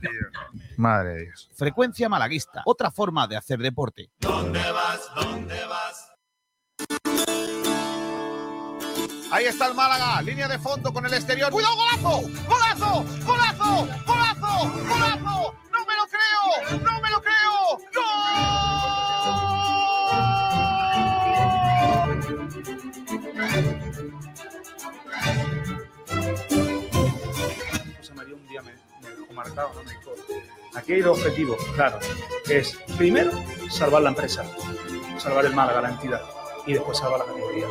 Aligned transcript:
Tío. 0.00 0.10
Madre 0.76 1.10
de 1.10 1.24
Dios. 1.26 1.50
Frecuencia 1.54 2.08
malaguista, 2.08 2.62
otra 2.64 2.90
forma 2.90 3.26
de 3.26 3.36
hacer 3.36 3.58
deporte. 3.58 4.10
¿Dónde 4.18 4.72
vas? 4.72 5.00
¿Dónde 5.14 5.64
vas? 5.66 6.08
Ahí 9.32 9.46
está 9.46 9.66
el 9.66 9.74
Málaga, 9.74 10.20
línea 10.20 10.46
de 10.46 10.58
fondo 10.58 10.92
con 10.92 11.06
el 11.06 11.14
exterior. 11.14 11.50
¡Cuidado, 11.50 11.74
golazo! 11.74 12.20
¡Golazo! 12.46 13.04
¡Golazo! 13.24 13.88
¡Golazo! 14.06 14.70
¡Golazo! 14.88 15.54
¡No 15.72 15.86
me 15.86 15.96
lo 15.96 16.06
creo! 16.06 16.80
¡No 16.80 17.00
me 17.00 17.10
lo 17.10 17.22
creo! 17.22 17.32
José 23.52 24.21
dejó 29.32 29.48
marcado, 29.48 29.72
¿no? 29.74 29.82
me 29.82 29.90
dijo, 29.90 30.12
aquí 30.74 30.92
hay 30.94 31.00
dos 31.00 31.18
objetivos, 31.18 31.58
claro, 31.74 31.98
es 32.48 32.76
primero 32.96 33.32
salvar 33.70 34.02
la 34.02 34.10
empresa, 34.10 34.44
salvar 35.18 35.46
el 35.46 35.54
Málaga, 35.54 35.82
la 35.82 35.90
entidad, 35.90 36.22
y 36.66 36.74
después 36.74 36.98
salvar 36.98 37.20
la 37.20 37.26
categoría. 37.26 37.66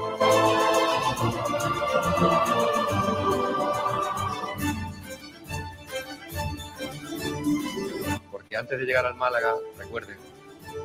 Porque 8.31 8.57
antes 8.57 8.79
de 8.79 8.85
llegar 8.85 9.05
al 9.05 9.15
Málaga, 9.15 9.55
recuerden 9.77 10.17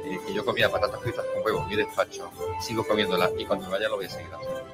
eh, 0.04 0.20
que 0.26 0.34
yo 0.34 0.44
comía 0.44 0.70
patatas 0.70 1.00
fritas 1.00 1.24
con 1.32 1.44
huevos 1.44 1.62
en 1.64 1.68
mi 1.68 1.76
despacho, 1.76 2.30
sigo 2.60 2.86
comiéndolas 2.86 3.30
y 3.38 3.44
cuando 3.44 3.70
vaya 3.70 3.88
lo 3.88 3.96
voy 3.96 4.06
a 4.06 4.10
seguir 4.10 4.30
haciendo. 4.32 4.66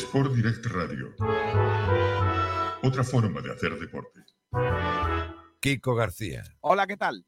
Sport 0.00 0.32
Direct 0.32 0.64
Radio. 0.66 1.14
Otra 2.82 3.04
forma 3.04 3.42
de 3.42 3.52
hacer 3.52 3.78
deporte. 3.78 4.24
Kiko 5.60 5.94
García. 5.94 6.42
Hola, 6.60 6.86
¿qué 6.86 6.96
tal? 6.96 7.26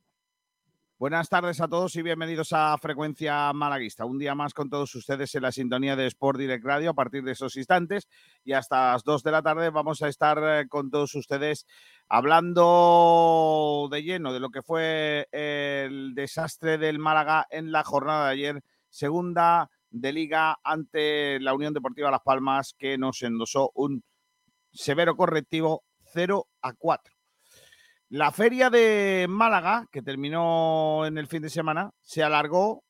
Buenas 0.99 1.29
tardes 1.29 1.61
a 1.61 1.69
todos 1.69 1.95
y 1.97 2.03
bienvenidos 2.03 2.55
a 2.55 2.77
Frecuencia 2.79 3.53
Malaguista. 3.53 4.07
Un 4.07 4.19
día 4.19 4.35
más 4.35 4.55
con 4.55 4.71
todos 4.71 4.95
ustedes 4.95 5.35
en 5.35 5.43
la 5.43 5.53
sintonía 5.53 5.97
de 5.97 6.07
Sport 6.07 6.39
Direct 6.39 6.65
Radio 6.65 6.91
a 6.91 6.95
partir 6.95 7.23
de 7.25 7.33
esos 7.33 7.57
instantes 7.57 8.09
y 8.43 8.55
hasta 8.55 8.93
las 8.93 9.05
2 9.05 9.23
de 9.23 9.31
la 9.31 9.43
tarde 9.43 9.69
vamos 9.69 10.01
a 10.01 10.09
estar 10.09 10.39
eh, 10.43 10.67
con 10.67 10.91
todos 10.91 11.15
ustedes 11.15 11.67
hablando 12.09 13.89
de 13.93 14.03
lleno 14.03 14.33
de 14.33 14.41
lo 14.41 14.49
que 14.49 14.63
fue 14.63 15.29
el 15.31 16.15
desastre 16.15 16.79
del 16.79 16.99
Málaga 16.99 17.47
en 17.51 17.71
la 17.71 17.85
jornada 17.85 18.29
de 18.29 18.33
ayer, 18.33 18.65
segunda 18.89 19.69
de 19.93 20.13
liga 20.13 20.59
ante 20.65 21.39
la 21.41 21.55
Unión 21.55 21.75
Deportiva 21.75 22.11
Las 22.11 22.23
Palmas 22.23 22.75
que 22.77 22.99
nos 22.99 23.23
endosó 23.23 23.71
un 23.75 24.03
severo 24.73 25.17
correctivo 25.17 25.85
0 26.13 26.49
a 26.63 26.73
4. 26.73 27.15
La 28.09 28.33
feria 28.33 28.69
de 28.69 29.27
Málaga, 29.29 29.87
que 29.91 30.03
terminó 30.03 31.07
en 31.07 31.17
el 31.19 31.29
fin 31.29 31.43
de 31.43 31.51
semana, 31.51 31.93
se 32.01 32.23
alargó 32.23 32.85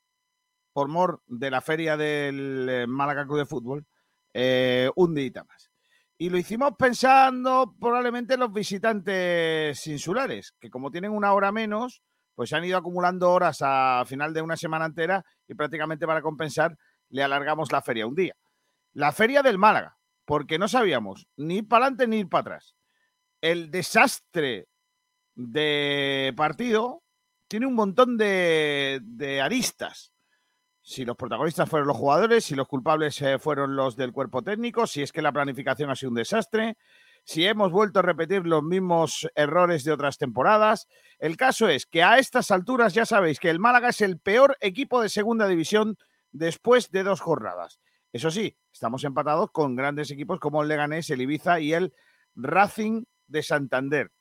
por 0.73 0.89
mor 0.89 1.23
de 1.27 1.51
la 1.51 1.61
feria 1.61 1.97
del 1.97 2.69
eh, 2.69 2.87
Málaga 2.87 3.27
Club 3.27 3.39
de 3.39 3.47
Fútbol 3.47 3.87
eh, 4.33 4.91
un 4.97 5.15
día 5.15 5.45
más. 5.47 5.71
Y 6.19 6.31
lo 6.31 6.39
hicimos 6.39 6.73
pensando 6.79 7.75
probablemente 7.81 8.35
en 8.35 8.41
los 8.41 8.53
visitantes 8.53 9.87
insulares, 9.87 10.55
que 10.61 10.71
como 10.71 10.91
tienen 10.91 11.11
una 11.11 11.33
hora 11.35 11.53
menos, 11.53 12.03
pues 12.35 12.53
han 12.53 12.65
ido 12.65 12.79
acumulando 12.79 13.31
horas 13.31 13.59
a 13.61 14.05
final 14.07 14.33
de 14.33 14.43
una 14.43 14.57
semana 14.57 14.87
entera 14.87 15.25
y 15.47 15.55
prácticamente 15.55 16.07
para 16.07 16.23
compensar 16.23 16.77
le 17.13 17.23
alargamos 17.23 17.71
la 17.71 17.83
feria 17.83 18.07
un 18.07 18.17
día. 18.17 18.35
La 18.95 19.13
feria 19.13 19.43
del 19.43 19.59
Málaga, 19.59 19.99
porque 20.25 20.59
no 20.59 20.67
sabíamos 20.67 21.29
ni 21.37 21.63
para 21.63 21.87
adelante 21.87 22.09
ni 22.09 22.25
para 22.25 22.41
atrás. 22.41 22.75
El 23.41 23.71
desastre 23.71 24.69
de 25.35 26.33
partido 26.37 27.03
tiene 27.49 27.67
un 27.67 27.75
montón 27.75 28.17
de, 28.17 29.01
de 29.03 29.41
aristas. 29.41 30.13
Si 30.81 31.05
los 31.05 31.17
protagonistas 31.17 31.69
fueron 31.69 31.89
los 31.89 31.97
jugadores, 31.97 32.45
si 32.45 32.55
los 32.55 32.67
culpables 32.67 33.21
eh, 33.23 33.39
fueron 33.39 33.77
los 33.77 33.95
del 33.95 34.13
cuerpo 34.13 34.43
técnico, 34.43 34.87
si 34.87 35.03
es 35.03 35.13
que 35.13 35.23
la 35.23 35.33
planificación 35.33 35.91
ha 35.91 35.97
sido 35.97 36.11
un 36.11 36.17
desastre, 36.17 36.77
si 37.25 37.47
hemos 37.47 37.71
vuelto 37.71 38.01
a 38.01 38.03
repetir 38.03 38.47
los 38.47 38.63
mismos 38.63 39.29
errores 39.35 39.85
de 39.85 39.93
otras 39.93 40.19
temporadas. 40.19 40.89
El 41.19 41.37
caso 41.37 41.69
es 41.69 41.87
que 41.87 42.03
a 42.03 42.19
estas 42.19 42.51
alturas 42.51 42.95
ya 42.95 43.07
sabéis 43.07 43.39
que 43.39 43.51
el 43.51 43.61
Málaga 43.61 43.91
es 43.91 44.01
el 44.01 44.19
peor 44.19 44.57
equipo 44.61 45.01
de 45.01 45.09
segunda 45.09 45.47
división 45.47 45.97
después 46.33 46.91
de 46.91 47.03
dos 47.03 47.21
jornadas. 47.21 47.81
Eso 48.13 48.31
sí, 48.31 48.57
estamos 48.73 49.05
empatados 49.05 49.51
con 49.53 49.77
grandes 49.77 50.11
equipos 50.11 50.41
como 50.41 50.63
el 50.63 50.69
Leganés, 50.69 51.09
el 51.11 51.23
Ibiza 51.23 51.61
y 51.61 51.73
el 51.73 51.95
Racing 52.35 53.05
de 53.27 53.43
Santander. 53.43 54.13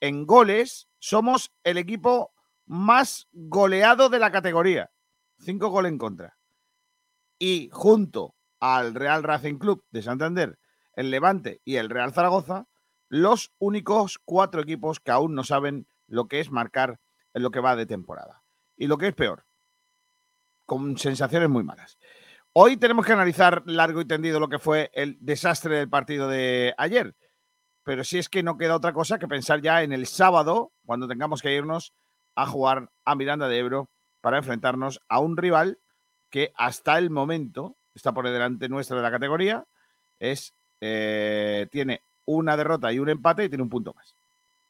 En 0.00 0.26
goles 0.26 0.88
somos 0.98 1.52
el 1.64 1.76
equipo 1.76 2.32
más 2.66 3.28
goleado 3.32 4.08
de 4.08 4.18
la 4.18 4.30
categoría. 4.30 4.90
Cinco 5.38 5.68
goles 5.68 5.92
en 5.92 5.98
contra. 5.98 6.38
Y 7.38 7.68
junto 7.72 8.34
al 8.58 8.94
Real 8.94 9.22
Racing 9.22 9.58
Club 9.58 9.84
de 9.90 10.02
Santander, 10.02 10.58
el 10.94 11.10
Levante 11.10 11.60
y 11.64 11.76
el 11.76 11.90
Real 11.90 12.12
Zaragoza, 12.12 12.66
los 13.08 13.52
únicos 13.58 14.18
cuatro 14.24 14.62
equipos 14.62 15.00
que 15.00 15.10
aún 15.10 15.34
no 15.34 15.44
saben 15.44 15.86
lo 16.06 16.28
que 16.28 16.40
es 16.40 16.50
marcar 16.50 17.00
en 17.34 17.42
lo 17.42 17.50
que 17.50 17.60
va 17.60 17.76
de 17.76 17.86
temporada. 17.86 18.42
Y 18.76 18.86
lo 18.86 18.98
que 18.98 19.08
es 19.08 19.14
peor, 19.14 19.44
con 20.70 20.96
sensaciones 20.96 21.48
muy 21.48 21.64
malas. 21.64 21.98
Hoy 22.52 22.76
tenemos 22.76 23.04
que 23.04 23.12
analizar 23.12 23.64
largo 23.66 24.02
y 24.02 24.04
tendido 24.04 24.38
lo 24.38 24.48
que 24.48 24.60
fue 24.60 24.88
el 24.94 25.18
desastre 25.18 25.78
del 25.78 25.88
partido 25.88 26.28
de 26.28 26.74
ayer. 26.78 27.16
Pero 27.82 28.04
si 28.04 28.18
es 28.18 28.28
que 28.28 28.44
no 28.44 28.56
queda 28.56 28.76
otra 28.76 28.92
cosa 28.92 29.18
que 29.18 29.26
pensar 29.26 29.60
ya 29.62 29.82
en 29.82 29.92
el 29.92 30.06
sábado, 30.06 30.70
cuando 30.86 31.08
tengamos 31.08 31.42
que 31.42 31.52
irnos 31.52 31.92
a 32.36 32.46
jugar 32.46 32.88
a 33.04 33.16
Miranda 33.16 33.48
de 33.48 33.58
Ebro 33.58 33.88
para 34.20 34.38
enfrentarnos 34.38 35.00
a 35.08 35.18
un 35.18 35.36
rival 35.36 35.78
que 36.30 36.52
hasta 36.54 36.98
el 36.98 37.10
momento 37.10 37.74
está 37.96 38.12
por 38.12 38.30
delante 38.30 38.68
nuestra 38.68 38.96
de 38.96 39.02
la 39.02 39.10
categoría, 39.10 39.64
es 40.20 40.54
eh, 40.80 41.66
tiene 41.72 42.00
una 42.26 42.56
derrota 42.56 42.92
y 42.92 43.00
un 43.00 43.08
empate 43.08 43.42
y 43.42 43.48
tiene 43.48 43.64
un 43.64 43.70
punto 43.70 43.92
más. 43.92 44.14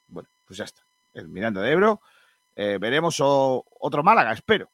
Bueno, 0.08 0.30
pues 0.46 0.56
ya 0.56 0.64
está. 0.64 0.80
El 1.12 1.28
Miranda 1.28 1.60
de 1.60 1.72
Ebro. 1.72 2.00
Eh, 2.56 2.78
veremos 2.80 3.18
otro 3.20 4.02
Málaga, 4.02 4.32
espero. 4.32 4.70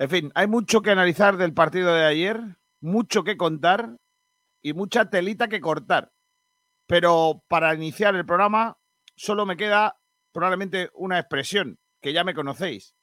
En 0.00 0.08
fin, 0.08 0.32
hay 0.34 0.46
mucho 0.46 0.80
que 0.80 0.90
analizar 0.90 1.36
del 1.36 1.52
partido 1.52 1.92
de 1.92 2.06
ayer, 2.06 2.40
mucho 2.80 3.22
que 3.22 3.36
contar 3.36 3.98
y 4.62 4.72
mucha 4.72 5.10
telita 5.10 5.48
que 5.48 5.60
cortar. 5.60 6.10
Pero 6.86 7.44
para 7.48 7.74
iniciar 7.74 8.16
el 8.16 8.24
programa 8.24 8.78
solo 9.14 9.44
me 9.44 9.58
queda 9.58 10.00
probablemente 10.32 10.88
una 10.94 11.18
expresión 11.18 11.78
que 12.00 12.14
ya 12.14 12.24
me 12.24 12.32
conocéis. 12.32 12.94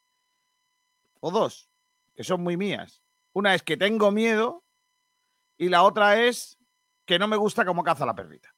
O 1.20 1.30
dos, 1.30 1.70
que 2.16 2.24
son 2.24 2.42
muy 2.42 2.58
mías. 2.58 3.04
Una 3.32 3.54
es 3.54 3.62
que 3.62 3.78
tengo 3.78 4.12
miedo 4.12 4.64
y 5.56 5.70
la 5.70 5.84
otra 5.84 6.24
es 6.24 6.58
que 7.06 7.20
no 7.20 7.28
me 7.28 7.38
gusta 7.38 7.64
cómo 7.64 7.84
caza 7.84 8.08
la 8.08 8.16
perrita. 8.16 8.50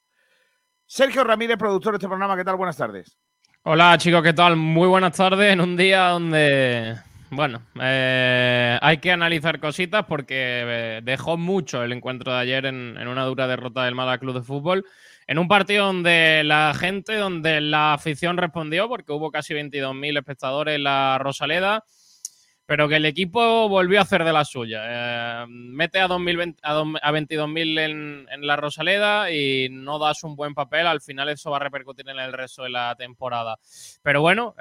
Sergio 0.86 1.26
Ramírez, 1.26 1.58
productor 1.58 1.92
de 1.92 1.98
este 1.98 2.08
programa, 2.08 2.38
¿qué 2.38 2.46
tal? 2.46 2.56
Buenas 2.56 2.78
tardes. 2.78 3.18
Hola 3.64 3.98
chicos, 3.98 4.24
¿qué 4.24 4.32
tal? 4.32 4.56
Muy 4.56 4.88
buenas 4.88 5.18
tardes 5.18 5.52
en 5.52 5.60
un 5.60 5.76
día 5.76 6.08
donde, 6.08 6.96
bueno, 7.32 7.62
eh, 7.80 8.78
hay 8.82 8.98
que 8.98 9.12
analizar 9.12 9.60
cositas 9.60 10.06
porque 10.06 10.64
eh, 10.66 11.02
dejó 11.04 11.38
mucho 11.38 11.84
el 11.84 11.92
encuentro 11.92 12.34
de 12.34 12.40
ayer 12.40 12.66
en, 12.66 12.98
una 13.08 13.24
dura 13.26 13.48
derrota 13.48 13.86
del 13.86 13.94
Málaga 13.94 14.18
Club 14.18 14.36
de 14.36 14.42
Fútbol, 14.42 14.86
en 15.28 15.38
un 15.38 15.48
partido 15.48 15.86
donde 15.86 16.44
la 16.44 16.74
gente, 16.74 17.16
donde 17.18 17.62
la 17.62 17.94
afición 17.94 18.38
respondió, 18.38 18.88
porque 18.90 19.12
hubo 19.12 19.30
casi 19.30 19.54
22.000 19.54 20.18
espectadores 20.18 20.76
en 20.76 20.84
la 20.84 21.20
Rosaleda, 21.20 21.84
pero 22.66 22.90
que 22.90 22.96
el 22.96 23.06
equipo 23.06 23.70
volvió 23.70 24.00
a 24.00 24.04
hacer 24.04 24.24
de 24.24 24.34
la 24.34 24.44
suya. 24.44 24.82
Eh, 24.88 25.46
mete 25.50 26.00
a, 26.00 26.08
2020 26.08 26.60
a, 26.64 26.80
a 26.80 27.12
22.000 27.12 27.80
en, 27.80 28.28
en 28.32 28.48
la 28.48 28.56
Rosaleda 28.56 29.32
y 29.32 29.70
no 29.70 30.00
das 30.00 30.24
un 30.24 30.36
buen 30.36 30.56
papel, 30.56 30.88
al 30.88 31.02
final 31.02 31.30
eso 31.30 31.52
va 31.52 31.58
a 31.58 31.62
repercutir 31.62 32.10
en 32.10 32.18
el 32.18 32.34
resto 32.34 32.64
de 32.64 32.72
la 32.72 32.96
temporada. 32.96 33.60
Pero 34.02 34.22
bueno, 34.22 34.56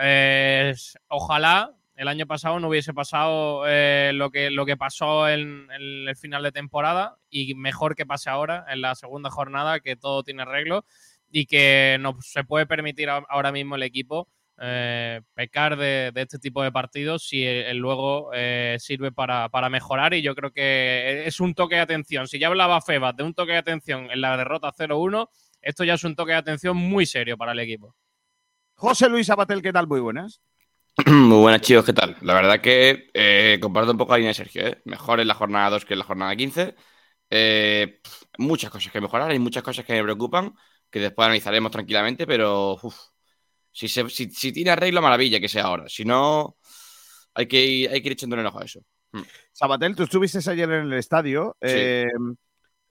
ojalá 1.08 1.77
el 1.98 2.06
año 2.06 2.26
pasado 2.28 2.60
no 2.60 2.68
hubiese 2.68 2.94
pasado 2.94 3.64
eh, 3.66 4.12
lo, 4.14 4.30
que, 4.30 4.50
lo 4.50 4.64
que 4.64 4.76
pasó 4.76 5.28
en, 5.28 5.66
el 5.72 6.14
final 6.16 6.44
de 6.44 6.52
temporada 6.52 7.18
y 7.28 7.56
mejor 7.56 7.96
que 7.96 8.06
pase 8.06 8.30
ahora 8.30 8.64
en 8.68 8.82
la 8.82 8.94
segunda 8.94 9.30
jornada, 9.30 9.80
que 9.80 9.96
todo 9.96 10.22
tiene 10.22 10.42
arreglo. 10.42 10.84
y 11.28 11.46
que 11.46 11.98
no 12.00 12.16
se 12.20 12.44
puede 12.44 12.66
permitir 12.66 13.10
ahora 13.10 13.50
mismo 13.50 13.74
el 13.74 13.82
equipo 13.82 14.28
eh, 14.60 15.22
pecar 15.34 15.76
de, 15.76 16.12
este 16.14 16.38
tipo 16.38 16.62
de 16.62 16.70
partidos 16.70 17.26
si 17.26 17.44
luego 17.74 18.30
eh, 18.32 18.76
sirve 18.78 19.10
para, 19.10 19.48
para 19.48 19.68
mejorar 19.68 20.14
y 20.14 20.22
yo 20.22 20.36
creo 20.36 20.52
que 20.52 21.26
es 21.26 21.40
un 21.40 21.52
toque 21.54 21.74
de 21.74 21.80
atención. 21.80 22.28
Si 22.28 22.38
ya 22.38 22.46
hablaba 22.46 22.80
Febas 22.80 23.16
de 23.16 23.24
un 23.24 23.34
toque 23.34 23.52
de 23.52 23.58
atención 23.58 24.08
en 24.08 24.20
la 24.20 24.36
derrota 24.36 24.72
0-1, 24.72 25.28
esto 25.62 25.82
ya 25.82 25.94
es 25.94 26.04
un 26.04 26.14
toque 26.14 26.30
de 26.30 26.38
atención 26.38 26.76
muy 26.76 27.06
serio 27.06 27.36
para 27.36 27.50
el 27.50 27.58
equipo. 27.58 27.96
José 28.74 29.08
Luis 29.08 29.28
Abatel, 29.30 29.62
¿qué 29.62 29.72
tal? 29.72 29.88
Muy 29.88 29.98
buenas. 29.98 30.40
Muy 31.06 31.38
buenas, 31.38 31.60
chicos, 31.60 31.84
¿qué 31.84 31.92
tal? 31.92 32.16
La 32.22 32.34
verdad 32.34 32.60
que 32.60 33.08
eh, 33.14 33.58
comparto 33.60 33.92
un 33.92 33.98
poco 33.98 34.12
la 34.12 34.18
línea 34.18 34.30
de 34.30 34.34
Sergio, 34.34 34.66
¿eh? 34.66 34.82
Mejor 34.84 35.20
en 35.20 35.28
la 35.28 35.34
jornada 35.34 35.70
2 35.70 35.84
que 35.84 35.94
en 35.94 35.98
la 36.00 36.04
jornada 36.04 36.34
15. 36.36 36.74
Eh, 37.30 38.00
muchas 38.38 38.70
cosas 38.70 38.92
que 38.92 39.00
mejorar, 39.00 39.30
hay 39.30 39.38
muchas 39.38 39.62
cosas 39.62 39.84
que 39.84 39.92
me 39.92 40.02
preocupan, 40.02 40.54
que 40.90 40.98
después 41.00 41.26
analizaremos 41.26 41.70
tranquilamente, 41.70 42.26
pero 42.26 42.78
uf, 42.82 42.96
si, 43.70 43.88
se- 43.88 44.08
si, 44.10 44.30
si 44.30 44.52
tiene 44.52 44.70
arreglo, 44.70 45.02
maravilla 45.02 45.40
que 45.40 45.48
sea 45.48 45.64
ahora. 45.64 45.88
Si 45.88 46.04
no, 46.04 46.56
hay 47.34 47.46
que 47.46 47.64
ir, 47.64 47.90
hay 47.90 48.00
que 48.02 48.08
ir 48.08 48.12
echando 48.12 48.36
un 48.36 48.46
ojo 48.46 48.60
a 48.60 48.64
eso. 48.64 48.80
Sabatel, 49.52 49.94
tú 49.94 50.04
estuviste 50.04 50.38
ayer 50.50 50.70
en 50.70 50.86
el 50.86 50.94
estadio. 50.94 51.56
Sí. 51.62 51.68
eh, 51.68 52.06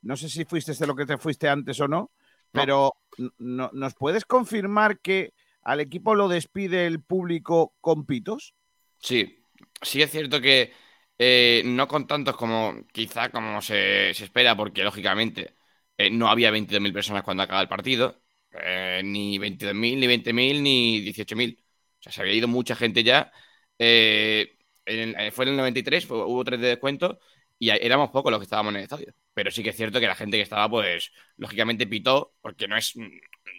no 0.02 0.16
sé 0.16 0.30
si 0.30 0.46
fuiste 0.46 0.74
de 0.74 0.88
lo 0.88 0.96
que 0.96 1.06
te 1.06 1.18
fuiste 1.18 1.50
antes 1.50 1.80
o 1.82 1.88
no, 1.88 2.12
pero 2.52 2.94
no- 3.40 3.70
¿nos 3.74 3.96
puedes 3.96 4.26
confirmar 4.26 5.00
que 5.00 5.34
al 5.68 5.82
equipo 5.82 6.16
lo 6.16 6.28
despide 6.30 6.88
el 6.88 7.02
público 7.02 7.76
con 7.82 8.06
pitos? 8.08 8.56
Sí, 9.00 9.40
sí 9.82 10.02
es 10.02 10.12
cierto 10.12 10.42
que 10.42 10.74
eh, 11.18 11.62
no 11.66 11.88
con 11.88 12.08
tantos 12.08 12.36
como 12.36 12.86
quizá 12.92 13.30
como 13.30 13.62
se, 13.62 14.10
espera, 14.12 14.56
porque 14.56 14.84
lógicamente 14.84 15.56
eh, 15.98 16.10
no 16.10 16.28
había 16.30 16.52
22.000 16.52 16.94
personas 16.94 17.24
cuando 17.24 17.44
acaba 17.44 17.62
el 17.62 17.68
partido, 17.70 18.22
eh, 18.52 19.02
ni 19.04 19.38
22.000, 19.38 20.00
ni 20.00 20.08
20.000, 20.08 20.62
ni 20.64 21.00
18.000. 21.02 21.64
O 22.00 22.04
sea, 22.04 22.12
se 22.12 22.22
había 22.22 22.34
ido 22.34 22.48
mucha 22.48 22.76
gente 22.76 23.04
ya. 23.04 23.32
Fue 23.78 25.46
en 25.46 25.50
el 25.52 25.58
93, 25.58 26.06
fue- 26.06 26.24
hubo 26.26 26.44
tres 26.44 26.60
de 26.62 26.68
descuento 26.70 27.20
y 27.60 27.70
éramos 27.70 28.10
pocos 28.12 28.32
los 28.32 28.40
que 28.40 28.44
estábamos 28.46 28.72
en 28.72 28.78
el 28.78 28.84
estadio. 28.84 29.14
Pero 29.34 29.52
sí 29.52 29.64
que 29.64 29.70
es 29.70 29.76
cierto 29.76 30.00
que 30.00 30.08
la 30.08 30.16
gente 30.16 30.38
que 30.38 30.44
estaba, 30.44 30.70
pues, 30.70 31.12
lógicamente 31.38 31.88
pitó, 31.88 32.36
porque 32.42 32.68
no 32.68 32.78
es, 32.78 32.94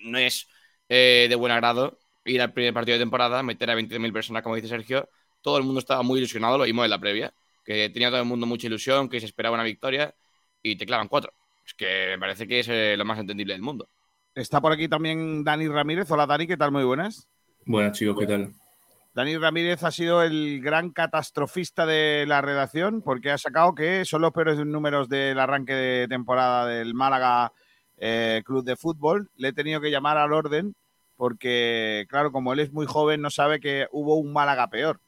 no 0.05 0.19
es 0.19 0.49
eh, 0.89 1.27
de 1.29 1.35
buen 1.37 1.53
agrado 1.53 1.99
ir 2.29 2.43
al 2.43 2.53
primer 2.53 2.75
partido 2.75 2.99
de 2.99 3.03
temporada, 3.03 3.43
meter 3.43 3.71
a 3.71 3.75
20.000 3.75 4.13
personas, 4.13 4.43
como 4.43 4.57
dice 4.57 4.69
Sergio. 4.69 5.09
Todo 5.41 5.59
el 5.59 5.65
mundo 5.65 5.79
estaba 5.81 6.03
muy 6.03 6.19
ilusionado, 6.19 6.59
lo 6.59 6.65
vimos 6.65 6.85
en 6.85 6.91
la 6.91 6.99
previa, 6.99 7.33
que 7.65 7.89
tenía 7.91 8.11
todo 8.11 8.21
el 8.21 8.27
mundo 8.27 8.47
mucha 8.47 8.67
ilusión, 8.67 9.09
que 9.09 9.21
se 9.21 9.27
esperaba 9.27 9.55
una 9.55 9.65
victoria 9.65 10.15
y 10.63 10.77
te 10.77 10.87
clavan 10.87 11.09
cuatro. 11.09 11.33
Es 11.65 11.75
que 11.75 12.09
me 12.11 12.19
parece 12.19 12.47
que 12.47 12.61
es 12.61 12.69
eh, 12.69 12.97
lo 12.97 13.05
más 13.05 13.19
entendible 13.19 13.55
del 13.55 13.63
mundo. 13.63 13.89
Está 14.35 14.61
por 14.61 14.73
aquí 14.73 14.89
también 14.89 15.45
Dani 15.45 15.69
Ramírez. 15.69 16.11
Hola 16.11 16.27
Dani, 16.27 16.47
¿qué 16.47 16.57
tal? 16.57 16.71
Muy 16.71 16.85
buenas. 16.85 17.29
Buenas 17.65 17.97
chicos, 17.97 18.17
¿qué 18.19 18.27
tal? 18.27 18.53
Dani 19.15 19.37
Ramírez 19.37 19.83
ha 19.83 19.91
sido 19.91 20.23
el 20.23 20.61
gran 20.63 20.91
catastrofista 20.91 21.87
de 21.87 22.25
la 22.27 22.41
redacción 22.41 23.03
porque 23.03 23.31
ha 23.31 23.39
sacado 23.39 23.75
que 23.75 24.05
son 24.05 24.23
los 24.23 24.33
peores 24.33 24.59
números 24.65 25.09
del 25.09 25.39
arranque 25.41 25.75
de 25.75 26.09
temporada 26.09 26.67
del 26.67 26.95
Málaga 26.95 27.53
eh, 27.99 28.43
Club 28.45 28.65
de 28.65 28.77
Fútbol. 28.77 29.31
Le 29.37 29.49
he 29.49 29.53
tenido 29.53 29.81
que 29.81 29.91
llamar 29.91 30.17
al 30.19 30.33
orden 30.33 30.75
porque, 31.17 32.07
claro, 32.09 32.31
como 32.31 32.53
él 32.53 32.61
es 32.61 32.73
muy 32.73 32.87
joven, 32.87 33.21
no 33.21 33.31
sabe 33.31 33.59
que 33.61 33.89
hubo 33.91 34.15
un 34.17 34.33
Málaga 34.33 34.69
peor, 34.71 35.01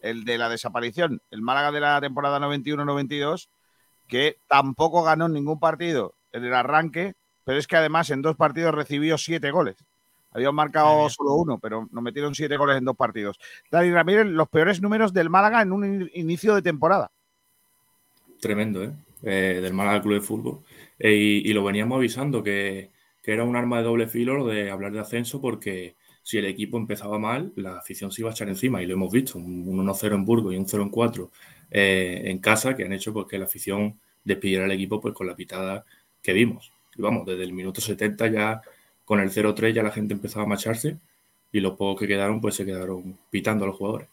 el 0.00 0.24
de 0.24 0.36
la 0.38 0.48
desaparición, 0.48 1.20
el 1.30 1.40
Málaga 1.42 1.72
de 1.72 1.80
la 1.80 2.00
temporada 2.00 2.38
91-92, 2.38 3.48
que 4.06 4.36
tampoco 4.46 5.02
ganó 5.02 5.28
ningún 5.28 5.58
partido 5.58 6.14
en 6.32 6.44
el 6.44 6.54
arranque, 6.54 7.14
pero 7.44 7.58
es 7.58 7.66
que 7.66 7.76
además 7.76 8.10
en 8.10 8.20
dos 8.22 8.36
partidos 8.36 8.74
recibió 8.74 9.16
siete 9.16 9.50
goles. 9.50 9.76
Habían 10.32 10.54
marcado 10.54 11.08
solo 11.08 11.32
uno, 11.34 11.58
pero 11.58 11.88
nos 11.90 12.04
metieron 12.04 12.34
siete 12.34 12.58
goles 12.58 12.76
en 12.76 12.84
dos 12.84 12.94
partidos. 12.96 13.38
Dani 13.70 13.90
Ramírez, 13.90 14.26
los 14.26 14.48
peores 14.50 14.82
números 14.82 15.14
del 15.14 15.30
Málaga 15.30 15.62
en 15.62 15.72
un 15.72 15.84
in- 15.86 16.10
inicio 16.12 16.54
de 16.54 16.60
temporada. 16.60 17.10
Tremendo, 18.40 18.82
¿eh? 18.84 18.92
Eh, 19.22 19.60
del 19.62 19.74
Málaga 19.74 20.02
Club 20.02 20.14
de 20.14 20.20
Fútbol. 20.20 20.60
Eh, 20.98 21.42
y, 21.44 21.52
lo 21.52 21.64
veníamos 21.64 21.96
avisando 21.96 22.42
que, 22.42 22.90
que 23.22 23.32
era 23.32 23.44
un 23.44 23.56
arma 23.56 23.78
de 23.78 23.84
doble 23.84 24.08
filo 24.08 24.34
lo 24.36 24.46
de 24.46 24.70
hablar 24.70 24.92
de 24.92 25.00
ascenso 25.00 25.40
porque 25.40 25.94
si 26.22 26.38
el 26.38 26.44
equipo 26.44 26.76
empezaba 26.76 27.18
mal, 27.18 27.52
la 27.56 27.78
afición 27.78 28.12
se 28.12 28.20
iba 28.22 28.30
a 28.30 28.32
echar 28.32 28.48
encima 28.48 28.82
y 28.82 28.86
lo 28.86 28.94
hemos 28.94 29.10
visto, 29.10 29.38
un 29.38 29.64
1-0 29.66 30.14
en 30.14 30.24
Burgos 30.24 30.52
y 30.52 30.56
un 30.58 30.68
0 30.68 30.82
en 30.82 30.90
4 30.90 31.30
eh, 31.70 32.22
en 32.24 32.38
casa 32.38 32.76
que 32.76 32.84
han 32.84 32.92
hecho 32.92 33.12
pues, 33.12 33.26
que 33.26 33.38
la 33.38 33.46
afición 33.46 33.98
despidiera 34.24 34.64
al 34.66 34.72
equipo 34.72 35.00
pues, 35.00 35.14
con 35.14 35.26
la 35.26 35.34
pitada 35.34 35.86
que 36.22 36.32
vimos. 36.34 36.72
Y 36.96 37.00
vamos, 37.00 37.24
desde 37.26 37.44
el 37.44 37.52
minuto 37.52 37.80
70 37.80 38.26
ya 38.28 38.60
con 39.04 39.20
el 39.20 39.30
0-3 39.30 39.72
ya 39.72 39.82
la 39.82 39.90
gente 39.90 40.12
empezaba 40.12 40.44
a 40.44 40.48
marcharse 40.48 40.98
y 41.50 41.60
los 41.60 41.72
pocos 41.72 42.00
que 42.00 42.08
quedaron 42.08 42.40
pues 42.42 42.56
se 42.56 42.66
quedaron 42.66 43.18
pitando 43.30 43.64
a 43.64 43.68
los 43.68 43.76
jugadores. 43.76 44.08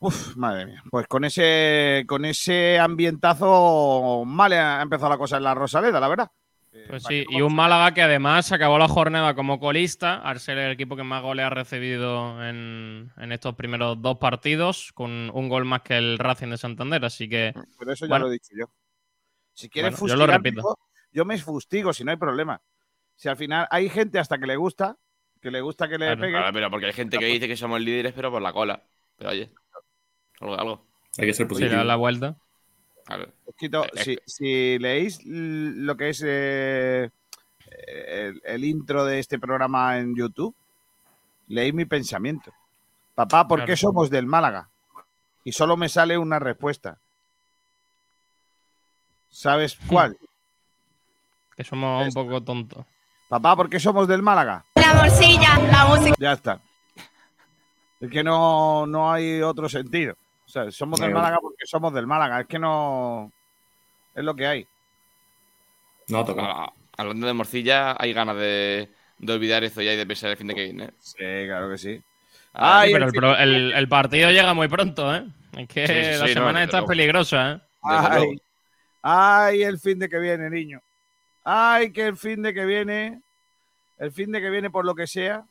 Uf, 0.00 0.36
madre 0.36 0.66
mía. 0.66 0.82
Pues 0.90 1.06
con 1.06 1.24
ese, 1.24 2.04
con 2.06 2.24
ese 2.24 2.78
ambientazo 2.78 4.24
mal 4.26 4.52
ha 4.54 4.80
empezado 4.82 5.10
la 5.10 5.18
cosa 5.18 5.36
en 5.36 5.44
la 5.44 5.54
Rosaleda, 5.54 6.00
la 6.00 6.08
verdad. 6.08 6.28
Pues 6.88 7.02
sí, 7.02 7.24
y 7.28 7.40
un 7.40 7.54
Málaga 7.54 7.92
que 7.92 8.02
además 8.02 8.50
acabó 8.52 8.78
la 8.78 8.88
jornada 8.88 9.34
como 9.34 9.58
colista, 9.58 10.16
al 10.16 10.38
ser 10.40 10.56
el 10.58 10.72
equipo 10.72 10.96
que 10.96 11.02
más 11.02 11.20
goles 11.22 11.44
ha 11.44 11.50
recibido 11.50 12.42
en, 12.44 13.10
en 13.16 13.32
estos 13.32 13.54
primeros 13.56 14.00
dos 14.00 14.18
partidos, 14.18 14.92
con 14.94 15.30
un 15.34 15.48
gol 15.48 15.64
más 15.64 15.82
que 15.82 15.98
el 15.98 16.18
Racing 16.18 16.48
de 16.48 16.58
Santander. 16.58 17.04
Así 17.04 17.28
que. 17.28 17.52
Pero 17.78 17.92
eso 17.92 18.06
ya 18.06 18.10
bueno, 18.10 18.26
lo 18.26 18.30
he 18.30 18.34
dicho 18.34 18.52
yo. 18.58 18.66
Si 19.52 19.68
quieres 19.68 19.98
Bueno, 19.98 20.14
yo 20.14 20.26
lo 20.26 20.26
repito. 20.32 20.62
yo, 20.62 20.74
yo 21.12 21.24
me 21.24 21.36
fustigo, 21.38 21.92
si 21.92 22.04
no 22.04 22.12
hay 22.12 22.16
problema. 22.16 22.60
Si 23.16 23.28
al 23.28 23.36
final 23.36 23.66
hay 23.70 23.88
gente 23.88 24.18
hasta 24.18 24.38
que 24.38 24.46
le 24.46 24.56
gusta, 24.56 24.96
que 25.40 25.50
le 25.50 25.60
gusta 25.60 25.88
que 25.88 25.98
le 25.98 26.06
Claro. 26.06 26.20
pegue. 26.20 26.32
Claro, 26.32 26.52
pero 26.52 26.70
porque 26.70 26.86
hay 26.86 26.92
gente 26.92 27.18
que 27.18 27.26
dice 27.26 27.48
que 27.48 27.56
somos 27.56 27.80
líderes, 27.80 28.12
pero 28.14 28.30
por 28.30 28.40
la 28.40 28.52
cola. 28.52 28.82
Pero 29.16 29.30
oye, 29.30 29.50
algo, 30.40 30.58
algo. 30.58 30.84
Hay 31.18 31.26
que 31.26 31.34
ser 31.34 31.46
sí, 31.46 31.48
positivo. 31.48 31.76
da 31.76 31.84
la 31.84 31.96
vuelta. 31.96 32.36
Poquito, 33.44 33.84
Eh, 33.86 34.04
si, 34.04 34.18
si 34.26 34.78
leéis 34.78 35.20
lo 35.24 35.96
que 35.96 36.10
es 36.10 36.22
eh, 36.24 37.10
el, 37.86 38.40
el 38.44 38.64
intro 38.64 39.04
de 39.04 39.18
este 39.18 39.38
programa 39.38 39.98
en 39.98 40.14
YouTube, 40.14 40.54
leéis 41.48 41.74
mi 41.74 41.84
pensamiento. 41.86 42.52
Papá, 43.14 43.48
¿por 43.48 43.64
qué 43.64 43.76
somos 43.76 44.10
del 44.10 44.26
Málaga? 44.26 44.68
Y 45.44 45.52
solo 45.52 45.76
me 45.76 45.88
sale 45.88 46.16
una 46.18 46.38
respuesta. 46.38 46.98
¿Sabes 49.28 49.76
cuál? 49.88 50.16
Que 51.56 51.64
somos 51.64 52.06
un 52.06 52.12
poco 52.12 52.40
tontos. 52.42 52.84
Papá, 53.28 53.56
¿por 53.56 53.68
qué 53.68 53.78
somos 53.80 54.06
del 54.08 54.22
Málaga? 54.22 54.64
La 54.74 54.94
morcilla, 54.94 55.58
la 55.58 55.86
música. 55.86 56.16
Ya 56.18 56.32
está. 56.32 56.60
Es 58.00 58.10
que 58.10 58.22
no, 58.24 58.86
no 58.86 59.12
hay 59.12 59.42
otro 59.42 59.68
sentido. 59.68 60.14
O 60.50 60.52
sea, 60.52 60.68
somos 60.72 60.98
del 60.98 61.12
No. 61.12 61.20
Málaga 61.20 61.38
porque 61.40 61.64
somos 61.64 61.94
del 61.94 62.08
Málaga. 62.08 62.40
Es 62.40 62.46
que 62.48 62.58
no. 62.58 63.30
Es 64.12 64.24
lo 64.24 64.34
que 64.34 64.48
hay. 64.48 64.66
No, 66.08 66.24
toca. 66.24 66.72
Hablando 66.96 67.28
de 67.28 67.32
morcilla, 67.32 67.94
hay 67.96 68.12
ganas 68.12 68.34
de, 68.34 68.90
de 69.18 69.32
olvidar 69.32 69.62
eso 69.62 69.80
ya 69.80 69.92
y 69.92 69.96
de 69.96 70.06
pensar 70.06 70.28
el 70.28 70.36
fin 70.36 70.48
de 70.48 70.56
que 70.56 70.64
viene. 70.64 70.84
¿eh? 70.86 70.92
Sí, 70.98 71.14
claro 71.18 71.70
que 71.70 71.78
sí. 71.78 72.02
Ah, 72.52 72.80
Ay, 72.80 72.92
pero 73.12 73.36
el 73.36 73.88
partido 73.88 74.28
llega 74.32 74.52
muy 74.52 74.66
pronto, 74.66 75.14
¿eh? 75.14 75.24
Es 75.56 75.68
que 75.68 75.86
Sí, 75.86 75.94
sí, 75.94 76.00
la 76.18 76.26
sí, 76.26 76.34
no, 76.34 76.40
semana 76.40 76.64
está 76.64 76.84
peligrosa, 76.84 77.52
¿eh? 77.52 77.60
Ay, 77.82 78.42
ay, 79.02 79.62
el 79.62 79.78
fin 79.78 80.00
de 80.00 80.08
que 80.08 80.18
viene, 80.18 80.50
niño. 80.50 80.82
Ay, 81.44 81.92
que 81.92 82.08
el 82.08 82.16
fin 82.16 82.42
de 82.42 82.52
que 82.52 82.64
viene, 82.66 83.22
el 83.98 84.10
fin 84.10 84.32
de 84.32 84.40
que 84.40 84.50
viene, 84.50 84.68
por 84.68 84.84
lo 84.84 84.96
que 84.96 85.06
sea, 85.06 85.44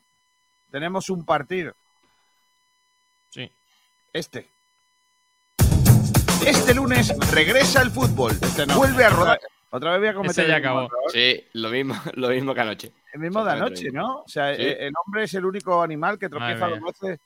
tenemos 0.72 1.10
un 1.10 1.24
partido. 1.24 1.74
Sí. 3.30 3.50
Este. 4.12 4.59
Este 6.46 6.74
lunes 6.74 7.14
regresa 7.32 7.82
el 7.82 7.92
fútbol. 7.92 8.34
Vuelve 8.76 9.06
a 9.06 9.10
rodar. 9.10 9.40
Otra 9.72 9.92
vez 9.92 10.00
voy 10.00 10.08
a 10.10 10.14
cometer 10.14 10.32
Ese 10.32 10.48
ya 10.48 10.58
el 10.58 10.64
acabó. 10.64 10.82
error. 10.86 11.00
Sí, 11.12 11.44
lo 11.54 11.70
mismo, 11.70 11.96
lo 12.14 12.30
mismo 12.30 12.54
que 12.56 12.62
anoche. 12.62 12.92
El 13.14 13.20
mismo 13.20 13.44
de 13.44 13.52
anoche. 13.52 13.92
¿no? 13.92 14.22
O 14.22 14.28
sea, 14.28 14.56
Sí. 14.56 14.62
eh, 14.64 14.88
el 14.88 14.94
hombre 15.06 15.24
es 15.26 15.34
el 15.36 15.46
único 15.46 15.82
animal 15.82 16.18
que 16.18 16.30
tropieza 16.30 16.68
dos 16.70 16.80
veces 16.82 17.20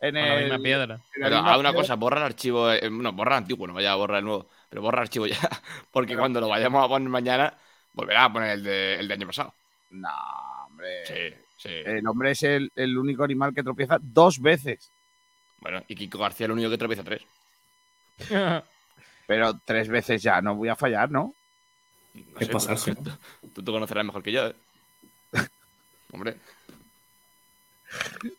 en 0.00 0.14
Con 0.14 0.28
la 0.28 0.36
misma 0.36 0.54
el. 0.56 0.62
piedra. 0.62 1.00
Pero 1.14 1.36
misma 1.36 1.52
haz 1.52 1.58
una 1.58 1.68
piedra. 1.70 1.82
cosa, 1.82 1.94
borra 1.96 2.16
el 2.18 2.24
archivo, 2.24 2.72
eh, 2.72 2.88
no, 2.90 3.12
borra 3.12 3.32
el 3.36 3.42
antiguo, 3.42 3.66
no 3.66 3.74
vaya 3.74 3.92
a 3.92 3.96
borrar 3.96 4.18
el 4.18 4.24
nuevo, 4.24 4.48
pero 4.68 4.82
borra 4.82 4.98
el 4.98 5.02
archivo 5.02 5.26
ya, 5.26 5.36
porque 5.92 6.16
cuando 6.16 6.40
lo 6.40 6.48
vayamos 6.48 6.82
a 6.84 6.88
poner 6.88 7.08
mañana, 7.08 7.52
volverá 7.92 8.24
a 8.24 8.32
poner 8.32 8.50
el 8.52 8.62
de, 8.62 8.94
el 8.94 9.08
de 9.08 9.14
año 9.14 9.26
pasado. 9.26 9.52
No, 9.90 10.08
hombre. 10.66 11.04
Sí, 11.06 11.36
sí. 11.58 11.68
El 11.84 12.06
hombre 12.06 12.30
es 12.30 12.42
el, 12.44 12.70
el 12.76 12.96
único 12.96 13.24
animal 13.24 13.52
que 13.54 13.62
tropieza 13.62 13.98
dos 14.00 14.40
veces. 14.40 14.90
Bueno, 15.60 15.82
y 15.88 15.94
Kiko 15.94 16.16
García 16.18 16.46
el 16.46 16.52
único 16.52 16.70
que 16.70 16.78
tropieza 16.78 17.04
tres. 17.04 17.20
Pero 19.26 19.58
tres 19.64 19.88
veces 19.88 20.22
ya, 20.22 20.40
no 20.40 20.54
voy 20.56 20.68
a 20.68 20.76
fallar, 20.76 21.10
¿no? 21.10 21.34
No 22.14 22.40
Es 22.40 22.46
sé, 22.48 22.52
pasarse, 22.52 22.94
tú, 22.96 23.10
tú 23.54 23.62
te 23.64 23.70
conocerás 23.70 24.04
mejor 24.04 24.22
que 24.22 24.32
yo, 24.32 24.46
¿eh? 24.48 24.56
Hombre, 26.12 26.36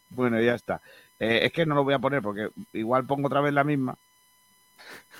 Bueno, 0.10 0.42
ya 0.42 0.56
está. 0.56 0.82
Eh, 1.20 1.42
es 1.46 1.54
que 1.54 1.66
no 1.66 1.76
lo 1.76 1.84
voy 1.84 1.94
a 1.94 2.00
poner 2.00 2.22
porque 2.22 2.50
igual 2.74 3.06
pongo 3.06 3.28
otra 3.28 3.42
vez 3.42 3.54
la 3.54 3.64
misma. 3.64 3.96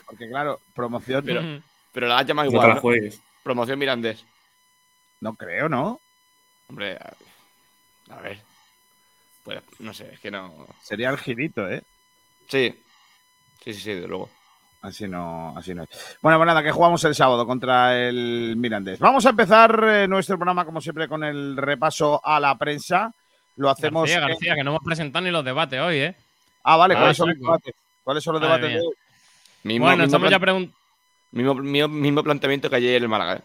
Porque 0.06 0.28
claro, 0.28 0.60
promoción. 0.74 1.24
Pero- 1.26 1.62
pero 1.94 2.08
la 2.08 2.20
has 2.20 2.26
llamado 2.26 2.46
No 2.48 2.52
te 2.52 2.56
igual, 2.56 2.70
la 2.70 2.76
¿no? 2.76 2.82
juegues. 2.82 3.22
Promoción 3.44 3.80
Mirandés. 3.80 4.26
No 5.20 5.36
creo, 5.36 5.70
¿no? 5.70 6.00
Hombre, 6.68 6.98
a, 6.98 7.14
a 8.10 8.22
ver. 8.22 8.42
Pues 9.44 9.62
no 9.80 9.94
sé, 9.94 10.14
es 10.14 10.20
que 10.20 10.32
no. 10.32 10.68
Sería 10.82 11.10
el 11.10 11.18
girito, 11.18 11.70
¿eh? 11.70 11.84
Sí. 12.50 12.78
Sí, 13.64 13.74
sí, 13.74 13.80
sí, 13.82 13.94
de 13.94 14.08
luego. 14.08 14.30
Así 14.82 15.08
no, 15.08 15.56
así 15.56 15.76
no 15.76 15.84
es. 15.84 15.90
Bueno, 16.22 16.40
pues 16.40 16.48
nada, 16.48 16.64
que 16.64 16.72
jugamos 16.72 17.04
el 17.04 17.14
sábado 17.14 17.46
contra 17.46 17.98
el 18.00 18.56
Mirandés. 18.58 19.00
Vamos 19.00 19.26
a 19.26 19.30
empezar 19.30 19.84
eh, 19.88 20.08
nuestro 20.08 20.38
programa, 20.38 20.66
como 20.66 20.82
siempre, 20.82 21.08
con 21.08 21.24
el 21.24 21.56
repaso 21.56 22.20
a 22.24 22.40
la 22.40 22.58
prensa. 22.58 23.12
Lo 23.58 23.70
hacemos. 23.70 24.04
García, 24.10 24.22
en- 24.24 24.28
García, 24.30 24.56
que 24.56 24.64
no 24.64 24.72
hemos 24.72 24.84
presentado 24.84 25.24
ni 25.24 25.30
los 25.32 25.46
debates 25.46 25.80
hoy, 25.80 25.98
¿eh? 25.98 26.16
Ah, 26.64 26.78
vale, 26.78 26.96
Ah, 26.96 27.00
¿cuáles 27.00 27.18
son 27.18 27.30
los 27.30 27.38
debates? 27.40 27.74
¿Cuáles 28.04 28.24
son 28.24 28.34
los 28.34 28.42
Madre 28.42 28.56
debates 28.70 28.82
de 28.82 28.88
hoy? 28.88 28.94
Mismo, 29.64 29.86
bueno, 29.86 29.98
mismo 30.04 30.06
estamos 30.18 30.32
ya 30.32 30.40
preguntando. 30.40 30.78
mismo, 31.32 31.54
mismo, 31.56 31.88
mismo 31.88 32.24
planteamiento 32.24 32.70
que 32.70 32.76
ayer 32.78 32.96
en 32.96 33.04
el 33.04 33.10
Málaga, 33.10 33.36
¿eh? 33.36 33.42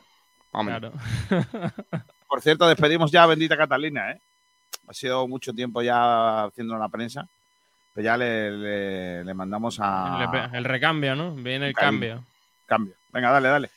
Claro. 0.52 0.92
Por 2.28 2.40
cierto, 2.40 2.66
despedimos 2.66 3.10
ya 3.12 3.24
a 3.24 3.26
Bendita 3.26 3.56
Catalina, 3.58 4.12
¿eh? 4.12 4.20
Ha 4.88 4.94
sido 4.94 5.28
mucho 5.28 5.52
tiempo 5.52 5.82
ya 5.82 6.44
haciendo 6.44 6.78
la 6.78 6.88
prensa. 6.88 7.28
Pues 7.96 8.04
ya 8.04 8.14
le, 8.18 8.50
le- 8.50 9.24
le 9.24 9.32
mandamos 9.34 9.78
a. 9.80 10.48
El, 10.50 10.56
el 10.56 10.64
recambio, 10.64 11.16
¿no? 11.16 11.34
Viene 11.34 11.68
el 11.68 11.72
cambio. 11.72 12.22
Cambio. 12.66 12.92
Venga, 13.10 13.30
dale, 13.30 13.48
dale. 13.48 13.70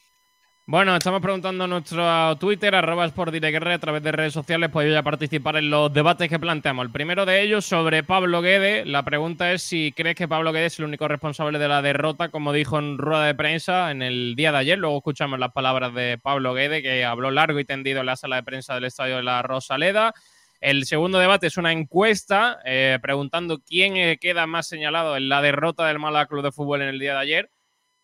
Bueno, 0.65 0.93
estamos 0.93 1.21
preguntando 1.21 1.63
en 1.63 1.69
nuestro 1.69 2.35
Twitter, 2.35 2.75
arroba 2.75 3.07
sportdirectr, 3.07 3.69
a 3.69 3.79
través 3.79 4.03
de 4.03 4.11
redes 4.11 4.33
sociales, 4.33 4.69
podéis 4.69 4.93
ya 4.93 5.03
participar 5.03 5.55
en 5.55 5.69
los 5.69 5.91
debates 5.93 6.27
que 6.27 6.37
planteamos. 6.37 6.85
El 6.85 6.91
primero 6.91 7.25
de 7.25 7.41
ellos 7.41 7.65
sobre 7.65 8.03
Pablo 8.03 8.41
Guede. 8.41 8.83
La 8.85 9.03
pregunta 9.03 9.53
es 9.53 9.63
si 9.63 9.93
crees 9.95 10.15
que 10.17 10.27
Pablo 10.27 10.51
Guede 10.51 10.65
es 10.65 10.77
el 10.79 10.85
único 10.85 11.07
responsable 11.07 11.57
de 11.57 11.69
la 11.69 11.81
derrota, 11.81 12.27
como 12.27 12.51
dijo 12.51 12.77
en 12.77 12.97
rueda 12.97 13.23
de 13.23 13.35
prensa 13.35 13.89
en 13.89 14.01
el 14.01 14.35
día 14.35 14.51
de 14.51 14.57
ayer. 14.57 14.77
Luego 14.77 14.97
escuchamos 14.97 15.39
las 15.39 15.53
palabras 15.53 15.93
de 15.93 16.19
Pablo 16.21 16.53
Guede, 16.53 16.81
que 16.83 17.05
habló 17.05 17.31
largo 17.31 17.57
y 17.57 17.63
tendido 17.65 18.01
en 18.01 18.05
la 18.07 18.17
sala 18.17 18.35
de 18.35 18.43
prensa 18.43 18.75
del 18.75 18.83
Estadio 18.83 19.15
de 19.15 19.23
la 19.23 19.41
Rosaleda. 19.41 20.13
El 20.61 20.85
segundo 20.85 21.19
debate 21.19 21.47
es 21.47 21.57
una 21.57 21.71
encuesta 21.71 22.59
eh, 22.65 22.99
preguntando 23.01 23.59
quién 23.59 23.95
eh, 23.95 24.17
queda 24.19 24.45
más 24.45 24.67
señalado 24.67 25.15
en 25.15 25.29
la 25.29 25.41
derrota 25.41 25.87
del 25.87 25.99
Málaga 25.99 26.25
Club 26.27 26.43
de 26.43 26.51
Fútbol 26.51 26.81
en 26.81 26.89
el 26.89 26.99
día 26.99 27.13
de 27.13 27.19
ayer. 27.19 27.49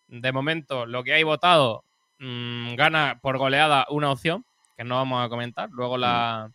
De 0.07 0.31
momento, 0.31 0.85
lo 0.85 1.03
que 1.03 1.13
hay 1.13 1.23
votado 1.23 1.83
mm, 2.19 2.75
gana 2.75 3.19
por 3.21 3.37
goleada 3.37 3.85
una 3.89 4.11
opción, 4.11 4.45
que 4.77 4.83
no 4.83 4.95
vamos 4.95 5.25
a 5.25 5.29
comentar. 5.29 5.69
Luego 5.71 5.97
la, 5.97 6.51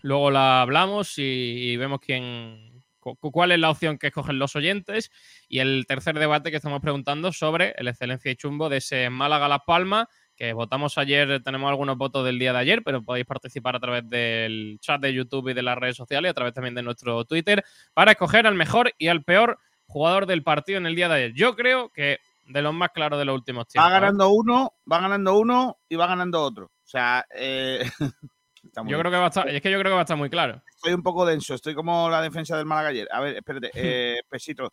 luego 0.00 0.30
la 0.30 0.62
hablamos 0.62 1.14
y, 1.18 1.76
vemos 1.76 2.00
quién, 2.00 2.82
cu- 3.00 3.16
cu- 3.16 3.30
cuál 3.32 3.52
es 3.52 3.58
la 3.58 3.70
opción 3.70 3.98
que 3.98 4.06
escogen 4.06 4.38
los 4.38 4.56
oyentes. 4.56 5.10
Y 5.48 5.58
el 5.58 5.84
tercer 5.86 6.18
debate 6.18 6.50
que 6.50 6.56
estamos 6.56 6.80
preguntando 6.80 7.32
sobre 7.32 7.74
el 7.76 7.88
excelencia 7.88 8.30
y 8.30 8.36
chumbo 8.36 8.68
de 8.70 8.78
ese 8.78 9.10
Málaga-Las 9.10 9.60
Palmas, 9.66 10.06
que 10.38 10.52
votamos 10.52 10.96
ayer, 10.98 11.42
tenemos 11.42 11.68
algunos 11.68 11.98
votos 11.98 12.24
del 12.24 12.38
día 12.38 12.52
de 12.52 12.60
ayer, 12.60 12.82
pero 12.84 13.02
podéis 13.02 13.26
participar 13.26 13.74
a 13.76 13.80
través 13.80 14.08
del 14.08 14.78
chat 14.80 15.00
de 15.00 15.12
YouTube 15.12 15.48
y 15.48 15.54
de 15.54 15.62
las 15.62 15.76
redes 15.76 15.96
sociales, 15.96 16.30
a 16.30 16.34
través 16.34 16.54
también 16.54 16.76
de 16.76 16.82
nuestro 16.82 17.24
Twitter, 17.24 17.64
para 17.92 18.12
escoger 18.12 18.46
al 18.46 18.54
mejor 18.54 18.92
y 18.98 19.08
al 19.08 19.24
peor 19.24 19.58
jugador 19.86 20.26
del 20.26 20.44
partido 20.44 20.78
en 20.78 20.86
el 20.86 20.94
día 20.94 21.08
de 21.08 21.14
ayer. 21.16 21.32
Yo 21.34 21.56
creo 21.56 21.90
que 21.90 22.18
de 22.46 22.62
los 22.62 22.72
más 22.72 22.90
claros 22.90 23.18
de 23.18 23.24
los 23.24 23.34
últimos 23.34 23.64
Va 23.64 23.66
tiempos. 23.66 23.90
¿eh? 23.90 23.92
ganando 23.94 24.30
uno, 24.30 24.74
va 24.90 25.00
ganando 25.00 25.38
uno 25.38 25.76
y 25.88 25.96
va 25.96 26.06
ganando 26.06 26.40
otro. 26.42 26.66
O 26.66 26.86
sea, 26.86 27.26
eh, 27.34 27.80
está 28.62 28.82
muy 28.84 28.92
Yo 28.92 28.96
bien. 28.96 29.00
creo 29.00 29.10
que 29.12 29.18
va 29.18 29.24
a 29.24 29.28
estar, 29.28 29.48
es 29.48 29.60
que 29.60 29.70
yo 29.72 29.78
creo 29.80 29.90
que 29.90 29.94
va 29.94 30.00
a 30.00 30.02
estar 30.02 30.16
muy 30.16 30.30
claro. 30.30 30.62
estoy 30.76 30.92
un 30.92 31.02
poco 31.02 31.26
denso. 31.26 31.54
Estoy 31.54 31.74
como 31.74 32.08
la 32.08 32.22
defensa 32.22 32.56
del 32.56 32.64
Málaga 32.66 32.90
ayer. 32.90 33.08
A 33.10 33.20
ver, 33.20 33.36
espérate. 33.36 33.70
eh, 33.74 34.20
pesito. 34.28 34.72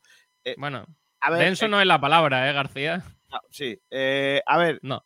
Bueno, 0.58 0.86
A 1.22 1.32
ver, 1.32 1.40
denso 1.40 1.66
eh, 1.66 1.70
no 1.70 1.82
es 1.82 1.88
la 1.88 2.00
palabra, 2.00 2.48
¿eh, 2.50 2.54
García? 2.54 3.04
no, 3.32 3.40
sí. 3.50 3.76
eh, 3.90 4.42
a 4.46 4.58
ver, 4.60 4.80
No. 4.84 5.04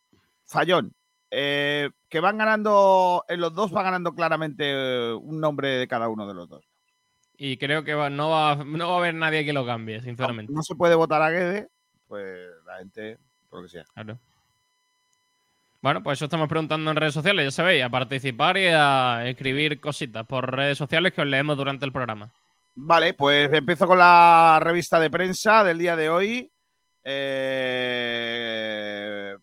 Fallón. 0.50 0.94
eh, 1.32 1.90
que 2.10 2.20
van 2.20 2.40
ganando, 2.40 3.24
en 3.30 3.40
los 3.40 3.54
dos 3.54 3.74
va 3.76 3.84
ganando 3.84 4.14
claramente 4.16 4.64
eh, 4.66 5.14
un 5.14 5.40
nombre 5.40 5.70
de 5.78 5.88
cada 5.88 6.10
uno 6.10 6.28
de 6.28 6.34
los 6.34 6.50
dos. 6.50 6.66
Y 7.38 7.58
creo 7.58 7.84
que 7.84 7.94
va- 7.94 8.10
no, 8.10 8.32
va, 8.32 8.56
no 8.66 8.88
va 8.90 8.96
a 8.96 8.98
haber 8.98 9.14
nadie 9.14 9.46
que 9.46 9.54
lo 9.54 9.64
cambie, 9.66 10.02
sinceramente. 10.02 10.52
No 10.52 10.64
se 10.64 10.74
puede 10.76 10.96
votar 10.96 11.22
a 11.22 11.30
Guede, 11.30 11.68
pues 12.08 12.36
la 12.66 12.80
gente, 12.80 13.18
por 13.50 13.60
lo 13.60 13.64
que 13.68 13.70
sea. 13.72 13.84
Claro. 13.94 14.18
Bueno, 15.82 16.02
pues 16.04 16.18
eso 16.18 16.26
estamos 16.26 16.50
preguntando 16.50 16.90
en 16.92 16.98
redes 16.98 17.14
sociales, 17.14 17.46
ya 17.46 17.52
sabéis, 17.52 17.84
a 17.84 17.90
participar 17.90 18.58
y 18.58 18.66
a 18.68 19.22
escribir 19.28 19.80
cositas 19.80 20.26
por 20.26 20.52
redes 20.54 20.78
sociales 20.78 21.14
que 21.14 21.22
os 21.22 21.28
leemos 21.28 21.56
durante 21.56 21.86
el 21.86 21.94
programa. 21.94 22.30
Vale, 22.76 23.14
pues 23.14 23.54
empiezo 23.54 23.88
con 23.88 24.00
la 24.00 24.60
revista 24.62 25.00
de 25.00 25.10
prensa 25.12 25.64
del 25.64 25.78
día 25.78 25.96
de 25.96 26.10
hoy. 26.10 26.52
Eh, 27.04 28.39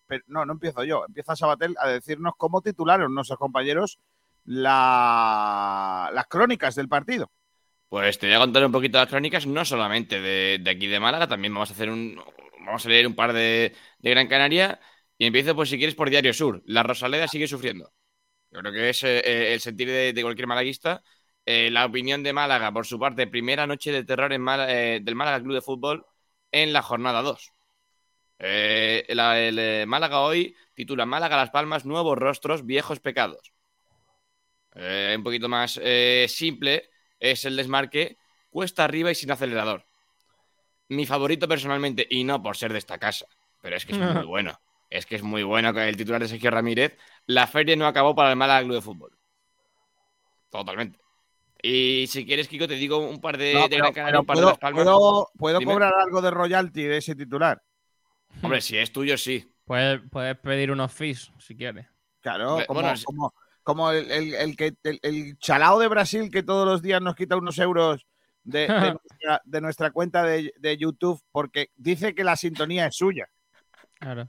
pero- 0.07 0.25
no, 0.27 0.45
no 0.45 0.53
empiezo 0.55 0.85
yo. 0.85 1.05
Empieza 1.07 1.37
Sabatel 1.37 1.75
a 1.79 1.89
decirnos 1.89 2.35
cómo 2.37 2.63
titularon 2.63 3.15
nuestros 3.15 3.39
compañeros 3.39 3.99
la- 4.45 6.11
las 6.13 6.27
crónicas 6.27 6.75
del 6.75 6.89
partido. 6.89 7.31
Pues 7.89 8.19
te 8.19 8.27
voy 8.27 8.37
a 8.37 8.41
contar 8.41 8.67
un 8.67 8.73
poquito 8.73 8.99
las 8.99 9.09
crónicas, 9.09 9.47
no 9.47 9.65
solamente 9.65 10.21
de, 10.21 10.61
aquí 10.71 10.87
de 10.89 11.01
Málaga, 11.01 11.29
también 11.29 11.55
vamos 11.55 11.71
a 11.71 11.75
hacer 11.75 11.91
un. 11.91 12.21
Vamos 12.65 12.85
a 12.85 12.89
leer 12.89 13.07
un 13.07 13.15
par 13.15 13.33
de, 13.33 13.75
de 14.01 14.11
Gran 14.11 14.27
Canaria. 14.27 14.81
Y 15.19 15.27
empiezo, 15.27 15.55
pues, 15.55 15.69
si 15.71 15.79
quieres, 15.79 15.95
por 15.95 16.11
Diario 16.11 16.33
Sur. 16.35 16.63
La 16.67 16.83
Rosaleda 16.83 17.29
sigue 17.29 17.47
sufriendo. 17.47 17.93
Yo 18.51 18.61
creo 18.61 18.73
que 18.73 18.91
es 18.91 19.03
eh, 19.05 19.19
eh, 19.25 19.55
el 19.55 19.61
sentir 19.61 19.89
de, 19.89 20.13
de 20.13 20.23
cualquier 20.23 20.47
malaguista. 20.49 21.03
Eh, 21.47 21.71
la 21.71 21.87
opinión 21.87 22.23
de 22.25 22.33
Málaga, 22.33 22.73
por 22.73 22.87
su 22.87 22.99
parte, 22.99 23.27
primera 23.29 23.67
noche 23.67 23.93
de 23.93 24.05
terror 24.05 24.33
en 24.33 24.43
Málaga- 24.43 24.73
eh, 24.75 25.01
del 25.03 25.15
Málaga 25.15 25.41
Club 25.43 25.55
de 25.55 25.63
Fútbol 25.63 26.07
en 26.53 26.73
la 26.73 26.83
jornada 26.83 27.23
2. 27.23 27.53
Eh, 28.39 29.05
la- 29.11 29.39
el 29.41 29.59
eh, 29.59 29.85
Málaga 29.87 30.21
hoy 30.21 30.55
titula 30.75 31.07
Málaga 31.07 31.37
Las 31.37 31.51
Palmas, 31.51 31.85
nuevos 31.87 32.19
rostros, 32.19 32.65
viejos 32.67 33.01
pecados. 33.01 33.53
Eh, 34.75 35.15
un 35.17 35.25
poquito 35.25 35.49
más 35.49 35.81
eh, 35.83 36.27
simple 36.29 36.91
es 37.19 37.45
el 37.47 37.57
desmarque 37.57 38.19
cuesta 38.51 38.85
arriba 38.85 39.11
y 39.11 39.15
sin 39.15 39.31
acelerador. 39.31 39.85
Mi 40.89 41.07
favorito 41.07 41.49
personalmente, 41.49 42.07
y 42.09 42.25
no 42.25 42.43
por 42.43 42.57
ser 42.57 42.73
de 42.73 42.79
esta 42.79 42.99
casa, 42.99 43.27
pero 43.63 43.77
es 43.77 43.87
que 43.87 43.93
es 43.93 43.99
muy 43.99 44.25
bueno. 44.27 44.59
Es 44.89 45.05
que 45.05 45.17
es 45.17 45.23
muy 45.23 45.43
bueno 45.43 45.73
con 45.73 45.83
el 45.83 45.97
titular 45.97 46.21
de 46.23 46.29
Sergio 46.29 46.51
Ramírez. 46.51 46.97
La 47.27 47.47
feria 47.49 47.75
no 47.75 47.87
acabó 47.87 48.15
para 48.15 48.31
el 48.31 48.37
Málaga 48.37 48.63
Club 48.63 48.75
de 48.77 48.81
Fútbol. 48.83 49.11
Totalmente. 50.51 51.01
Y 51.61 52.07
si 52.09 52.25
quieres, 52.25 52.47
Kiko, 52.47 52.69
te 52.69 52.75
digo 52.75 52.99
un 52.99 53.21
par 53.21 53.37
de, 53.37 53.55
No, 53.55 53.63
de 53.63 53.69
pero- 53.71 53.83
Gran 53.83 53.93
Canaria, 53.95 54.11
pero 54.13 54.21
un 54.21 54.27
par 54.27 54.37
de 54.37 54.43
puedo, 54.43 54.51
Las 54.51 54.59
Palmas. 54.59 54.85
puedo- 55.37 55.61
cobrar 55.65 55.93
algo 55.95 56.23
de 56.23 56.31
royalty 56.31 56.83
de 56.85 56.99
ese 56.99 57.17
titular. 57.17 57.61
Hombre, 58.43 58.61
si 58.61 58.77
es 58.79 58.93
tuyo, 58.93 59.17
sí. 59.19 59.53
Puedes, 59.65 60.01
puedes 60.11 60.37
pedir 60.39 60.71
unos 60.71 60.93
fees 60.93 61.33
si 61.39 61.57
quieres. 61.57 61.87
Claro, 62.21 62.59
como, 62.67 62.81
bueno, 62.81 62.95
como, 63.05 63.35
como 63.63 63.91
el, 63.91 64.11
el- 64.11 64.35
el 64.35 64.57
que, 64.57 64.75
el, 64.85 64.99
el 65.03 65.39
chalao 65.39 65.79
de 65.79 65.89
Brasil 65.89 66.31
que 66.31 66.43
todos 66.43 66.67
los 66.67 66.83
días 66.83 67.01
nos 67.03 67.15
quita 67.17 67.37
unos 67.37 67.59
euros 67.59 68.07
de, 68.45 68.61
de 68.61 68.67
nuestra, 69.01 69.43
de 69.45 69.61
nuestra 69.61 69.91
cuenta 69.91 70.23
de, 70.25 70.53
de 70.59 70.77
YouTube 70.77 71.21
porque 71.33 71.71
dice 71.77 72.15
que 72.15 72.25
la 72.25 72.37
sintonía 72.37 72.87
es 72.87 72.97
suya. 72.97 73.29
Claro. 73.99 74.29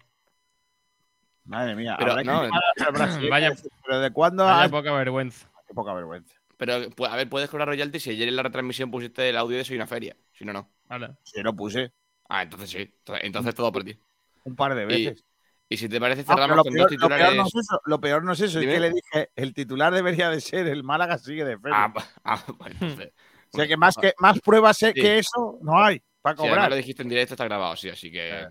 Madre 1.45 1.75
mía, 1.75 1.95
Pero 1.97 2.11
habrá 2.11 2.23
que 2.23 2.27
no, 2.29 2.43
llamar 2.43 2.61
a 2.85 2.91
Brasil, 2.91 3.29
Vaya- 3.29 3.55
pero 3.85 3.99
¿de 4.01 4.11
cuándo? 4.11 4.43
Vaya 4.43 4.63
has- 4.63 4.71
poca 4.71 4.91
vergüenza. 4.91 5.49
Qué 5.67 5.73
poca 5.73 5.93
vergüenza. 5.93 6.33
Pero, 6.57 6.89
pues, 6.89 7.11
a 7.11 7.15
ver, 7.15 7.29
puedes 7.29 7.49
cobrar 7.49 7.67
royalty 7.67 7.99
si 7.99 8.09
ayer 8.09 8.27
en 8.27 8.35
la 8.35 8.43
retransmisión 8.43 8.89
pusiste 8.91 9.29
el 9.29 9.37
audio 9.37 9.57
de 9.57 9.63
Soy 9.63 9.75
una 9.75 9.85
feria. 9.87 10.15
Si 10.33 10.43
no, 10.43 10.51
no. 10.53 10.69
Vale. 10.85 11.15
Sí, 11.23 11.41
lo 11.41 11.55
puse 11.55 11.93
Ah, 12.29 12.43
entonces 12.43 12.69
sí. 12.69 12.93
Entonces, 13.21 13.55
todo 13.55 13.71
por 13.71 13.83
ti. 13.83 13.97
un 14.43 14.55
par 14.55 14.75
de 14.75 14.85
veces. 14.85 15.23
y 15.69 15.77
si 15.77 15.89
te 15.89 15.99
parece, 15.99 16.21
Ah, 16.27 16.35
cerramos 16.35 16.57
lo, 16.57 16.63
con 16.63 16.73
peor, 16.73 16.89
dos 16.89 16.99
lo 16.99 17.07
peor 17.09 17.19
titulares. 17.19 17.35
no 17.37 17.47
es 17.47 17.55
eso, 17.55 17.81
lo 17.85 17.99
peor 18.01 18.23
no 18.23 18.31
es 18.33 18.39
eso, 18.41 18.59
Dime. 18.59 18.71
es 18.73 18.75
que 18.77 18.81
le 18.81 18.89
dije, 18.91 19.29
el 19.35 19.53
titular 19.53 19.93
debería 19.93 20.29
de 20.29 20.39
ser 20.41 20.67
el 20.67 20.83
Málaga 20.83 21.17
sigue 21.17 21.43
de 21.45 21.57
feria. 21.59 21.77
Ah, 21.85 21.93
ah, 22.23 22.43
bueno, 22.57 22.75
entonces. 22.81 23.11
o 23.53 23.57
sea 23.57 23.67
que 23.67 23.77
más, 23.77 23.95
que 23.95 24.13
más 24.19 24.39
pruebas 24.41 24.77
Sí. 24.77 24.93
que 24.93 25.19
eso 25.19 25.57
no 25.61 25.81
hay 25.83 26.01
para 26.21 26.35
cobrar. 26.35 26.69
lo 26.69 26.75
dijiste 26.75 27.01
en 27.03 27.09
directo, 27.09 27.33
está 27.33 27.45
grabado, 27.45 27.75
sí, 27.75 27.89
así 27.89 28.11
que 28.11 28.47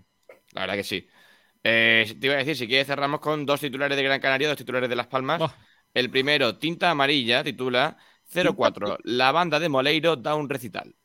la 0.53 0.61
verdad 0.61 0.75
que 0.75 0.83
sí. 0.83 1.07
Eh, 1.63 2.15
te 2.19 2.27
iba 2.27 2.35
a 2.35 2.39
decir, 2.39 2.55
si 2.55 2.67
quieres 2.67 2.87
cerramos 2.87 3.19
con 3.19 3.45
dos 3.45 3.59
titulares 3.59 3.97
de 3.97 4.03
Gran 4.03 4.19
Canaria, 4.21 4.47
dos 4.47 4.57
titulares 4.57 4.89
de 4.89 4.95
Las 4.95 5.07
Palmas. 5.07 5.41
Oh. 5.41 5.53
El 5.93 6.09
primero, 6.09 6.57
Tinta 6.57 6.89
Amarilla, 6.91 7.43
titula 7.43 7.97
04. 8.31 8.97
La 9.03 9.31
banda 9.31 9.59
de 9.59 9.67
Moleiro 9.69 10.15
da 10.15 10.35
un 10.35 10.47
recital. 10.49 10.95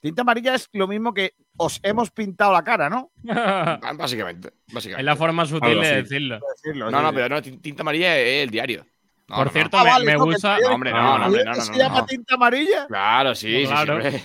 Tinta 0.00 0.22
amarilla 0.22 0.54
es 0.54 0.68
lo 0.72 0.86
mismo 0.86 1.12
que 1.12 1.32
os 1.56 1.80
hemos 1.82 2.10
pintado 2.10 2.52
la 2.52 2.62
cara, 2.62 2.88
¿no? 2.88 3.10
Básicamente. 3.96 4.52
básicamente. 4.72 5.00
es 5.00 5.04
la 5.04 5.16
forma 5.16 5.44
sutil 5.44 5.80
de 5.80 6.02
decirlo. 6.02 6.38
No, 6.38 6.44
sí, 6.56 6.78
no, 6.78 6.90
sí. 6.90 7.06
pero 7.14 7.28
no, 7.34 7.42
tin- 7.42 7.60
Tinta 7.60 7.82
Amarilla 7.82 8.16
es 8.18 8.44
el 8.44 8.50
diario. 8.50 8.86
No, 9.28 9.36
Por 9.36 9.38
no, 9.38 9.44
no. 9.46 9.50
cierto, 9.50 9.76
Ah, 9.78 9.84
me, 9.84 9.90
vale, 9.90 10.04
me 10.06 10.12
no, 10.12 10.18
que 10.18 10.24
gusta. 10.32 10.56
hombre, 10.70 10.90
no, 10.92 10.96
Ah, 10.98 11.18
no, 11.18 11.24
hombre, 11.26 11.40
¿El 11.42 11.46
no, 11.48 11.54
se 11.56 11.72
no, 11.72 11.78
llama 11.78 11.98
no. 12.00 12.06
tinta 12.06 12.34
amarilla? 12.36 12.86
Claro, 12.86 13.34
sí, 13.34 13.60
sí, 13.60 13.66
Claro. 13.66 14.00
siempre. 14.00 14.22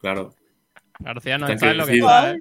Claro. 0.00 0.34
García 1.00 1.38
no 1.38 1.48
Está 1.48 1.70
en 1.70 1.76
lo 1.78 1.86
que 1.86 1.98
está, 1.98 2.30
¿eh? 2.32 2.40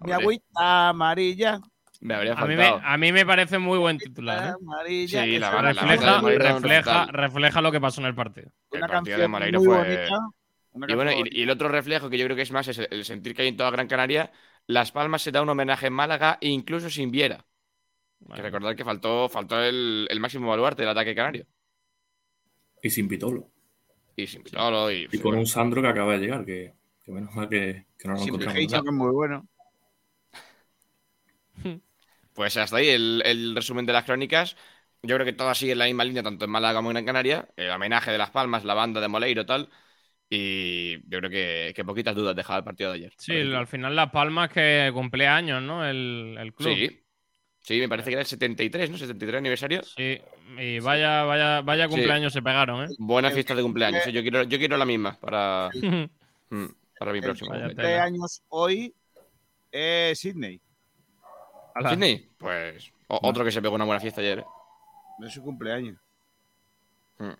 Mi 0.00 0.12
agüita 0.12 0.88
amarilla. 0.90 1.60
Me 2.00 2.14
habría 2.14 2.32
A 2.34 2.44
mí, 2.46 2.56
me, 2.56 2.64
faltado. 2.68 2.82
a 2.92 2.96
mí 2.98 3.12
me 3.12 3.24
parece 3.24 3.58
muy 3.58 3.78
buen 3.78 3.96
titular. 3.96 4.50
¿eh? 4.50 4.54
amarilla. 4.60 5.22
Sí, 5.24 5.38
la 5.38 5.50
una 5.50 5.62
la 5.72 5.82
Refleja, 5.82 6.20
refleja, 6.20 7.06
refleja 7.06 7.60
lo 7.62 7.72
que 7.72 7.80
pasó 7.80 8.00
en 8.00 8.08
el 8.08 8.14
partido. 8.14 8.50
El 8.72 8.78
una 8.78 8.88
partido 8.88 9.16
de 9.18 9.22
canción 9.24 9.30
Moleiro 9.30 9.58
muy 9.60 9.66
fue- 9.68 9.76
bonita. 9.78 10.16
Y 10.86 10.94
bueno, 10.94 11.12
y, 11.12 11.28
y 11.30 11.42
el 11.42 11.50
otro 11.50 11.68
reflejo 11.68 12.10
que 12.10 12.18
yo 12.18 12.24
creo 12.26 12.36
que 12.36 12.42
es 12.42 12.50
más 12.52 12.68
es 12.68 12.78
el, 12.78 12.88
el 12.90 13.04
sentir 13.04 13.34
que 13.34 13.42
hay 13.42 13.48
en 13.48 13.56
toda 13.56 13.70
Gran 13.70 13.88
Canaria. 13.88 14.32
Las 14.66 14.92
Palmas 14.92 15.22
se 15.22 15.30
da 15.32 15.42
un 15.42 15.48
homenaje 15.48 15.86
en 15.88 15.92
Málaga, 15.92 16.38
incluso 16.40 16.90
sin 16.90 17.10
Viera. 17.10 17.46
Vale. 18.20 18.36
Que 18.36 18.42
recordar 18.42 18.76
que 18.76 18.84
faltó, 18.84 19.28
faltó 19.28 19.60
el, 19.62 20.06
el 20.10 20.20
máximo 20.20 20.48
baluarte 20.50 20.82
del 20.82 20.90
ataque 20.90 21.14
canario. 21.14 21.46
Y 22.82 22.90
sin 22.90 23.08
Pitolo. 23.08 23.50
Y 24.16 24.26
sin 24.26 24.42
Pitolo. 24.42 24.90
Y, 24.90 25.08
Y 25.10 25.18
con 25.18 25.36
un 25.36 25.46
Sandro 25.46 25.82
que 25.82 25.88
acaba 25.88 26.14
de 26.14 26.18
llegar, 26.18 26.44
que, 26.44 26.74
que 27.04 27.12
menos 27.12 27.34
mal 27.34 27.48
que, 27.48 27.86
que 27.98 28.08
no 28.08 28.14
lo 28.16 28.24
encontramos. 28.24 28.66
que 28.70 28.78
es 28.78 28.94
muy 28.94 29.10
bueno. 29.12 29.46
Pues 32.34 32.56
hasta 32.56 32.76
ahí 32.78 32.88
el, 32.88 33.22
el 33.24 33.54
resumen 33.54 33.86
de 33.86 33.92
las 33.92 34.04
crónicas. 34.04 34.56
Yo 35.02 35.16
creo 35.16 35.24
que 35.26 35.32
todas 35.32 35.58
siguen 35.58 35.78
la 35.78 35.86
misma 35.86 36.04
línea, 36.04 36.22
tanto 36.22 36.44
en 36.44 36.50
Málaga 36.50 36.76
como 36.78 36.90
en 36.90 36.94
Gran 36.94 37.06
Canaria. 37.06 37.48
El 37.56 37.70
homenaje 37.70 38.10
de 38.12 38.18
Las 38.18 38.30
Palmas, 38.30 38.64
la 38.64 38.74
banda 38.74 39.00
de 39.00 39.08
Moleiro, 39.08 39.44
tal. 39.46 39.70
Y 40.34 40.94
yo 41.10 41.18
creo 41.18 41.28
que, 41.30 41.72
que 41.76 41.84
poquitas 41.84 42.14
dudas 42.14 42.34
dejaba 42.34 42.58
el 42.60 42.64
partido 42.64 42.90
de 42.90 42.96
ayer. 42.96 43.12
Sí, 43.18 43.32
al 43.38 43.66
final 43.66 43.94
Las 43.94 44.10
Palmas 44.10 44.50
que 44.50 44.90
cumple 44.94 45.26
años, 45.28 45.60
¿no? 45.62 45.84
El, 45.86 46.36
el 46.40 46.54
club. 46.54 46.72
Sí. 46.74 46.98
Sí, 47.60 47.78
me 47.78 47.88
parece 47.88 48.08
que 48.08 48.14
era 48.14 48.22
el 48.22 48.26
73, 48.26 48.90
¿no? 48.90 48.96
73 48.96 49.38
aniversario. 49.38 49.82
Sí, 49.84 50.18
y 50.58 50.80
vaya, 50.80 51.24
vaya, 51.24 51.60
vaya 51.60 51.84
Sí. 51.84 51.90
cumpleaños 51.90 52.32
se 52.32 52.40
pegaron, 52.40 52.84
¿eh? 52.84 52.94
Buena 52.98 53.30
fiesta 53.30 53.54
de 53.54 53.62
cumpleaños. 53.62 54.06
¿eh? 54.06 54.12
Yo 54.12 54.22
quiero, 54.22 54.42
yo 54.44 54.58
quiero 54.58 54.76
la 54.78 54.86
misma 54.86 55.18
para, 55.20 55.68
mm, 56.50 56.64
para 56.98 57.12
mi 57.12 57.18
El 57.18 57.24
próximo. 57.24 57.50
Vaya 57.50 57.68
de 57.68 57.98
años 57.98 58.42
hoy 58.48 58.92
es 59.70 60.18
Sydney. 60.18 60.60
¿Sydney? 61.88 62.26
Pues 62.38 62.90
o- 63.08 63.20
otro 63.22 63.44
que 63.44 63.52
se 63.52 63.60
pegó 63.60 63.74
una 63.74 63.84
buena 63.84 64.00
fiesta 64.00 64.22
ayer. 64.22 64.38
¿eh? 64.40 64.44
Es 65.26 65.34
su 65.34 65.42
cumpleaños. 65.42 65.98
Mm. 67.18 67.30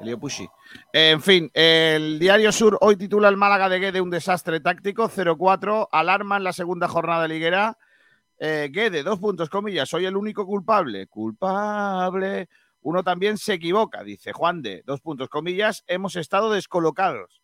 Elio 0.00 0.18
Pushi. 0.18 0.48
En 0.92 1.22
fin, 1.22 1.50
el 1.54 2.18
Diario 2.18 2.50
Sur 2.52 2.78
hoy 2.80 2.96
titula 2.96 3.28
el 3.28 3.36
Málaga 3.36 3.68
de 3.68 3.78
Guede 3.78 4.00
un 4.00 4.10
desastre 4.10 4.60
táctico, 4.60 5.08
0-4, 5.08 5.88
alarma 5.92 6.36
en 6.36 6.44
la 6.44 6.52
segunda 6.52 6.88
jornada 6.88 7.28
liguera. 7.28 7.78
Eh, 8.38 8.70
Guede, 8.72 9.02
dos 9.02 9.20
puntos, 9.20 9.48
comillas, 9.48 9.88
soy 9.88 10.06
el 10.06 10.16
único 10.16 10.44
culpable. 10.46 11.06
Culpable. 11.06 12.48
Uno 12.80 13.04
también 13.04 13.38
se 13.38 13.54
equivoca, 13.54 14.02
dice 14.02 14.32
Juan 14.32 14.60
de, 14.60 14.82
dos 14.84 15.00
puntos, 15.00 15.28
comillas, 15.28 15.84
hemos 15.86 16.16
estado 16.16 16.50
descolocados. 16.50 17.42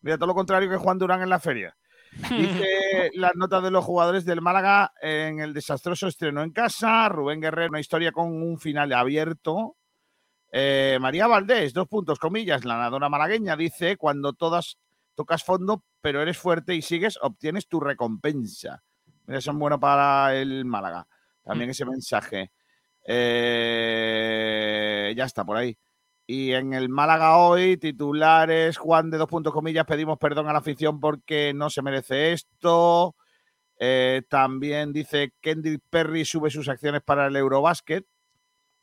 Mira, 0.00 0.16
todo 0.16 0.28
lo 0.28 0.34
contrario 0.34 0.70
que 0.70 0.76
Juan 0.76 0.98
Durán 0.98 1.22
en 1.22 1.28
la 1.28 1.40
feria. 1.40 1.76
Dice 2.12 3.10
las 3.14 3.34
notas 3.34 3.62
de 3.64 3.70
los 3.70 3.84
jugadores 3.84 4.24
del 4.24 4.40
Málaga 4.40 4.92
en 5.02 5.40
el 5.40 5.52
desastroso 5.52 6.06
estreno 6.06 6.42
en 6.42 6.52
casa. 6.52 7.08
Rubén 7.08 7.40
Guerrero, 7.40 7.70
una 7.70 7.80
historia 7.80 8.12
con 8.12 8.28
un 8.42 8.58
final 8.58 8.92
abierto. 8.92 9.77
Eh, 10.50 10.98
María 11.00 11.26
Valdés, 11.26 11.72
dos 11.72 11.88
puntos, 11.88 12.18
comillas, 12.18 12.64
la 12.64 12.76
nadadora 12.76 13.08
malagueña, 13.08 13.56
dice: 13.56 13.96
Cuando 13.96 14.32
todas 14.32 14.78
tocas 15.14 15.44
fondo, 15.44 15.82
pero 16.00 16.22
eres 16.22 16.38
fuerte 16.38 16.74
y 16.74 16.82
sigues, 16.82 17.18
obtienes 17.20 17.66
tu 17.68 17.80
recompensa. 17.80 18.82
Mira, 19.26 19.40
son 19.40 19.58
buenos 19.58 19.78
para 19.80 20.34
el 20.36 20.64
Málaga. 20.64 21.06
También 21.44 21.70
ese 21.70 21.84
mensaje. 21.84 22.52
Eh, 23.04 24.34
ya 25.16 25.24
está 25.24 25.44
por 25.44 25.56
ahí. 25.56 25.76
Y 26.26 26.52
en 26.52 26.74
el 26.74 26.90
Málaga 26.90 27.38
hoy, 27.38 27.78
titulares, 27.78 28.76
Juan 28.76 29.10
de 29.10 29.16
dos 29.16 29.28
puntos 29.28 29.52
comillas, 29.52 29.86
pedimos 29.86 30.18
perdón 30.18 30.46
a 30.48 30.52
la 30.52 30.58
afición 30.58 31.00
porque 31.00 31.52
no 31.54 31.70
se 31.70 31.80
merece 31.82 32.32
esto. 32.32 33.16
Eh, 33.78 34.22
también 34.28 34.92
dice 34.92 35.32
Kendrick 35.40 35.82
Perry 35.88 36.24
sube 36.24 36.50
sus 36.50 36.68
acciones 36.68 37.02
para 37.02 37.26
el 37.28 37.36
Eurobasket. 37.36 38.04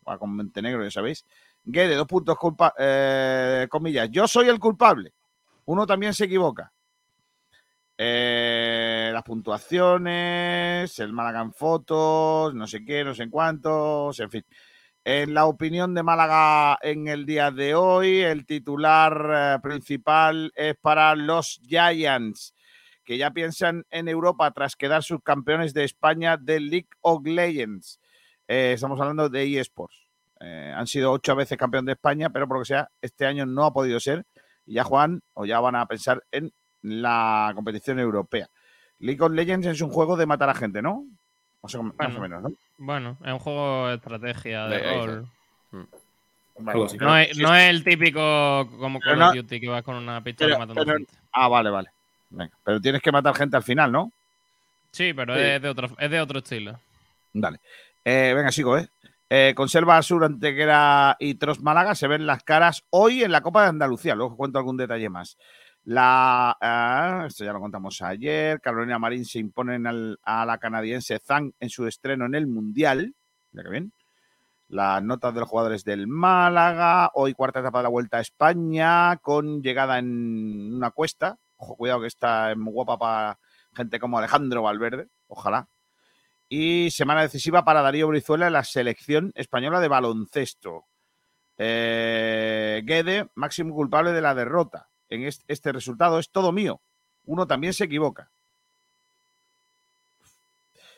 Con 0.04 0.36
Montenegro, 0.36 0.84
ya 0.84 0.92
sabéis. 0.92 1.24
Guede, 1.68 1.96
dos 1.96 2.06
puntos 2.06 2.38
culpa, 2.38 2.74
eh, 2.78 3.68
comillas. 3.70 4.10
Yo 4.12 4.28
soy 4.28 4.50
el 4.50 4.60
culpable. 4.60 5.14
Uno 5.66 5.88
también 5.88 6.14
se 6.14 6.26
equivoca. 6.26 6.72
Eh, 7.98 9.10
las 9.12 9.24
puntuaciones, 9.24 11.00
el 11.00 11.12
Málaga 11.12 11.42
en 11.42 11.54
fotos, 11.54 12.54
no 12.54 12.68
sé 12.68 12.86
qué, 12.86 13.04
no 13.04 13.16
sé 13.16 13.24
en 13.24 13.30
cuántos, 13.32 14.20
en 14.20 14.30
fin. 14.30 14.46
En 15.04 15.34
la 15.34 15.46
opinión 15.48 15.96
de 15.96 16.04
Málaga 16.04 16.78
en 16.82 17.08
el 17.08 17.26
día 17.26 17.50
de 17.50 17.74
hoy, 17.74 18.20
el 18.20 18.46
titular 18.46 19.56
eh, 19.56 19.60
principal 19.64 20.52
es 20.56 20.76
para 20.80 21.16
los 21.16 21.60
Giants, 21.68 22.54
que 23.04 23.18
ya 23.18 23.32
piensan 23.32 23.86
en 23.90 24.08
Europa 24.08 24.51
tras 24.51 24.75
quedar 24.75 25.01
subcampeones 25.04 25.74
de 25.74 25.84
España 25.84 26.38
del 26.38 26.70
League 26.70 26.90
of 27.01 27.25
Legends. 27.25 28.00
Estamos 28.48 29.00
hablando 29.01 29.30
de 29.30 29.60
eSports. 29.60 30.04
Eh, 30.40 30.74
han 30.76 30.86
sido 30.88 31.12
ocho 31.12 31.36
veces 31.36 31.58
campeón 31.58 31.86
de 31.86 31.94
España, 31.94 32.30
pero 32.30 32.48
por 32.48 32.58
lo 32.58 32.64
que 32.64 32.68
sea, 32.68 32.90
este 33.02 33.26
año 33.26 33.46
no 33.46 33.66
ha 33.66 33.74
podido 33.74 34.00
ser. 34.00 34.26
Y 34.66 34.74
ya 34.74 34.84
Juan, 34.84 35.22
o 35.34 35.46
ya 35.46 35.60
van 35.60 35.76
a 35.76 35.86
pensar 35.86 36.24
en 36.32 36.52
la 36.82 37.52
competición 37.56 38.00
europea. 38.00 38.48
League 39.00 39.22
of 39.22 39.32
Legends 39.32 39.68
es 39.68 39.82
un 39.82 39.90
juego 39.92 40.18
de 40.18 40.26
matar 40.26 40.50
a 40.50 40.56
gente, 40.56 40.82
¿no? 40.82 41.06
O, 41.62 41.68
más 41.68 41.76
o 41.76 41.84
Bueno. 41.98 42.20
menos, 42.20 42.44
¿no? 42.44 42.52
Bueno, 42.78 43.18
es 43.24 43.32
un 43.34 43.40
juego 43.40 43.88
de 43.88 43.96
estrategia, 43.96 44.68
de 44.68 44.80
rol. 44.80 45.28
Vale, 46.58 46.86
así. 46.86 46.98
pero- 46.98 47.10
No 47.12 47.18
es, 47.18 47.38
no 47.38 47.56
es 47.56 47.70
el 47.70 47.84
típico 47.84 48.70
como 48.80 49.00
Call 49.00 49.20
no- 49.20 49.30
of 49.30 49.36
Duty 49.36 49.60
que 49.60 49.68
vas 49.68 49.84
con 49.84 49.96
una 49.96 50.22
pistola 50.24 50.56
pero- 50.56 50.60
matando 50.60 50.86
pero- 50.86 50.98
gente. 50.98 51.14
Ah, 51.34 51.48
vale, 51.50 51.70
vale. 51.70 51.90
Venga, 52.30 52.52
pero 52.64 52.80
tienes 52.82 53.02
que 53.02 53.12
matar 53.12 53.36
gente 53.36 53.58
al 53.58 53.64
final, 53.64 53.92
¿no? 53.92 54.12
Sí, 54.92 55.14
pero 55.14 55.36
Sí. 55.36 55.42
Es, 55.42 55.62
de 55.62 55.70
otro, 55.70 55.90
es 55.98 56.10
de 56.12 56.22
otro 56.22 56.40
estilo. 56.40 56.80
Dale. 57.34 57.60
Eh, 58.06 58.34
venga, 58.36 58.52
sigo, 58.52 58.78
¿eh? 58.78 58.88
Eh, 59.29 59.53
Conserva 59.55 60.01
Sur, 60.03 60.24
Antequera 60.24 61.16
y 61.20 61.35
Tros 61.35 61.59
Málaga 61.61 61.96
se 61.96 62.07
ven 62.07 62.27
las 62.27 62.44
caras 62.44 62.83
hoy 62.92 63.24
en 63.24 63.31
la 63.31 63.42
Copa 63.42 63.64
de 63.64 63.70
Andalucía. 63.70 64.16
Luego 64.16 64.38
cuento 64.38 64.59
algún 64.59 64.77
detalle 64.77 65.09
más. 65.09 65.38
La, 65.83 66.55
ah, 66.61 67.25
esto 67.27 67.44
ya 67.44 67.53
lo 67.53 67.59
contamos 67.59 68.01
ayer. 68.01 68.59
Carolina 68.61 69.00
Marín 69.00 69.25
se 69.25 69.40
imponen 69.40 69.88
al- 69.88 70.20
a 70.24 70.46
la 70.46 70.57
canadiense 70.59 71.20
Zhang 71.20 71.53
en 71.59 71.70
su 71.70 71.88
estreno 71.88 72.25
en 72.25 72.35
el 72.35 72.48
Mundial. 72.48 73.16
Mira 73.51 73.64
que 73.64 73.70
bien. 73.70 73.94
Las 74.68 75.03
notas 75.03 75.33
de 75.33 75.40
los 75.42 75.50
jugadores 75.50 75.83
del 75.83 76.07
Málaga. 76.07 77.11
Hoy 77.14 77.33
cuarta 77.33 77.59
etapa 77.59 77.79
de 77.79 77.83
la 77.83 77.90
Vuelta 77.90 78.18
a 78.18 78.22
España 78.22 79.18
con 79.18 79.61
llegada 79.61 80.00
en 80.00 80.74
una 80.75 80.92
cuesta. 80.92 81.38
Ojo, 81.57 81.75
cuidado 81.75 82.01
que 82.01 82.07
está 82.07 82.53
muy 82.55 82.74
guapa 82.74 82.98
para 82.98 83.40
gente 83.75 84.00
como 84.00 84.18
Alejandro 84.18 84.64
Valverde. 84.64 85.07
Ojalá. 85.27 85.68
Y 86.48 86.92
semana 86.92 87.22
decisiva 87.22 87.66
para 87.66 87.81
Darío 87.81 88.08
Brizuela 88.08 88.48
en 88.48 88.53
la 88.53 88.64
selección 88.64 89.31
española 89.36 89.79
de 89.79 89.88
baloncesto. 89.88 90.86
Eh, 91.58 92.81
Guede, 92.86 93.27
máximo 93.36 93.74
culpable 93.74 94.12
de 94.12 94.22
la 94.22 94.36
derrota. 94.36 94.88
En 95.10 95.24
est- 95.24 95.44
este, 95.48 95.72
resultado 95.72 96.20
es 96.20 96.29
todo 96.29 96.51
mío. 96.51 96.81
Uno 97.25 97.48
también 97.48 97.74
se 97.74 97.86
equivoca. 97.86 98.29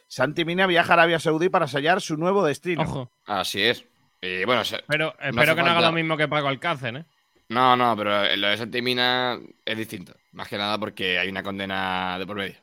Santi 0.07 0.45
Mina 0.45 0.67
viaja 0.67 0.91
a 0.91 0.93
Arabia 0.93 1.19
Saudí 1.19 1.49
para 1.49 1.67
sellar 1.67 2.01
su 2.01 2.17
nuevo 2.17 2.43
destino. 2.45 2.81
Ojo. 2.83 3.11
Así 3.25 3.61
es. 3.63 3.83
Y 4.21 4.45
bueno, 4.45 4.63
Pero 4.87 5.13
espero 5.19 5.55
que 5.55 5.61
no 5.63 5.69
haga 5.69 5.81
lo 5.81 5.91
mismo 5.91 6.17
que 6.17 6.27
Paco 6.27 6.47
Alcácer, 6.47 6.95
¿eh? 6.95 7.05
no, 7.49 7.75
no, 7.77 7.95
pero 7.95 8.35
lo 8.35 8.47
de 8.49 8.57
Santimina 8.57 9.39
es 9.63 9.77
distinto. 9.77 10.13
Más 10.31 10.47
que 10.47 10.57
nada 10.57 10.77
porque 10.77 11.19
hay 11.19 11.29
una 11.29 11.43
condena 11.43 12.17
de 12.19 12.25
por 12.25 12.37
medio. 12.37 12.55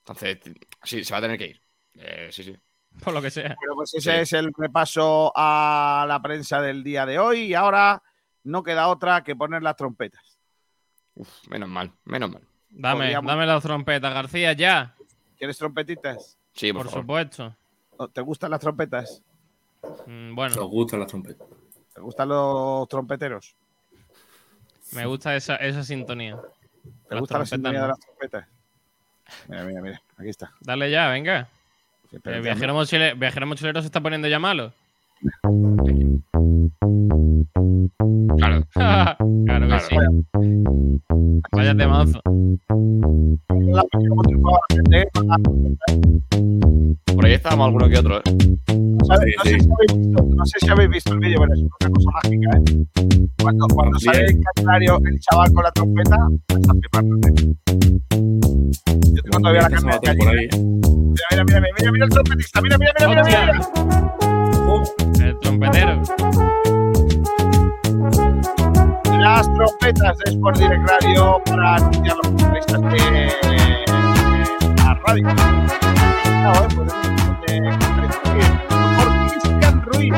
Entonces, 0.00 0.38
sí, 0.84 1.04
se 1.04 1.12
va 1.12 1.18
a 1.18 1.22
tener 1.22 1.38
que 1.38 1.46
ir. 1.48 1.60
Eh, 1.94 2.28
sí, 2.32 2.42
sí. 2.44 2.56
Por 3.04 3.12
lo 3.14 3.22
que 3.22 3.30
sea. 3.30 3.56
Pero 3.60 3.74
pues 3.74 3.94
ese 3.94 4.12
Sí. 4.12 4.18
es 4.20 4.32
el 4.32 4.52
repaso 4.56 5.32
a 5.34 6.04
la 6.08 6.20
prensa 6.20 6.60
del 6.60 6.82
día 6.82 7.06
de 7.06 7.18
hoy. 7.18 7.40
Y 7.42 7.54
ahora 7.54 8.02
no 8.44 8.62
queda 8.62 8.88
otra 8.88 9.22
que 9.22 9.36
poner 9.36 9.62
las 9.62 9.76
trompetas. 9.76 10.38
Uf, 11.14 11.28
menos 11.48 11.68
mal, 11.68 11.92
menos 12.04 12.30
mal. 12.30 12.42
Dame, 12.70 13.00
Podríamos- 13.04 13.28
dame 13.28 13.46
las 13.46 13.62
trompetas, 13.62 14.14
García, 14.14 14.52
ya. 14.52 14.94
¿Quieres 15.36 15.58
trompetitas? 15.58 16.38
Sí, 16.52 16.72
por, 16.72 16.82
Por 16.82 16.90
favor. 16.90 17.02
supuesto. 17.02 17.56
¿O 17.96 18.08
¿Te 18.08 18.20
gustan 18.20 18.50
las 18.50 18.60
trompetas? 18.60 19.22
Mm, 20.06 20.28
Nos 20.28 20.34
Bueno, 20.36 20.64
gustan 20.68 21.00
las 21.00 21.08
trompetas. 21.08 21.48
¿Te 21.94 22.00
gustan 22.00 22.28
los 22.28 22.88
trompeteros? 22.88 23.56
me 24.92 25.06
gusta 25.06 25.36
esa, 25.36 25.56
esa 25.56 25.84
sintonía. 25.84 26.36
¿Te 27.08 27.14
Las 27.14 27.20
gusta 27.20 27.38
la 27.38 27.46
sintonía 27.46 27.78
no. 27.80 27.84
de 27.86 27.88
las 27.90 28.00
trompetas? 28.00 28.48
Mira, 29.48 29.64
mira, 29.64 29.80
mira. 29.82 30.02
Aquí 30.16 30.28
está. 30.28 30.52
Dale 30.60 30.90
ya, 30.90 31.08
venga. 31.08 31.48
Sí, 32.10 32.16
El 32.24 32.42
viajero, 32.42 32.74
mochile- 32.74 33.14
viajero 33.18 33.46
mochilero 33.46 33.80
se 33.80 33.86
está 33.86 34.00
poniendo 34.00 34.28
ya 34.28 34.38
malo. 34.38 34.72
Claro. 38.38 38.64
claro 38.74 39.16
que 39.16 39.16
Claro. 39.46 39.80
sí. 39.88 39.96
Vaya 41.52 41.74
la 41.74 42.06
gente. 44.70 45.08
Por 47.14 47.26
ahí 47.26 47.32
estábamos 47.34 47.66
alguno 47.66 47.88
que 47.88 47.98
otro, 47.98 48.18
¿eh? 48.18 48.22
No 48.68 49.04
sé, 49.04 49.14
no 49.36 49.44
sé 49.44 49.60
si 49.60 49.68
habéis 49.70 49.96
visto, 49.98 50.22
no 50.36 50.46
sé 50.46 50.58
si 50.60 50.70
habéis 50.70 50.90
visto 50.90 51.12
el 51.14 51.18
vídeo, 51.20 51.38
pero 51.40 51.52
es 51.54 51.60
una 51.60 51.90
cosa 51.90 52.10
mágica, 52.22 52.50
¿eh? 52.56 52.60
Cuando, 53.42 53.66
cuando 53.74 53.98
sale 53.98 54.24
el 54.24 54.40
calendario 54.54 55.00
el 55.04 55.18
chaval 55.20 55.52
con 55.52 55.64
la 55.64 55.70
trompeta, 55.72 56.16
flipar. 56.48 57.04
¿eh? 57.04 57.54
Yo 58.86 59.22
tengo 59.22 59.40
todavía 59.40 59.62
la 59.62 59.70
cámara 59.70 59.96
hacer 59.96 60.16
por 60.16 60.28
ahí. 60.28 60.48
Mira, 60.50 61.44
mira, 61.44 61.44
mira, 61.44 61.60
mira, 61.60 61.72
mira, 61.78 61.92
mira 61.92 62.04
el 62.04 62.10
trompetista, 62.10 62.60
mira, 62.60 62.78
mira, 62.78 62.92
mira, 62.98 63.08
mira, 63.08 63.24
mira, 63.24 63.52
mira. 63.52 65.26
El 65.26 65.38
trompetero. 65.40 66.02
Las 69.18 69.52
trompetas 69.54 70.18
de 70.18 70.30
Sport 70.30 70.58
Direct 70.58 70.88
Radio 70.88 71.42
para 71.44 71.74
anunciar 71.76 72.16
los 72.16 72.26
futbolistas 72.28 72.80
de 72.82 73.84
la 74.76 74.94
radio. 75.06 75.28
No, 76.42 76.52
eh, 76.52 76.68
pues 76.74 76.92
es 77.46 77.60
de 77.62 77.70
Cristian 79.30 79.82
Ruiz. 79.82 80.14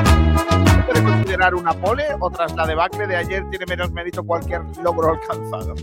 Puede 0.86 1.02
considerar 1.02 1.54
una 1.54 1.72
pole 1.72 2.04
o 2.20 2.30
tras 2.30 2.54
la 2.54 2.66
debacle 2.66 3.06
de 3.06 3.16
ayer 3.16 3.48
tiene 3.50 3.64
menos 3.66 3.90
mérito 3.92 4.22
cualquier 4.22 4.62
logro 4.82 5.12
alcanzado? 5.12 5.74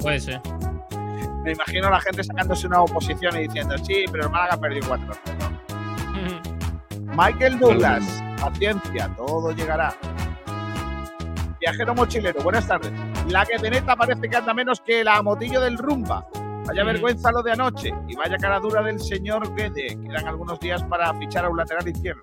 Puede 0.00 0.20
ser. 0.20 0.40
Me 1.48 1.54
imagino 1.54 1.86
a 1.86 1.92
la 1.92 2.00
gente 2.02 2.22
sacándose 2.22 2.66
una 2.66 2.82
oposición 2.82 3.34
y 3.36 3.48
diciendo, 3.48 3.74
sí, 3.78 4.04
pero 4.12 4.24
el 4.24 4.30
Málaga 4.30 4.58
perdió 4.58 4.82
4 4.86 5.06
Michael 7.16 7.58
Douglas, 7.58 8.22
paciencia, 8.38 9.10
todo 9.16 9.52
llegará. 9.52 9.94
Viajero 11.58 11.94
mochilero, 11.94 12.42
buenas 12.42 12.68
tardes. 12.68 12.92
La 13.28 13.46
que 13.46 13.58
teneta 13.58 13.96
parece 13.96 14.28
que 14.28 14.36
anda 14.36 14.52
menos 14.52 14.82
que 14.82 15.02
la 15.02 15.22
motillo 15.22 15.62
del 15.62 15.78
rumba. 15.78 16.26
Vaya 16.66 16.84
Mm. 16.84 16.86
vergüenza 16.86 17.32
lo 17.32 17.42
de 17.42 17.52
anoche 17.52 17.94
y 18.06 18.14
vaya 18.14 18.36
cara 18.36 18.60
dura 18.60 18.82
del 18.82 19.00
señor 19.00 19.54
Guede. 19.54 19.98
Quedan 20.06 20.28
algunos 20.28 20.60
días 20.60 20.84
para 20.84 21.14
fichar 21.14 21.46
a 21.46 21.48
un 21.48 21.56
lateral 21.56 21.88
izquierdo. 21.88 22.20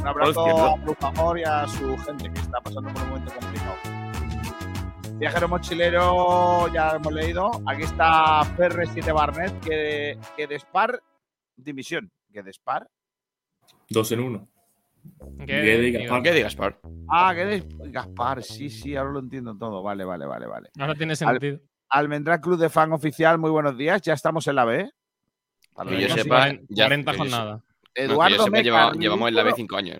Un 0.00 0.08
abrazo 0.08 0.46
a 0.46 0.76
Bruce 0.76 1.06
Amor 1.06 1.38
y 1.38 1.44
a 1.44 1.68
su 1.68 1.94
gente 2.06 2.30
que 2.32 2.40
está 2.40 2.58
pasando 2.62 2.90
por 2.90 3.02
un 3.02 3.08
momento 3.10 3.34
complicado. 3.34 4.01
Viajero 5.22 5.46
mochilero, 5.48 6.66
ya 6.74 6.90
lo 6.90 6.96
hemos 6.96 7.12
leído. 7.12 7.50
Aquí 7.64 7.82
está 7.84 8.42
Ferres 8.56 8.90
7 8.92 9.12
Barnet, 9.12 9.60
que, 9.60 10.18
que 10.36 10.48
Despar, 10.48 11.00
dimisión. 11.54 12.10
Que 12.32 12.42
Despar. 12.42 12.88
Dos 13.88 14.10
en 14.10 14.18
uno. 14.18 14.48
¿Qué? 15.46 15.62
Guede 15.62 15.88
y 15.88 15.92
Gaspar. 15.92 16.22
¿Qué 16.24 16.32
digas, 16.32 16.56
Gaspar? 16.56 16.80
Ah, 17.08 17.32
que 17.36 17.44
Des- 17.44 17.66
Gaspar, 17.92 18.42
sí, 18.42 18.68
sí, 18.68 18.96
ahora 18.96 19.12
lo 19.12 19.20
entiendo 19.20 19.56
todo. 19.56 19.80
Vale, 19.80 20.04
vale, 20.04 20.26
vale, 20.26 20.46
vale. 20.48 20.70
Ahora 20.76 20.96
tiene 20.96 21.14
sentido. 21.14 21.60
Almendral 21.90 22.40
Club 22.40 22.58
de 22.58 22.68
Fan 22.68 22.92
Oficial, 22.92 23.38
muy 23.38 23.50
buenos 23.52 23.78
días. 23.78 24.02
Ya 24.02 24.14
estamos 24.14 24.44
en 24.48 24.56
la 24.56 24.64
B. 24.64 24.90
Para 25.72 25.88
Que 25.88 26.00
yo 26.00 26.08
sepa, 26.16 26.48
ya- 26.68 26.86
40 26.86 27.12
que 27.12 27.18
yo 27.18 27.24
se- 27.24 27.30
jornadas. 27.30 27.60
no, 27.60 27.64
que 27.94 28.02
yo 28.06 28.12
Eduardo 28.12 28.36
sepa, 28.38 28.50
Meca, 28.50 28.62
lleva- 28.64 28.92
llevamos 28.94 29.28
en 29.28 29.34
la 29.36 29.42
B 29.44 29.52
cinco 29.54 29.76
años. 29.76 29.98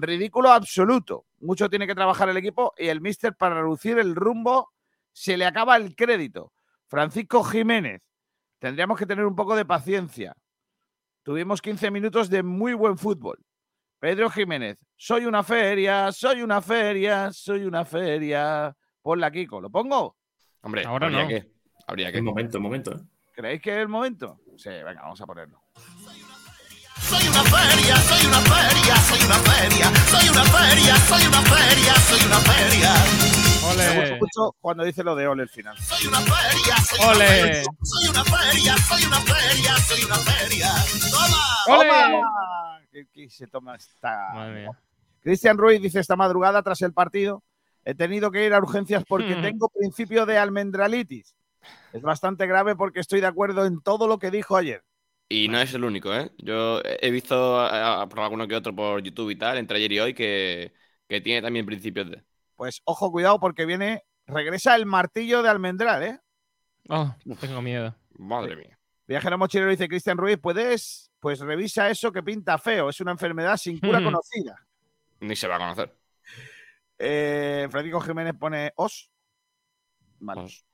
Ridículo 0.00 0.50
absoluto. 0.50 1.26
Mucho 1.40 1.68
tiene 1.68 1.86
que 1.86 1.94
trabajar 1.94 2.28
el 2.28 2.36
equipo 2.36 2.72
y 2.76 2.88
el 2.88 3.00
míster 3.00 3.34
para 3.36 3.56
reducir 3.62 3.98
el 3.98 4.14
rumbo 4.14 4.72
se 5.12 5.36
le 5.36 5.46
acaba 5.46 5.76
el 5.76 5.94
crédito. 5.96 6.52
Francisco 6.86 7.42
Jiménez, 7.44 8.00
tendríamos 8.58 8.98
que 8.98 9.06
tener 9.06 9.24
un 9.26 9.36
poco 9.36 9.54
de 9.56 9.64
paciencia. 9.64 10.34
Tuvimos 11.22 11.60
15 11.60 11.90
minutos 11.90 12.30
de 12.30 12.42
muy 12.42 12.72
buen 12.74 12.96
fútbol. 12.96 13.38
Pedro 13.98 14.30
Jiménez, 14.30 14.78
soy 14.96 15.26
una 15.26 15.42
feria, 15.42 16.12
soy 16.12 16.42
una 16.42 16.62
feria, 16.62 17.32
soy 17.32 17.64
una 17.64 17.84
feria. 17.84 18.74
Ponla, 19.02 19.30
Kiko, 19.30 19.60
¿lo 19.60 19.70
pongo? 19.70 20.16
Hombre, 20.62 20.84
Ahora 20.84 21.06
habría 21.08 21.22
no. 21.22 21.28
que. 21.28 21.50
Habría 21.86 22.12
que. 22.12 22.18
Un 22.20 22.24
momento, 22.24 22.58
un 22.58 22.62
momento. 22.62 23.00
¿Creéis 23.32 23.60
que 23.60 23.70
es 23.72 23.78
el 23.78 23.88
momento? 23.88 24.40
Sí, 24.56 24.70
venga, 24.70 25.02
vamos 25.02 25.20
a 25.20 25.26
ponerlo. 25.26 25.62
Soy 25.74 26.22
una 26.22 26.37
feria, 27.44 27.96
soy 27.96 28.26
una 28.26 28.40
feria, 28.40 28.96
soy 28.96 29.20
una 29.24 29.34
feria, 29.34 29.92
soy 30.10 30.28
una 30.28 30.44
feria, 30.44 30.96
soy 30.96 31.26
una 31.26 31.42
feria, 31.42 31.94
soy 31.94 32.26
una 32.26 32.38
feria. 32.40 32.92
Me 32.92 33.86
gusta 33.94 34.00
¡Ole! 34.00 34.18
mucho 34.20 34.56
cuando 34.60 34.84
dice 34.84 35.04
lo 35.04 35.14
de 35.14 35.26
ole 35.28 35.42
el 35.42 35.48
final. 35.48 35.76
Soy 35.78 36.06
una 36.06 36.20
feria, 36.20 36.76
soy 36.76 36.98
una 37.00 37.08
¡Ole! 37.10 37.26
feria, 37.26 37.64
soy 37.82 38.08
una 38.08 38.24
feria, 38.24 38.76
soy 38.78 39.04
una 39.04 39.20
feria, 39.20 39.76
soy 39.76 40.04
una 40.04 40.14
feria. 40.16 40.70
¡Toma! 41.10 41.78
¡Ole! 41.78 41.88
¡Toma! 41.88 42.80
¿Qué, 42.90 43.06
qué 43.12 43.30
se 43.30 43.46
toma 43.46 43.76
esta? 43.76 44.32
Cristian 45.20 45.58
Ruiz 45.58 45.80
dice 45.82 46.00
esta 46.00 46.16
madrugada 46.16 46.62
tras 46.62 46.80
el 46.82 46.92
partido, 46.94 47.42
he 47.84 47.94
tenido 47.94 48.30
que 48.30 48.44
ir 48.46 48.54
a 48.54 48.58
urgencias 48.58 49.04
porque 49.06 49.34
Hmm. 49.36 49.42
tengo 49.42 49.68
principio 49.68 50.24
de 50.26 50.38
almendralitis. 50.38 51.34
Es 51.92 52.02
bastante 52.02 52.46
grave 52.46 52.76
porque 52.76 53.00
estoy 53.00 53.20
de 53.20 53.26
acuerdo 53.26 53.66
en 53.66 53.80
todo 53.82 54.06
lo 54.06 54.18
que 54.18 54.30
dijo 54.30 54.56
ayer. 54.56 54.82
Y 55.28 55.48
no 55.48 55.60
es 55.60 55.74
el 55.74 55.84
único, 55.84 56.14
¿eh? 56.14 56.30
Yo 56.38 56.80
he 56.84 57.10
visto 57.10 57.58
a- 57.60 58.02
a- 58.02 58.08
por 58.08 58.20
alguno 58.20 58.48
que 58.48 58.56
otro 58.56 58.74
por 58.74 59.02
YouTube 59.02 59.30
y 59.30 59.36
tal, 59.36 59.58
entre 59.58 59.76
ayer 59.76 59.92
y 59.92 60.00
hoy, 60.00 60.14
que, 60.14 60.72
que 61.06 61.20
tiene 61.20 61.42
también 61.42 61.66
principios 61.66 62.10
de. 62.10 62.22
Pues 62.56 62.80
ojo, 62.84 63.10
cuidado 63.12 63.38
porque 63.38 63.66
viene, 63.66 64.04
regresa 64.26 64.74
el 64.74 64.86
martillo 64.86 65.42
de 65.42 65.48
almendral, 65.50 66.02
¿eh? 66.02 66.20
Oh, 66.88 67.14
tengo 67.40 67.60
miedo. 67.60 67.94
Madre 68.16 68.56
mía. 68.56 68.78
Viajero 69.06 69.36
mochilero 69.38 69.70
dice 69.70 69.88
Cristian 69.88 70.16
Ruiz, 70.18 70.38
puedes, 70.38 71.10
pues 71.20 71.40
revisa 71.40 71.90
eso 71.90 72.10
que 72.10 72.22
pinta 72.22 72.56
feo, 72.58 72.88
es 72.88 73.00
una 73.00 73.12
enfermedad 73.12 73.56
sin 73.58 73.78
cura 73.80 74.02
conocida. 74.02 74.66
Ni 75.20 75.36
se 75.36 75.46
va 75.48 75.56
a 75.56 75.58
conocer. 75.58 75.94
Eh, 76.98 77.68
Francisco 77.70 78.00
Jiménez 78.00 78.34
pone 78.34 78.72
os. 78.76 79.10
Vale. 80.20 80.42
Os. 80.42 80.64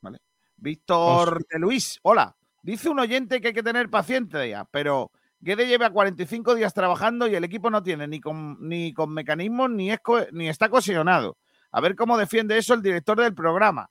Vale. 0.00 0.18
Víctor 0.56 1.44
de 1.46 1.58
Luis, 1.58 1.98
hola. 2.02 2.34
Dice 2.64 2.88
un 2.88 2.98
oyente 2.98 3.42
que 3.42 3.48
hay 3.48 3.52
que 3.54 3.62
tener 3.62 3.90
paciencia, 3.90 4.64
pero 4.70 5.10
Guede 5.38 5.66
lleva 5.66 5.90
45 5.90 6.54
días 6.54 6.72
trabajando 6.72 7.26
y 7.28 7.34
el 7.34 7.44
equipo 7.44 7.68
no 7.68 7.82
tiene 7.82 8.08
ni 8.08 8.20
con, 8.20 8.56
ni 8.66 8.94
con 8.94 9.12
mecanismos 9.12 9.68
ni, 9.70 9.90
es 9.90 10.00
co- 10.00 10.26
ni 10.32 10.48
está 10.48 10.70
cohesionado. 10.70 11.36
A 11.72 11.82
ver 11.82 11.94
cómo 11.94 12.16
defiende 12.16 12.56
eso 12.56 12.72
el 12.72 12.80
director 12.80 13.20
del 13.20 13.34
programa. 13.34 13.90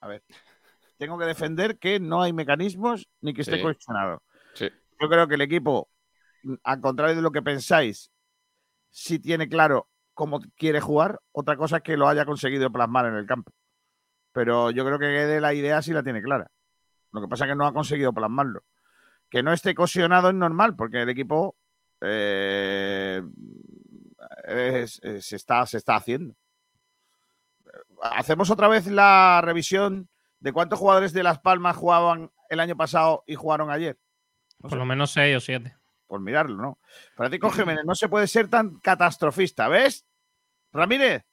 A 0.00 0.08
ver, 0.08 0.22
tengo 0.98 1.16
que 1.18 1.24
defender 1.24 1.78
que 1.78 1.98
no 1.98 2.20
hay 2.20 2.34
mecanismos 2.34 3.08
ni 3.22 3.32
que 3.32 3.40
esté 3.40 3.56
Sí. 3.56 3.62
cohesionado. 3.62 4.22
Sí. 4.52 4.68
Yo 5.00 5.08
creo 5.08 5.26
que 5.26 5.36
el 5.36 5.40
equipo, 5.40 5.88
al 6.64 6.80
contrario 6.82 7.16
de 7.16 7.22
lo 7.22 7.30
que 7.32 7.40
pensáis, 7.40 8.10
sí 8.90 9.18
tiene 9.18 9.48
claro 9.48 9.88
cómo 10.12 10.40
quiere 10.58 10.82
jugar. 10.82 11.18
Otra 11.32 11.56
cosa 11.56 11.78
es 11.78 11.82
que 11.82 11.96
lo 11.96 12.06
haya 12.06 12.26
conseguido 12.26 12.70
plasmar 12.70 13.06
en 13.06 13.14
el 13.14 13.24
campo. 13.26 13.50
Pero 14.32 14.70
yo 14.70 14.84
creo 14.84 14.98
que 14.98 15.06
Guede 15.06 15.40
la 15.40 15.54
idea 15.54 15.80
sí 15.80 15.94
la 15.94 16.02
tiene 16.02 16.20
clara. 16.20 16.48
Lo 17.12 17.20
que 17.20 17.28
pasa 17.28 17.44
es 17.44 17.50
que 17.50 17.56
no 17.56 17.66
ha 17.66 17.72
conseguido 17.72 18.12
plasmarlo. 18.12 18.62
Que 19.30 19.42
no 19.42 19.52
esté 19.52 19.74
cohesionado 19.74 20.28
es 20.28 20.34
normal, 20.34 20.76
porque 20.76 21.02
el 21.02 21.08
equipo 21.08 21.56
eh, 22.00 23.22
es- 24.44 25.00
es- 25.02 25.24
se, 25.26 25.36
está, 25.36 25.64
se 25.66 25.78
está 25.78 25.96
haciendo. 25.96 26.34
Hacemos 28.02 28.50
otra 28.50 28.68
vez 28.68 28.86
la 28.88 29.40
revisión 29.42 30.08
de 30.40 30.52
cuántos 30.52 30.78
jugadores 30.78 31.12
de 31.12 31.22
Las 31.22 31.38
Palmas 31.38 31.76
jugaban 31.76 32.30
el 32.50 32.60
año 32.60 32.76
pasado 32.76 33.22
y 33.26 33.34
jugaron 33.36 33.70
ayer. 33.70 33.96
No 34.58 34.62
Por 34.68 34.70
sé 34.70 34.76
lo 34.76 34.84
menos 34.84 35.12
6 35.12 35.36
o 35.36 35.40
7. 35.40 35.76
por 36.06 36.20
mirarlo, 36.20 36.56
¿no? 36.60 36.78
Francisco 37.14 37.50
Jiménez, 37.50 37.84
no 37.86 37.94
se 37.94 38.08
puede 38.08 38.26
ser 38.26 38.48
tan 38.48 38.78
catastrofista, 38.80 39.68
¿ves? 39.68 40.04
Ramírez, 40.72 41.24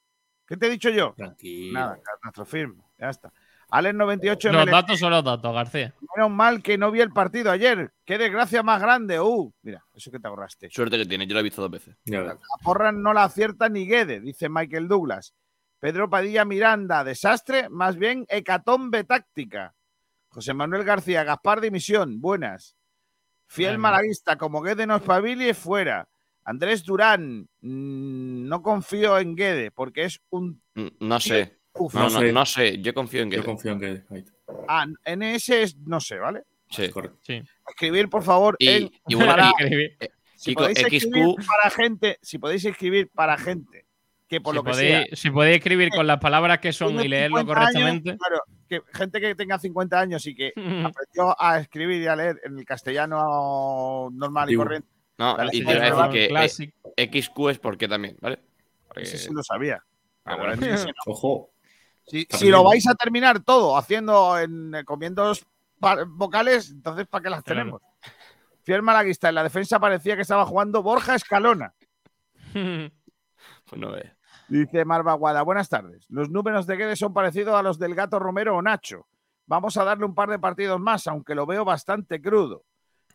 ¿qué 0.47 0.55
te 0.55 0.67
he 0.67 0.69
dicho 0.69 0.89
yo? 0.89 1.13
Tranquilo. 1.17 1.73
Nada, 1.79 1.99
catastrofismo, 2.01 2.89
ya 2.97 3.09
está. 3.09 3.33
Alex 3.71 3.95
98 3.95 4.51
Los 4.51 4.65
ML, 4.65 4.71
datos 4.71 4.99
son 4.99 5.11
los 5.11 5.23
datos, 5.23 5.53
García. 5.53 5.93
menos 6.15 6.31
mal 6.31 6.63
que 6.63 6.77
no 6.77 6.89
vi 6.91 7.01
el 7.01 7.11
partido 7.11 7.51
ayer. 7.51 7.91
Qué 8.03 8.17
desgracia 8.17 8.63
más 8.63 8.81
grande. 8.81 9.19
Uh, 9.19 9.53
mira, 9.61 9.83
eso 9.93 10.09
que 10.09 10.19
te 10.19 10.27
ahorraste. 10.27 10.69
Suerte 10.71 10.97
que 10.97 11.05
tiene, 11.05 11.27
yo 11.27 11.33
lo 11.35 11.39
he 11.41 11.43
visto 11.43 11.61
dos 11.61 11.69
veces. 11.71 11.95
La 12.05 12.35
porra 12.63 12.91
no 12.91 13.13
la 13.13 13.25
acierta 13.25 13.69
ni 13.69 13.85
Guede, 13.85 14.19
dice 14.19 14.49
Michael 14.49 14.87
Douglas. 14.87 15.33
Pedro 15.79 16.09
Padilla 16.09 16.45
Miranda, 16.45 17.03
desastre, 17.03 17.69
más 17.69 17.95
bien 17.95 18.25
hecatombe 18.27 19.03
táctica. 19.03 19.73
José 20.29 20.53
Manuel 20.53 20.83
García, 20.83 21.23
Gaspar 21.23 21.61
dimisión, 21.61 22.19
buenas. 22.19 22.75
Fiel 23.47 23.71
Bueno. 23.73 23.81
malaguista, 23.83 24.37
como 24.37 24.61
Guede 24.61 24.85
no 24.87 24.95
espabile, 24.97 25.53
fuera. 25.53 26.07
Andrés 26.43 26.83
Durán, 26.83 27.47
mm, 27.61 28.47
no 28.47 28.61
confío 28.61 29.17
en 29.19 29.35
Guede, 29.35 29.71
porque 29.71 30.05
es 30.05 30.19
un 30.31 30.61
Mm, 30.75 30.87
No 31.01 31.19
sé. 31.19 31.58
Uf. 31.79 31.93
No, 31.93 32.01
No 32.01 32.09
no, 32.09 32.19
sé. 32.19 32.31
no 32.33 32.45
sé. 32.45 32.81
Yo 32.81 32.93
confío 32.93 33.21
en 33.23 33.29
que. 33.29 33.37
Yo 33.37 33.43
confío 33.45 33.71
en 33.71 33.79
que. 33.79 34.03
Ah, 34.67 34.85
NS 35.05 35.49
es 35.63 35.77
no 35.77 35.99
sé, 35.99 36.17
¿vale? 36.19 36.43
Sí. 36.69 36.89
Sí. 37.21 37.41
Escribir, 37.67 38.09
por 38.09 38.21
favor, 38.23 38.55
Y- 38.59 38.69
en- 38.69 38.91
y 39.07 39.15
bueno, 39.15 39.31
para- 39.31 39.49
Escribí. 39.59 39.89
si 40.35 40.51
Kiko, 40.51 40.61
podéis 40.61 40.79
escribir 40.79 41.25
XQ. 41.35 41.45
para 41.47 41.69
gente, 41.71 42.19
si 42.21 42.37
podéis 42.37 42.65
escribir 42.65 43.09
para 43.13 43.37
gente 43.37 43.85
que 44.27 44.39
por 44.39 44.53
si, 44.53 44.57
lo 44.57 44.63
que 44.63 44.69
podéis, 44.71 44.91
sea 45.07 45.15
si 45.15 45.31
podéis 45.31 45.57
escribir 45.57 45.89
con 45.89 46.05
las 46.05 46.19
palabras 46.19 46.59
que 46.59 46.71
son 46.71 46.99
y 47.03 47.07
leerlo 47.07 47.39
50 47.39 47.59
años, 47.61 47.73
correctamente. 47.73 48.17
claro, 48.17 48.41
que 48.67 48.81
gente 48.95 49.19
que 49.19 49.33
tenga 49.33 49.57
50 49.57 49.99
años 49.99 50.25
y 50.27 50.35
que 50.35 50.53
aprendió 50.93 51.35
a 51.41 51.59
escribir 51.59 52.03
y 52.03 52.07
a 52.07 52.15
leer 52.15 52.39
en 52.43 52.59
el 52.59 52.65
castellano 52.65 54.09
normal 54.11 54.51
y 54.51 54.55
corriente. 54.55 54.87
No, 55.17 55.33
y 55.51 55.63
te 55.65 55.71
a 55.71 55.75
decir 55.81 55.93
no, 55.95 56.09
que 56.11 56.27
Classic. 56.29 56.73
eh, 56.95 57.09
XQ 57.21 57.49
es 57.49 57.59
porque 57.59 57.87
también, 57.87 58.15
¿vale? 58.21 58.39
Porque- 58.87 59.01
Ese 59.03 59.17
sí 59.17 59.29
lo 59.33 59.43
sabía. 59.43 59.83
Ah, 60.25 60.35
bueno. 60.35 60.55
no. 60.55 60.61
Ojo. 61.07 61.49
Si, 62.09 62.49
lo 62.49 62.63
vais 62.63 62.87
a 62.87 62.95
terminar 62.95 63.39
todo 63.39 63.77
haciendo 63.77 64.37
en 64.37 64.73
eh, 64.73 64.83
comiendo 64.83 65.31
vocales, 66.07 66.71
entonces 66.71 67.07
¿para 67.07 67.23
qué 67.23 67.29
las 67.29 67.43
Claro. 67.43 67.59
tenemos? 67.59 67.81
Fiel 68.63 68.81
malaguista, 68.81 69.29
en 69.29 69.35
la 69.35 69.43
defensa 69.43 69.79
parecía 69.79 70.15
que 70.15 70.23
estaba 70.23 70.45
jugando 70.45 70.83
Borja 70.83 71.15
Escalona. 71.15 71.73
Pues 73.69 73.79
no. 73.79 73.93
Dice 74.47 74.83
Marva 74.83 75.13
Guada, 75.13 75.43
buenas 75.43 75.69
tardes. 75.69 76.07
Los 76.09 76.31
números 76.31 76.65
de 76.65 76.75
Guedes 76.75 76.97
son 76.97 77.13
parecidos 77.13 77.53
a 77.53 77.61
los 77.61 77.77
del 77.77 77.93
gato 77.93 78.17
Romero 78.17 78.57
o 78.57 78.61
Nacho. 78.63 79.07
Vamos 79.45 79.77
a 79.77 79.83
darle 79.83 80.05
un 80.05 80.15
par 80.15 80.29
de 80.29 80.39
partidos 80.39 80.79
más, 80.79 81.05
aunque 81.05 81.35
lo 81.35 81.45
veo 81.45 81.63
bastante 81.63 82.19
crudo. 82.19 82.63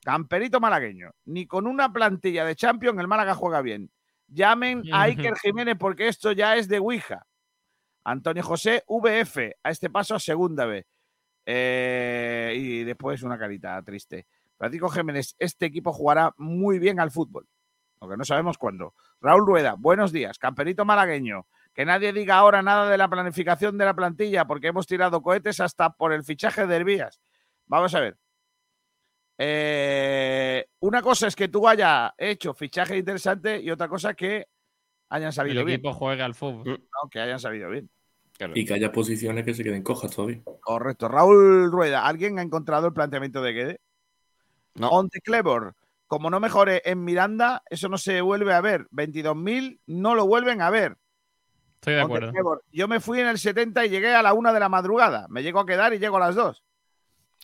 Camperito 0.04 0.60
malagueño. 0.60 1.10
Ni 1.24 1.46
con 1.46 1.66
una 1.66 1.92
plantilla 1.92 2.44
de 2.44 2.54
Champions 2.54 3.00
el 3.00 3.08
Málaga 3.08 3.34
juega 3.34 3.62
bien. 3.62 3.90
Llamen 4.28 4.84
a 4.92 5.02
Iker 5.02 5.34
Jiménez 5.42 5.76
porque 5.76 6.06
esto 6.06 6.30
ya 6.30 6.56
es 6.56 6.68
de 6.68 6.78
Ouija. 6.78 7.26
Antonio 8.04 8.42
José, 8.42 8.84
VF. 8.86 9.56
A 9.62 9.70
este 9.70 9.90
paso 9.90 10.14
a 10.14 10.20
segunda 10.20 10.66
vez. 10.66 10.86
Eh, 11.46 12.54
y 12.56 12.84
después 12.84 13.22
una 13.22 13.38
carita 13.38 13.82
triste. 13.82 14.26
Francisco 14.56 14.88
Jiménez, 14.88 15.34
este 15.38 15.66
equipo 15.66 15.92
jugará 15.92 16.32
muy 16.38 16.78
bien 16.78 17.00
al 17.00 17.10
fútbol. 17.10 17.46
aunque 18.00 18.16
no 18.16 18.24
sabemos 18.24 18.58
cuándo. 18.58 18.94
Raúl 19.20 19.46
Rueda, 19.46 19.74
buenos 19.78 20.12
días, 20.12 20.38
camperito 20.38 20.84
malagueño. 20.84 21.46
Que 21.72 21.86
nadie 21.86 22.12
diga 22.12 22.36
ahora 22.36 22.62
nada 22.62 22.88
de 22.88 22.98
la 22.98 23.08
planificación 23.08 23.78
de 23.78 23.86
la 23.86 23.94
plantilla, 23.94 24.44
porque 24.46 24.68
hemos 24.68 24.86
tirado 24.86 25.22
cohetes 25.22 25.58
hasta 25.60 25.90
por 25.90 26.12
el 26.12 26.22
fichaje 26.22 26.66
de 26.66 26.76
Herbías. 26.76 27.20
Vamos 27.66 27.94
a 27.94 28.00
ver. 28.00 28.18
Eh, 29.38 30.66
una 30.80 31.02
cosa 31.02 31.26
es 31.26 31.34
que 31.34 31.48
tú 31.48 31.66
hayas 31.66 32.12
hecho 32.18 32.54
fichaje 32.54 32.98
interesante 32.98 33.60
y 33.60 33.70
otra 33.70 33.88
cosa 33.88 34.14
que 34.14 34.48
hayan 35.08 35.28
El 35.28 35.32
salido 35.32 35.64
bien. 35.64 35.76
equipo 35.78 35.92
juega 35.92 36.24
al 36.24 36.34
fútbol. 36.34 36.64
¿no? 36.64 37.08
Que 37.10 37.20
hayan 37.20 37.38
salido 37.40 37.70
bien. 37.70 37.88
Y 38.54 38.64
que 38.64 38.74
haya 38.74 38.90
posiciones 38.90 39.44
que 39.44 39.54
se 39.54 39.62
queden 39.62 39.82
cojas 39.82 40.10
todavía. 40.10 40.40
Correcto. 40.60 41.08
Raúl 41.08 41.70
Rueda, 41.70 42.04
¿alguien 42.06 42.38
ha 42.38 42.42
encontrado 42.42 42.88
el 42.88 42.92
planteamiento 42.92 43.40
de 43.42 43.52
Guede? 43.52 43.80
No. 44.74 44.88
On 44.88 45.08
the 45.08 45.20
Clever. 45.20 45.72
Como 46.08 46.30
no 46.30 46.40
mejore 46.40 46.82
en 46.84 47.04
Miranda, 47.04 47.62
eso 47.70 47.88
no 47.88 47.96
se 47.96 48.20
vuelve 48.20 48.52
a 48.52 48.60
ver. 48.60 48.88
22.000 48.90 49.78
no 49.86 50.14
lo 50.16 50.26
vuelven 50.26 50.62
a 50.62 50.70
ver. 50.70 50.96
Estoy 51.76 51.94
de 51.94 52.00
On 52.02 52.08
the 52.08 52.16
acuerdo. 52.16 52.32
Clever. 52.32 52.58
Yo 52.72 52.88
me 52.88 52.98
fui 53.00 53.20
en 53.20 53.28
el 53.28 53.38
70 53.38 53.86
y 53.86 53.90
llegué 53.90 54.12
a 54.14 54.22
la 54.22 54.32
una 54.34 54.52
de 54.52 54.60
la 54.60 54.68
madrugada. 54.68 55.26
Me 55.28 55.42
llego 55.44 55.60
a 55.60 55.66
quedar 55.66 55.94
y 55.94 55.98
llego 56.00 56.16
a 56.16 56.20
las 56.20 56.34
2. 56.34 56.62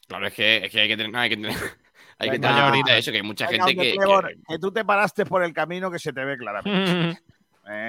Claro, 0.09 0.27
es 0.27 0.35
que, 0.35 0.57
es 0.65 0.73
que 0.73 0.81
hay 0.81 0.89
que 0.89 0.97
tener. 0.97 1.15
Hay 1.17 1.31
que 1.31 1.37
tener, 1.37 1.53
hay 2.19 2.31
que 2.31 2.39
tener 2.41 2.59
ahorita 2.59 2.97
eso, 2.97 3.13
que 3.13 3.19
hay 3.19 3.23
mucha 3.23 3.49
Venga, 3.49 3.67
gente 3.67 3.81
que. 3.83 3.95
Clever, 3.97 4.27
que- 4.37 4.43
que 4.49 4.59
tú 4.59 4.73
te 4.73 4.85
paraste 4.85 5.25
por 5.25 5.45
el 5.45 5.53
camino 5.53 5.89
que 5.91 6.01
se 6.01 6.13
te 6.13 6.25
ve 6.25 6.37
claramente. 6.37 7.21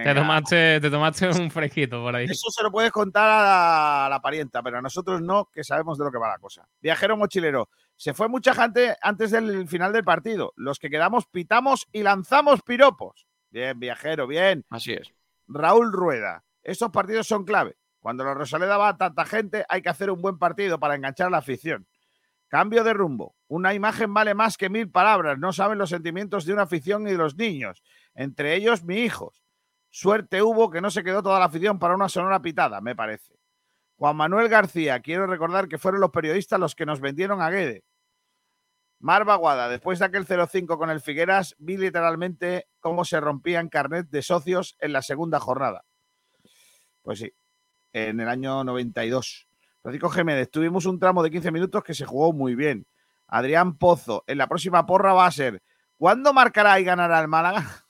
te, 0.03 0.13
tomaste, 0.13 0.79
te 0.79 0.89
tomaste 0.89 1.29
un 1.29 1.49
fresquito 1.49 2.01
por 2.01 2.15
ahí. 2.15 2.25
Eso 2.25 2.49
se 2.49 2.63
lo 2.63 2.71
puedes 2.71 2.91
contar 2.91 3.29
a 3.29 3.43
la, 3.43 4.05
a 4.05 4.09
la 4.09 4.21
parienta, 4.21 4.61
pero 4.61 4.77
a 4.77 4.81
nosotros 4.81 5.21
no, 5.21 5.49
que 5.51 5.63
sabemos 5.63 5.97
de 5.97 6.05
lo 6.05 6.11
que 6.11 6.17
va 6.17 6.29
la 6.29 6.39
cosa. 6.39 6.67
Viajero 6.81 7.17
mochilero. 7.17 7.69
Se 7.95 8.13
fue 8.13 8.27
mucha 8.27 8.53
gente 8.53 8.95
antes 9.01 9.31
del 9.31 9.67
final 9.67 9.93
del 9.93 10.03
partido. 10.03 10.53
Los 10.55 10.79
que 10.79 10.89
quedamos 10.89 11.25
pitamos 11.27 11.87
y 11.91 12.03
lanzamos 12.03 12.61
piropos. 12.61 13.27
Bien, 13.49 13.79
viajero, 13.79 14.27
bien. 14.27 14.65
Así 14.69 14.93
es. 14.93 15.13
Raúl 15.47 15.91
Rueda. 15.91 16.43
Estos 16.63 16.91
partidos 16.91 17.27
son 17.27 17.43
clave. 17.43 17.77
Cuando 17.99 18.23
la 18.23 18.33
Rosaleda 18.33 18.77
va 18.77 18.89
a 18.89 18.97
tanta 18.97 19.25
gente, 19.25 19.65
hay 19.69 19.81
que 19.81 19.89
hacer 19.89 20.09
un 20.09 20.21
buen 20.21 20.39
partido 20.39 20.79
para 20.79 20.95
enganchar 20.95 21.27
a 21.27 21.29
la 21.29 21.37
afición. 21.37 21.87
Cambio 22.47 22.83
de 22.83 22.93
rumbo. 22.93 23.35
Una 23.47 23.73
imagen 23.73 24.13
vale 24.13 24.33
más 24.33 24.57
que 24.57 24.69
mil 24.69 24.89
palabras. 24.89 25.37
No 25.37 25.53
saben 25.53 25.77
los 25.77 25.89
sentimientos 25.89 26.45
de 26.45 26.53
una 26.53 26.63
afición 26.63 27.07
y 27.07 27.11
de 27.11 27.17
los 27.17 27.35
niños. 27.35 27.83
Entre 28.15 28.55
ellos, 28.55 28.83
mi 28.83 28.97
hijo. 28.97 29.33
Suerte 29.91 30.41
hubo 30.41 30.71
que 30.71 30.79
no 30.79 30.89
se 30.89 31.03
quedó 31.03 31.21
toda 31.21 31.37
la 31.37 31.45
afición 31.45 31.77
para 31.77 31.95
una 31.95 32.07
sonora 32.07 32.41
pitada, 32.41 32.79
me 32.79 32.95
parece. 32.95 33.35
Juan 33.97 34.15
Manuel 34.15 34.47
García, 34.47 35.01
quiero 35.01 35.27
recordar 35.27 35.67
que 35.67 35.77
fueron 35.77 35.99
los 35.99 36.11
periodistas 36.11 36.59
los 36.59 36.75
que 36.75 36.85
nos 36.85 37.01
vendieron 37.01 37.41
a 37.41 37.49
Guede. 37.49 37.83
Mar 38.99 39.25
Baguada, 39.25 39.67
después 39.67 39.99
de 39.99 40.05
aquel 40.05 40.25
0-5 40.25 40.77
con 40.77 40.89
el 40.89 41.01
Figueras, 41.01 41.55
vi 41.59 41.75
literalmente 41.75 42.67
cómo 42.79 43.03
se 43.03 43.19
rompían 43.19 43.67
carnet 43.67 44.07
de 44.09 44.21
socios 44.21 44.77
en 44.79 44.93
la 44.93 45.01
segunda 45.01 45.39
jornada. 45.39 45.83
Pues 47.01 47.19
sí, 47.19 47.33
en 47.91 48.19
el 48.21 48.29
año 48.29 48.63
92. 48.63 49.47
Francisco 49.81 50.09
Jiménez, 50.09 50.49
tuvimos 50.49 50.85
un 50.85 50.99
tramo 50.99 51.21
de 51.21 51.31
15 51.31 51.51
minutos 51.51 51.83
que 51.83 51.93
se 51.93 52.05
jugó 52.05 52.31
muy 52.31 52.55
bien. 52.55 52.87
Adrián 53.27 53.77
Pozo, 53.77 54.23
en 54.25 54.37
la 54.37 54.47
próxima 54.47 54.85
porra 54.85 55.13
va 55.13 55.25
a 55.25 55.31
ser, 55.31 55.61
¿cuándo 55.97 56.31
marcará 56.31 56.79
y 56.79 56.85
ganará 56.85 57.19
el 57.19 57.27
Málaga? 57.27 57.85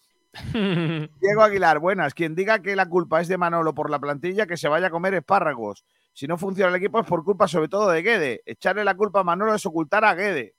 Diego 0.54 1.44
Aguilar, 1.44 1.80
buenas. 1.80 2.14
Quien 2.14 2.36
diga 2.36 2.62
que 2.62 2.76
la 2.76 2.88
culpa 2.88 3.22
es 3.22 3.28
de 3.28 3.38
Manolo 3.38 3.74
por 3.74 3.90
la 3.90 4.00
plantilla, 4.00 4.48
que 4.48 4.58
se 4.58 4.68
vaya 4.68 4.88
a 4.88 4.92
comer 4.92 5.14
espárragos. 5.14 5.86
Si 6.14 6.28
no 6.28 6.38
funciona 6.38 6.70
el 6.70 6.76
equipo 6.76 7.00
es 7.00 7.08
por 7.08 7.24
culpa 7.24 7.48
sobre 7.48 7.68
todo 7.68 7.90
de 7.90 8.02
Guede. 8.02 8.42
Echarle 8.46 8.84
la 8.84 8.96
culpa 8.96 9.22
a 9.22 9.24
Manolo 9.24 9.54
es 9.54 9.66
ocultar 9.66 10.06
a 10.06 10.14
Guede. 10.14 10.56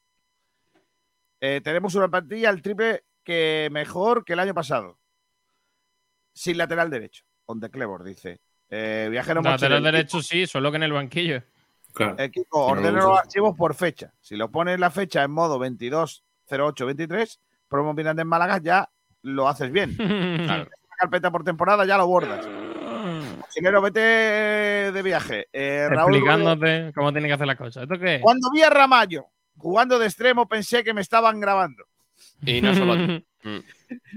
Eh, 1.41 1.61
tenemos 1.63 1.95
una 1.95 2.09
plantilla 2.09 2.51
el 2.51 2.63
triple 2.63 3.05
que 3.25 3.69
mejor 3.73 4.25
que 4.25 4.35
el 4.35 4.41
año 4.41 4.55
pasado. 4.55 4.99
Sin 6.33 6.57
lateral 6.57 6.91
derecho. 6.91 7.25
On 7.47 7.61
the 7.61 7.71
Clever, 7.71 8.03
dice. 8.03 8.41
Eh, 8.71 9.09
viajero 9.11 9.43
Lateral 9.43 9.83
derecho 9.83 10.23
sí, 10.23 10.47
solo 10.47 10.71
que 10.71 10.77
en 10.77 10.85
el 10.85 10.93
banquillo. 10.93 11.43
Claro. 11.93 12.17
Eh, 12.19 12.31
Kiko, 12.31 12.67
ordena 12.67 13.03
los 13.03 13.19
archivos 13.19 13.55
por 13.57 13.75
fecha. 13.75 14.15
Si 14.21 14.37
lo 14.37 14.51
pones 14.51 14.81
la 14.81 14.91
fecha 14.91 15.23
en 15.23 15.31
modo 15.31 15.59
22 15.59 16.25
08 16.49 16.87
23, 16.87 17.41
promo 17.69 17.93
Miranda 17.93 18.23
en 18.23 18.29
Málaga, 18.29 18.59
ya 18.63 18.91
lo 19.23 19.49
haces 19.49 19.71
bien. 19.71 19.97
Claro. 20.45 20.63
Una 20.63 20.97
carpeta 20.99 21.31
por 21.31 21.45
temporada, 21.45 21.85
ya 21.85 21.97
lo 21.97 22.07
bordas. 22.07 22.47
Mochilero, 23.39 23.83
vete 23.83 24.01
de 24.01 25.03
viaje. 25.03 25.49
Eh, 25.53 25.89
Raúl 25.91 26.15
Explicándote 26.15 26.93
cómo 26.95 27.13
tiene 27.13 27.29
que 27.29 27.35
hacer 27.35 27.47
las 27.47 27.57
cosas. 27.57 27.85
¿Esto 27.85 27.99
qué? 27.99 28.17
es? 28.17 28.23
Cuando 28.23 28.51
vi 28.53 28.63
a 28.63 28.71
Ramallo 28.71 29.27
jugando 29.57 29.99
de 29.99 30.07
extremo, 30.07 30.49
pensé 30.49 30.85
que 30.85 30.95
me 30.95 31.01
estaban 31.01 31.41
grabando. 31.41 31.85
Y 32.45 32.61
no 32.61 32.75
solo. 32.75 33.23
Mm. 33.45 33.59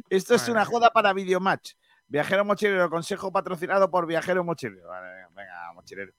Esto 0.08 0.36
es 0.36 0.48
una 0.50 0.66
joda 0.66 0.92
para 0.92 1.12
Videomatch. 1.12 1.72
Viajero 2.08 2.46
Mochilero, 2.46 2.92
consejo 2.92 3.32
patrocinado 3.32 3.90
por 3.90 4.06
Viajero 4.06 4.44
Mochilero. 4.44 4.88
Vale, 4.88 5.26
venga, 5.36 5.74
Mochilero. 5.74 6.14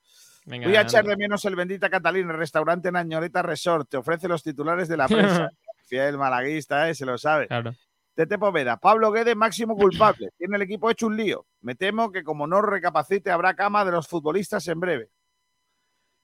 Venga, 0.44 0.66
Voy 0.66 0.75
a 0.75 0.81
echar 0.81 1.05
de 1.05 1.16
menos 1.16 1.44
el 1.44 1.55
Bendita 1.55 1.88
Catalina, 1.88 2.33
el 2.33 2.38
restaurante 2.38 2.88
en 2.88 2.96
Añoreta 2.96 3.42
Resort. 3.42 3.88
Te 3.88 3.96
ofrece 3.96 4.27
los 4.27 4.42
titulares 4.42 4.88
de 4.88 4.96
la 4.96 5.07
prensa. 5.07 5.51
Fiel 5.87 6.18
malaguista, 6.18 6.90
¿eh? 6.90 6.96
se 6.96 7.07
lo 7.07 7.16
sabe. 7.16 7.46
Claro. 7.46 7.77
Tete 8.17 8.39
Poveda, 8.39 8.79
Pablo 8.79 9.13
Guede, 9.13 9.35
máximo 9.35 9.77
culpable. 9.77 10.31
Tiene 10.39 10.57
el 10.57 10.63
equipo 10.63 10.91
hecho 10.91 11.07
un 11.07 11.19
lío. 11.19 11.47
Me 11.61 11.75
temo 11.75 12.11
que 12.11 12.25
como 12.25 12.47
no 12.47 12.63
recapacite, 12.63 13.31
habrá 13.31 13.55
cama 13.55 13.85
de 13.85 13.93
los 13.93 14.09
futbolistas 14.09 14.67
en 14.69 14.81
breve. 14.81 15.11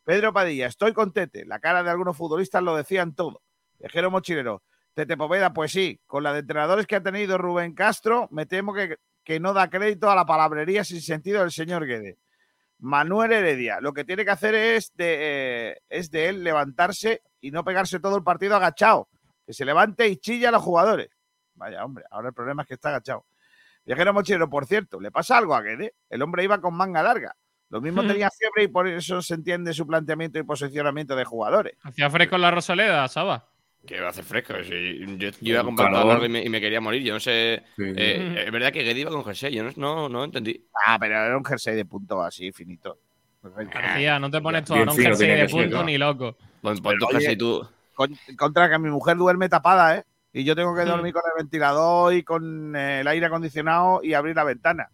Pedro 0.02 0.32
Padilla, 0.32 0.68
estoy 0.68 0.94
con 0.94 1.12
Tete. 1.12 1.44
La 1.44 1.58
cara 1.58 1.82
de 1.82 1.90
algunos 1.90 2.16
futbolistas 2.16 2.62
lo 2.62 2.74
decían 2.74 3.14
todo. 3.14 3.42
Viajero 3.78 4.10
mochilero. 4.10 4.62
Tete 4.94 5.18
Poveda, 5.18 5.52
pues 5.52 5.72
sí, 5.72 6.00
con 6.06 6.22
la 6.22 6.32
de 6.32 6.38
entrenadores 6.38 6.86
que 6.86 6.96
ha 6.96 7.02
tenido 7.02 7.36
Rubén 7.36 7.74
Castro, 7.74 8.26
me 8.30 8.46
temo 8.46 8.72
que, 8.72 9.40
no 9.40 9.52
da 9.52 9.68
crédito 9.68 10.10
a 10.10 10.14
la 10.16 10.24
palabrería 10.24 10.84
sin 10.84 11.02
sentido 11.02 11.42
del 11.42 11.50
señor 11.50 11.84
Guede. 11.84 12.16
Manuel 12.78 13.32
Heredia, 13.32 13.82
lo 13.82 13.92
que 13.92 14.04
tiene 14.04 14.24
que 14.24 14.30
hacer 14.30 14.54
es 14.54 14.92
de, 14.94 15.16
eh, 15.20 15.78
es 15.90 16.10
de 16.10 16.30
él 16.30 16.42
levantarse 16.42 17.20
y 17.38 17.50
no 17.50 17.64
pegarse 17.64 18.00
todo 18.00 18.16
el 18.16 18.24
partido 18.24 18.56
agachado. 18.56 19.10
Que 19.46 19.52
se 19.52 19.66
levante 19.66 20.08
y 20.08 20.16
chilla 20.16 20.48
a 20.48 20.52
los 20.52 20.62
jugadores. 20.62 21.10
Vaya, 21.62 21.84
hombre, 21.84 22.04
ahora 22.10 22.28
el 22.28 22.34
problema 22.34 22.62
es 22.62 22.68
que 22.68 22.74
está 22.74 22.88
agachado. 22.88 23.24
Viajero 23.86 24.12
mochilero, 24.12 24.50
por 24.50 24.66
cierto, 24.66 25.00
¿le 25.00 25.12
pasa 25.12 25.38
algo 25.38 25.54
a 25.54 25.62
Guede? 25.62 25.94
El 26.10 26.22
hombre 26.22 26.42
iba 26.42 26.60
con 26.60 26.74
manga 26.74 27.02
larga. 27.04 27.36
Lo 27.70 27.80
mismo 27.80 28.02
tenía 28.04 28.30
fiebre 28.30 28.64
y 28.64 28.68
por 28.68 28.88
eso 28.88 29.22
se 29.22 29.34
entiende 29.34 29.72
su 29.72 29.86
planteamiento 29.86 30.40
y 30.40 30.42
posicionamiento 30.42 31.14
de 31.14 31.24
jugadores. 31.24 31.74
Hacía 31.84 32.10
fresco 32.10 32.34
en 32.34 32.42
la 32.42 32.50
Rosaleda, 32.50 33.06
Saba. 33.06 33.48
Que 33.86 34.00
va 34.00 34.08
a 34.08 34.10
hacer 34.10 34.24
fresco. 34.24 34.54
yo, 34.58 35.16
yo 35.16 35.30
iba 35.40 35.60
a 35.60 35.64
comprar 35.64 35.90
calor. 35.92 36.06
largo 36.06 36.26
y 36.26 36.28
me, 36.28 36.44
y 36.44 36.48
me 36.48 36.60
quería 36.60 36.80
morir. 36.80 37.02
Yo 37.02 37.14
no 37.14 37.20
sé. 37.20 37.62
Sí. 37.76 37.82
eh, 37.96 38.44
es 38.46 38.52
verdad 38.52 38.72
que 38.72 38.82
Guede 38.82 39.00
iba 39.00 39.10
con 39.10 39.24
jersey. 39.24 39.54
Yo 39.54 39.62
no, 39.62 39.70
no, 39.76 40.08
no 40.08 40.24
entendí. 40.24 40.66
Ah, 40.84 40.98
pero 40.98 41.14
era 41.14 41.36
un 41.36 41.44
jersey 41.44 41.76
de 41.76 41.84
punto 41.84 42.20
así, 42.22 42.50
finito. 42.52 42.98
García, 43.42 44.18
no 44.18 44.30
te 44.30 44.40
pones 44.40 44.64
tú 44.64 44.74
Bien 44.74 44.88
a 44.88 44.92
un 44.92 44.98
jersey 44.98 45.28
de 45.28 45.48
punto 45.48 45.78
¿no? 45.78 45.84
ni 45.84 45.96
loco. 45.96 46.36
Pon, 46.60 46.76
pon 46.78 46.98
tu 46.98 47.06
oye, 47.06 47.14
jersey 47.14 47.36
tú. 47.36 47.66
Con- 47.94 48.16
contra 48.36 48.70
que 48.70 48.78
mi 48.78 48.90
mujer 48.90 49.16
duerme 49.16 49.48
tapada, 49.48 49.96
¿eh? 49.96 50.04
Y 50.32 50.44
yo 50.44 50.56
tengo 50.56 50.74
que 50.74 50.84
dormir 50.84 51.12
con 51.12 51.22
el 51.26 51.42
ventilador 51.42 52.14
y 52.14 52.22
con 52.22 52.74
eh, 52.74 53.00
el 53.00 53.08
aire 53.08 53.26
acondicionado 53.26 54.00
y 54.02 54.14
abrir 54.14 54.34
la 54.34 54.44
ventana. 54.44 54.90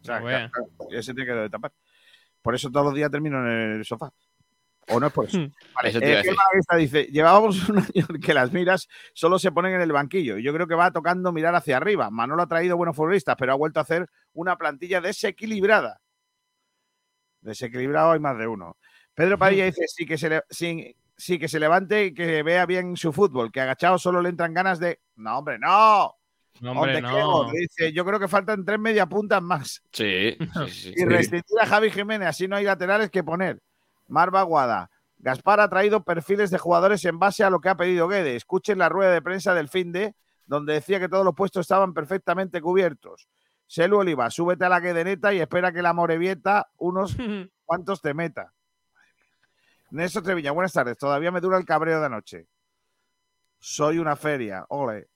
O 0.00 0.04
sea, 0.04 0.20
bueno. 0.20 0.50
claro, 0.50 0.68
ese 0.90 1.14
tiene 1.14 1.32
que 1.32 1.50
tapar. 1.50 1.72
Por 2.40 2.54
eso 2.54 2.70
todos 2.70 2.86
los 2.86 2.94
días 2.94 3.10
termino 3.10 3.38
en 3.46 3.76
el 3.76 3.84
sofá. 3.84 4.10
¿O 4.88 4.98
no 4.98 5.06
es 5.06 5.12
por 5.12 5.26
eso? 5.26 5.38
Vale, 5.74 5.90
Eso 5.90 6.00
te 6.00 6.10
iba 6.10 6.20
a 6.20 6.76
eh, 6.76 6.80
dice, 6.80 7.04
llevábamos 7.04 7.56
un 7.68 7.78
año 7.78 8.06
que 8.20 8.34
las 8.34 8.52
miras 8.52 8.88
solo 9.14 9.38
se 9.38 9.52
ponen 9.52 9.74
en 9.74 9.80
el 9.80 9.92
banquillo. 9.92 10.38
Y 10.38 10.42
yo 10.42 10.52
creo 10.52 10.66
que 10.66 10.74
va 10.74 10.90
tocando 10.90 11.32
mirar 11.32 11.54
hacia 11.54 11.76
arriba. 11.76 12.10
Manolo 12.10 12.42
ha 12.42 12.48
traído 12.48 12.76
buenos 12.76 12.96
futbolistas, 12.96 13.36
pero 13.38 13.52
ha 13.52 13.56
vuelto 13.56 13.78
a 13.78 13.84
hacer 13.84 14.08
una 14.32 14.56
plantilla 14.56 15.00
desequilibrada. 15.00 16.00
Desequilibrado 17.42 18.12
hay 18.12 18.20
más 18.20 18.38
de 18.38 18.46
uno. 18.46 18.76
Pedro 19.14 19.38
Padilla 19.38 19.66
dice, 19.66 19.84
sí 19.86 20.06
que 20.06 20.16
se 20.16 20.28
le- 20.28 20.42
sí, 20.48 20.96
sí, 21.16 21.38
que 21.38 21.48
se 21.48 21.60
levante 21.60 22.06
y 22.06 22.14
que 22.14 22.42
vea 22.42 22.66
bien 22.66 22.96
su 22.96 23.12
fútbol, 23.12 23.52
que 23.52 23.60
agachado 23.60 23.98
solo 23.98 24.20
le 24.22 24.28
entran 24.28 24.54
ganas 24.54 24.78
de... 24.78 25.00
No, 25.16 25.38
hombre, 25.38 25.58
no. 25.58 26.14
No, 26.60 26.72
hombre, 26.72 27.00
no. 27.00 27.50
Dice, 27.50 27.92
yo 27.92 28.04
creo 28.04 28.20
que 28.20 28.28
faltan 28.28 28.64
tres 28.64 28.78
media 28.78 29.06
puntas 29.06 29.42
más. 29.42 29.82
Sí, 29.92 30.36
sí, 30.66 30.70
sí. 30.70 30.94
Y 30.96 31.04
restringir 31.04 31.58
a 31.60 31.66
Javi 31.66 31.90
Jiménez, 31.90 32.28
así 32.28 32.46
no 32.46 32.56
hay 32.56 32.64
laterales 32.64 33.10
que 33.10 33.24
poner. 33.24 33.60
Marva 34.08 34.42
Guada. 34.42 34.90
Gaspar 35.18 35.60
ha 35.60 35.68
traído 35.68 36.02
perfiles 36.02 36.50
de 36.50 36.58
jugadores 36.58 37.04
en 37.04 37.18
base 37.18 37.44
a 37.44 37.50
lo 37.50 37.60
que 37.60 37.68
ha 37.68 37.76
pedido 37.76 38.08
Guede. 38.08 38.36
Escuchen 38.36 38.78
la 38.78 38.88
rueda 38.88 39.12
de 39.12 39.22
prensa 39.22 39.54
del 39.54 39.68
fin 39.68 39.92
de, 39.92 40.14
donde 40.46 40.74
decía 40.74 40.98
que 40.98 41.08
todos 41.08 41.24
los 41.24 41.34
puestos 41.34 41.62
estaban 41.62 41.94
perfectamente 41.94 42.60
cubiertos. 42.60 43.28
Selu 43.66 43.98
Oliva, 43.98 44.30
súbete 44.30 44.64
a 44.64 44.68
la 44.68 44.80
Guedeneta 44.80 45.32
y 45.32 45.40
espera 45.40 45.72
que 45.72 45.80
la 45.80 45.92
Morevieta 45.92 46.68
unos 46.76 47.16
cuantos 47.64 48.02
te 48.02 48.14
meta. 48.14 48.52
Néstor 49.92 50.22
Trevilla, 50.22 50.52
buenas 50.52 50.72
tardes. 50.72 50.96
Todavía 50.96 51.30
me 51.30 51.42
dura 51.42 51.58
el 51.58 51.66
cabreo 51.66 52.00
de 52.00 52.06
anoche. 52.06 52.46
Soy 53.58 53.98
una 53.98 54.16
feria. 54.16 54.64
Ole. 54.70 55.08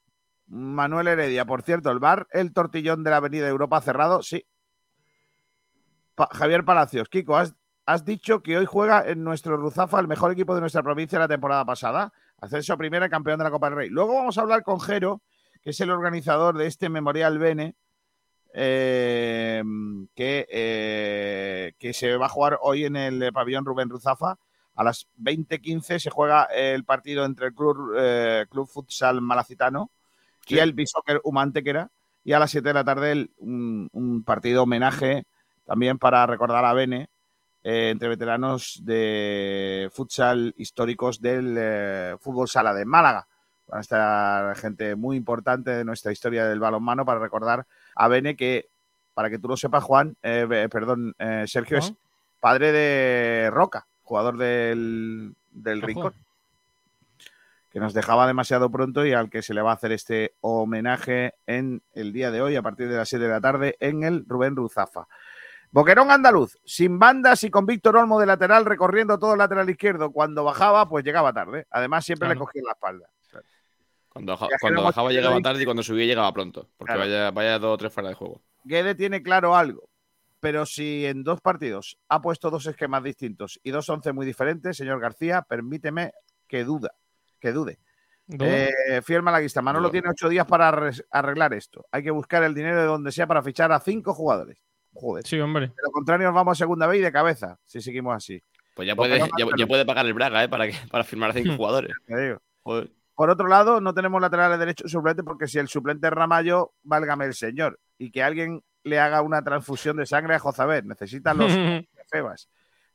Manuel 0.48 1.08
Heredia, 1.08 1.46
por 1.46 1.62
cierto, 1.62 1.90
el 1.90 1.98
bar, 1.98 2.28
el 2.30 2.52
tortillón 2.52 3.02
de 3.02 3.10
la 3.10 3.16
Avenida 3.16 3.48
Europa 3.48 3.80
cerrado, 3.80 4.22
sí. 4.22 4.46
Javier 6.30 6.64
Palacios, 6.64 7.08
Kiko, 7.08 7.36
has, 7.36 8.04
dicho 8.04 8.42
que 8.42 8.58
hoy 8.58 8.66
juega 8.66 9.02
en 9.08 9.24
nuestro 9.24 9.56
Ruzafa 9.56 9.98
el 9.98 10.08
mejor 10.08 10.32
equipo 10.32 10.54
de 10.54 10.60
nuestra 10.60 10.82
provincia 10.82 11.18
la 11.18 11.26
temporada 11.26 11.64
pasada. 11.64 12.12
Ascenso 12.38 12.74
a 12.74 12.76
primera 12.76 13.08
campeón 13.08 13.38
de 13.38 13.44
la 13.44 13.50
Copa 13.50 13.70
del 13.70 13.76
Rey. 13.76 13.88
Luego 13.88 14.14
vamos 14.14 14.36
a 14.36 14.42
hablar 14.42 14.62
con 14.62 14.78
Jero, 14.78 15.22
que 15.62 15.70
es 15.70 15.80
el 15.80 15.90
organizador 15.90 16.56
de 16.58 16.66
este 16.66 16.90
Memorial 16.90 17.38
Bene, 17.38 17.76
eh, 18.52 19.62
que, 20.14 20.46
eh, 20.50 21.72
que 21.78 21.94
se 21.94 22.14
va 22.18 22.26
a 22.26 22.30
jugar 22.30 22.58
hoy 22.60 22.84
en 22.84 22.96
el 22.96 23.32
pabellón 23.32 23.64
Rubén 23.64 23.88
Ruzafa. 23.88 24.38
A 24.76 24.84
las 24.84 25.06
20.15 25.20 25.98
se 25.98 26.10
juega 26.10 26.44
el 26.44 26.84
partido 26.84 27.24
entre 27.24 27.46
el 27.48 27.54
Club, 27.54 27.94
eh, 27.98 28.46
Club 28.50 28.68
Futsal 28.68 29.20
Malacitano 29.20 29.90
y 30.46 30.58
el 30.58 30.72
Bishoker 30.74 31.20
Humantequera. 31.24 31.90
Y 32.24 32.32
a 32.32 32.38
las 32.38 32.50
7 32.50 32.68
de 32.68 32.74
la 32.74 32.84
tarde 32.84 33.12
el- 33.12 33.30
un, 33.38 33.88
un 33.92 34.22
partido 34.22 34.62
homenaje 34.64 35.24
también 35.64 35.98
para 35.98 36.26
recordar 36.26 36.64
a 36.64 36.72
Bene 36.72 37.08
eh, 37.64 37.90
entre 37.90 38.08
veteranos 38.08 38.80
de 38.84 39.90
futsal 39.92 40.54
históricos 40.56 41.20
del 41.20 41.56
eh, 41.58 42.16
fútbol 42.20 42.48
sala 42.48 42.72
de 42.74 42.84
Málaga. 42.84 43.26
Van 43.68 43.78
a 43.78 43.80
estar 43.80 44.56
gente 44.56 44.94
muy 44.94 45.16
importante 45.16 45.70
de 45.72 45.84
nuestra 45.84 46.12
historia 46.12 46.46
del 46.46 46.60
balonmano 46.60 47.04
para 47.04 47.18
recordar 47.18 47.66
a 47.96 48.06
Bene 48.08 48.36
que, 48.36 48.68
para 49.14 49.30
que 49.30 49.38
tú 49.40 49.48
lo 49.48 49.56
sepas, 49.56 49.82
Juan, 49.82 50.16
eh, 50.22 50.68
perdón, 50.70 51.14
eh, 51.18 51.44
Sergio 51.48 51.78
es 51.78 51.92
padre 52.40 52.70
de 52.70 53.50
Roca, 53.50 53.86
jugador 54.06 54.38
del, 54.38 55.34
del 55.50 55.78
Ojo. 55.78 55.86
Rincón, 55.86 56.14
que 57.70 57.80
nos 57.80 57.92
dejaba 57.92 58.26
demasiado 58.26 58.70
pronto 58.70 59.04
y 59.04 59.12
al 59.12 59.28
que 59.28 59.42
se 59.42 59.52
le 59.52 59.60
va 59.60 59.72
a 59.72 59.74
hacer 59.74 59.92
este 59.92 60.34
homenaje 60.40 61.34
en 61.46 61.82
el 61.92 62.12
día 62.14 62.30
de 62.30 62.40
hoy, 62.40 62.56
a 62.56 62.62
partir 62.62 62.88
de 62.88 62.96
las 62.96 63.08
7 63.08 63.24
de 63.24 63.30
la 63.30 63.40
tarde, 63.40 63.76
en 63.80 64.02
el 64.02 64.24
Rubén 64.26 64.56
Ruzafa. 64.56 65.06
Boquerón 65.72 66.10
andaluz, 66.10 66.56
sin 66.64 66.98
bandas 66.98 67.44
y 67.44 67.50
con 67.50 67.66
Víctor 67.66 67.96
Olmo 67.98 68.18
de 68.18 68.24
lateral 68.24 68.64
recorriendo 68.64 69.18
todo 69.18 69.32
el 69.32 69.38
lateral 69.38 69.68
izquierdo. 69.68 70.10
Cuando 70.10 70.42
bajaba, 70.42 70.88
pues 70.88 71.04
llegaba 71.04 71.34
tarde. 71.34 71.66
Además, 71.70 72.04
siempre 72.06 72.28
le 72.30 72.36
cogía 72.36 72.62
la 72.64 72.72
espalda. 72.72 73.10
Cuando, 74.08 74.38
cuando 74.60 74.82
bajaba 74.82 75.10
llegaba 75.10 75.38
tarde 75.42 75.62
y 75.62 75.64
cuando 75.66 75.82
subía 75.82 76.06
llegaba 76.06 76.32
pronto. 76.32 76.70
Porque 76.78 76.94
Claro. 76.94 77.00
vaya, 77.00 77.30
vaya 77.32 77.58
dos 77.58 77.74
o 77.74 77.76
tres 77.76 77.92
fuera 77.92 78.08
de 78.08 78.14
juego. 78.14 78.40
Guede 78.64 78.94
tiene 78.94 79.22
claro 79.22 79.54
algo, 79.54 79.90
pero 80.40 80.66
si 80.66 81.06
en 81.06 81.22
dos 81.24 81.40
partidos 81.40 81.98
ha 82.08 82.20
puesto 82.20 82.50
dos 82.50 82.66
esquemas 82.66 83.02
distintos 83.02 83.60
y 83.62 83.70
dos 83.70 83.88
once 83.88 84.12
muy 84.12 84.26
diferentes, 84.26 84.76
señor 84.76 85.00
García, 85.00 85.42
permíteme 85.42 86.12
que 86.46 86.64
duda, 86.64 86.92
que 87.40 87.52
dude. 87.52 87.78
¿Duda? 88.26 88.48
Eh, 88.48 89.02
fiel 89.02 89.22
malaguista, 89.22 89.62
Manolo 89.62 89.90
tiene 89.90 90.08
ocho 90.10 90.28
días 90.28 90.46
para 90.46 90.68
arreglar 91.10 91.54
esto. 91.54 91.86
Hay 91.92 92.02
que 92.02 92.10
buscar 92.10 92.42
el 92.42 92.54
dinero 92.54 92.80
de 92.80 92.86
donde 92.86 93.12
sea 93.12 93.26
para 93.26 93.42
fichar 93.42 93.70
a 93.72 93.78
cinco 93.80 94.14
jugadores. 94.14 94.58
Joder. 94.92 95.24
Sí, 95.26 95.38
hombre. 95.38 95.68
De 95.68 95.74
lo 95.84 95.90
contrario, 95.90 96.26
nos 96.26 96.34
vamos 96.34 96.58
a 96.58 96.64
segunda 96.64 96.86
vez 96.86 97.00
y 97.00 97.02
de 97.02 97.12
cabeza, 97.12 97.58
si 97.64 97.80
seguimos 97.80 98.16
así. 98.16 98.42
Pues 98.74 98.88
ya 98.88 98.96
puede, 98.96 99.18
ya, 99.56 99.66
puede 99.66 99.86
pagar 99.86 100.06
el 100.06 100.14
Braga, 100.14 100.42
¿eh? 100.44 100.48
Para, 100.48 100.66
que, 100.66 100.74
para 100.90 101.04
firmar 101.04 101.30
a 101.30 101.32
cinco 101.34 101.52
Hmm. 101.52 101.56
jugadores. 101.56 101.92
Joder. 102.62 102.90
Por 103.14 103.30
otro 103.30 103.46
lado, 103.48 103.80
no 103.80 103.94
tenemos 103.94 104.20
laterales 104.20 104.58
derechos 104.58 104.90
suplente 104.90 105.22
porque 105.22 105.46
si 105.48 105.58
el 105.58 105.68
suplente 105.68 106.06
es 106.08 106.12
Ramallo, 106.12 106.74
válgame 106.82 107.24
el 107.24 107.34
señor. 107.34 107.78
Y 107.96 108.10
que 108.10 108.22
alguien 108.22 108.62
le 108.86 109.00
haga 109.00 109.20
una 109.20 109.42
transfusión 109.42 109.96
de 109.96 110.06
sangre 110.06 110.36
a 110.36 110.38
Jozabet. 110.38 110.84
Necesitan 110.84 111.36
los 111.36 111.50
Febas. 112.08 112.48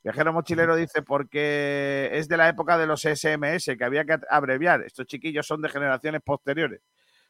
Viajero 0.03 0.31
Mochilero 0.31 0.75
dice, 0.75 1.01
porque 1.01 2.09
es 2.13 2.29
de 2.29 2.37
la 2.37 2.47
época 2.47 2.77
de 2.77 2.87
los 2.87 3.01
SMS, 3.01 3.65
que 3.77 3.83
había 3.83 4.05
que 4.05 4.17
abreviar. 4.29 4.81
Estos 4.81 5.05
chiquillos 5.05 5.45
son 5.45 5.61
de 5.61 5.69
generaciones 5.69 6.21
posteriores. 6.23 6.81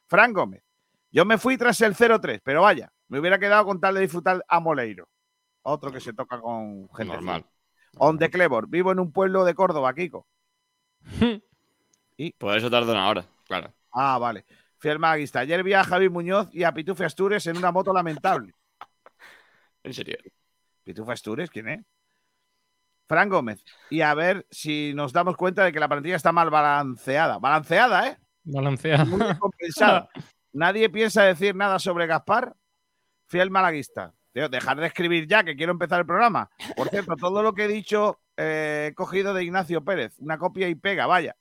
Fran 0.05 0.31
Gómez, 0.31 0.63
yo 1.11 1.25
me 1.25 1.37
fui 1.37 1.57
tras 1.57 1.81
el 1.81 1.95
0-3, 1.95 2.39
pero 2.43 2.61
vaya, 2.61 2.93
me 3.09 3.19
hubiera 3.19 3.39
quedado 3.39 3.65
con 3.65 3.81
tal 3.81 3.95
de 3.95 4.01
disfrutar 4.01 4.45
a 4.47 4.59
Moleiro. 4.59 5.09
Otro 5.63 5.91
que 5.91 5.99
se 5.99 6.13
toca 6.13 6.39
con 6.39 6.87
gente. 6.93 7.13
Normal. 7.13 7.45
On 7.97 8.17
the 8.17 8.29
Clebor, 8.29 8.69
vivo 8.69 8.91
en 8.91 8.99
un 8.99 9.11
pueblo 9.11 9.43
de 9.43 9.55
Córdoba, 9.55 9.93
Kiko. 9.93 10.27
Por 12.37 12.55
eso 12.55 12.69
tarda 12.69 12.91
una 12.91 13.09
hora, 13.09 13.25
claro. 13.47 13.73
Ah, 13.91 14.17
vale. 14.19 14.45
Fiel 14.81 14.97
malaguista. 14.97 15.41
Ayer 15.41 15.63
vi 15.63 15.73
a 15.73 15.83
Javi 15.83 16.09
Muñoz 16.09 16.49
y 16.51 16.63
a 16.63 16.73
Pitufe 16.73 17.05
Astures 17.05 17.45
en 17.45 17.55
una 17.55 17.71
moto 17.71 17.93
lamentable. 17.93 18.55
En 19.83 19.93
serio. 19.93 20.17
Pitufe 20.83 21.11
Astures, 21.11 21.51
¿quién 21.51 21.69
es? 21.69 21.85
Fran 23.07 23.29
Gómez. 23.29 23.63
Y 23.91 24.01
a 24.01 24.15
ver 24.15 24.47
si 24.49 24.93
nos 24.95 25.13
damos 25.13 25.37
cuenta 25.37 25.63
de 25.63 25.71
que 25.71 25.79
la 25.79 25.87
plantilla 25.87 26.15
está 26.15 26.31
mal 26.31 26.49
balanceada. 26.49 27.37
Balanceada, 27.37 28.07
¿eh? 28.07 28.17
Balanceada. 28.43 29.05
Muy 29.05 29.19
descompensada. 29.19 30.09
Nadie 30.53 30.89
piensa 30.89 31.25
decir 31.25 31.55
nada 31.55 31.77
sobre 31.77 32.07
Gaspar. 32.07 32.55
Fiel 33.27 33.51
malaguista. 33.51 34.15
Tío, 34.33 34.49
dejar 34.49 34.79
de 34.79 34.87
escribir 34.87 35.27
ya, 35.27 35.43
que 35.43 35.55
quiero 35.55 35.73
empezar 35.73 35.99
el 35.99 36.07
programa. 36.07 36.49
Por 36.75 36.89
cierto, 36.89 37.15
todo 37.17 37.43
lo 37.43 37.53
que 37.53 37.65
he 37.65 37.67
dicho 37.67 38.19
eh, 38.35 38.87
he 38.89 38.95
cogido 38.95 39.35
de 39.35 39.43
Ignacio 39.43 39.83
Pérez. 39.83 40.17
Una 40.17 40.39
copia 40.39 40.67
y 40.69 40.73
pega, 40.73 41.05
vaya. 41.05 41.35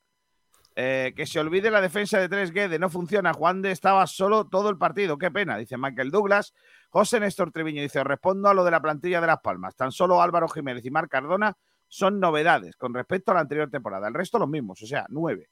Eh, 0.83 1.12
que 1.14 1.27
se 1.27 1.38
olvide 1.38 1.71
la 1.71 1.83
defensa 1.83 2.19
de 2.19 2.31
3G, 2.31 2.69
de 2.71 2.79
no 2.79 2.88
funciona. 2.88 3.35
Juan 3.35 3.61
de 3.61 3.71
estaba 3.71 4.07
solo 4.07 4.47
todo 4.47 4.71
el 4.71 4.79
partido. 4.79 5.19
Qué 5.19 5.31
pena, 5.31 5.59
dice 5.59 5.77
Michael 5.77 6.11
Douglas. 6.11 6.55
José 6.88 7.21
Néstor 7.21 7.53
Treviño 7.53 7.83
dice: 7.83 8.03
Respondo 8.03 8.49
a 8.49 8.55
lo 8.55 8.64
de 8.64 8.71
la 8.71 8.81
plantilla 8.81 9.21
de 9.21 9.27
Las 9.27 9.40
Palmas. 9.43 9.77
Tan 9.77 9.93
solo 9.93 10.23
Álvaro 10.23 10.49
Jiménez 10.49 10.83
y 10.87 10.90
Marc 10.90 11.11
Cardona 11.11 11.55
son 11.87 12.19
novedades 12.19 12.77
con 12.77 12.95
respecto 12.95 13.31
a 13.31 13.35
la 13.35 13.40
anterior 13.40 13.69
temporada. 13.69 14.09
El 14.09 14.14
resto 14.14 14.38
los 14.38 14.49
mismos, 14.49 14.81
o 14.81 14.87
sea, 14.87 15.05
nueve. 15.11 15.51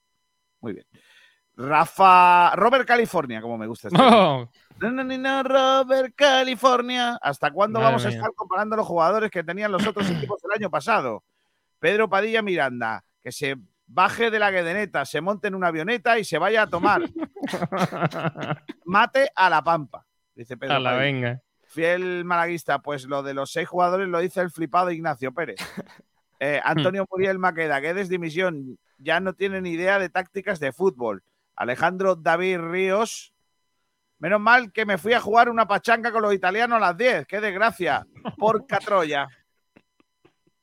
Muy 0.63 0.73
bien. 0.73 0.87
Rafa. 1.57 2.57
Robert 2.57 2.89
California, 2.89 3.43
como 3.43 3.59
me 3.59 3.67
gusta 3.67 3.89
este. 3.89 3.99
No, 3.99 4.51
no, 4.81 4.91
no, 4.91 5.05
no, 5.05 5.43
Robert 5.43 6.15
California. 6.17 7.19
¿Hasta 7.21 7.51
cuándo 7.51 7.81
Madre 7.81 7.93
vamos 7.93 8.07
a 8.07 8.09
estar 8.09 8.33
comparando 8.35 8.77
los 8.77 8.87
jugadores 8.87 9.31
que 9.31 9.45
tenían 9.45 9.73
los 9.73 9.87
otros 9.87 10.09
equipos 10.09 10.43
el 10.45 10.53
año 10.53 10.71
pasado? 10.71 11.23
Pedro 11.79 12.09
Padilla 12.09 12.41
Miranda, 12.41 13.05
que 13.23 13.31
se 13.31 13.59
baje 13.89 14.31
de 14.31 14.39
la 14.39 14.51
guedeneta, 14.51 15.05
se 15.05 15.21
monte 15.21 15.49
en 15.49 15.55
una 15.55 15.69
avioneta 15.69 16.19
y 16.19 16.25
se 16.25 16.39
vaya 16.39 16.63
a 16.63 16.67
tomar 16.69 17.03
mate 18.85 19.31
a 19.35 19.51
la 19.51 19.65
pampa, 19.65 20.07
dice 20.35 20.57
Pedro 20.57 20.75
a 20.75 20.79
la 20.79 20.91
Padilla. 20.91 21.05
venga. 21.05 21.43
Fiel 21.67 22.25
malaguista, 22.25 22.81
pues 22.81 23.05
lo 23.05 23.23
de 23.23 23.35
los 23.35 23.51
seis 23.51 23.69
jugadores 23.69 24.09
lo 24.09 24.21
dice 24.21 24.41
el 24.41 24.51
flipado 24.51 24.91
Ignacio 24.91 25.33
Pérez. 25.33 25.57
Eh, 26.41 26.61
Antonio 26.63 27.05
Muriel 27.11 27.37
Maqueda, 27.41 27.81
que 27.81 27.91
es 27.91 28.09
dimisión, 28.09 28.79
ya 28.99 29.19
no 29.19 29.33
tiene 29.33 29.61
ni 29.61 29.71
idea 29.71 29.99
de 29.99 30.09
tácticas 30.09 30.61
de 30.61 30.71
fútbol. 30.71 31.25
Alejandro 31.57 32.15
David 32.15 32.61
Ríos, 32.61 33.35
menos 34.21 34.41
mal 34.41 34.71
que 34.71 34.87
me 34.87 34.99
fui 34.99 35.15
a 35.15 35.21
jugar 35.21 35.49
una 35.49 35.67
pachanga 35.67 36.13
con 36.13 36.23
los 36.23 36.33
italianos 36.33 36.77
a 36.77 36.81
las 36.81 36.97
10, 36.97 37.27
qué 37.27 37.41
desgracia, 37.41 38.07
por 38.37 38.69
Catroya. 38.69 39.27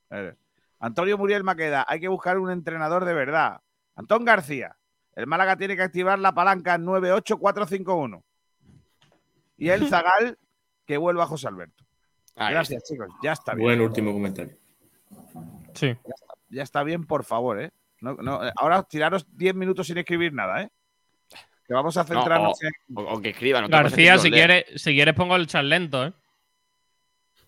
Antonio 0.80 1.18
Muriel 1.18 1.44
Maqueda, 1.44 1.86
hay 1.88 2.00
que 2.00 2.08
buscar 2.08 2.38
un 2.38 2.52
entrenador 2.52 3.06
de 3.06 3.14
verdad. 3.14 3.62
Antón 3.96 4.26
García, 4.26 4.76
el 5.16 5.26
Málaga 5.28 5.56
tiene 5.56 5.76
que 5.76 5.84
activar 5.84 6.20
la 6.20 6.34
palanca 6.34 6.78
98451. 6.78 8.24
Y 9.58 9.70
el 9.70 9.88
Zagal, 9.90 10.38
que 10.86 10.98
vuelva 10.98 11.26
José 11.28 11.48
Alberto. 11.48 11.84
Ahí 12.36 12.54
Gracias, 12.54 12.84
chicos. 12.84 13.08
Ya 13.24 13.32
está 13.32 13.54
bien. 13.54 13.66
Buen 13.66 13.82
último 13.82 14.12
comentario. 14.12 14.58
Sí. 15.74 15.96
Ya 16.50 16.64
está 16.64 16.84
bien, 16.84 17.06
por 17.06 17.24
favor, 17.24 17.62
¿eh? 17.62 17.72
No, 18.02 18.16
no, 18.16 18.42
ahora 18.58 18.84
tiraros 18.84 19.26
10 19.38 19.56
minutos 19.56 19.88
sin 19.88 19.98
escribir 19.98 20.34
nada, 20.34 20.62
¿eh? 20.64 20.70
Que 21.66 21.74
vamos 21.74 21.96
a 21.98 22.02
No, 22.02 22.08
centrarnos 22.08 22.60
o, 22.62 22.66
en 22.68 22.74
o- 22.98 23.14
o 23.14 23.22
que 23.22 23.30
escriban. 23.30 23.68
García, 23.70 24.18
si 24.20 24.30
quieres, 24.30 24.66
si 24.76 24.94
quieres 24.94 25.16
pongo 25.16 25.36
el 25.38 25.48
chat 25.48 25.64
lento, 25.64 26.06
¿eh? 26.06 26.14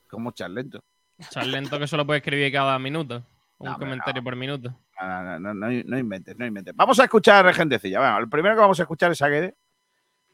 cómo 0.10 0.30
echar 0.30 0.50
lento. 0.50 0.82
Chat 1.30 1.46
lento 1.46 1.80
que 1.80 1.88
solo 1.88 2.06
puede 2.06 2.20
escribir 2.20 2.52
cada 2.52 2.78
minuto. 2.80 3.24
Un 3.60 3.72
No, 3.72 3.78
comentario 3.78 4.24
por 4.24 4.36
minuto. 4.36 4.78
No, 5.02 5.24
no, 5.24 5.40
no, 5.40 5.54
no, 5.54 5.68
no 5.86 5.98
inventes, 5.98 6.38
no 6.38 6.46
inventes. 6.46 6.76
Vamos 6.76 7.00
a 7.00 7.06
escuchar 7.06 7.48
a 7.48 7.54
Gentecilla. 7.54 8.00
Bueno, 8.00 8.18
el 8.20 8.30
primero 8.30 8.56
que 8.56 8.62
vamos 8.62 8.80
a 8.80 8.84
escuchar 8.84 9.12
es 9.12 9.22
a 9.22 9.28
Guede, 9.28 9.56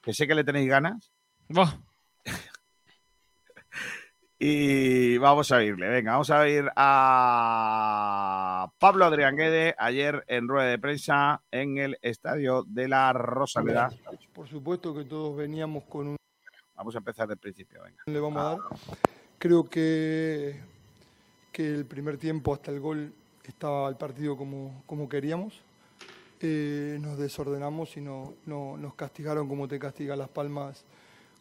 que 0.01 0.13
sé 0.13 0.27
que 0.27 0.35
le 0.35 0.43
tenéis 0.43 0.67
ganas. 0.69 1.11
Y 4.45 5.17
vamos 5.19 5.49
a 5.53 5.55
oírle. 5.57 5.87
Venga, 5.87 6.11
vamos 6.11 6.29
a 6.29 6.41
oír 6.41 6.69
a 6.75 8.69
Pablo 8.77 9.05
Adrián 9.05 9.37
Guede 9.37 9.73
ayer 9.77 10.25
en 10.27 10.49
rueda 10.49 10.67
de 10.67 10.79
prensa 10.79 11.41
en 11.49 11.77
el 11.77 11.97
estadio 12.01 12.65
de 12.67 12.89
la 12.89 13.13
Rosaleda. 13.13 13.89
Por 14.33 14.49
supuesto 14.49 14.93
que 14.93 15.05
todos 15.05 15.37
veníamos 15.37 15.85
con 15.85 16.09
un... 16.09 16.17
Vamos 16.75 16.93
a 16.93 16.97
empezar 16.97 17.25
del 17.29 17.37
principio, 17.37 17.83
venga. 17.83 18.03
Le 18.05 18.19
vamos 18.19 18.41
a 18.41 18.43
dar. 18.49 18.57
Creo 19.37 19.63
que, 19.63 20.59
que 21.53 21.65
el 21.73 21.85
primer 21.85 22.17
tiempo 22.17 22.53
hasta 22.53 22.71
el 22.71 22.79
gol 22.81 23.13
estaba 23.45 23.87
el 23.87 23.95
partido 23.95 24.35
como, 24.35 24.83
como 24.87 25.07
queríamos. 25.07 25.61
Eh, 26.41 26.97
nos 26.99 27.17
desordenamos 27.17 27.95
y 27.95 28.01
no, 28.01 28.33
no- 28.45 28.75
nos 28.77 28.95
castigaron 28.95 29.47
como 29.47 29.67
te 29.67 29.79
castiga 29.79 30.15
Las 30.17 30.29
Palmas 30.29 30.83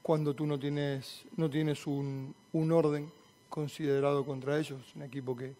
cuando 0.03 0.35
tú 0.35 0.47
no 0.47 0.59
tienes, 0.59 1.25
no 1.37 1.49
tienes 1.51 1.87
un, 1.87 2.35
un 2.53 2.73
orden 2.73 3.11
considerado 3.49 4.25
contra 4.25 4.59
ellos. 4.59 4.81
Un 4.95 5.03
equipo 5.03 5.35
que, 5.35 5.55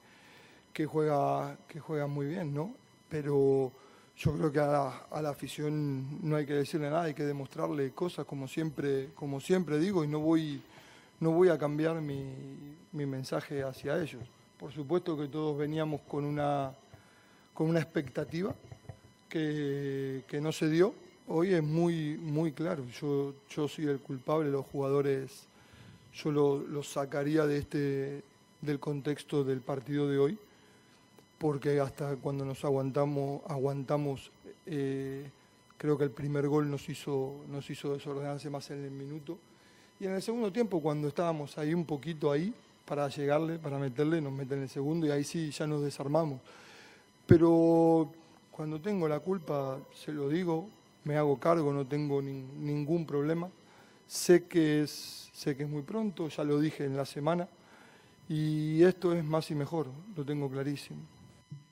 que, 0.73 0.87
juega, 0.87 1.57
que 1.67 1.81
juega 1.81 2.07
muy 2.07 2.27
bien, 2.27 2.53
¿no? 2.55 2.75
Pero 3.09 3.73
yo 4.19 4.33
creo 4.37 4.53
que 4.53 4.61
a 4.61 4.67
la, 4.67 4.89
a 5.11 5.23
la 5.23 5.31
afición 5.31 6.19
no 6.23 6.37
hay 6.37 6.45
que 6.45 6.55
decirle 6.55 6.91
nada, 6.91 7.05
hay 7.05 7.15
que 7.15 7.25
demostrarle 7.25 7.91
cosas 7.93 8.27
como 8.27 8.47
siempre, 8.47 9.09
como 9.15 9.41
siempre 9.41 9.79
digo, 9.79 10.05
y 10.05 10.09
no 10.09 10.21
voy, 10.21 10.61
no 11.21 11.31
voy 11.31 11.49
a 11.49 11.57
cambiar 11.59 12.01
mi, 12.03 12.23
mi 12.93 13.07
mensaje 13.07 13.63
hacia 13.63 14.01
ellos. 14.01 14.23
Por 14.63 14.71
supuesto 14.73 15.19
que 15.19 15.27
todos 15.27 15.59
veníamos 15.59 16.03
con 16.03 16.25
una, 16.25 16.73
con 17.53 17.69
una 17.69 17.81
expectativa 17.81 18.55
que, 19.29 20.23
que 20.29 20.41
no 20.41 20.53
se 20.53 20.71
dio, 20.71 20.95
hoy 21.27 21.53
es 21.53 21.65
muy, 21.65 22.17
muy 22.17 22.53
claro. 22.53 22.85
Yo, 23.01 23.35
yo 23.51 23.67
soy 23.67 23.87
el 23.87 23.99
culpable, 23.99 24.53
los 24.53 24.65
jugadores, 24.67 25.49
yo 26.15 26.31
los 26.31 26.69
lo 26.69 26.85
sacaría 26.85 27.45
de 27.45 27.59
este, 27.59 28.23
del 28.61 28.79
contexto 28.79 29.43
del 29.43 29.63
partido 29.63 30.09
de 30.09 30.19
hoy, 30.19 30.39
porque 31.39 31.81
hasta 31.81 32.15
cuando 32.15 32.45
nos 32.45 32.65
aguantamos, 32.65 33.43
aguantamos 33.49 34.31
eh, 34.67 35.29
creo 35.77 35.99
que 35.99 36.05
el 36.05 36.13
primer 36.13 36.47
gol 36.47 36.71
nos 36.71 36.89
hizo, 36.89 37.35
nos 37.49 37.69
hizo 37.69 37.95
desordenarse 37.95 38.49
más 38.49 38.71
en 38.71 38.85
el 38.85 38.93
minuto. 38.93 39.39
Y 39.99 40.07
en 40.07 40.13
el 40.13 40.23
segundo 40.23 40.53
tiempo, 40.53 40.81
cuando 40.81 41.09
estábamos 41.09 41.59
ahí 41.59 41.75
un 41.75 41.85
poquito 41.85 42.31
ahí, 42.31 42.55
para 42.85 43.09
llegarle, 43.09 43.59
para 43.59 43.79
meterle, 43.79 44.21
nos 44.21 44.33
meten 44.33 44.59
en 44.59 44.65
el 44.65 44.69
segundo 44.69 45.07
y 45.07 45.11
ahí 45.11 45.25
sí 45.25 45.51
ya 45.51 45.67
nos 45.67 45.83
desarmamos. 45.83 46.41
Pero 47.27 48.13
cuando 48.51 48.81
tengo 48.81 49.09
la 49.09 49.21
culpa, 49.21 49.79
se 49.95 50.13
lo 50.13 50.29
digo, 50.29 50.69
me 51.05 51.17
hago 51.17 51.39
cargo, 51.39 51.73
no 51.73 51.87
tengo 51.87 52.21
nin- 52.23 52.53
ningún 52.55 53.07
problema. 53.07 53.49
Sé 54.07 54.47
que, 54.47 54.83
es, 54.83 55.31
sé 55.33 55.57
que 55.57 55.65
es 55.65 55.69
muy 55.69 55.83
pronto, 55.83 56.29
ya 56.29 56.45
lo 56.45 56.61
dije 56.61 56.85
en 56.85 56.97
la 56.97 57.07
semana, 57.07 57.49
y 58.29 58.83
esto 58.83 59.15
es 59.15 59.25
más 59.25 59.51
y 59.51 59.55
mejor, 59.55 59.89
lo 60.17 60.25
tengo 60.25 60.51
clarísimo. 60.51 61.01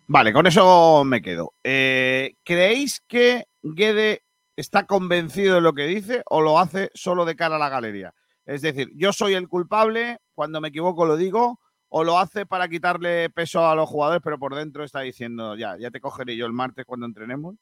Vale, 0.06 0.32
con 0.32 0.46
eso 0.46 1.04
me 1.04 1.22
quedo. 1.22 1.54
Eh, 1.62 2.34
¿Creéis 2.44 3.00
que 3.06 3.44
Guede 3.62 4.22
está 4.56 4.86
convencido 4.86 5.54
de 5.56 5.60
lo 5.60 5.72
que 5.72 5.86
dice 5.86 6.22
o 6.26 6.40
lo 6.40 6.58
hace 6.58 6.90
solo 6.94 7.24
de 7.24 7.36
cara 7.36 7.56
a 7.56 7.58
la 7.60 7.68
galería? 7.68 8.12
Es 8.44 8.62
decir, 8.62 8.90
yo 8.96 9.12
soy 9.12 9.34
el 9.34 9.48
culpable, 9.48 10.18
cuando 10.40 10.62
me 10.62 10.68
equivoco 10.68 11.04
lo 11.04 11.18
digo, 11.18 11.60
o 11.90 12.02
lo 12.02 12.18
hace 12.18 12.46
para 12.46 12.66
quitarle 12.66 13.28
peso 13.28 13.68
a 13.68 13.74
los 13.74 13.86
jugadores, 13.86 14.22
pero 14.24 14.38
por 14.38 14.54
dentro 14.54 14.84
está 14.84 15.00
diciendo, 15.00 15.54
ya, 15.54 15.76
ya 15.78 15.90
te 15.90 16.00
cogeré 16.00 16.34
yo 16.34 16.46
el 16.46 16.54
martes 16.54 16.86
cuando 16.86 17.04
entrenemos 17.04 17.56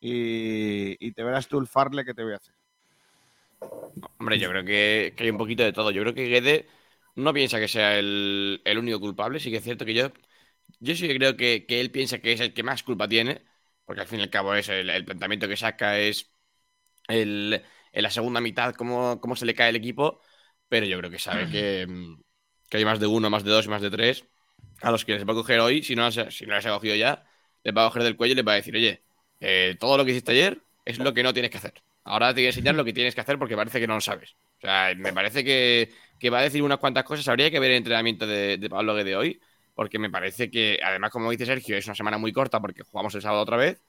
y, 0.00 1.12
te 1.12 1.22
verás 1.22 1.46
tú 1.46 1.58
el 1.58 1.66
farle 1.66 2.06
que 2.06 2.14
te 2.14 2.24
voy 2.24 2.32
a 2.32 2.36
hacer. 2.36 2.54
Hombre, 4.16 4.38
yo 4.38 4.48
creo 4.48 4.64
que, 4.64 5.12
que 5.14 5.24
hay 5.24 5.28
un 5.28 5.36
poquito 5.36 5.62
de 5.62 5.74
todo. 5.74 5.90
Yo 5.90 6.00
creo 6.00 6.14
que 6.14 6.24
Guede 6.24 6.68
no 7.16 7.34
piensa 7.34 7.60
que 7.60 7.68
sea 7.68 7.98
el, 7.98 8.62
el 8.64 8.78
único 8.78 8.98
culpable. 8.98 9.38
Sí 9.38 9.50
que 9.50 9.58
es 9.58 9.62
cierto 9.62 9.84
que 9.84 9.92
yo, 9.92 10.10
yo 10.78 10.94
sí 10.94 11.06
que 11.06 11.16
creo 11.16 11.36
que, 11.36 11.66
que 11.66 11.82
él 11.82 11.90
piensa 11.90 12.20
que 12.20 12.32
es 12.32 12.40
el 12.40 12.54
que 12.54 12.62
más 12.62 12.82
culpa 12.82 13.08
tiene, 13.08 13.44
porque 13.84 14.00
al 14.00 14.06
fin 14.06 14.20
y 14.20 14.22
al 14.22 14.30
cabo 14.30 14.54
es 14.54 14.70
el, 14.70 14.88
el 14.88 15.04
planteamiento 15.04 15.48
que 15.48 15.58
saca, 15.58 15.98
es 15.98 16.32
el, 17.08 17.62
en 17.92 18.02
la 18.02 18.10
segunda 18.10 18.40
mitad 18.40 18.74
cómo, 18.74 19.20
cómo 19.20 19.36
se 19.36 19.44
le 19.44 19.54
cae 19.54 19.68
el 19.68 19.76
equipo, 19.76 20.22
pero 20.70 20.86
yo 20.86 20.98
creo 20.98 21.10
que 21.12 21.20
sabe 21.20 21.48
que, 21.50 21.86
mm, 21.88 22.22
que 22.70 22.78
hay 22.78 22.86
más 22.86 23.00
de 23.00 23.08
uno, 23.08 23.30
más 23.30 23.44
de 23.44 23.52
dos 23.52 23.66
y 23.66 23.70
más 23.70 23.82
de 23.82 23.90
tres 23.92 24.26
a 24.82 24.90
los 24.92 25.04
que 25.04 25.14
les 25.14 25.26
va 25.28 25.32
a 25.32 25.36
coger 25.36 25.60
hoy, 25.60 25.82
si 25.82 25.96
no, 25.96 26.02
las- 26.04 26.34
si 26.36 26.46
no 26.46 26.54
les 26.54 26.66
ha 26.66 26.70
cogido 26.72 26.96
ya, 26.96 27.24
les 27.64 27.76
va 27.76 27.84
a 27.84 27.88
coger 27.88 28.02
del 28.04 28.16
cuello 28.16 28.32
y 28.32 28.36
les 28.36 28.46
va 28.48 28.52
a 28.52 28.56
decir, 28.56 28.74
oye, 28.76 29.04
eh, 29.40 29.76
todo 29.80 29.96
lo 29.98 30.04
que 30.04 30.12
hiciste 30.12 30.32
ayer 30.32 30.62
es 30.84 30.98
lo 31.00 31.14
que 31.14 31.22
no 31.22 31.32
tienes 31.34 31.50
que 31.50 31.58
hacer. 31.58 31.74
Ahora 32.04 32.28
te 32.34 32.40
voy 32.40 32.46
a 32.46 32.48
enseñar 32.50 32.74
lo 32.74 32.84
que 32.84 32.92
tienes 32.94 33.14
que 33.14 33.20
hacer 33.22 33.38
porque 33.38 33.56
parece 33.56 33.80
que 33.80 33.86
no 33.86 33.94
lo 33.96 34.00
sabes. 34.02 34.36
O 34.58 34.60
sea, 34.62 34.94
me 34.96 35.12
parece 35.12 35.44
que, 35.44 35.92
que 36.18 36.30
va 36.30 36.40
a 36.40 36.42
decir 36.42 36.62
unas 36.62 36.78
cuantas 36.80 37.04
cosas. 37.04 37.28
Habría 37.28 37.50
que 37.52 37.60
ver 37.60 37.70
el 37.72 37.76
entrenamiento 37.78 38.26
de, 38.26 38.58
de 38.58 38.70
Pablo 38.70 38.94
Guede 38.94 39.16
hoy, 39.16 39.40
porque 39.74 39.98
me 39.98 40.10
parece 40.10 40.50
que, 40.50 40.80
además, 40.84 41.10
como 41.10 41.30
dice 41.30 41.46
Sergio, 41.46 41.76
es 41.78 41.86
una 41.86 41.94
semana 41.94 42.18
muy 42.18 42.32
corta 42.32 42.60
porque 42.60 42.82
jugamos 42.84 43.14
el 43.14 43.22
sábado 43.22 43.42
otra 43.42 43.56
vez. 43.58 43.82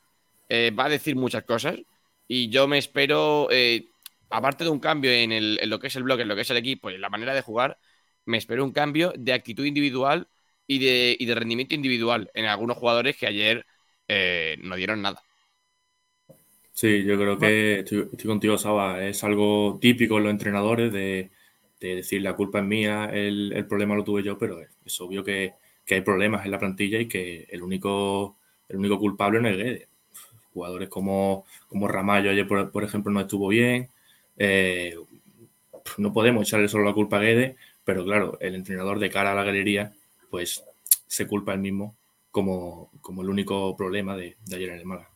eh, 0.50 0.72
va 0.72 0.86
a 0.86 0.90
decir 0.90 1.16
muchas 1.16 1.44
cosas 1.44 1.80
y 2.28 2.50
yo 2.50 2.68
me 2.68 2.78
espero, 2.78 3.48
eh, 3.52 3.91
aparte 4.32 4.64
de 4.64 4.70
un 4.72 4.80
cambio 4.80 5.12
en, 5.12 5.32
el- 5.32 5.60
en 5.62 5.70
lo 5.70 5.80
que 5.80 5.88
es 5.88 5.96
el 5.96 6.04
bloque, 6.04 6.24
en 6.24 6.28
lo 6.30 6.36
que 6.36 6.42
es 6.42 6.50
el 6.52 6.58
equipo 6.58 6.90
y 6.92 6.96
en 6.96 7.02
la 7.02 7.10
manera 7.10 7.34
de 7.34 7.42
jugar, 7.42 7.80
me 8.26 8.38
espero 8.38 8.64
un 8.66 8.72
cambio 8.74 9.14
de 9.18 9.34
actitud 9.34 9.66
individual 9.66 10.30
y 10.68 10.80
de, 10.80 11.18
y 11.20 11.26
de 11.26 11.36
rendimiento 11.36 11.76
individual 11.76 12.32
en 12.34 12.46
algunos 12.46 12.78
jugadores 12.78 13.18
que 13.18 13.28
ayer 13.28 13.66
eh, 14.08 14.58
no 14.62 14.76
dieron 14.76 15.02
nada. 15.02 15.24
Sí, 16.74 17.04
yo 17.04 17.18
creo 17.18 17.38
que 17.38 17.80
estoy, 17.80 18.00
estoy 18.12 18.28
contigo, 18.28 18.58
Saba. 18.58 19.04
Es 19.06 19.24
algo 19.24 19.78
típico 19.82 20.18
en 20.18 20.24
los 20.24 20.32
entrenadores 20.32 20.92
de, 20.94 21.32
de 21.80 21.96
decir 21.98 22.22
la 22.22 22.36
culpa 22.36 22.60
es 22.60 22.66
mía, 22.66 23.06
el, 23.14 23.54
problema 23.68 23.96
lo 23.96 24.04
tuve 24.04 24.24
yo, 24.24 24.38
pero 24.38 24.60
es, 24.86 25.02
obvio 25.02 25.24
que, 25.24 25.54
hay 25.96 26.02
problemas 26.02 26.46
en 26.46 26.52
la 26.52 26.60
plantilla 26.60 27.00
y 27.00 27.08
que 27.08 27.46
el 27.50 27.62
único, 27.64 28.38
el 28.70 28.78
único 28.78 28.98
culpable 29.00 29.42
no 29.42 29.50
es 29.50 29.58
Guede. 29.58 29.88
Jugadores 30.54 30.90
como, 30.90 31.46
como 31.70 31.88
Ramallo 31.90 32.32
ayer, 32.32 32.48
por 32.48 32.86
ejemplo, 32.86 33.14
no 33.14 33.22
estuvo 33.22 33.50
bien. 33.50 33.91
Eh, 34.44 34.96
no 36.00 36.12
podemos 36.14 36.48
echarle 36.48 36.68
solo 36.68 36.86
la 36.86 36.94
culpa 36.94 37.18
a 37.18 37.22
Guede, 37.22 37.58
pero 37.84 38.04
claro, 38.04 38.38
el 38.40 38.56
entrenador 38.56 38.98
de 38.98 39.10
cara 39.12 39.32
a 39.34 39.36
la 39.36 39.44
galería, 39.44 39.94
pues 40.32 40.64
se 41.08 41.28
culpa 41.28 41.54
él 41.54 41.60
mismo 41.60 41.96
como, 42.32 42.90
como 43.02 43.22
el 43.22 43.30
único 43.30 43.76
problema 43.76 44.16
de, 44.18 44.38
de 44.46 44.56
ayer 44.56 44.70
en 44.70 44.80
el 44.80 44.86
Málaga. 44.86 45.10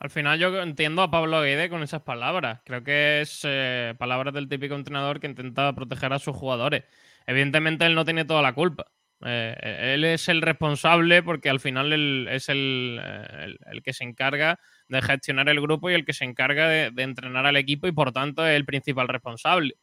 Al 0.00 0.10
final 0.10 0.38
yo 0.40 0.60
entiendo 0.62 1.02
a 1.02 1.10
Pablo 1.10 1.40
Guede 1.42 1.68
con 1.70 1.82
esas 1.84 2.02
palabras. 2.02 2.60
Creo 2.64 2.82
que 2.82 3.20
es 3.20 3.42
eh, 3.44 3.94
palabras 3.98 4.34
del 4.34 4.48
típico 4.48 4.74
entrenador 4.74 5.20
que 5.20 5.28
intenta 5.28 5.72
proteger 5.74 6.12
a 6.12 6.18
sus 6.18 6.34
jugadores. 6.34 6.82
Evidentemente 7.26 7.86
él 7.86 7.94
no 7.94 8.04
tiene 8.04 8.24
toda 8.24 8.42
la 8.42 8.52
culpa. 8.54 8.86
Eh, 9.24 9.92
él 9.94 10.02
es 10.04 10.28
el 10.28 10.42
responsable 10.42 11.22
porque 11.22 11.48
al 11.48 11.60
final 11.60 11.92
él 11.92 12.26
es 12.28 12.48
el, 12.48 13.00
el- 13.38 13.58
el 13.70 13.82
que 13.84 13.92
se 13.92 14.02
encarga 14.02 14.58
de 14.92 15.02
gestionar 15.02 15.48
el 15.48 15.60
grupo 15.60 15.90
y 15.90 15.94
el 15.94 16.04
que 16.04 16.12
se 16.12 16.24
encarga 16.24 16.68
de, 16.68 16.92
entrenar 17.02 17.46
al 17.46 17.56
equipo 17.56 17.86
y 17.86 17.92
por 17.92 18.12
tanto 18.12 18.46
es 18.46 18.54
el 18.54 18.64
principal 18.64 19.08
responsable. 19.08 19.74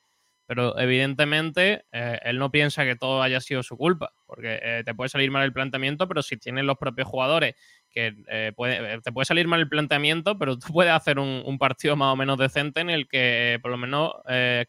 Pero 0.45 0.79
evidentemente 0.79 1.85
eh, 1.91 2.19
él 2.23 2.39
no 2.39 2.49
piensa 2.51 2.83
que 2.83 2.95
todo 2.95 3.21
haya 3.21 3.39
sido 3.39 3.61
su 3.61 3.77
culpa, 3.77 4.13
porque 4.25 4.59
eh, 4.61 4.83
te 4.83 4.95
puede 4.95 5.09
salir 5.09 5.29
mal 5.29 5.43
el 5.43 5.53
planteamiento, 5.53 6.07
pero 6.07 6.23
si 6.23 6.37
tienen 6.37 6.65
los 6.65 6.77
propios 6.77 7.07
jugadores 7.07 7.55
que 7.91 8.15
eh, 8.27 8.53
puede- 8.55 9.01
te 9.01 9.11
puede 9.11 9.25
salir 9.25 9.47
mal 9.47 9.59
el 9.59 9.69
planteamiento, 9.69 10.37
pero 10.39 10.57
tú 10.57 10.71
puedes 10.73 10.93
hacer 10.93 11.19
un, 11.19 11.57
partido 11.59 11.95
más 11.95 12.13
o 12.13 12.15
menos 12.15 12.37
decente 12.37 12.81
en 12.81 12.89
el 12.89 13.07
que 13.07 13.59
por 13.61 13.71
lo 13.71 13.77
menos 13.77 14.13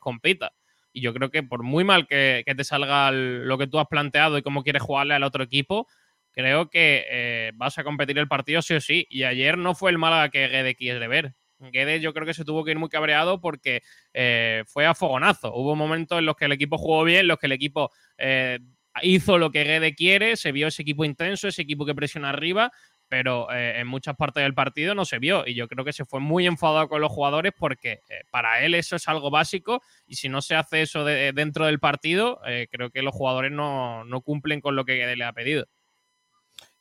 compita. 0.01 0.53
Y 0.93 1.03
yo 1.03 1.15
creo 1.15 1.31
que 1.31 1.43
por 1.43 1.63
muy 1.63 1.85
mal 1.85 2.07
que, 2.07 2.45
te 2.45 2.65
salga 2.65 3.11
lo 3.13 3.59
que 3.59 3.67
tú 3.67 3.79
has 3.79 3.87
planteado 3.87 4.39
y 4.39 4.43
cómo 4.43 4.65
quieres 4.65 4.83
jugarle 4.83 5.15
al 5.15 5.23
otro 5.23 5.45
equipo, 5.45 5.87
creo 6.33 6.71
que 6.71 7.05
eh, 7.11 7.53
vas 7.55 7.79
a 7.79 7.85
competir 7.85 8.19
el 8.19 8.29
partido 8.29 8.63
sí 8.63 8.75
o 8.75 8.81
sí. 8.81 9.07
Y 9.11 9.25
ayer 9.25 9.59
no 9.59 9.75
fue 9.75 9.91
el 9.91 9.99
Málaga 9.99 10.29
que 10.31 10.49
Guede 10.49 10.75
quiere 10.75 11.07
ver. 11.09 11.35
Guede 11.59 12.01
yo 12.01 12.15
creo 12.15 12.27
que 12.27 12.33
se 12.35 12.45
tuvo 12.45 12.65
que 12.65 12.71
ir 12.71 12.79
muy 12.79 12.89
cabreado 12.89 13.41
porque 13.41 13.83
eh, 14.15 14.65
fue 14.67 14.87
a 14.87 14.95
fogonazo. 14.95 15.53
Hubo 15.55 15.77
momentos 15.77 16.19
en 16.19 16.27
los 16.27 16.37
que 16.37 16.47
el 16.47 16.53
equipo 16.53 16.79
jugó 16.79 17.05
bien, 17.05 17.21
en 17.21 17.29
los 17.29 17.39
que 17.39 17.47
el 17.47 17.53
equipo 17.53 17.91
eh, 18.17 18.59
hizo 19.03 19.39
lo 19.39 19.51
que 19.51 19.65
Guede 19.65 19.95
quiere, 19.95 20.37
se 20.37 20.53
vio 20.53 20.69
ese 20.69 20.83
equipo 20.83 21.05
intenso, 21.05 21.49
ese 21.49 21.63
equipo 21.63 21.85
que 21.85 21.95
presiona 21.95 22.31
arriba, 22.31 22.73
pero 23.09 23.51
eh, 23.53 23.79
en 23.81 23.87
muchas 23.89 24.17
partes 24.17 24.43
del 24.43 24.55
partido 24.55 24.95
no 24.95 25.05
se 25.05 25.19
vio. 25.19 25.45
Y 25.47 25.55
yo 25.55 25.69
creo 25.69 25.85
que 25.85 25.93
se 25.93 26.05
fue 26.05 26.21
muy 26.21 26.47
enfadado 26.47 26.89
con 26.89 27.01
los 27.01 27.11
jugadores 27.13 27.53
porque 27.59 28.01
eh, 28.09 28.23
para 28.31 28.65
él 28.65 28.75
eso 28.75 28.97
es 28.97 29.07
algo 29.09 29.31
básico 29.31 29.83
y 30.07 30.15
si 30.17 30.29
no 30.29 30.41
se 30.43 30.55
hace 30.55 30.83
eso 30.83 31.05
de- 31.05 31.33
dentro 31.33 31.67
del 31.67 31.79
partido, 31.81 32.41
creo 32.71 32.91
que 32.91 33.03
los 33.03 33.15
jugadores 33.15 33.53
no, 33.53 34.05
no 34.05 34.21
cumplen 34.23 34.61
con 34.61 34.77
lo 34.77 34.85
que 34.85 34.95
Guede 34.97 35.17
le 35.17 35.25
ha 35.25 35.33
pedido. 35.33 35.67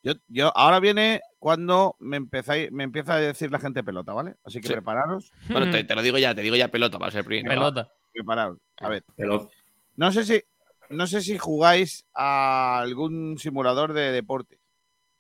Yo, 0.02 0.14
yo, 0.28 0.56
ahora 0.56 0.80
viene 0.80 1.22
cuando 1.40 1.96
me, 2.00 2.18
empezáis, 2.18 2.72
me 2.72 2.84
empieza 2.86 3.16
a 3.16 3.20
decir 3.20 3.52
la 3.52 3.60
gente 3.60 3.84
pelota, 3.84 4.14
¿vale? 4.14 4.36
Así 4.46 4.62
que 4.62 4.68
Sí. 4.68 4.74
prepararos. 4.74 5.32
Bueno, 5.50 5.70
te, 5.72 5.84
te 5.84 5.96
lo 5.96 6.02
digo 6.02 6.18
ya, 6.18 6.34
te 6.34 6.42
digo 6.42 6.56
ya 6.56 6.70
pelota 6.70 6.98
para 6.98 7.12
ser 7.12 7.26
primero. 7.26 7.50
Pelota. 7.54 7.92
Prepararos. 8.14 8.58
A 8.78 8.88
ver. 8.90 9.04
Pelota. 9.16 9.50
No 9.98 10.12
sé 10.12 10.24
si, 10.24 10.42
no 10.90 11.06
sé 11.06 11.22
si 11.22 11.38
jugáis 11.38 12.06
a 12.14 12.80
algún 12.80 13.38
simulador 13.38 13.92
de 13.94 14.12
deporte. 14.14 14.58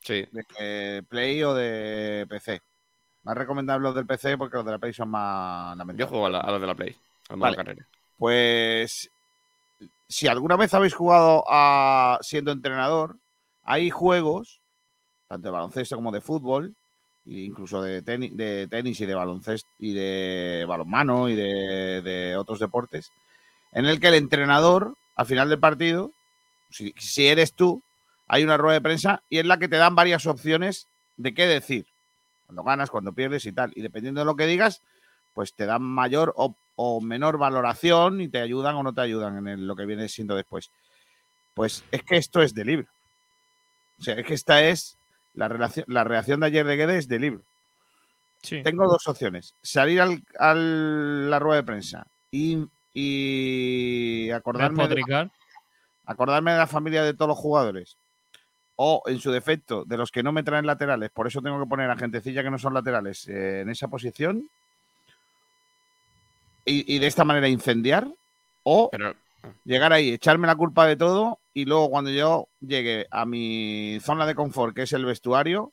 Sí. 0.01 0.25
De 0.31 0.45
eh, 0.59 1.03
Play 1.07 1.43
o 1.43 1.53
de 1.53 2.25
PC. 2.29 2.61
Más 3.23 3.35
recomendable 3.37 3.83
los 3.83 3.95
del 3.95 4.05
PC 4.05 4.37
porque 4.37 4.55
los 4.55 4.65
de 4.65 4.71
la 4.71 4.77
Play 4.79 4.93
son 4.93 5.09
más 5.09 5.77
Yo 5.97 6.07
juego 6.07 6.27
a, 6.27 6.29
la- 6.29 6.39
a 6.39 6.51
los 6.51 6.61
de 6.61 6.67
la 6.67 6.75
Play, 6.75 6.95
al 7.27 7.35
modo 7.35 7.45
Vale. 7.47 7.57
carrera. 7.57 7.87
Pues 8.17 9.09
si 10.07 10.27
alguna 10.27 10.55
vez 10.55 10.73
habéis 10.73 10.93
jugado 10.93 11.43
a 11.49 12.17
siendo 12.21 12.51
entrenador, 12.53 13.17
hay 13.63 13.89
juegos, 13.89 14.58
tanto 15.29 15.47
de 15.47 15.51
baloncesto 15.51 15.95
como 15.95 16.11
de 16.11 16.21
fútbol, 16.21 16.75
e 17.25 17.41
incluso 17.41 17.81
de 17.83 18.01
tenis, 18.01 18.99
y 18.99 19.05
de 19.05 19.13
baloncesto 19.13 19.69
y 19.77 19.93
de 19.93 20.65
balonmano 20.67 21.29
y 21.29 21.35
de, 21.35 22.35
otros 22.35 22.59
deportes, 22.59 23.11
en 23.71 23.85
el 23.85 23.99
que 23.99 24.07
el 24.07 24.15
entrenador, 24.15 24.95
al 25.15 25.27
final 25.27 25.47
del 25.47 25.59
partido, 25.59 26.11
si, 26.71 27.27
eres 27.27 27.53
tú, 27.53 27.83
hay 28.27 28.43
una 28.43 28.57
rueda 28.57 28.73
de 28.73 28.81
prensa 28.81 29.21
y 29.29 29.37
es 29.37 29.45
la 29.45 29.59
que 29.59 29.67
te 29.67 29.77
dan 29.77 29.95
varias 29.95 30.25
opciones 30.25 30.87
de 31.17 31.33
qué 31.35 31.45
decir. 31.45 31.85
Cuando 32.47 32.63
ganas, 32.63 32.89
cuando 32.89 33.13
pierdes 33.13 33.45
y 33.45 33.51
tal. 33.51 33.71
Y 33.75 33.81
dependiendo 33.81 34.21
de 34.21 34.25
lo 34.25 34.35
que 34.35 34.47
digas, 34.47 34.81
pues 35.35 35.53
te 35.53 35.67
dan 35.67 35.83
mayor 35.83 36.33
o, 36.35 37.01
menor 37.01 37.37
valoración 37.37 38.21
y 38.21 38.29
te 38.29 38.39
ayudan 38.39 38.75
o 38.75 38.83
no 38.83 38.93
te 38.93 39.01
ayudan 39.01 39.47
en 39.47 39.67
lo 39.67 39.75
que 39.75 39.85
viene 39.85 40.09
siendo 40.09 40.35
después. 40.35 40.71
Pues 41.53 41.83
es 41.91 42.03
que 42.03 42.17
esto 42.17 42.41
es 42.41 42.55
de 42.55 42.65
libro. 42.65 42.87
O 43.99 44.01
sea, 44.01 44.15
es 44.15 44.25
que 44.25 44.33
esta 44.33 44.63
es 44.63 44.98
la, 45.39 45.47
relación, 45.47 45.85
la 45.87 46.03
reacción 46.03 46.41
de 46.41 46.47
ayer 46.47 46.65
de 46.65 46.75
Guedes 46.75 47.07
de 47.07 47.17
libro. 47.17 47.41
Sí. 48.41 48.61
Tengo 48.61 48.87
dos 48.87 49.07
opciones. 49.07 49.55
Salir 49.61 50.01
al, 50.01 50.21
a 50.37 50.53
la 50.53 51.39
rueda 51.39 51.61
de 51.61 51.65
prensa 51.65 52.05
y, 52.29 52.65
y 52.93 54.29
acordarme, 54.31 54.87
de 54.87 55.01
la, 55.07 55.31
acordarme 56.05 56.51
de 56.51 56.57
la 56.57 56.67
familia 56.67 57.03
de 57.03 57.13
todos 57.13 57.29
los 57.29 57.37
jugadores. 57.37 57.95
O, 58.75 59.01
en 59.07 59.19
su 59.19 59.31
defecto, 59.31 59.85
de 59.85 59.97
los 59.97 60.11
que 60.11 60.23
no 60.23 60.31
me 60.31 60.43
traen 60.43 60.65
laterales. 60.65 61.09
Por 61.09 61.27
eso 61.27 61.41
tengo 61.41 61.59
que 61.59 61.69
poner 61.69 61.89
a 61.89 61.97
gentecilla 61.97 62.43
que 62.43 62.51
no 62.51 62.59
son 62.59 62.73
laterales 62.73 63.27
eh, 63.27 63.61
en 63.61 63.69
esa 63.69 63.87
posición. 63.87 64.49
y, 66.65 66.95
y 66.95 66.99
de 66.99 67.07
esta 67.07 67.23
manera 67.23 67.47
incendiar 67.47 68.07
o 68.63 68.89
Pero, 68.89 69.15
llegar 69.65 69.93
ahí, 69.93 70.09
echarme 70.11 70.47
la 70.47 70.55
culpa 70.55 70.85
de 70.85 70.95
todo 70.95 71.39
y 71.53 71.65
luego 71.65 71.89
cuando 71.89 72.11
yo 72.11 72.47
llegue 72.59 73.07
a 73.11 73.25
mi 73.25 73.99
zona 74.01 74.25
de 74.25 74.35
confort, 74.35 74.75
que 74.75 74.83
es 74.83 74.93
el 74.93 75.05
vestuario, 75.05 75.71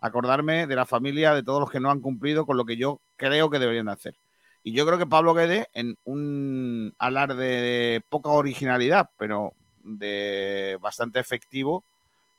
acordarme 0.00 0.66
de 0.66 0.76
la 0.76 0.86
familia, 0.86 1.34
de 1.34 1.42
todos 1.42 1.60
los 1.60 1.70
que 1.70 1.80
no 1.80 1.90
han 1.90 2.00
cumplido 2.00 2.46
con 2.46 2.56
lo 2.56 2.64
que 2.64 2.76
yo 2.76 3.00
creo 3.16 3.50
que 3.50 3.58
deberían 3.58 3.86
de 3.86 3.92
hacer. 3.92 4.14
Y 4.62 4.72
yo 4.72 4.84
creo 4.86 4.98
que 4.98 5.06
Pablo 5.06 5.34
Guede, 5.34 5.68
en 5.72 5.96
un 6.04 6.94
alarde 6.98 7.46
de 7.46 8.02
poca 8.08 8.30
originalidad, 8.30 9.08
pero 9.16 9.54
de 9.82 10.76
bastante 10.80 11.18
efectivo, 11.20 11.84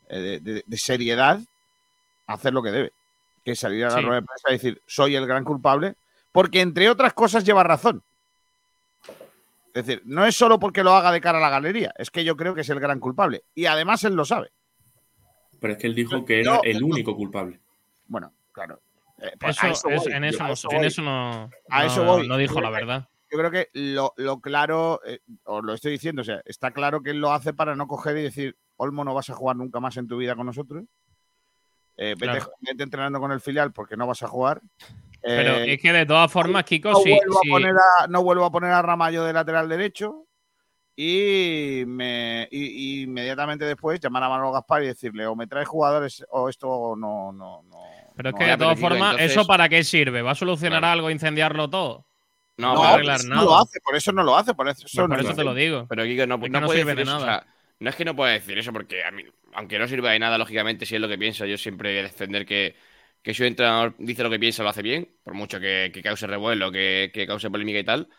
eh, 0.10 0.20
de, 0.20 0.40
de- 0.40 0.64
de 0.66 0.78
seriedad, 0.78 1.40
hacer 2.28 2.54
lo 2.54 2.62
que 2.62 2.72
debe. 2.72 2.92
Que 3.44 3.52
es 3.52 3.60
salir 3.60 3.86
a 3.86 3.90
la 3.90 3.96
Sí. 3.98 4.02
rueda 4.02 4.20
de 4.22 4.26
prensa 4.28 4.50
y 4.50 4.54
decir, 4.54 4.82
soy 4.86 5.16
el 5.16 5.26
gran 5.26 5.44
culpable, 5.44 5.96
porque 6.32 6.62
entre 6.62 6.90
otras 6.90 7.14
cosas 7.14 7.44
lleva 7.44 7.64
razón. 7.64 8.04
Es 9.74 9.86
decir, 9.86 10.02
no 10.06 10.26
es 10.26 10.36
solo 10.36 10.60
porque 10.60 10.84
lo 10.84 10.94
haga 10.94 11.12
de 11.12 11.22
cara 11.22 11.38
a 11.38 11.42
la 11.42 11.50
galería, 11.50 11.94
es 11.98 12.10
que 12.12 12.24
yo 12.24 12.36
creo 12.36 12.56
que 12.56 12.62
es 12.62 12.70
el 12.70 12.80
gran 12.80 13.00
culpable. 13.00 13.44
Y 13.56 13.66
además 13.66 14.04
él 14.04 14.16
lo 14.16 14.26
sabe. 14.26 14.52
Pero 15.60 15.74
es 15.74 15.80
que 15.80 15.88
él 15.88 15.96
dijo 15.96 16.24
que 16.26 16.40
era 16.42 16.56
No, 16.56 16.62
el 16.64 16.80
no. 16.80 16.88
único 16.88 17.16
culpable. 17.16 17.60
Bueno, 18.08 18.34
claro. 18.52 18.82
Eh, 19.22 19.32
pues 19.40 19.58
Eso, 19.62 19.90
es- 19.90 20.08
en, 20.08 20.24
eso 20.24 20.44
no, 20.44 20.54
eso 20.54 20.72
en 20.72 20.78
voy. 20.78 20.88
eso 20.88 21.02
no, 21.02 21.50
A 21.70 21.86
eso 21.86 22.04
no- 22.06 22.14
voy. 22.18 22.28
no 22.28 22.38
dijo 22.38 22.56
Yo 22.56 22.62
la 22.62 22.70
que- 22.70 22.74
verdad. 22.76 23.10
Yo 23.32 23.38
creo 23.38 23.52
que 23.52 23.70
lo, 23.74 24.14
lo 24.18 24.40
claro, 24.42 25.02
eh, 25.06 25.20
os 25.44 25.64
lo 25.64 25.74
estoy 25.74 25.92
diciendo, 25.92 26.22
o 26.24 26.26
sea, 26.26 26.42
está 26.46 26.72
claro 26.72 27.04
que 27.04 27.12
él 27.12 27.20
lo 27.20 27.32
hace 27.32 27.54
para 27.54 27.76
no 27.76 27.86
coger 27.88 28.18
y 28.18 28.24
decir, 28.24 28.58
Olmo, 28.78 29.04
no 29.04 29.14
vas 29.14 29.30
a 29.30 29.36
jugar 29.36 29.56
nunca 29.58 29.80
más 29.80 29.98
en 29.98 30.08
tu 30.08 30.18
vida 30.18 30.36
con 30.36 30.48
nosotros. 30.48 30.86
Eh, 31.98 32.16
vete, 32.18 32.26
Claro. 32.38 32.52
vete 32.62 32.82
entrenando 32.84 33.20
con 33.20 33.32
el 33.32 33.42
filial 33.42 33.72
porque 33.74 33.98
no 33.98 34.08
vas 34.08 34.24
a 34.24 34.28
jugar. 34.28 34.62
Pero 35.22 35.56
Eh, 35.58 35.74
es 35.74 35.82
que 35.82 35.92
de 35.94 36.06
todas 36.06 36.32
formas, 36.32 36.64
Kiko, 36.64 36.92
no, 36.92 37.00
sí, 37.00 37.10
vuelvo 37.12 37.40
sí- 37.42 37.50
a 37.50 37.52
poner 37.52 37.76
a, 38.02 38.08
no 38.08 38.24
vuelvo 38.24 38.46
a 38.46 38.52
poner 38.52 38.72
a 38.72 38.82
Ramallo 38.82 39.24
de 39.26 39.34
lateral 39.34 39.68
derecho 39.68 40.26
y, 40.96 41.84
me, 41.88 42.48
y- 42.52 43.00
y 43.00 43.04
inmediatamente 43.04 43.66
después 43.66 44.00
llamar 44.00 44.24
a 44.24 44.30
Manolo 44.30 44.52
Gaspar 44.52 44.84
y 44.84 44.88
decirle 44.88 45.26
o 45.28 45.36
me 45.36 45.48
traes 45.48 45.68
jugadores 45.68 46.26
o 46.30 46.50
esto 46.50 46.96
no... 46.98 47.32
no, 47.32 47.64
no 47.64 47.78
Pero 48.16 48.30
es 48.30 48.34
no 48.34 48.38
que 48.38 48.44
hay". 48.46 48.52
de 48.52 48.58
todas 48.58 48.80
formas, 48.80 49.16
¿eso 49.20 49.46
para 49.48 49.70
qué 49.70 49.84
sirve? 49.84 50.22
¿Va 50.22 50.32
a 50.32 50.36
solucionar 50.36 50.84
algo 50.86 51.10
incendiarlo 51.10 51.70
todo? 51.70 52.06
No, 52.58 52.70
va 52.70 52.74
a 52.74 52.82
pero- 52.82 52.94
arreglar 52.96 53.20
eso 53.20 53.30
nada. 53.30 53.42
no 53.42 53.48
lo 53.50 53.58
hace, 53.58 53.80
por 53.80 53.96
eso 53.96 54.12
no 54.12 54.24
lo 54.24 54.36
hace, 54.36 54.54
por 54.54 54.68
eso, 54.68 54.82
Pues 54.82 54.94
por 54.96 55.10
no 55.10 55.16
eso 55.20 55.34
te 55.36 55.44
lo 55.46 55.54
digo. 55.54 55.86
Pero 55.88 56.04
Kiko, 56.04 56.28
no, 56.28 56.36
Es 56.36 56.52
no 56.52 56.60
no 56.60 56.66
puede 56.68 56.80
sirve 56.80 56.92
decir 56.96 57.06
de 57.06 57.12
eso. 57.12 57.20
nada. 57.26 57.38
o 57.38 57.42
sea, 57.42 57.54
no 57.80 57.90
es 57.90 57.96
que 57.96 58.04
no 58.06 58.16
pueda 58.16 58.34
decir 58.34 58.58
eso, 58.58 58.74
porque 58.74 59.04
a 59.06 59.12
mí, 59.12 59.24
aunque 59.54 59.80
no 59.80 59.88
sirva 59.88 60.12
de 60.12 60.20
nada, 60.20 60.38
lógicamente, 60.38 60.86
si 60.86 60.96
es 60.96 61.02
lo 61.02 61.08
que 61.08 61.18
piensa, 61.18 61.46
yo 61.46 61.58
siempre 61.58 61.92
voy 61.92 62.00
a 62.00 62.04
defender 62.04 62.46
que, 62.46 62.76
que 63.22 63.34
si 63.34 63.44
un 63.44 63.48
entrenador 63.50 63.96
dice 64.00 64.24
lo 64.24 64.30
que 64.30 64.40
piensa, 64.40 64.64
lo 64.64 64.70
hace 64.70 64.82
bien, 64.82 65.10
por 65.24 65.34
mucho 65.34 65.60
que, 65.60 65.92
que 65.94 66.02
cause 66.02 66.26
revuelo, 66.28 66.72
que, 66.72 67.12
que 67.14 67.28
cause 67.28 67.50
polémica 67.50 67.80
y 67.80 67.84
tal. 67.84 68.10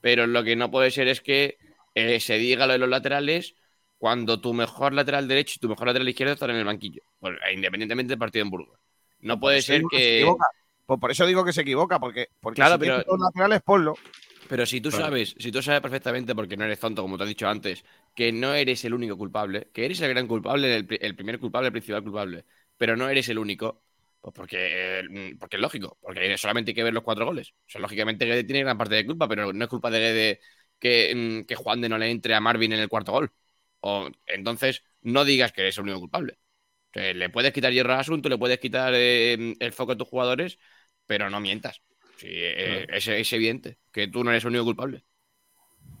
Pero 0.00 0.26
lo 0.26 0.44
que 0.44 0.56
no 0.56 0.70
puede 0.70 0.90
ser 0.90 1.08
es 1.08 1.20
que 1.20 1.58
eh, 1.94 2.20
se 2.20 2.38
diga 2.38 2.66
lo 2.66 2.72
de 2.74 2.78
los 2.78 2.88
laterales 2.88 3.54
cuando 3.98 4.40
tu 4.40 4.54
mejor 4.54 4.92
lateral 4.92 5.26
derecho 5.26 5.54
y 5.56 5.60
tu 5.60 5.68
mejor 5.68 5.88
lateral 5.88 6.08
izquierdo 6.08 6.34
están 6.34 6.50
en 6.50 6.56
el 6.56 6.64
banquillo, 6.64 7.02
independientemente 7.52 8.10
del 8.12 8.18
partido 8.18 8.44
en 8.44 8.50
Burgos. 8.50 8.78
No 9.20 9.40
puede 9.40 9.60
ser 9.62 9.82
se 9.82 9.88
que. 9.96 10.16
equivoca. 10.18 10.46
Pues 10.86 11.00
por 11.00 11.10
eso 11.10 11.26
digo 11.26 11.44
que 11.44 11.52
se 11.52 11.60
equivoca, 11.62 11.98
porque, 12.00 12.28
porque 12.40 12.62
Claro, 12.62 12.74
si 12.74 12.80
pero- 12.80 13.02
dos 13.04 13.18
laterales, 13.20 13.60
ponlo. 13.62 13.94
Pero 14.48 14.64
si 14.64 14.80
tú 14.80 14.90
sabes, 14.90 15.34
si 15.38 15.52
tú 15.52 15.60
sabes 15.60 15.82
perfectamente, 15.82 16.34
porque 16.34 16.56
no 16.56 16.64
eres 16.64 16.80
tonto, 16.80 17.02
como 17.02 17.18
te 17.18 17.24
he 17.24 17.26
dicho 17.26 17.46
antes, 17.46 17.84
que 18.14 18.32
no 18.32 18.54
eres 18.54 18.82
el 18.86 18.94
único 18.94 19.18
culpable, 19.18 19.68
que 19.74 19.84
eres 19.84 20.00
el 20.00 20.08
gran 20.08 20.26
culpable, 20.26 20.74
el 20.76 21.16
primer 21.16 21.38
culpable, 21.38 21.66
el 21.66 21.72
principal 21.72 22.02
culpable, 22.02 22.46
pero 22.78 22.96
no 22.96 23.08
eres 23.10 23.28
el 23.28 23.38
único, 23.38 23.82
pues 24.20 24.34
porque, 24.34 25.00
eh, 25.00 25.36
porque 25.38 25.56
es 25.56 25.62
lógico, 25.62 25.98
porque 26.00 26.36
solamente 26.38 26.70
hay 26.72 26.74
que 26.74 26.82
ver 26.84 26.94
los 26.94 27.02
cuatro 27.04 27.24
goles. 27.26 27.50
O 27.66 27.70
sea, 27.70 27.80
lógicamente 27.80 28.26
Guede 28.26 28.44
tiene 28.44 28.62
gran 28.62 28.78
parte 28.78 28.94
de 28.96 29.06
culpa, 29.06 29.28
pero 29.28 29.52
no 29.52 29.64
es 29.64 29.70
culpa 29.70 29.90
de 29.90 29.98
Guede 30.00 30.40
que, 30.78 31.14
mm, 31.42 31.46
que 31.46 31.54
Juan 31.56 31.80
de 31.80 31.88
no 31.88 31.98
le 31.98 32.10
entre 32.10 32.34
a 32.34 32.40
Marvin 32.40 32.72
en 32.72 32.80
el 32.80 32.88
cuarto 32.88 33.12
gol. 33.12 33.32
O, 33.80 34.08
entonces, 34.26 34.82
no 35.02 35.24
digas 35.24 35.52
que 35.52 35.62
eres 35.62 35.76
el 35.78 35.84
único 35.84 36.00
culpable. 36.00 36.38
O 36.90 37.00
sea, 37.00 37.14
le 37.14 37.30
puedes 37.30 37.52
quitar 37.52 37.72
hierro 37.72 37.92
al 37.94 38.00
asunto, 38.00 38.28
le 38.28 38.38
puedes 38.38 38.58
quitar 38.60 38.92
eh, 38.96 39.56
el 39.60 39.72
foco 39.72 39.92
a 39.92 39.96
tus 39.96 40.08
jugadores, 40.08 40.58
pero 41.06 41.30
no 41.30 41.40
mientas. 41.40 41.82
Sí, 42.16 42.28
eh, 42.30 42.86
es, 42.90 43.08
es 43.08 43.32
evidente 43.32 43.78
que 43.92 44.08
tú 44.08 44.24
no 44.24 44.30
eres 44.30 44.44
el 44.44 44.50
único 44.50 44.64
culpable. 44.66 45.04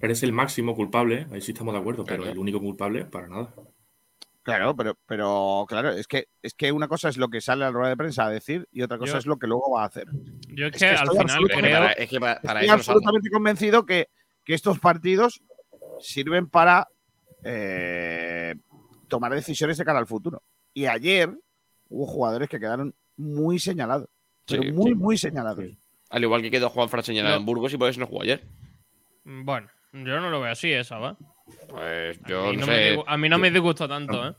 Eres 0.00 0.24
el 0.24 0.32
máximo 0.32 0.74
culpable, 0.74 1.28
ahí 1.30 1.40
sí 1.40 1.52
estamos 1.52 1.72
de 1.72 1.78
acuerdo, 1.78 2.04
pero 2.08 2.24
Claro. 2.24 2.32
el 2.32 2.36
único 2.36 2.58
culpable, 2.58 3.04
para 3.04 3.28
nada. 3.28 3.54
Claro, 4.56 4.74
pero, 4.74 4.98
pero 5.06 5.66
claro, 5.68 5.90
es 5.90 6.06
que, 6.06 6.28
es 6.42 6.54
que 6.54 6.72
una 6.72 6.88
cosa 6.88 7.08
es 7.10 7.18
lo 7.18 7.28
que 7.28 7.40
sale 7.42 7.64
a 7.64 7.68
la 7.68 7.72
rueda 7.72 7.90
de 7.90 7.96
prensa 7.98 8.24
a 8.24 8.30
decir 8.30 8.66
y 8.72 8.80
otra 8.82 8.96
cosa 8.96 9.12
Yo- 9.12 9.18
es 9.18 9.26
lo 9.26 9.38
que 9.38 9.46
luego 9.46 9.72
va 9.72 9.82
a 9.82 9.86
hacer. 9.86 10.06
Yo 10.48 10.66
es 10.68 10.72
Es 10.74 10.78
que 10.78 10.86
al 10.86 10.94
estoy 10.94 11.08
final 11.10 11.20
absolutamente- 11.26 11.60
creo. 11.68 11.78
Para- 11.80 11.92
es 11.92 12.08
que 12.08 12.20
para, 12.20 12.40
para 12.40 12.60
Estoy 12.60 12.74
absolutamente 12.74 13.30
convencido 13.30 13.84
que, 13.84 14.08
que 14.44 14.54
estos 14.54 14.78
partidos 14.78 15.42
sirven 16.00 16.48
para 16.48 16.88
eh, 17.44 18.54
tomar 19.08 19.32
decisiones 19.34 19.76
de 19.78 19.84
cara 19.84 19.98
al 19.98 20.06
futuro. 20.06 20.42
Y 20.74 20.86
ayer 20.86 21.30
hubo 21.90 22.06
jugadores 22.06 22.48
que 22.48 22.58
quedaron 22.58 22.94
muy 23.16 23.58
señalados. 23.58 24.08
Pero 24.46 24.62
muy, 24.72 24.90
sí. 24.92 24.94
muy 24.94 25.18
señalados. 25.18 25.64
Al 26.10 26.22
igual 26.22 26.40
que 26.42 26.50
quedó 26.50 26.70
Juan 26.70 26.88
Fran 26.88 27.02
señalado 27.04 27.34
No. 27.34 27.40
en 27.40 27.46
Burgos 27.46 27.72
y 27.74 27.76
por 27.76 27.90
eso 27.90 28.00
no 28.00 28.06
jugó 28.06 28.22
ayer. 28.22 28.42
Bueno, 29.24 29.68
yo 29.92 30.20
no 30.20 30.30
lo 30.30 30.40
veo 30.40 30.52
así, 30.52 30.72
esa, 30.72 30.98
¿va? 30.98 31.18
Pues 31.68 32.18
A 32.24 32.28
yo 32.28 32.46
mí 32.50 32.56
no, 32.56 32.60
no 32.60 32.66
me 32.66 32.74
sé. 32.74 32.96
disgu- 32.96 33.04
a 33.06 33.16
mí 33.16 33.28
no 33.28 33.38
me 33.38 33.50
disgustó 33.50 33.88
tanto, 33.88 34.28
¿eh? 34.28 34.34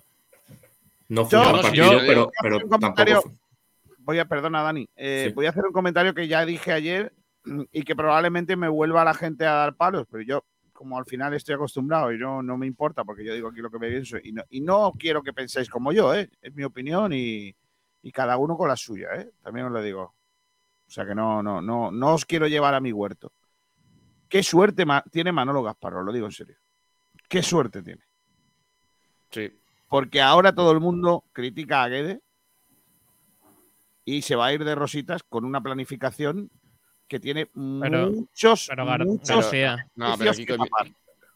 No 1.10 1.28
Yo- 1.30 1.42
partido, 1.62 1.90
pero, 2.06 2.22
voy 2.26 2.32
a 2.38 2.42
pero 2.42 2.56
hacer 2.56 2.64
un 2.66 2.70
comentario. 2.70 3.14
tampoco 3.16 3.36
fue- 3.36 3.96
Voy 4.00 4.20
a, 4.20 4.26
perdona, 4.26 4.64
Dani. 4.64 4.88
eh, 4.96 5.26
Sí. 5.28 5.34
Voy 5.34 5.46
a 5.46 5.50
hacer 5.50 5.66
un 5.66 5.72
comentario 5.74 6.14
que 6.16 6.28
ya 6.28 6.44
dije 6.46 6.72
ayer 6.74 7.14
y 7.72 7.84
que 7.84 7.96
probablemente 7.96 8.56
me 8.56 8.68
vuelva 8.68 9.04
la 9.04 9.14
gente 9.14 9.46
a 9.46 9.54
dar 9.54 9.76
palos, 9.76 10.08
pero 10.10 10.24
yo, 10.24 10.44
como 10.74 10.98
al 10.98 11.06
final 11.06 11.34
estoy 11.34 11.56
acostumbrado 11.56 12.12
y 12.12 12.18
no, 12.18 12.42
no 12.42 12.58
me 12.58 12.66
importa, 12.66 13.04
porque 13.04 13.24
yo 13.24 13.34
digo 13.34 13.50
aquí 13.50 13.60
lo 13.60 13.70
que 13.70 13.78
me 13.80 13.90
pienso 13.90 14.18
y 14.24 14.32
no, 14.32 14.44
y 14.50 14.62
no 14.62 14.94
quiero 14.98 15.22
que 15.22 15.34
penséis 15.34 15.70
como 15.70 15.92
yo, 15.92 16.14
¿eh? 16.16 16.30
es 16.42 16.56
mi 16.56 16.64
opinión 16.64 17.12
y, 17.14 17.54
y 18.02 18.12
cada 18.12 18.38
uno 18.38 18.58
con 18.58 18.68
la 18.70 18.76
suya, 18.76 19.10
¿eh? 19.16 19.30
también 19.44 19.68
os 19.68 19.72
lo 19.72 19.82
digo. 19.84 20.02
O 20.88 20.92
sea 20.92 21.06
que 21.06 21.14
no, 21.14 21.44
no, 21.44 21.62
no, 21.62 21.92
no 21.92 22.14
os 22.14 22.26
quiero 22.26 22.48
llevar 22.48 22.74
a 22.74 22.80
mi 22.80 22.92
huerto. 22.92 23.32
Qué 24.28 24.42
suerte 24.42 24.86
ma- 24.86 25.04
tiene 25.12 25.32
Manolo 25.32 25.62
Gasparro, 25.62 26.02
lo 26.04 26.12
digo 26.12 26.26
en 26.26 26.32
serio. 26.32 26.56
Qué 27.30 27.42
suerte 27.44 27.82
tiene. 27.82 28.02
Sí. 29.32 29.50
Porque 29.88 30.22
ahora 30.22 30.54
todo 30.54 30.72
el 30.74 30.80
mundo 30.82 31.24
critica 31.32 31.84
a 31.84 31.88
Guede 31.88 32.22
y 34.06 34.22
se 34.24 34.36
va 34.36 34.48
a 34.48 34.54
ir 34.54 34.64
de 34.64 34.76
rositas 34.76 35.24
con 35.24 35.46
una 35.46 35.62
planificación 35.62 36.50
que 37.08 37.20
tiene 37.20 37.46
Pero- 37.48 38.12
muchos, 38.12 38.68
Pero 38.70 38.86
muchos 39.06 39.30
García, 39.30 39.88
No, 39.96 40.16
pero 40.18 40.32
Kiko, 40.34 40.56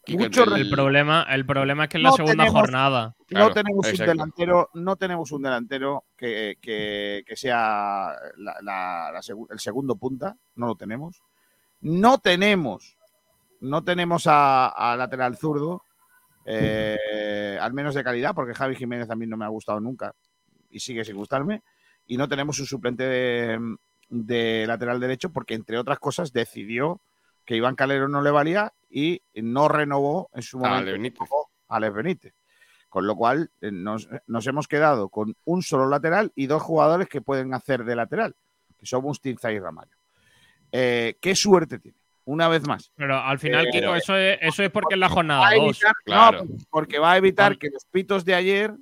que 0.06 0.18
Mucho 0.18 0.44
el- 0.44 0.62
el 0.62 0.70
problema, 0.70 1.24
el 1.30 1.46
problema 1.46 1.84
es 1.86 1.90
que 1.90 1.98
es 1.98 2.04
la 2.04 2.10
No 2.10 2.16
segunda 2.16 2.44
tenemos- 2.44 2.62
jornada. 2.62 3.16
Claro, 3.26 3.48
no 3.48 3.54
tenemos 3.54 3.88
un 3.88 3.98
delantero, 4.06 4.70
no 4.74 4.96
tenemos 4.98 5.32
un 5.32 5.42
delantero 5.44 6.04
que, 6.18 6.58
que- 6.62 7.24
que 7.26 7.36
sea 7.38 8.14
la- 8.38 8.58
la- 8.62 9.12
la 9.14 9.22
el 9.50 9.60
segundo 9.60 9.96
punta, 9.96 10.36
no 10.56 10.68
lo 10.68 10.76
tenemos. 10.76 11.22
No 11.80 12.18
tenemos, 12.18 12.98
no 13.64 13.84
tenemos 13.84 14.28
a, 14.28 14.68
a 14.68 14.98
lateral 14.98 15.38
zurdo, 15.38 15.84
eh, 16.46 17.58
al 17.60 17.74
menos 17.74 17.96
de 17.96 18.04
calidad, 18.04 18.36
porque 18.36 18.54
Javi 18.54 18.76
Jiménez 18.76 19.10
a 19.10 19.16
mí 19.16 19.26
no 19.26 19.38
me 19.38 19.46
ha 19.46 19.50
gustado 19.50 19.80
nunca 19.80 20.14
y 20.70 20.80
sigue 20.82 21.06
sin 21.06 21.16
gustarme. 21.16 21.64
Y 22.06 22.18
no 22.18 22.28
tenemos 22.28 22.60
un 22.60 22.66
suplente 22.66 23.04
de, 23.04 23.78
de 24.10 24.68
lateral 24.68 25.00
derecho, 25.00 25.32
porque 25.32 25.54
entre 25.54 25.78
otras 25.78 26.00
cosas 26.00 26.34
decidió 26.34 27.00
que 27.46 27.56
Iván 27.56 27.76
Calero 27.76 28.10
no 28.10 28.22
le 28.22 28.32
valía 28.32 28.74
y 28.90 29.22
no 29.36 29.70
renovó 29.70 30.30
en 30.34 30.42
su 30.42 30.60
momento 30.60 30.92
Benítez. 30.92 31.30
a 31.70 31.76
Alex 31.78 31.96
Benítez. 31.96 32.34
Con 32.90 33.08
lo 33.08 33.16
cual 33.16 33.50
eh, 33.62 33.72
nos, 33.72 34.10
nos 34.28 34.46
hemos 34.46 34.68
quedado 34.68 35.08
con 35.08 35.36
un 35.46 35.64
solo 35.64 35.88
lateral 35.88 36.34
y 36.36 36.48
dos 36.48 36.62
jugadores 36.62 37.08
que 37.08 37.22
pueden 37.22 37.54
hacer 37.54 37.86
de 37.86 37.96
lateral, 37.96 38.36
que 38.78 38.86
son 38.86 39.04
Mustinza 39.04 39.52
y 39.54 39.60
Ramallo. 39.60 39.96
Eh, 40.70 41.18
¿Qué 41.22 41.34
suerte 41.34 41.80
tiene? 41.80 42.03
Una 42.26 42.48
vez 42.48 42.66
más. 42.68 42.92
Pero 42.96 43.18
al 43.20 43.38
final, 43.40 43.68
Eh, 43.68 43.70
Kiko, 43.72 43.96
eso 43.96 44.16
es, 44.16 44.38
eso 44.42 44.64
es 44.64 44.70
porque 44.70 44.94
es 44.96 45.00
la 45.00 45.10
jornada 45.10 45.48
a 45.48 45.56
2. 45.56 45.64
evitar- 45.82 45.94
claro. 46.06 46.44
no, 46.46 46.56
porque 46.70 46.98
va 47.00 47.12
a 47.14 47.18
evitar 47.18 47.58
que 47.58 47.70
los 47.70 47.86
pitos 47.86 48.24
de 48.24 48.34
ayer 48.36 48.74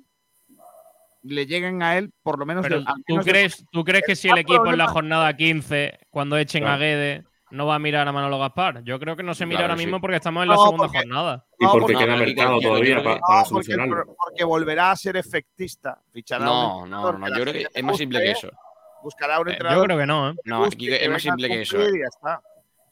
le 1.24 1.46
lleguen 1.46 1.82
a 1.82 1.96
él 1.98 2.12
por 2.22 2.38
lo 2.38 2.46
menos 2.46 2.62
Pero 2.62 2.80
de- 2.80 2.86
al 2.86 2.94
¿tú 2.94 3.02
menos 3.14 3.24
de- 3.24 3.30
crees, 3.30 3.64
¿tú 3.70 3.84
crees 3.84 4.02
que 4.06 4.16
si 4.16 4.28
el 4.28 4.38
equipo 4.38 4.66
en 4.66 4.78
la 4.78 4.88
jornada 4.88 5.34
15, 5.36 5.98
cuando 6.10 6.36
echen 6.36 6.64
a. 6.66 6.76
Guede, 6.76 7.24
no 7.50 7.66
va 7.66 7.74
a 7.74 7.78
mirar 7.78 8.08
a 8.08 8.12
Manolo 8.12 8.38
Gaspar? 8.38 8.82
Yo 8.84 8.98
creo 8.98 9.14
que 9.16 9.22
no 9.22 9.34
se 9.34 9.44
mira 9.44 9.58
Claro 9.58 9.72
ahora 9.72 9.78
sí. 9.80 9.86
mismo 9.86 10.00
porque 10.00 10.16
estamos 10.16 10.42
en 10.42 10.48
la 10.48 10.54
No, 10.54 10.62
segunda 10.64 10.84
porque- 10.84 10.98
jornada. 10.98 11.44
Y 11.58 11.64
No, 11.64 11.72
porque 11.72 11.92
porque- 11.94 12.04
queda 12.06 12.16
no, 12.16 12.24
mercado 12.24 12.60
todavía 12.60 12.96
para 13.02 13.14
No, 13.16 13.20
porque, 13.20 13.40
el 13.40 13.46
solucionarlo. 13.46 14.16
porque 14.24 14.44
volverá 14.44 14.90
a 14.92 14.96
ser 14.96 15.16
efectista. 15.16 16.00
Fichará 16.12 16.44
No, 16.44 16.86
no, 16.86 17.12
no, 17.12 17.28
yo 17.28 17.42
creo 17.42 17.52
que 17.52 17.66
es 17.72 17.84
más 17.84 17.96
simple 17.96 18.20
que 18.20 18.30
eso. 18.30 18.50
Buscará 19.02 19.40
un 19.40 19.48
Eh, 19.48 19.52
entrenador 19.52 19.78
Yo 19.80 19.84
creo 19.84 19.98
que 19.98 20.06
no, 20.06 20.30
¿eh? 20.30 20.34
No, 20.44 20.64
es 20.66 21.10
más 21.10 21.22
simple 21.22 21.48
que 21.48 21.62
eso. 21.62 21.76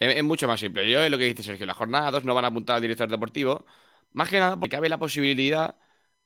Es, 0.00 0.16
es 0.16 0.24
mucho 0.24 0.48
más 0.48 0.58
simple. 0.58 0.90
Yo 0.90 1.00
es 1.02 1.10
lo 1.10 1.18
que 1.18 1.24
dice 1.24 1.42
Sergio. 1.44 1.66
La 1.66 1.74
jornada 1.74 2.10
2 2.10 2.24
no 2.24 2.34
van 2.34 2.44
a 2.44 2.48
apuntar 2.48 2.76
al 2.76 2.82
director 2.82 3.08
deportivo. 3.08 3.64
Más 4.12 4.28
que 4.28 4.40
nada 4.40 4.56
porque 4.58 4.74
cabe 4.76 4.88
la 4.88 4.98
posibilidad, 4.98 5.76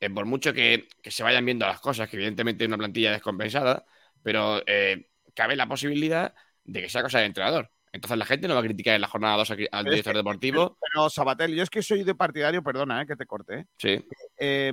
eh, 0.00 0.08
por 0.08 0.24
mucho 0.24 0.52
que, 0.54 0.88
que 1.02 1.10
se 1.10 1.22
vayan 1.22 1.44
viendo 1.44 1.66
las 1.66 1.80
cosas, 1.80 2.08
que 2.08 2.16
evidentemente 2.16 2.64
es 2.64 2.68
una 2.68 2.78
plantilla 2.78 3.12
descompensada, 3.12 3.84
pero 4.22 4.62
eh, 4.66 5.10
cabe 5.34 5.56
la 5.56 5.66
posibilidad 5.68 6.34
de 6.64 6.80
que 6.80 6.88
sea 6.88 7.02
cosa 7.02 7.18
del 7.18 7.26
entrenador. 7.26 7.70
Entonces 7.92 8.16
la 8.18 8.24
gente 8.24 8.48
no 8.48 8.54
va 8.54 8.60
a 8.60 8.64
criticar 8.64 8.94
en 8.94 9.02
la 9.02 9.08
jornada 9.08 9.36
2 9.36 9.50
al 9.50 9.58
es 9.60 9.84
director 9.84 10.12
que- 10.14 10.18
deportivo. 10.18 10.78
Pero, 10.80 11.10
Sabatel, 11.10 11.54
yo 11.54 11.62
es 11.62 11.70
que 11.70 11.82
soy 11.82 12.02
de 12.04 12.14
partidario, 12.14 12.62
perdona, 12.62 13.02
eh, 13.02 13.06
que 13.06 13.16
te 13.16 13.26
corte. 13.26 13.58
eh. 13.60 13.66
Sí. 13.76 14.04
Eh, 14.38 14.72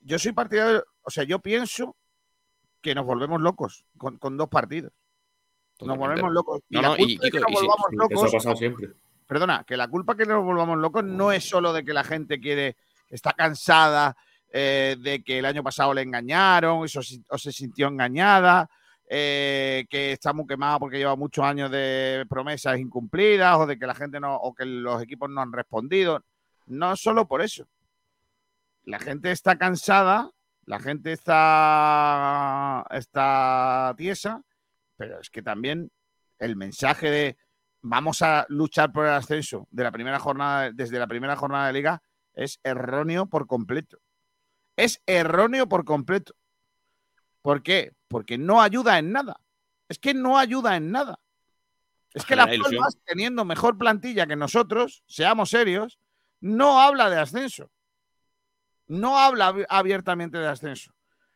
yo 0.00 0.18
soy 0.18 0.32
partidario, 0.32 0.84
o 1.02 1.10
sea, 1.10 1.24
yo 1.24 1.38
pienso 1.38 1.96
que 2.82 2.94
nos 2.94 3.04
volvemos 3.06 3.40
locos 3.40 3.84
con, 3.96 4.18
con 4.18 4.36
dos 4.36 4.48
partidos. 4.48 4.92
Nos 5.82 5.96
volvemos 5.98 6.32
locos. 6.32 6.60
Y 6.68 6.74
No, 6.76 6.82
la 6.82 6.88
no, 6.88 6.96
y, 6.98 7.18
Kiko, 7.18 7.38
nos 7.40 7.50
y 7.50 7.54
volvamos 7.54 7.86
Eso 7.92 8.02
ha 8.02 8.08
locos, 8.08 8.32
pasado 8.32 8.56
siempre. 8.56 8.88
perdona, 9.26 9.64
que 9.64 9.76
la 9.76 9.88
culpa 9.88 10.16
que 10.16 10.26
nos 10.26 10.44
volvamos 10.44 10.78
locos 10.78 11.04
no 11.04 11.32
es 11.32 11.48
solo 11.48 11.72
de 11.72 11.84
que 11.84 11.92
la 11.92 12.04
gente 12.04 12.40
quiere, 12.40 12.76
está 13.08 13.32
cansada 13.32 14.16
eh, 14.52 14.96
de 15.00 15.22
que 15.22 15.38
el 15.38 15.44
año 15.44 15.62
pasado 15.62 15.94
le 15.94 16.02
engañaron 16.02 16.82
o 16.82 16.88
se, 16.88 17.20
o 17.28 17.38
se 17.38 17.52
sintió 17.52 17.86
engañada, 17.88 18.68
eh, 19.08 19.86
que 19.88 20.12
está 20.12 20.32
muy 20.32 20.46
quemada 20.46 20.78
porque 20.78 20.98
lleva 20.98 21.16
muchos 21.16 21.44
años 21.44 21.70
de 21.70 22.24
promesas 22.28 22.78
incumplidas 22.78 23.56
o 23.58 23.66
de 23.66 23.78
que 23.78 23.86
la 23.86 23.94
gente 23.94 24.20
no, 24.20 24.36
o 24.36 24.54
que 24.54 24.64
los 24.64 25.02
equipos 25.02 25.28
no 25.30 25.40
han 25.40 25.52
respondido. 25.52 26.24
No 26.66 26.94
solo 26.96 27.26
por 27.26 27.42
eso. 27.42 27.66
La 28.84 28.98
gente 28.98 29.30
está 29.30 29.56
cansada, 29.58 30.30
la 30.64 30.78
gente 30.78 31.12
está, 31.12 32.84
está 32.90 33.94
tiesa, 33.96 34.42
pero 35.00 35.18
es 35.18 35.30
que 35.30 35.40
también 35.40 35.90
el 36.38 36.56
mensaje 36.56 37.10
de 37.10 37.38
vamos 37.80 38.20
a 38.20 38.44
luchar 38.50 38.92
por 38.92 39.06
el 39.06 39.12
ascenso 39.12 39.66
de 39.70 39.82
la 39.82 39.90
primera 39.90 40.18
jornada, 40.18 40.70
desde 40.72 40.98
la 40.98 41.06
primera 41.06 41.36
jornada 41.36 41.68
de 41.68 41.72
liga, 41.72 42.02
es 42.34 42.60
erróneo 42.62 43.24
por 43.24 43.46
completo. 43.46 43.98
Es 44.76 45.00
erróneo 45.06 45.66
por 45.70 45.86
completo. 45.86 46.34
¿Por 47.40 47.62
qué? 47.62 47.94
Porque 48.08 48.36
no 48.36 48.60
ayuda 48.60 48.98
en 48.98 49.10
nada. 49.10 49.40
Es 49.88 49.98
que 49.98 50.12
no 50.12 50.36
ayuda 50.36 50.76
en 50.76 50.90
nada. 50.90 51.18
Es 52.12 52.26
que 52.26 52.34
Genera 52.34 52.52
Las. 52.58 52.68
Palmas, 52.68 52.98
teniendo 53.06 53.46
mejor 53.46 53.78
plantilla 53.78 54.26
que 54.26 54.36
nosotros, 54.36 55.02
seamos 55.06 55.48
serios, 55.48 55.98
no 56.40 56.78
habla 56.78 57.08
de 57.08 57.18
ascenso. 57.18 57.70
No 58.86 59.18
habla 59.18 59.48
abi- 59.48 59.66
abiertamente 59.70 60.36
de 60.36 60.48
ascenso. 60.48 60.92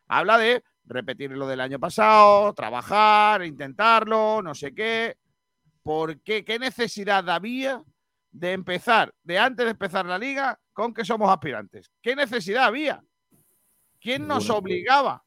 Habla 0.07 0.37
de 0.37 0.63
repetir 0.85 1.31
lo 1.31 1.47
del 1.47 1.61
año 1.61 1.79
pasado, 1.79 2.53
trabajar, 2.53 3.43
intentarlo, 3.43 4.41
no 4.41 4.53
sé 4.55 4.73
qué. 4.73 5.17
¿Por 5.83 6.21
qué? 6.21 6.43
¿Qué 6.43 6.59
necesidad 6.59 7.29
había 7.29 7.83
de 8.31 8.53
empezar, 8.53 9.13
de 9.23 9.39
antes 9.39 9.65
de 9.65 9.71
empezar 9.71 10.05
la 10.05 10.17
liga, 10.17 10.59
con 10.73 10.93
que 10.93 11.05
somos 11.05 11.29
aspirantes? 11.29 11.91
¿Qué 12.01 12.15
necesidad 12.15 12.65
había? 12.65 13.03
¿Quién 13.99 14.27
nos 14.27 14.43
Ninguna. 14.43 14.59
obligaba 14.59 15.25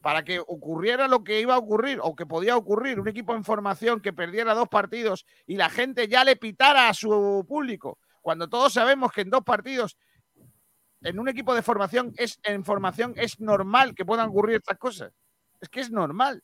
para 0.00 0.22
que 0.22 0.38
ocurriera 0.38 1.08
lo 1.08 1.24
que 1.24 1.40
iba 1.40 1.54
a 1.54 1.58
ocurrir 1.58 1.98
o 2.00 2.14
que 2.14 2.26
podía 2.26 2.56
ocurrir? 2.56 3.00
Un 3.00 3.08
equipo 3.08 3.34
en 3.34 3.42
formación 3.42 4.00
que 4.00 4.12
perdiera 4.12 4.54
dos 4.54 4.68
partidos 4.68 5.26
y 5.46 5.56
la 5.56 5.68
gente 5.68 6.06
ya 6.06 6.22
le 6.22 6.36
pitara 6.36 6.88
a 6.88 6.94
su 6.94 7.44
público, 7.48 7.98
cuando 8.20 8.48
todos 8.48 8.72
sabemos 8.72 9.12
que 9.12 9.22
en 9.22 9.30
dos 9.30 9.42
partidos, 9.42 9.96
en 11.02 11.18
un 11.18 11.28
equipo 11.28 11.54
de 11.54 11.62
formación, 11.62 12.12
es, 12.16 12.38
en 12.42 12.64
formación 12.64 13.14
es 13.16 13.40
normal 13.40 13.94
que 13.94 14.04
puedan 14.04 14.28
ocurrir 14.28 14.56
estas 14.56 14.78
cosas. 14.78 15.12
Es 15.60 15.68
que 15.68 15.80
es 15.80 15.90
normal. 15.90 16.42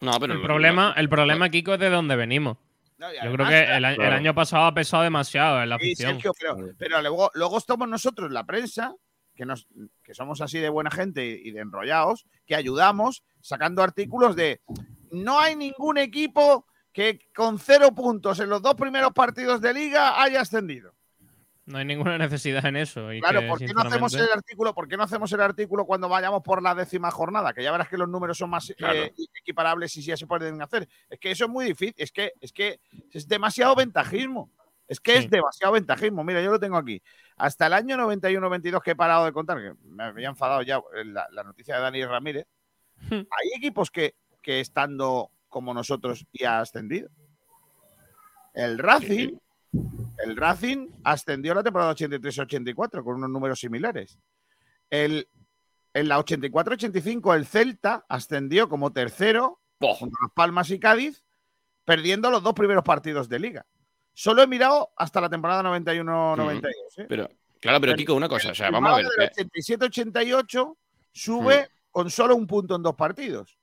No, 0.00 0.18
pero 0.20 0.34
El 0.34 0.42
problema, 0.42 0.92
el 0.96 1.08
problema, 1.08 1.48
Kiko, 1.48 1.74
es 1.74 1.80
de 1.80 1.90
dónde 1.90 2.16
venimos. 2.16 2.58
No, 2.98 3.12
Yo 3.12 3.32
creo 3.32 3.48
que 3.48 3.64
el, 3.64 3.84
año 3.84 4.34
pasado 4.34 4.64
ha 4.64 4.74
pesado 4.74 5.02
demasiado 5.02 5.62
en 5.62 5.68
la 5.68 5.78
Sí, 5.78 5.92
afición. 5.92 6.12
Sergio, 6.12 6.32
pero, 6.38 6.56
pero 6.78 7.00
luego, 7.00 7.30
luego 7.34 7.58
estamos 7.58 7.88
nosotros, 7.88 8.30
la 8.30 8.44
prensa, 8.44 8.94
que, 9.34 9.44
nos, 9.44 9.66
que 10.02 10.14
somos 10.14 10.40
así 10.40 10.58
de 10.58 10.68
buena 10.68 10.90
gente 10.90 11.26
y 11.26 11.50
de 11.50 11.60
enrollados, 11.60 12.26
que 12.46 12.54
ayudamos 12.54 13.24
sacando 13.40 13.82
artículos 13.82 14.36
de 14.36 14.60
no 15.10 15.38
hay 15.38 15.56
ningún 15.56 15.98
equipo 15.98 16.66
que 16.92 17.18
con 17.34 17.58
cero 17.58 17.92
puntos 17.94 18.38
en 18.40 18.48
los 18.48 18.62
dos 18.62 18.74
primeros 18.74 19.12
partidos 19.12 19.60
de 19.60 19.74
liga 19.74 20.22
haya 20.22 20.40
ascendido. 20.40 20.93
No 21.66 21.78
hay 21.78 21.84
ninguna 21.84 22.18
necesidad 22.18 22.64
en 22.66 22.76
eso. 22.76 23.12
y 23.12 23.20
Claro, 23.20 23.40
que, 23.40 23.48
¿por 23.48 23.58
qué 23.58 23.72
no 23.72 23.80
hacemos 23.80 24.14
el 24.14 24.28
artículo? 24.32 24.74
¿Por 24.74 24.88
qué 24.88 24.96
no 24.96 25.02
hacemos 25.04 25.32
el 25.32 25.40
artículo 25.40 25.84
cuando 25.86 26.08
vayamos 26.08 26.42
por 26.42 26.62
la 26.62 26.74
décima 26.74 27.10
jornada? 27.10 27.52
Que 27.54 27.62
ya 27.62 27.72
verás 27.72 27.88
que 27.88 27.96
los 27.98 28.08
números 28.08 28.36
son 28.38 28.50
más 28.50 28.70
eh, 28.70 29.12
equiparables 29.40 29.96
y 29.96 30.02
sí 30.02 30.08
ya 30.08 30.16
se 30.16 30.26
pueden 30.26 30.60
hacer. 30.60 30.88
Es 31.08 31.18
que 31.18 31.30
eso 31.30 31.44
es 31.44 31.50
muy 31.50 31.64
difícil, 31.64 31.94
es 31.96 32.12
que 32.12 32.32
es 32.40 32.52
que 32.52 32.80
es 33.12 33.26
demasiado 33.26 33.74
ventajismo. 33.74 34.50
Es 34.86 35.00
que 35.00 35.12
Sí. 35.12 35.18
es 35.24 35.30
demasiado 35.30 35.72
ventajismo. 35.72 36.22
Mira, 36.24 36.42
yo 36.42 36.50
lo 36.50 36.60
tengo 36.60 36.76
aquí. 36.76 37.00
Hasta 37.36 37.66
el 37.68 37.72
año 37.72 37.96
91-92 37.96 38.82
que 38.82 38.90
he 38.90 38.96
parado 38.96 39.24
de 39.24 39.32
contar, 39.32 39.56
que 39.58 39.72
me 39.82 40.04
había 40.04 40.28
enfadado 40.28 40.60
ya 40.60 40.76
eh, 40.94 41.04
la, 41.06 41.26
la 41.30 41.42
noticia 41.42 41.76
de 41.76 41.80
Dani 41.80 42.04
Ramírez. 42.04 42.46
Hay 43.10 43.48
equipos 43.56 43.90
que, 43.90 44.14
que 44.42 44.60
estando 44.60 45.30
como 45.48 45.72
nosotros 45.72 46.26
y 46.32 46.44
ha 46.44 46.60
ascendido. 46.60 47.08
El 48.52 48.78
Racing, 48.78 49.38
el 50.24 50.36
Racing 50.36 50.88
ascendió 51.04 51.54
la 51.54 51.62
temporada 51.62 51.94
83-84 51.94 53.02
con 53.02 53.16
unos 53.16 53.30
números 53.30 53.60
similares. 53.60 54.18
El, 54.90 55.28
en 55.92 56.08
la 56.08 56.18
84-85 56.18 57.34
el 57.36 57.46
Celta 57.46 58.04
ascendió 58.08 58.68
como 58.68 58.92
tercero 58.92 59.60
Boh, 59.80 59.94
junto 59.94 60.16
a 60.20 60.26
Las 60.26 60.32
Palmas 60.32 60.70
y 60.70 60.78
Cádiz, 60.78 61.22
perdiendo 61.84 62.30
los 62.30 62.42
dos 62.42 62.54
primeros 62.54 62.84
partidos 62.84 63.28
de 63.28 63.38
liga. 63.38 63.66
Solo 64.12 64.42
he 64.42 64.46
mirado 64.46 64.92
hasta 64.96 65.20
la 65.20 65.28
temporada 65.28 65.62
91-92. 65.62 66.62
¿eh? 66.98 67.06
pero, 67.08 67.28
claro, 67.60 67.80
pero 67.80 67.92
El- 67.92 67.98
Kiko, 67.98 68.14
una 68.14 68.28
cosa. 68.28 68.52
O 68.52 68.54
sea, 68.54 68.68
El 68.68 68.72
vamos 68.72 68.92
a 68.92 68.96
ver. 68.96 69.06
Eh, 69.06 69.30
del 69.36 69.50
87-88 69.50 70.76
sube 71.12 71.68
con 71.90 72.10
solo 72.10 72.36
un 72.36 72.46
punto 72.46 72.76
en 72.76 72.82
dos 72.82 72.94
partidos. 72.94 73.58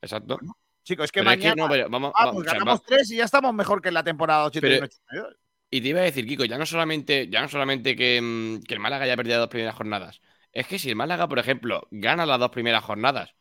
Exacto. 0.00 0.38
Chicos, 0.82 1.04
es 1.04 1.12
que 1.12 1.20
Pero 1.20 1.30
es 1.30 1.38
mañana 1.38 1.54
que 1.54 1.60
no, 1.60 1.68
pero 1.68 1.90
vamos, 1.90 2.12
ah, 2.16 2.26
vamos, 2.26 2.34
pues 2.36 2.46
o 2.46 2.50
sea, 2.50 2.58
ganamos 2.58 2.82
tres 2.82 3.10
y 3.10 3.16
ya 3.16 3.24
estamos 3.24 3.54
mejor 3.54 3.82
que 3.82 3.88
en 3.88 3.94
la 3.94 4.02
temporada 4.02 4.46
81-82. 4.46 5.36
Y 5.70 5.80
te 5.80 5.88
iba 5.88 6.00
a 6.00 6.04
decir, 6.04 6.26
Kiko, 6.26 6.44
ya 6.44 6.58
no 6.58 6.66
solamente, 6.66 7.28
ya 7.30 7.40
no 7.42 7.48
solamente 7.48 7.94
que, 7.96 8.20
mm, 8.20 8.62
que 8.64 8.74
el 8.74 8.80
Málaga 8.80 9.04
haya 9.04 9.16
perdido 9.16 9.36
las 9.36 9.42
dos 9.44 9.50
primeras 9.50 9.74
jornadas. 9.76 10.20
Es 10.52 10.66
que 10.66 10.78
si 10.78 10.88
el 10.90 10.96
Málaga, 10.96 11.28
por 11.28 11.38
ejemplo, 11.38 11.86
gana 11.90 12.26
las 12.26 12.40
dos 12.40 12.50
primeras 12.50 12.82
jornadas 12.84 13.34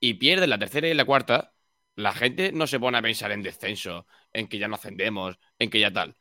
y 0.00 0.14
pierde 0.14 0.46
la 0.48 0.58
tercera 0.58 0.88
y 0.88 0.94
la 0.94 1.04
cuarta, 1.04 1.54
la 1.96 2.12
gente 2.12 2.52
no 2.52 2.66
se 2.66 2.80
pone 2.80 2.98
a 2.98 3.02
pensar 3.02 3.32
en 3.32 3.42
descenso, 3.42 4.06
en 4.32 4.48
que 4.48 4.58
ya 4.58 4.68
no 4.68 4.76
ascendemos, 4.76 5.38
en 5.58 5.70
que 5.70 5.80
ya 5.80 5.92
tal. 5.92 6.16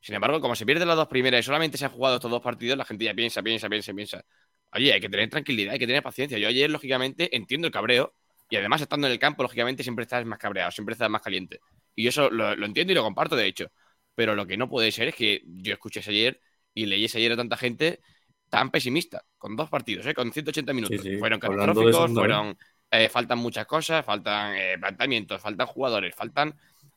Sin 0.00 0.14
embargo, 0.14 0.40
como 0.40 0.56
se 0.56 0.66
pierden 0.66 0.88
las 0.88 0.96
dos 0.96 1.08
primeras 1.08 1.40
y 1.40 1.42
solamente 1.44 1.78
se 1.78 1.86
han 1.86 1.92
jugado 1.92 2.16
estos 2.16 2.30
dos 2.30 2.42
partidos, 2.42 2.78
la 2.78 2.84
gente 2.84 3.04
ya 3.04 3.14
piensa, 3.14 3.42
piensa, 3.42 3.68
piensa, 3.68 3.94
piensa. 3.94 4.24
Oye, 4.72 4.92
hay 4.92 5.00
que 5.00 5.08
tener 5.08 5.28
tranquilidad, 5.30 5.72
hay 5.74 5.78
que 5.78 5.86
tener 5.86 6.02
paciencia. 6.02 6.38
Yo 6.38 6.48
ayer, 6.48 6.70
lógicamente, 6.70 7.34
entiendo 7.36 7.66
el 7.68 7.72
cabreo 7.72 8.14
y 8.48 8.56
además 8.56 8.80
estando 8.82 9.06
en 9.06 9.12
el 9.14 9.18
campo, 9.18 9.42
lógicamente, 9.42 9.82
siempre 9.82 10.04
estás 10.04 10.24
más 10.26 10.38
cabreado, 10.38 10.70
siempre 10.70 10.94
estás 10.94 11.10
más 11.10 11.22
caliente. 11.22 11.60
Y 11.94 12.04
yo 12.04 12.10
eso 12.10 12.30
lo, 12.30 12.56
lo 12.56 12.66
entiendo 12.66 12.92
y 12.92 12.96
lo 12.96 13.02
comparto, 13.02 13.36
de 13.36 13.46
hecho. 13.46 13.70
Pero 14.14 14.34
lo 14.34 14.46
que 14.46 14.56
no 14.56 14.68
puede 14.68 14.92
ser 14.92 15.08
es 15.08 15.14
que 15.14 15.42
yo 15.46 15.72
escuché 15.72 16.00
ayer 16.06 16.40
y 16.74 16.86
leyese 16.86 17.18
ayer 17.18 17.32
a 17.32 17.36
tanta 17.36 17.56
gente 17.56 18.00
tan 18.48 18.70
pesimista, 18.70 19.24
con 19.38 19.56
dos 19.56 19.70
partidos, 19.70 20.06
¿eh? 20.06 20.14
con 20.14 20.32
180 20.32 20.72
minutos. 20.72 21.00
Sí, 21.02 21.10
sí, 21.10 21.16
Fueron 21.18 21.38
catastróficos, 21.38 22.12
fueron. 22.12 22.58
eh, 22.90 23.08
faltan 23.08 23.38
muchas 23.38 23.66
cosas, 23.66 24.04
faltan 24.04 24.54
eh, 24.56 24.76
planteamientos, 24.78 25.40
faltan 25.40 25.66
jugadores, 25.68 26.14
faltan 26.14 26.54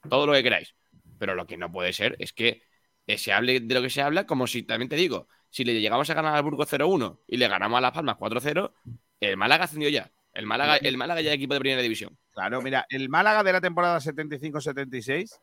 todo 0.09 0.25
lo 0.25 0.33
que 0.33 0.43
queráis. 0.43 0.75
Pero 1.19 1.35
lo 1.35 1.45
que 1.45 1.57
no 1.57 1.71
puede 1.71 1.93
ser 1.93 2.15
es 2.19 2.33
que 2.33 2.63
eh, 3.05 3.17
se 3.17 3.31
hable 3.31 3.59
de 3.59 3.73
lo 3.75 3.81
que 3.81 3.89
se 3.91 4.01
habla, 4.01 4.25
como 4.25 4.47
si, 4.47 4.63
también 4.63 4.89
te 4.89 4.95
digo, 4.95 5.27
si 5.49 5.63
le 5.63 5.79
llegamos 5.79 6.09
a 6.09 6.13
ganar 6.15 6.35
al 6.35 6.43
Burgos 6.43 6.67
0-1 6.71 7.19
y 7.27 7.37
le 7.37 7.47
ganamos 7.47 7.77
a 7.77 7.81
Las 7.81 7.91
Palmas 7.91 8.17
4-0, 8.17 8.73
el 9.19 9.37
Málaga 9.37 9.65
ascendió 9.65 9.89
ya. 9.89 10.11
El 10.33 10.47
Málaga, 10.47 10.77
el 10.77 10.97
Málaga 10.97 11.21
ya 11.21 11.29
es 11.29 11.35
equipo 11.35 11.53
de 11.53 11.59
primera 11.59 11.81
división. 11.83 12.17
Claro, 12.31 12.63
mira, 12.63 12.87
el 12.89 13.07
Málaga 13.09 13.43
de 13.43 13.53
la 13.53 13.61
temporada 13.61 13.99
75-76, 13.99 15.39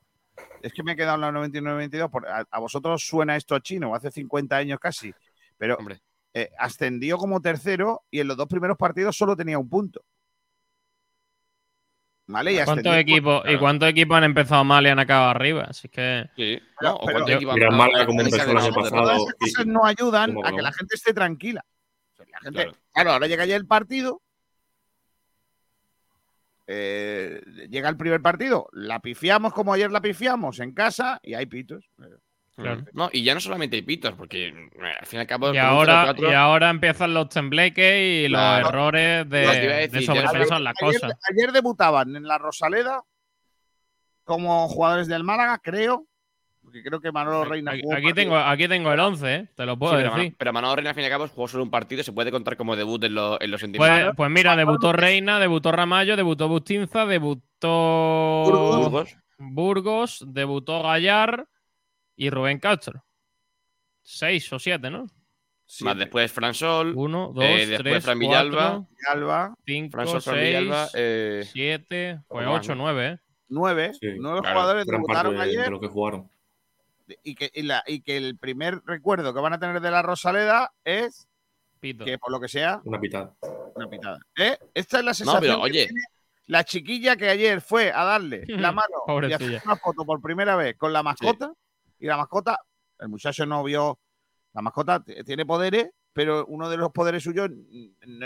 es 0.63 0.73
que 0.73 0.83
me 0.83 0.93
he 0.93 0.97
quedado 0.97 1.17
en 1.17 1.21
la 1.23 1.31
99-22, 1.33 2.11
por- 2.11 2.29
a, 2.29 2.45
a 2.51 2.59
vosotros 2.61 3.03
suena 3.05 3.37
esto 3.37 3.55
a 3.55 3.61
chino, 3.61 3.95
hace 3.95 4.11
50 4.11 4.57
años 4.57 4.79
casi, 4.81 5.13
pero 5.57 5.77
Hombre, 5.77 6.01
eh, 6.35 6.51
ascendió 6.59 7.17
como 7.19 7.41
tercero 7.41 8.03
y 8.11 8.21
en 8.21 8.29
los 8.29 8.37
dos 8.37 8.47
primeros 8.49 8.77
partidos 8.77 9.17
solo 9.17 9.37
tenía 9.37 9.59
un 9.59 9.69
punto. 9.69 10.03
¿Vale? 12.27 12.53
Y 12.53 12.65
¿Cuántos 12.65 12.95
equipos, 12.97 13.43
¿Y 13.49 13.59
cuántos 13.59 13.89
equipos 13.89 14.17
han 14.17 14.23
empezado 14.25 14.63
mal 14.63 14.87
y 14.87 14.91
han 14.91 15.01
acabado 15.01 15.31
arriba? 15.31 15.65
Así 15.69 15.89
que. 15.89 16.27
sí. 16.37 16.61
¿no? 16.81 17.01
Esas 17.09 17.43
y- 17.43 17.45
cosas 17.45 19.67
no 19.67 19.85
ayudan 19.85 20.35
¿Cómo 20.35 20.47
a 20.47 20.53
que 20.53 20.63
la 20.63 20.73
gente 20.73 20.95
esté 20.95 21.13
tranquila. 21.13 21.65
O 22.13 22.17
sea, 22.17 22.27
la 22.31 22.39
gente- 22.39 22.63
Claro. 22.63 22.79
claro. 22.93 23.13
ahora 23.13 23.27
llega 23.27 23.47
ya 23.47 23.57
el 23.57 23.67
partido. 23.67 24.23
Eh, 26.73 27.43
llega 27.69 27.89
el 27.89 27.97
primer 27.97 28.23
partido, 28.23 28.69
la 28.73 29.01
pifiamos 29.01 29.53
como 29.53 29.73
ayer 29.73 29.91
la 29.91 30.01
pifiamos 30.01 30.61
en 30.61 30.73
casa 30.73 31.19
y 31.21 31.35
hay 31.35 31.47
pitos. 31.47 31.85
Claro. 32.55 32.85
No, 32.93 33.09
y 33.13 33.25
ya 33.25 33.35
no 33.35 33.41
solamente 33.41 33.75
hay 33.77 33.83
pitos, 33.83 34.13
porque 34.15 34.49
eh, 34.49 34.71
al 35.01 35.07
fin 35.07 35.19
y 35.19 35.21
al 35.23 35.27
cabo. 35.27 35.53
Y 35.53 35.59
ahora, 35.59 36.15
0-4 36.15 36.31
y 36.31 36.35
ahora 36.35 36.71
empiezan 36.71 37.13
los 37.13 37.29
tembleques 37.29 38.27
y 38.27 38.29
los 38.29 38.39
Claro. 38.39 38.69
errores 38.69 39.29
de, 39.31 39.39
decir, 39.89 40.13
de 40.13 40.61
las 40.61 40.75
cosas. 40.75 41.13
ayer 41.29 41.51
debutaban 41.53 42.15
en 42.15 42.23
la 42.25 42.39
Rosaleda 42.39 43.03
como 44.23 44.69
jugadores 44.69 45.09
del 45.09 45.25
Málaga, 45.25 45.59
creo. 45.59 46.07
Porque 46.71 46.83
creo 46.85 47.01
que 47.01 47.11
Manolo 47.11 47.45
Reina 47.45 47.73
Aquí, 47.73 48.13
tengo, 48.15 48.37
aquí 48.37 48.69
tengo 48.69 48.93
el 48.93 49.01
11, 49.01 49.35
¿eh? 49.35 49.49
te 49.57 49.67
lo 49.67 49.77
puedo 49.77 49.93
Sí, 49.95 49.97
pero, 49.99 50.11
decir. 50.11 50.25
Mano- 50.29 50.37
pero 50.39 50.53
Manolo 50.53 50.77
Reina, 50.77 50.91
al 50.91 50.95
fin 50.95 51.03
y 51.03 51.07
al 51.07 51.11
cabo, 51.11 51.27
jugó 51.29 51.49
solo 51.49 51.65
un 51.65 51.71
partido. 51.71 52.03
Se 52.05 52.13
puede 52.13 52.31
contar 52.31 52.57
como 52.57 52.77
debut 52.77 53.03
en, 53.03 53.15
lo- 53.15 53.41
en 53.41 53.51
los 53.51 53.61
sentimientos. 53.61 54.03
Pues, 54.05 54.17
pues 54.17 54.31
mira, 54.31 54.55
debutó 54.55 54.93
Reina, 54.93 55.41
debutó 55.41 55.73
Ramallo, 55.73 56.15
debutó 56.17 56.47
Bustinza, 56.49 57.07
debutó 57.07 58.45
Burgos. 58.51 59.17
Burgos, 59.39 60.25
debutó 60.29 60.83
Gallar 60.83 61.47
y 62.17 62.31
Rubén 62.31 62.59
Castro. 62.61 63.03
Seis 64.03 64.53
o 64.53 64.59
siete, 64.59 64.91
¿no? 64.91 65.07
Más 65.83 65.97
después 65.97 66.33
Fran 66.33 66.53
Sol. 66.53 66.93
Uno, 66.97 67.31
dos, 67.35 67.45
eh, 67.45 67.67
después 67.67 67.79
tres, 67.83 68.05
Fran 68.05 68.19
cuatro, 68.19 68.49
Villalba. 68.51 68.87
Villalba, 68.91 69.55
cinco, 69.65 69.91
Fran 69.93 70.07
Sol, 70.09 70.21
Fran 70.23 70.35
seis, 70.37 70.59
Villalba. 70.59 70.89
eh, 70.95 71.43
siete, 71.47 72.21
pues 72.29 72.47
ocho, 72.49 72.75
nueve, 72.75 73.07
¿eh? 73.07 73.19
nueve, 73.49 73.93
Sí, 73.95 74.09
nueve 74.19 74.41
claro, 74.41 74.55
jugadores 74.61 74.87
debutaron 74.87 75.37
de, 75.37 75.43
ayer 75.43 75.65
de 75.65 75.71
lo 75.71 75.81
que 75.81 75.87
jugaron. 75.89 76.29
Y, 77.23 77.35
que, 77.35 77.51
y, 77.55 77.63
la- 77.63 77.83
y 77.87 78.03
que 78.03 78.17
el 78.17 78.37
primer 78.39 78.81
recuerdo 78.85 79.33
que 79.35 79.41
van 79.41 79.53
a 79.53 79.59
tener 79.59 79.81
de 79.81 79.91
la 79.91 80.03
Rosaleda 80.03 80.73
es 80.85 81.27
Pito. 81.81 82.05
que, 82.05 82.19
por 82.19 82.31
lo 82.33 82.41
que 82.41 82.49
sea, 82.49 82.81
Una 82.85 83.01
pitada. 83.01 83.35
una 83.75 83.89
pitada. 83.89 84.19
¿Eh? 84.37 84.59
Esta 84.75 84.99
es 84.99 85.05
la 85.05 85.11
No, 85.11 85.15
sensación 85.15 85.41
pero 85.41 85.57
que 85.57 85.63
oye, 85.63 85.85
tiene 85.87 86.01
la 86.47 86.65
chiquilla 86.65 87.17
que 87.17 87.29
ayer 87.29 87.61
fue 87.61 87.93
a 87.93 88.05
darle 88.05 88.45
la 88.49 88.73
mano 88.73 89.29
y 89.29 89.33
hacer 89.33 89.63
una 89.65 89.77
foto 89.77 90.05
por 90.05 90.21
primera 90.21 90.57
vez 90.57 90.77
con 90.77 90.93
la 90.93 91.03
mascota 91.03 91.53
y 91.99 92.07
la 92.07 92.17
mascota, 92.17 92.59
el 92.99 93.09
muchacho 93.09 93.47
no 93.47 93.63
vio, 93.63 93.99
la 94.53 94.63
mascota 94.63 95.03
tiene 95.25 95.47
poderes, 95.47 95.91
pero 96.13 96.45
uno 96.47 96.69
de 96.69 96.77
los 96.77 96.91
poderes 96.93 97.23
suyos 97.23 97.49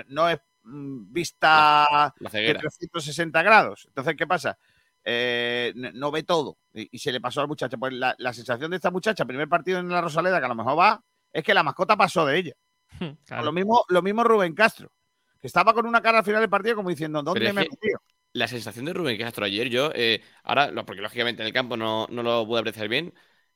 no 0.09 0.29
es 0.29 0.39
mm, 0.63 1.13
vista 1.13 1.87
la 1.91 2.15
de 2.19 2.31
ceguera. 2.31 2.61
360 2.61 3.43
grados. 3.43 3.85
Entonces, 3.89 4.15
¿qué 4.17 4.27
pasa? 4.27 4.57
Eh, 5.05 5.73
no 5.95 6.11
ve 6.11 6.23
todo 6.23 6.57
y, 6.73 6.89
y 6.91 6.99
se 6.99 7.13
le 7.13 7.21
pasó 7.21 7.41
al 7.41 7.49
muchacho. 7.49 7.79
Pues 7.79 7.93
la, 7.93 8.15
la 8.19 8.33
sensación 8.33 8.71
de 8.71 8.77
esta 8.77 8.91
muchacha, 8.91 9.25
primer 9.25 9.49
partido 9.49 9.79
en 9.79 9.89
la 9.89 10.01
Rosaleda, 10.01 10.39
que 10.39 10.47
a 10.47 10.49
lo 10.49 10.55
mejor 10.55 10.79
va, 10.79 11.01
es 11.33 11.45
que 11.45 11.55
la 11.55 11.63
mascota 11.63 11.97
pasó 11.97 12.25
de 12.27 12.39
ella. 12.39 12.53
Claro. 13.27 13.45
Lo 13.47 13.53
mismo, 13.53 13.85
lo 13.89 14.03
mismo 14.03 14.25
Rubén 14.25 14.55
Castro, 14.55 14.91
que 15.41 15.47
estaba 15.47 15.75
con 15.75 15.87
una 15.87 16.01
cara 16.03 16.19
al 16.19 16.25
final 16.25 16.41
del 16.41 16.51
partido 16.51 16.77
como 16.77 16.91
diciendo, 16.91 17.23
¿dónde 17.23 17.53
me 17.53 17.63
he 17.63 17.65
metido? 17.71 17.99
La 18.33 18.49
sensación 18.49 18.85
de 18.85 18.93
Rubén 18.93 19.19
Castro 19.19 19.45
ayer, 19.45 19.69
yo, 19.69 19.91
eh, 19.95 20.23
ahora, 20.43 20.71
lo- 20.71 20.85
porque 20.85 21.01
lógicamente 21.03 21.43
en 21.43 21.47
el 21.47 21.53
campo 21.53 21.77
no, 21.77 22.07
no 22.11 22.23
lo 22.23 22.47
pude 22.47 22.61
apreciar 22.61 22.89
bien, 22.89 23.15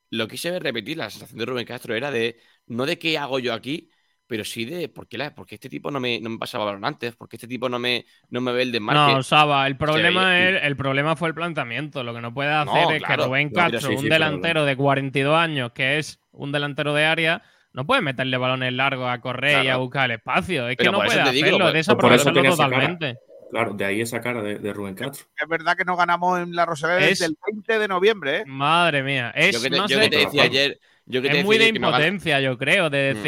lo 0.09 0.27
quise 0.27 0.51
ver 0.51 0.63
repetir, 0.63 0.97
la 0.97 1.09
sensación 1.09 1.37
de 1.39 1.45
Rubén 1.45 1.65
Castro 1.65 1.95
era 1.95 2.11
de, 2.11 2.39
no 2.65 2.85
de 2.85 2.97
qué 2.97 3.17
hago 3.17 3.39
yo 3.39 3.53
aquí, 3.53 3.89
pero 4.29 4.45
sí 4.45 4.63
de 4.63 4.87
por 4.89 5.07
qué, 5.07 5.17
la, 5.17 5.33
por 5.33 5.47
qué 5.47 5.55
este 5.55 5.69
tipo 5.69 5.89
no 5.89 5.99
me, 5.99 6.19
no 6.21 6.29
me 6.29 6.37
pasaba 6.37 6.63
balón 6.65 6.85
antes, 6.85 7.15
por 7.15 7.27
qué 7.27 7.35
este 7.37 7.47
tipo 7.47 7.67
no 7.67 7.79
me, 7.79 8.05
no 8.29 8.41
me 8.41 8.51
ve 8.51 8.61
el 8.61 8.71
desmarque. 8.71 9.13
No, 9.15 9.23
Saba, 9.23 9.65
el 9.65 9.75
problema, 9.75 10.29
veía- 10.29 10.57
es, 10.59 10.63
el 10.65 10.77
problema 10.77 11.15
fue 11.15 11.29
el 11.29 11.33
planteamiento. 11.33 12.03
Lo 12.03 12.13
que 12.13 12.21
no 12.21 12.31
puede 12.31 12.51
hacer 12.51 12.71
No, 12.83 12.91
es 12.91 12.99
claro. 13.01 13.23
que 13.23 13.27
Rubén 13.27 13.49
Castro, 13.49 13.79
sí, 13.89 13.95
un 13.95 14.01
sí, 14.03 14.07
delantero 14.09 14.65
de 14.65 14.75
42 14.75 15.35
años, 15.35 15.71
que 15.71 15.97
es 15.97 16.19
un 16.31 16.51
delantero 16.51 16.93
de 16.93 17.05
área, 17.05 17.41
no 17.73 17.87
puede 17.87 18.01
meterle 18.03 18.37
balones 18.37 18.71
largos 18.71 19.09
a 19.09 19.19
correr 19.19 19.51
y 19.51 19.55
a 19.55 19.61
Claro. 19.63 19.79
buscar 19.79 20.05
el 20.11 20.17
espacio. 20.17 20.67
Es 20.69 20.77
Pero 20.77 20.91
que 20.91 20.97
no 20.99 21.03
puede 21.03 21.23
te 21.23 21.31
digo, 21.31 21.47
hacerlo, 21.47 21.71
pues- 21.71 21.87
de 21.87 21.95
por 21.95 22.13
eso 22.13 22.31
desaprovecharlo 22.31 22.33
quería 22.33 22.51
sacar- 22.55 22.69
totalmente. 22.69 23.19
Claro, 23.49 23.73
de 23.73 23.83
ahí 23.85 24.01
esa 24.01 24.21
cara 24.21 24.43
de, 24.43 24.59
de 24.59 24.73
Rubén 24.73 24.93
Castro. 24.93 25.25
Es 25.35 25.47
verdad 25.49 25.75
que 25.75 25.83
no 25.85 25.97
ganamos 25.97 26.39
en 26.39 26.53
la 26.55 26.67
Rosaleda 26.67 26.99
Es- 26.99 27.17
desde 27.17 27.25
el 27.25 27.37
20 27.47 27.79
de 27.79 27.87
noviembre, 27.87 28.37
¿eh? 28.37 28.43
Madre 28.45 29.01
mía. 29.01 29.31
Es, 29.35 29.55
yo 29.55 29.61
que 29.63 29.71
te, 29.71 29.77
no 29.77 29.87
yo 29.87 29.97
sé, 29.97 30.03
que 30.03 30.09
te 30.11 30.17
decía 30.25 30.43
ayer, 30.43 30.79
yo 31.07 31.19
que 31.23 31.29
te 31.31 31.39
es 31.39 31.45
muy 31.45 31.57
de 31.57 31.71
no 31.71 31.87
impotencia, 31.87 32.39
yo 32.41 32.59
creo, 32.59 32.91
de 32.91 33.15
Mm. 33.15 33.23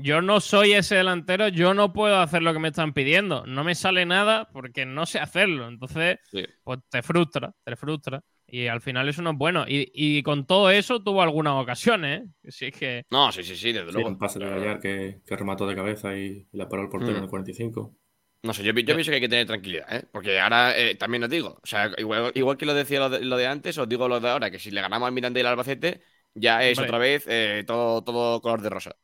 Yo 0.00 0.22
no 0.22 0.40
soy 0.40 0.72
ese 0.72 0.96
delantero, 0.96 1.48
yo 1.48 1.74
no 1.74 1.92
puedo 1.92 2.18
hacer 2.20 2.42
lo 2.42 2.52
que 2.52 2.58
me 2.58 2.68
están 2.68 2.92
pidiendo. 2.92 3.44
No 3.46 3.64
me 3.64 3.74
sale 3.74 4.06
nada 4.06 4.48
porque 4.52 4.86
no 4.86 5.06
sé 5.06 5.18
hacerlo. 5.18 5.68
Entonces, 5.68 6.18
Sí. 6.30 6.44
pues 6.64 6.78
te 6.88 7.02
frustra, 7.02 7.52
te 7.64 7.76
frustra. 7.76 8.22
Y 8.46 8.66
al 8.68 8.80
final 8.80 9.08
eso 9.08 9.20
no 9.22 9.30
es 9.30 9.36
bueno. 9.36 9.64
Y, 9.68 9.90
y 9.92 10.22
con 10.22 10.46
todo 10.46 10.70
eso 10.70 11.02
tuvo 11.02 11.20
algunas 11.22 11.54
ocasiones, 11.54 12.22
¿eh? 12.22 12.50
Sí, 12.50 12.66
es 12.66 12.74
que... 12.78 13.02
No, 13.10 13.30
sí, 13.32 13.42
sí, 13.44 13.56
sí, 13.56 13.72
desde 13.72 13.88
Sí, 13.88 13.92
luego. 13.94 14.08
un 14.08 14.18
pase 14.18 14.38
de 14.38 14.48
Gallar 14.48 14.80
que, 14.80 15.20
que 15.26 15.36
remató 15.36 15.66
de 15.66 15.74
cabeza 15.76 16.16
y, 16.16 16.46
y 16.50 16.56
la 16.56 16.68
paró 16.68 16.82
el 16.82 16.88
portero 16.88 17.12
Mm. 17.12 17.16
en 17.18 17.22
el 17.24 17.28
45. 17.30 17.94
No 18.42 18.54
sé, 18.54 18.62
yo, 18.62 18.72
pi- 18.72 18.84
yo 18.84 18.94
pienso 18.94 19.10
que 19.10 19.16
hay 19.16 19.20
que 19.20 19.28
tener 19.28 19.46
tranquilidad, 19.46 19.92
¿eh? 19.94 20.04
Porque 20.12 20.38
ahora 20.38 20.78
eh, 20.78 20.94
también 20.94 21.24
os 21.24 21.28
digo, 21.30 21.58
o 21.62 21.66
sea, 21.66 21.90
igual, 21.98 22.30
igual 22.36 22.56
que 22.56 22.66
lo 22.66 22.72
decía 22.74 23.00
lo 23.00 23.10
de, 23.10 23.20
lo 23.24 23.36
de 23.36 23.46
antes, 23.48 23.76
os 23.78 23.88
digo 23.88 24.06
lo 24.08 24.20
de 24.20 24.28
ahora, 24.30 24.50
que 24.50 24.60
si 24.60 24.70
le 24.70 24.80
ganamos 24.80 25.08
al 25.08 25.12
Miranda 25.12 25.40
y 25.40 25.42
al 25.42 25.48
Albacete, 25.48 26.00
ya 26.34 26.62
es 26.64 26.78
otra 26.78 26.98
vez 26.98 27.24
eh, 27.28 27.64
todo, 27.66 28.02
todo 28.04 28.40
color 28.40 28.62
de 28.62 28.70
rosa. 28.70 28.96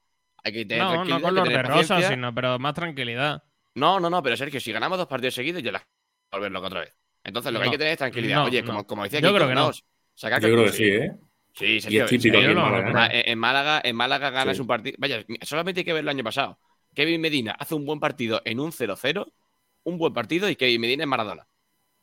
Hay 0.45 0.53
que 0.53 0.65
tener 0.67 0.85
No, 0.85 1.05
no 1.05 1.21
color 1.21 1.49
de 1.49 1.63
rosa, 1.63 2.03
sino, 2.09 2.35
pero 2.35 2.59
más 2.59 2.75
tranquilidad. 2.75 3.43
No, 3.75 3.99
no, 3.99 4.09
no, 4.11 4.23
pero 4.23 4.37
Sergio, 4.37 4.61
si 4.61 4.73
ganamos 4.73 4.99
dos 4.99 5.07
partidos 5.09 5.35
seguidos, 5.35 5.63
ya 5.63 5.73
la 5.73 5.87
volver 6.31 6.53
loco 6.53 6.67
otra 6.67 6.81
vez. 6.81 6.95
Entonces 7.25 7.53
lo 7.53 7.59
que 7.59 7.65
hay 7.67 7.71
que 7.71 7.79
tener 7.79 7.93
es 7.93 7.99
tranquilidad. 7.99 8.37
No, 8.37 8.45
Oye, 8.45 8.63
no. 8.63 8.67
como, 8.67 8.87
como 8.87 9.05
decía 9.05 9.21
Yo 9.21 9.29
Kiko, 9.29 9.37
creo 9.37 9.49
que 9.49 9.55
no. 9.55 9.71
sacar 10.15 10.41
Yo 10.43 10.49
creo 10.49 10.65
que 10.65 10.71
conclusiones. 10.71 10.75
sí, 10.75 10.85
¿eh? 10.85 11.13
Sí, 11.57 11.65
Y 11.77 11.81
Sergio, 11.81 12.05
es 12.05 12.11
típico 12.11 12.37
en 12.39 12.45
en 12.51 12.55
Málaga. 12.55 12.93
no, 12.93 13.05
¿eh? 13.05 13.23
En 13.27 13.29
en 13.33 13.39
Málaga, 13.39 13.81
en 13.85 13.97
Málaga 13.97 14.31
ganas 14.31 14.57
Sí. 14.57 14.61
un 14.61 14.67
partido. 14.67 14.97
Vaya, 14.99 15.25
solamente 15.43 15.81
hay 15.81 15.85
que 15.85 15.93
ver 15.93 16.03
el 16.03 16.09
año 16.09 16.25
pasado. 16.25 16.59
Kevin 16.95 17.21
Medina 17.21 17.53
hace 17.59 17.75
un 17.75 17.85
buen 17.87 18.01
partido 18.01 18.43
en 18.45 18.61
un 18.61 18.73
0-0, 18.73 19.33
un 19.85 19.99
buen 19.99 20.13
partido 20.13 20.49
y 20.49 20.57
Kevin 20.57 20.81
Medina 20.81 21.05
es 21.05 21.09
Maradona. 21.09 21.43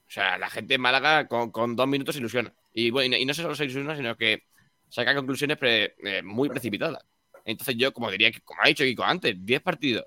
O 0.07 0.09
sea, 0.13 0.37
la 0.37 0.49
gente 0.49 0.75
en 0.75 0.81
Málaga 0.81 1.27
con, 1.27 1.51
con 1.51 1.75
dos 1.75 1.87
minutos 1.87 2.15
se 2.15 2.19
ilusiona. 2.21 2.53
Y, 2.73 2.89
bueno, 2.91 3.15
y 3.17 3.25
no 3.25 3.33
solo 3.33 3.55
se 3.55 3.65
ilusiona, 3.65 3.95
sino 3.95 4.15
que 4.17 4.43
saca 4.89 5.15
conclusiones 5.15 5.57
pre- 5.57 5.95
eh, 6.03 6.21
muy 6.23 6.49
precipitadas. 6.49 7.03
Entonces 7.45 7.75
yo, 7.77 7.93
como 7.93 8.11
diría, 8.11 8.31
que 8.31 8.41
como 8.41 8.61
ha 8.63 8.67
dicho 8.67 8.83
Kiko 8.83 9.03
antes, 9.03 9.35
10 9.39 9.61
partidos, 9.61 10.05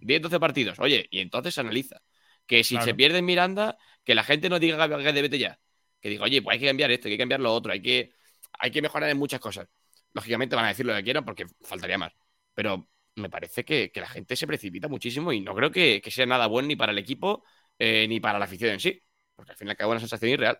10, 0.00 0.22
12 0.22 0.40
partidos. 0.40 0.78
Oye, 0.78 1.06
y 1.10 1.20
entonces 1.20 1.54
se 1.54 1.60
analiza. 1.60 2.00
Que 2.46 2.64
si 2.64 2.74
Claro. 2.74 2.86
se 2.86 2.94
pierde 2.94 3.18
en 3.18 3.24
Miranda, 3.24 3.76
que 4.04 4.14
la 4.14 4.24
gente 4.24 4.48
no 4.48 4.58
diga 4.58 4.88
que 4.88 5.12
de 5.12 5.22
vete 5.22 5.38
ya. 5.38 5.60
Que 6.00 6.08
diga, 6.10 6.24
oye, 6.24 6.42
pues 6.42 6.54
hay 6.54 6.60
que 6.60 6.66
cambiar 6.66 6.90
esto, 6.90 7.08
hay 7.08 7.14
que 7.14 7.18
cambiar 7.18 7.40
lo 7.40 7.52
otro, 7.54 7.72
hay 7.72 7.82
que, 7.82 8.12
hay 8.58 8.70
que 8.70 8.82
mejorar 8.82 9.10
en 9.10 9.18
muchas 9.18 9.40
cosas. 9.40 9.68
Lógicamente 10.12 10.56
van 10.56 10.64
a 10.64 10.68
decir 10.68 10.86
lo 10.86 10.94
que 10.94 11.02
quieran 11.04 11.24
porque 11.24 11.46
faltaría 11.62 11.98
más. 11.98 12.12
Pero 12.54 12.88
me 13.16 13.30
parece 13.30 13.64
que, 13.64 13.90
que 13.92 14.00
la 14.00 14.08
gente 14.08 14.34
se 14.36 14.46
precipita 14.46 14.88
muchísimo 14.88 15.32
y 15.32 15.40
no 15.40 15.54
creo 15.54 15.70
que, 15.70 16.00
que 16.02 16.10
sea 16.10 16.26
nada 16.26 16.46
bueno 16.46 16.68
ni 16.68 16.76
para 16.76 16.92
el 16.92 16.98
equipo 16.98 17.44
eh, 17.78 18.06
ni 18.08 18.20
para 18.20 18.38
la 18.38 18.46
afición 18.46 18.72
en 18.72 18.80
sí. 18.80 19.00
Porque 19.36 19.52
al 19.52 19.56
fin 19.58 19.68
y 19.68 19.70
al 19.70 19.76
cabo 19.76 19.92
es 19.92 19.96
una 19.96 20.00
sensación 20.00 20.32
irreal. 20.32 20.58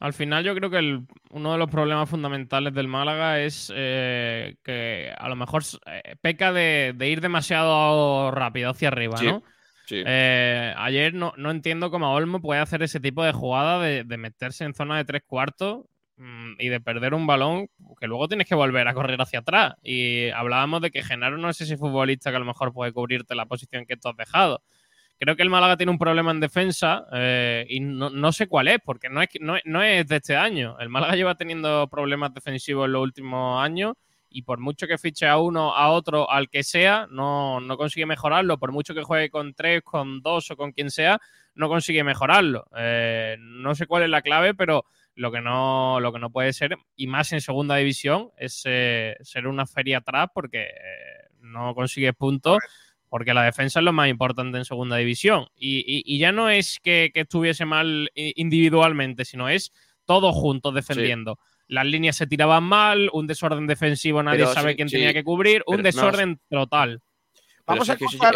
Al 0.00 0.12
final 0.12 0.44
yo 0.44 0.54
creo 0.54 0.70
que 0.70 0.78
el- 0.78 1.06
uno 1.30 1.52
de 1.52 1.58
los 1.58 1.68
problemas 1.70 2.08
fundamentales 2.08 2.72
del 2.72 2.86
Málaga 2.88 3.40
es 3.40 3.72
eh, 3.74 4.56
que 4.62 5.12
a 5.16 5.28
lo 5.28 5.36
mejor 5.36 5.62
eh, 5.86 6.14
peca 6.20 6.52
de, 6.52 6.92
de 6.96 7.08
ir 7.08 7.20
demasiado 7.20 8.30
rápido 8.30 8.70
hacia 8.70 8.88
arriba, 8.88 9.16
Sí, 9.16 9.26
¿no? 9.26 9.42
Sí. 9.86 10.02
Eh, 10.06 10.74
ayer 10.76 11.14
no, 11.14 11.32
no 11.36 11.50
entiendo 11.50 11.90
cómo 11.90 12.12
Olmo 12.14 12.40
puede 12.40 12.60
hacer 12.60 12.82
ese 12.82 13.00
tipo 13.00 13.24
de 13.24 13.32
jugada 13.32 13.80
de, 13.80 14.04
de 14.04 14.16
meterse 14.18 14.64
en 14.64 14.74
zona 14.74 14.98
de 14.98 15.04
tres 15.04 15.22
cuartos 15.26 15.86
mm, 16.18 16.52
y 16.58 16.68
de 16.68 16.78
perder 16.80 17.14
un 17.14 17.26
balón 17.26 17.68
que 17.98 18.06
luego 18.06 18.28
tienes 18.28 18.46
que 18.46 18.54
volver 18.54 18.86
a 18.86 18.94
correr 18.94 19.20
hacia 19.20 19.38
atrás. 19.40 19.74
Y 19.82 20.28
hablábamos 20.28 20.82
de 20.82 20.90
que 20.90 21.02
Genaro 21.02 21.38
no 21.38 21.48
es 21.48 21.60
ese 21.60 21.76
futbolista 21.78 22.30
que 22.30 22.36
a 22.36 22.40
lo 22.40 22.44
mejor 22.44 22.72
puede 22.72 22.92
cubrirte 22.92 23.34
la 23.34 23.46
posición 23.46 23.86
que 23.86 23.96
tú 23.96 24.08
has 24.10 24.16
dejado. 24.16 24.62
Creo 25.18 25.34
que 25.36 25.42
el 25.42 25.50
Málaga 25.50 25.76
tiene 25.76 25.90
un 25.90 25.98
problema 25.98 26.30
en 26.30 26.38
defensa 26.40 27.06
eh, 27.12 27.66
y 27.68 27.80
no, 27.80 28.08
no 28.10 28.30
sé 28.32 28.46
cuál 28.46 28.68
es, 28.68 28.78
porque 28.84 29.08
no 29.08 29.20
es, 29.20 29.28
no, 29.40 29.56
es- 29.56 29.62
no 29.64 29.82
es 29.82 30.06
de 30.06 30.16
este 30.16 30.36
año. 30.36 30.76
El 30.78 30.88
Málaga 30.90 31.16
lleva 31.16 31.34
teniendo 31.34 31.88
problemas 31.88 32.32
defensivos 32.34 32.86
en 32.86 32.92
los 32.92 33.02
últimos 33.02 33.60
años 33.62 33.94
y 34.30 34.42
por 34.42 34.60
mucho 34.60 34.86
que 34.86 34.98
fiche 34.98 35.26
a 35.26 35.38
uno, 35.38 35.74
a 35.74 35.90
otro, 35.90 36.30
al 36.30 36.48
que 36.50 36.62
sea, 36.62 37.08
no, 37.10 37.60
no 37.60 37.76
consigue 37.76 38.06
mejorarlo. 38.06 38.58
Por 38.58 38.70
mucho 38.72 38.94
que 38.94 39.02
juegue 39.02 39.30
con 39.30 39.54
tres, 39.54 39.82
con 39.82 40.20
dos 40.22 40.50
o 40.52 40.56
con 40.56 40.70
quien 40.72 40.90
sea, 40.90 41.18
no 41.54 41.68
consigue 41.68 42.04
mejorarlo. 42.04 42.66
Eh, 42.76 43.36
no 43.40 43.74
sé 43.74 43.86
cuál 43.86 44.04
es 44.04 44.10
la 44.10 44.22
clave, 44.22 44.54
pero 44.54 44.84
lo 45.14 45.32
que 45.32 45.40
no, 45.40 45.98
lo 45.98 46.12
que 46.12 46.20
no 46.20 46.30
puede 46.30 46.52
ser, 46.52 46.76
y 46.94 47.08
más 47.08 47.32
en 47.32 47.40
segunda 47.40 47.74
división, 47.76 48.30
es 48.36 48.62
eh, 48.66 49.16
ser 49.22 49.48
una 49.48 49.66
feria 49.66 49.98
atrás 49.98 50.28
porque 50.32 50.62
eh, 50.62 51.28
no 51.40 51.74
consigues 51.74 52.14
puntos. 52.14 52.58
Porque 53.08 53.34
la 53.34 53.42
defensa 53.42 53.78
es 53.80 53.84
lo 53.84 53.92
más 53.92 54.08
importante 54.08 54.58
en 54.58 54.64
segunda 54.64 54.96
división. 54.96 55.46
Y, 55.56 55.78
y- 55.78 56.02
y 56.04 56.18
ya 56.18 56.32
no 56.32 56.50
es 56.50 56.78
que, 56.82 57.10
que 57.12 57.20
estuviese 57.20 57.64
mal 57.64 58.10
individualmente, 58.14 59.24
sino 59.24 59.48
es 59.48 59.72
todos 60.04 60.34
juntos 60.34 60.74
defendiendo. 60.74 61.38
Las 61.66 61.86
líneas 61.86 62.16
se 62.16 62.26
tiraban 62.26 62.64
mal, 62.64 63.10
un 63.12 63.26
desorden 63.26 63.66
defensivo, 63.66 64.22
nadie 64.22 64.40
Pero 64.40 64.54
sabe 64.54 64.70
sí, 64.72 64.76
quién 64.76 64.88
sí. 64.88 64.96
tenía 64.96 65.12
que 65.12 65.24
cubrir, 65.24 65.62
un 65.66 65.78
no, 65.78 65.82
desorden 65.82 66.40
total. 66.50 67.00
Vamos 67.66 67.88
a 67.90 67.92
escuchar 67.94 68.34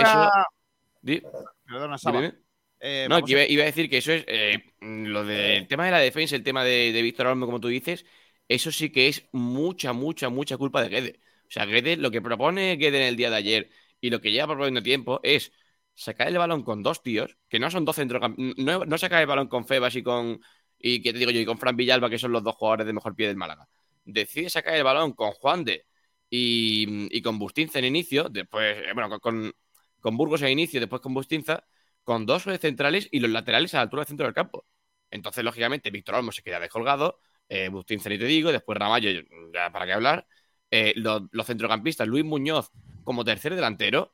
Perdona, 1.66 1.98
Saba. 1.98 2.20
dime. 2.20 2.34
Eh, 2.80 3.06
No, 3.08 3.22
que 3.22 3.32
iba, 3.32 3.44
iba 3.44 3.62
a 3.62 3.66
decir 3.66 3.88
que 3.88 3.98
eso 3.98 4.12
es 4.12 4.24
eh, 4.26 4.64
lo 4.80 5.24
del 5.24 5.66
tema 5.68 5.84
de 5.86 5.92
la 5.92 5.98
defensa, 5.98 6.34
el 6.36 6.42
tema 6.42 6.64
de, 6.64 6.92
de 6.92 7.02
Víctor 7.02 7.28
Olmo, 7.28 7.46
como 7.46 7.60
tú 7.60 7.68
dices, 7.68 8.04
eso 8.48 8.72
sí 8.72 8.90
que 8.90 9.08
es 9.08 9.28
mucha, 9.32 9.92
mucha, 9.92 10.28
mucha 10.28 10.56
culpa 10.56 10.82
de 10.82 10.88
Guede. 10.88 11.20
O 11.48 11.50
sea, 11.50 11.64
Guede, 11.64 11.96
lo 11.96 12.10
que 12.10 12.20
propone 12.20 12.76
Guede 12.76 12.98
en 13.02 13.06
el 13.08 13.16
día 13.16 13.30
de 13.30 13.36
ayer 13.36 13.70
y 14.02 14.10
lo 14.10 14.20
que 14.20 14.32
lleva 14.32 14.48
proponiendo 14.48 14.82
tiempo 14.82 15.20
es 15.22 15.52
sacar 15.94 16.28
el 16.28 16.36
balón 16.38 16.64
con 16.64 16.82
dos 16.82 17.02
tíos, 17.02 17.38
que 17.48 17.58
no 17.60 17.70
son 17.70 17.84
dos 17.84 17.96
centrocampistas, 17.96 18.64
no, 18.64 18.84
no 18.84 18.98
sacar 18.98 19.20
el 19.22 19.26
balón 19.28 19.48
con 19.48 19.64
Febas 19.66 19.94
y 19.96 20.02
con, 20.02 20.40
y 20.78 21.00
que 21.02 21.12
te 21.12 21.18
digo 21.20 21.30
yo, 21.30 21.40
y 21.40 21.46
con 21.46 21.58
Fran 21.58 21.76
Villalba, 21.76 22.10
que 22.10 22.18
son 22.18 22.32
los 22.32 22.42
dos 22.42 22.56
jugadores 22.56 22.86
de 22.86 22.92
mejor 22.92 23.14
pie 23.14 23.28
del 23.28 23.36
Málaga. 23.36 23.68
Decide 24.04 24.50
sacar 24.50 24.74
el 24.74 24.82
balón 24.84 25.12
con 25.12 25.30
Juan 25.32 25.64
de 25.64 25.86
y, 26.28 27.16
y 27.16 27.22
con 27.22 27.38
Bustinza 27.38 27.78
en 27.78 27.84
inicio, 27.86 28.28
después, 28.28 28.78
eh, 28.78 28.92
bueno, 28.94 29.20
con- 29.20 29.52
con, 30.00 30.16
Burgos 30.16 30.42
en 30.42 30.48
inicio, 30.50 30.80
después 30.80 31.00
con 31.00 31.14
Bustinza, 31.14 31.64
con 32.02 32.26
dos 32.26 32.42
centrales 32.60 33.08
y 33.12 33.20
los 33.20 33.30
laterales 33.30 33.72
a 33.74 33.78
la 33.78 33.82
altura 33.84 34.00
del 34.02 34.08
centro 34.08 34.26
del 34.26 34.34
campo. 34.34 34.66
Entonces, 35.10 35.44
lógicamente, 35.44 35.90
Víctor 35.90 36.16
Olmo 36.16 36.32
se 36.32 36.42
queda 36.42 36.58
descolgado, 36.58 37.20
eh, 37.48 37.68
Bustinza 37.68 38.08
ni 38.08 38.18
te 38.18 38.24
digo, 38.24 38.50
después 38.50 38.76
Ramallo, 38.78 39.10
ya 39.54 39.70
para 39.70 39.86
qué 39.86 39.92
hablar. 39.92 40.26
Eh, 40.70 40.94
los 40.96 41.46
centrocampistas, 41.46 42.08
Luis 42.08 42.24
Muñoz 42.24 42.70
como 43.04 43.24
tercer 43.24 43.54
delantero. 43.54 44.12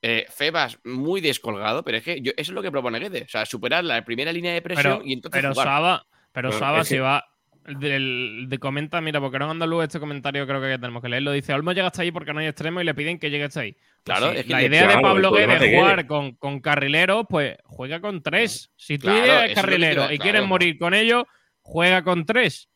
Eh, 0.00 0.26
Febas 0.30 0.78
muy 0.84 1.20
descolgado, 1.20 1.82
pero 1.82 1.98
es 1.98 2.04
que 2.04 2.20
yo, 2.20 2.30
eso 2.36 2.52
es 2.52 2.54
lo 2.54 2.62
que 2.62 2.70
propone 2.70 3.00
Guedes. 3.00 3.24
O 3.24 3.28
sea, 3.28 3.44
superar 3.46 3.82
la 3.84 4.04
primera 4.04 4.32
línea 4.32 4.52
de 4.52 4.62
presión 4.62 4.98
Pero, 4.98 5.06
y 5.08 5.12
entonces 5.14 5.40
pero 5.42 5.52
jugar. 5.52 5.66
Saba, 5.66 6.06
pero 6.32 6.50
Claro, 6.50 6.64
Saba 6.64 6.84
que- 6.84 7.00
va. 7.00 7.24
Del, 7.66 8.46
de 8.48 8.58
comenta, 8.58 8.98
mira, 9.02 9.20
porque 9.20 9.38
no 9.38 9.50
andaluz 9.50 9.84
este 9.84 10.00
comentario 10.00 10.46
creo 10.46 10.58
que 10.58 10.78
tenemos 10.78 11.02
que 11.02 11.10
leerlo. 11.10 11.32
Dice: 11.32 11.52
Olmo 11.52 11.72
llega 11.72 11.88
hasta 11.88 12.00
ahí 12.00 12.10
porque 12.10 12.32
no 12.32 12.40
hay 12.40 12.46
extremo 12.46 12.80
y 12.80 12.84
le 12.84 12.94
piden 12.94 13.18
que 13.18 13.28
llegue 13.28 13.44
hasta 13.44 13.60
ahí. 13.60 13.72
Pues 13.72 13.82
Claro, 14.04 14.32
sí, 14.32 14.38
es 14.38 14.46
que 14.46 14.52
la 14.54 14.62
idea 14.62 14.80
de 14.82 14.86
claro, 14.86 15.02
Pablo 15.02 15.28
problema 15.30 15.54
Guedes 15.58 15.70
de 15.72 15.76
jugar 15.78 16.06
con, 16.06 16.32
con 16.36 16.60
carrileros, 16.60 17.26
pues 17.28 17.58
juega 17.64 18.00
con 18.00 18.22
tres. 18.22 18.72
Si 18.76 18.96
tu 18.96 19.02
Claro, 19.08 19.18
idea 19.22 19.44
es 19.44 19.54
carrilero 19.54 20.10
y 20.10 20.18
quieres 20.18 20.46
morir 20.46 20.78
con 20.78 20.94
ellos, 20.94 21.24
juega 21.60 22.02
con 22.04 22.24
tres. 22.24 22.70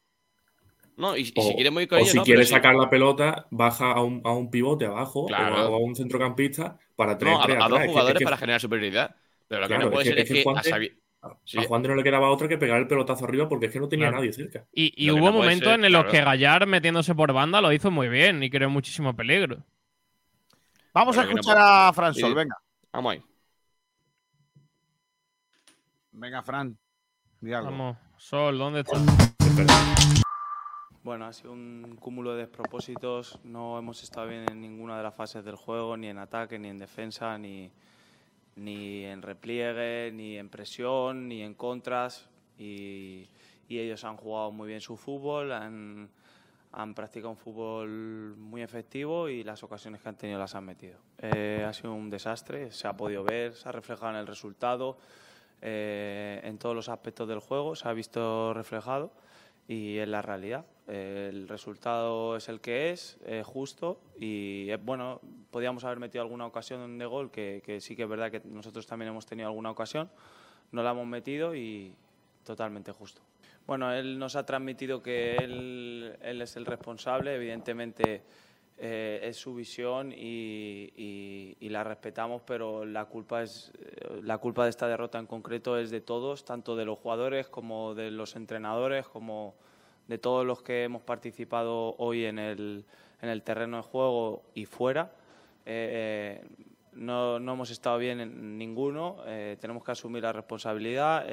No, 1.02 1.16
y, 1.16 1.22
y 1.22 1.32
O, 1.36 1.42
si 1.42 1.54
quiere 1.54 1.70
muy 1.72 1.86
con 1.88 1.96
o 1.96 2.00
ellos, 2.00 2.12
si 2.12 2.16
no, 2.18 2.22
quiere 2.24 2.38
pero 2.38 2.46
sí. 2.46 2.52
sacar 2.54 2.74
la 2.76 2.88
pelota, 2.88 3.46
baja 3.50 3.92
a 3.92 4.02
un, 4.02 4.22
a 4.24 4.30
un 4.32 4.50
pivote 4.50 4.86
abajo 4.86 5.26
Claro. 5.26 5.68
o 5.70 5.74
a 5.74 5.78
un 5.78 5.96
centrocampista 5.96 6.78
para 6.96 7.18
tener 7.18 7.34
No, 7.34 7.40
a, 7.42 7.46
dos 7.46 7.56
atrás. 7.56 7.72
Es 7.80 7.82
que- 7.82 7.88
jugadores 7.88 8.14
es 8.14 8.18
que 8.20 8.24
para 8.24 8.36
generar 8.36 8.60
superioridad. 8.60 9.16
Pero 9.48 9.60
lo 9.62 9.68
que 9.68 9.78
no 9.78 9.90
puede 9.90 10.02
es 10.04 10.08
ser 10.10 10.18
es 10.20 10.30
es 10.30 10.36
que 10.36 10.42
Juan 10.44 10.58
a 10.58 10.62
de- 10.62 10.70
sabi- 10.70 10.98
Sí. 11.44 11.58
A 11.58 11.62
Juan 11.64 11.82
de 11.82 11.88
no 11.88 11.94
le 11.96 12.02
quedaba 12.02 12.30
otra 12.30 12.48
que 12.48 12.56
pegar 12.58 12.78
el 12.80 12.86
pelotazo 12.88 13.24
arriba 13.24 13.48
porque 13.48 13.66
es 13.66 13.72
que 13.72 13.78
no 13.80 13.88
tenía 13.88 14.06
Claro. 14.06 14.18
nadie 14.18 14.32
cerca. 14.32 14.64
Y, 14.72 15.08
hubo 15.10 15.26
no 15.26 15.32
momentos 15.32 15.72
ser, 15.72 15.84
en 15.84 15.92
los 15.92 16.04
que 16.06 16.20
Gallar 16.20 16.66
metiéndose 16.66 17.14
por 17.14 17.32
banda 17.32 17.60
lo 17.60 17.72
hizo 17.72 17.90
muy 17.90 18.08
bien 18.08 18.42
y 18.42 18.48
creó 18.50 18.70
muchísimo 18.70 19.14
peligro. 19.14 19.58
Vamos 20.94 21.16
a 21.18 21.22
Pero 21.22 21.32
escuchar 21.32 21.56
a 21.60 21.92
Fran 21.92 22.14
Sol, 22.14 22.30
Sí. 22.30 22.34
venga. 22.36 22.56
Vamos 22.92 23.12
ahí. 23.14 23.22
Venga, 26.12 26.42
Fran. 26.42 26.76
di 27.40 27.52
algo. 27.52 27.70
Vamos, 27.70 27.96
Sol, 28.18 28.58
¿dónde 28.58 28.80
estás? 28.80 29.02
Bueno, 31.04 31.26
ha 31.26 31.32
sido 31.32 31.50
un 31.52 31.96
cúmulo 31.98 32.34
de 32.34 32.42
despropósitos. 32.42 33.40
No 33.42 33.76
hemos 33.76 34.04
estado 34.04 34.28
bien 34.28 34.46
en 34.48 34.60
ninguna 34.60 34.96
de 34.96 35.02
las 35.02 35.12
fases 35.12 35.44
del 35.44 35.56
juego, 35.56 35.96
ni 35.96 36.06
en 36.06 36.18
ataque, 36.18 36.60
ni 36.60 36.68
en 36.68 36.78
defensa, 36.78 37.36
ni, 37.38 37.72
ni 38.54 39.04
en 39.04 39.20
repliegue, 39.20 40.12
ni 40.12 40.38
en 40.38 40.48
presión, 40.48 41.26
ni 41.26 41.42
en 41.42 41.54
contras. 41.54 42.28
Y, 42.56 43.28
ellos 43.68 44.04
han 44.04 44.18
jugado 44.18 44.52
muy 44.52 44.68
bien 44.68 44.82
su 44.82 44.98
fútbol, 44.98 45.50
han, 45.50 46.10
han 46.72 46.94
practicado 46.94 47.30
un 47.30 47.38
fútbol 47.38 48.36
muy 48.36 48.60
efectivo 48.60 49.30
y 49.30 49.42
las 49.44 49.62
ocasiones 49.62 50.02
que 50.02 50.10
han 50.10 50.16
tenido 50.16 50.38
las 50.38 50.54
han 50.54 50.66
metido. 50.66 50.98
Eh, 51.16 51.64
ha 51.66 51.72
sido 51.72 51.94
un 51.94 52.10
desastre, 52.10 52.70
se 52.70 52.86
ha 52.86 52.94
podido 52.94 53.24
ver, 53.24 53.54
se 53.54 53.66
ha 53.66 53.72
reflejado 53.72 54.10
en 54.12 54.18
el 54.18 54.26
resultado, 54.26 54.98
eh, 55.62 56.42
en 56.44 56.58
todos 56.58 56.76
los 56.76 56.90
aspectos 56.90 57.26
del 57.26 57.38
juego, 57.38 57.74
se 57.74 57.88
ha 57.88 57.94
visto 57.94 58.52
reflejado 58.52 59.10
y 59.66 59.96
es 59.96 60.06
la 60.06 60.20
realidad. 60.20 60.66
El 60.88 61.46
resultado 61.48 62.36
es 62.36 62.48
el 62.48 62.60
que 62.60 62.90
es, 62.90 63.18
justo 63.44 64.00
y 64.18 64.68
eh, 64.68 64.76
bueno, 64.76 65.20
podíamos 65.50 65.84
haber 65.84 66.00
metido 66.00 66.22
alguna 66.22 66.44
ocasión 66.46 66.98
de 66.98 67.06
gol, 67.06 67.30
que, 67.30 67.78
sí 67.80 67.94
que 67.94 68.02
es 68.02 68.08
verdad 68.08 68.30
que 68.32 68.42
nosotros 68.44 68.86
también 68.86 69.10
hemos 69.10 69.24
tenido 69.24 69.48
alguna 69.48 69.70
ocasión, 69.70 70.10
no 70.72 70.82
la 70.82 70.90
hemos 70.90 71.06
metido 71.06 71.54
y 71.54 71.94
totalmente 72.44 72.90
justo. 72.90 73.22
Bueno, 73.66 73.92
él 73.92 74.18
nos 74.18 74.34
ha 74.34 74.44
transmitido 74.44 75.02
que 75.02 75.44
él, 75.44 76.16
es 76.20 76.56
el 76.56 76.66
responsable, 76.66 77.36
evidentemente 77.36 78.22
eh, 78.78 79.20
es 79.22 79.36
su 79.36 79.54
visión 79.54 80.10
y, 80.12 80.92
y- 80.96 81.56
y 81.60 81.68
la 81.68 81.84
respetamos, 81.84 82.42
pero 82.44 82.84
la 82.84 83.04
culpa, 83.04 83.42
es, 83.44 83.70
eh, 83.78 84.20
la 84.24 84.38
culpa 84.38 84.64
de 84.64 84.70
esta 84.70 84.88
derrota 84.88 85.20
en 85.20 85.26
concreto 85.26 85.78
es 85.78 85.90
de 85.90 86.00
todos, 86.00 86.44
tanto 86.44 86.74
de 86.74 86.84
los 86.86 86.98
jugadores 86.98 87.48
como 87.48 87.94
de 87.94 88.10
los 88.10 88.34
entrenadores, 88.34 89.06
como 89.06 89.54
de 90.12 90.18
todos 90.18 90.44
los 90.44 90.60
que 90.60 90.84
hemos 90.84 91.00
participado 91.00 91.94
hoy 91.96 92.26
en 92.26 92.38
el, 92.38 92.84
en 93.22 93.30
el 93.30 93.42
terreno 93.42 93.78
de 93.78 93.82
juego 93.82 94.42
y 94.52 94.66
fuera. 94.66 95.10
Eh, 95.64 96.44
no, 96.92 97.40
no 97.40 97.54
hemos 97.54 97.70
estado 97.70 97.96
bien 97.96 98.20
en 98.20 98.58
ninguno, 98.58 99.16
eh, 99.24 99.56
tenemos 99.58 99.82
que 99.82 99.92
asumir 99.92 100.22
la 100.22 100.34
responsabilidad. 100.34 101.26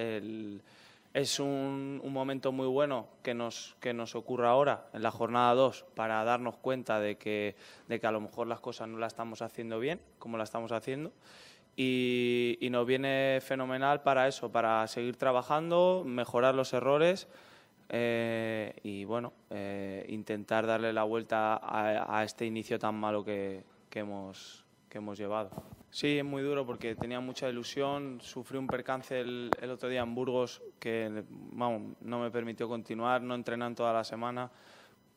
Es 1.13 1.41
un, 1.41 1.99
un 2.01 2.13
momento 2.13 2.53
muy 2.53 2.67
bueno 2.67 3.07
que 3.21 3.33
nos, 3.33 3.75
que 3.81 3.93
nos 3.93 4.15
ocurra 4.15 4.51
ahora, 4.51 4.85
en 4.93 5.03
la 5.03 5.11
jornada 5.11 5.53
2, 5.55 5.83
para 5.93 6.23
darnos 6.23 6.55
cuenta 6.55 7.01
de 7.01 7.17
que, 7.17 7.57
de 7.89 7.99
que 7.99 8.07
a 8.07 8.11
lo 8.11 8.21
mejor 8.21 8.47
las 8.47 8.61
cosas 8.61 8.87
no 8.87 8.97
las 8.97 9.11
estamos 9.11 9.41
haciendo 9.41 9.77
bien, 9.79 9.99
como 10.19 10.37
la 10.37 10.45
estamos 10.45 10.71
haciendo. 10.71 11.11
Y, 11.75 12.57
y 12.61 12.69
nos 12.69 12.87
viene 12.87 13.39
fenomenal 13.41 14.03
para 14.03 14.29
eso, 14.29 14.49
para 14.49 14.87
seguir 14.87 15.17
trabajando, 15.17 16.03
mejorar 16.05 16.55
los 16.55 16.71
errores 16.71 17.27
eh, 17.89 18.75
y 18.83 19.03
bueno, 19.03 19.33
eh, 19.49 20.05
intentar 20.09 20.67
darle 20.67 20.93
la 20.93 21.03
vuelta 21.03 21.59
a, 21.61 22.23
este 22.23 22.45
inicio 22.45 22.77
tan 22.77 22.95
malo 22.95 23.23
que, 23.25 23.63
que 23.89 23.99
hemos, 23.99 24.65
que 24.87 24.99
hemos 24.99 25.17
llevado. 25.17 25.49
Sí, 25.91 26.19
es 26.19 26.23
muy 26.23 26.43
duro 26.43 26.65
porque 26.67 26.95
tenía 26.95 27.19
mucha 27.19 27.49
ilusión. 27.49 28.19
Sufrí 28.21 28.59
un 28.59 28.67
percance 28.67 29.19
el, 29.19 29.49
el 29.59 29.71
otro 29.71 29.89
día 29.89 30.01
en 30.01 30.13
Burgos 30.13 30.61
que 30.79 31.23
no 31.51 32.19
me 32.19 32.29
permitió 32.29 32.69
continuar, 32.69 33.23
no 33.23 33.33
entrené 33.33 33.65
en 33.65 33.73
toda 33.75 33.91
la 33.91 34.03
semana, 34.03 34.51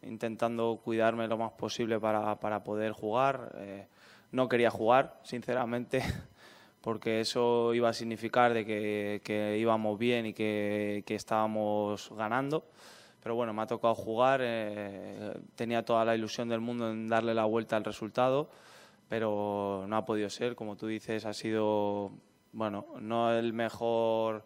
intentando 0.02 0.80
cuidarme 0.82 1.28
lo 1.28 1.36
más 1.36 1.52
posible 1.52 2.00
para, 2.00 2.40
para 2.40 2.64
poder 2.64 2.92
jugar. 2.92 3.52
Eh, 3.56 3.86
no 4.30 4.48
quería 4.48 4.70
jugar, 4.70 5.20
sinceramente, 5.22 6.02
porque 6.82 7.20
eso 7.20 7.72
iba 7.74 7.88
a 7.88 7.92
significar 7.92 8.52
de 8.52 8.66
que, 8.66 9.20
que 9.24 9.56
íbamos 9.58 9.98
bien 9.98 10.26
y 10.26 10.34
que, 10.34 11.02
que 11.06 11.14
estábamos 11.14 12.10
ganando. 12.16 12.64
Pero 13.22 13.36
bueno, 13.36 13.52
me 13.52 13.62
ha 13.62 13.66
tocado 13.66 13.94
jugar, 13.94 14.40
eh, 14.42 15.32
tenía 15.54 15.84
toda 15.84 16.04
la 16.04 16.14
ilusión 16.14 16.48
del 16.48 16.60
mundo 16.60 16.90
en 16.90 17.08
darle 17.08 17.34
la 17.34 17.44
vuelta 17.44 17.76
al 17.76 17.84
resultado 17.84 18.50
pero 19.12 19.84
no 19.88 19.96
ha 19.98 20.06
podido 20.06 20.30
ser. 20.30 20.54
Como 20.54 20.74
tú 20.74 20.86
dices, 20.86 21.26
ha 21.26 21.34
sido, 21.34 22.12
bueno, 22.52 22.86
no 22.98 23.30
el 23.30 23.52
mejor 23.52 24.42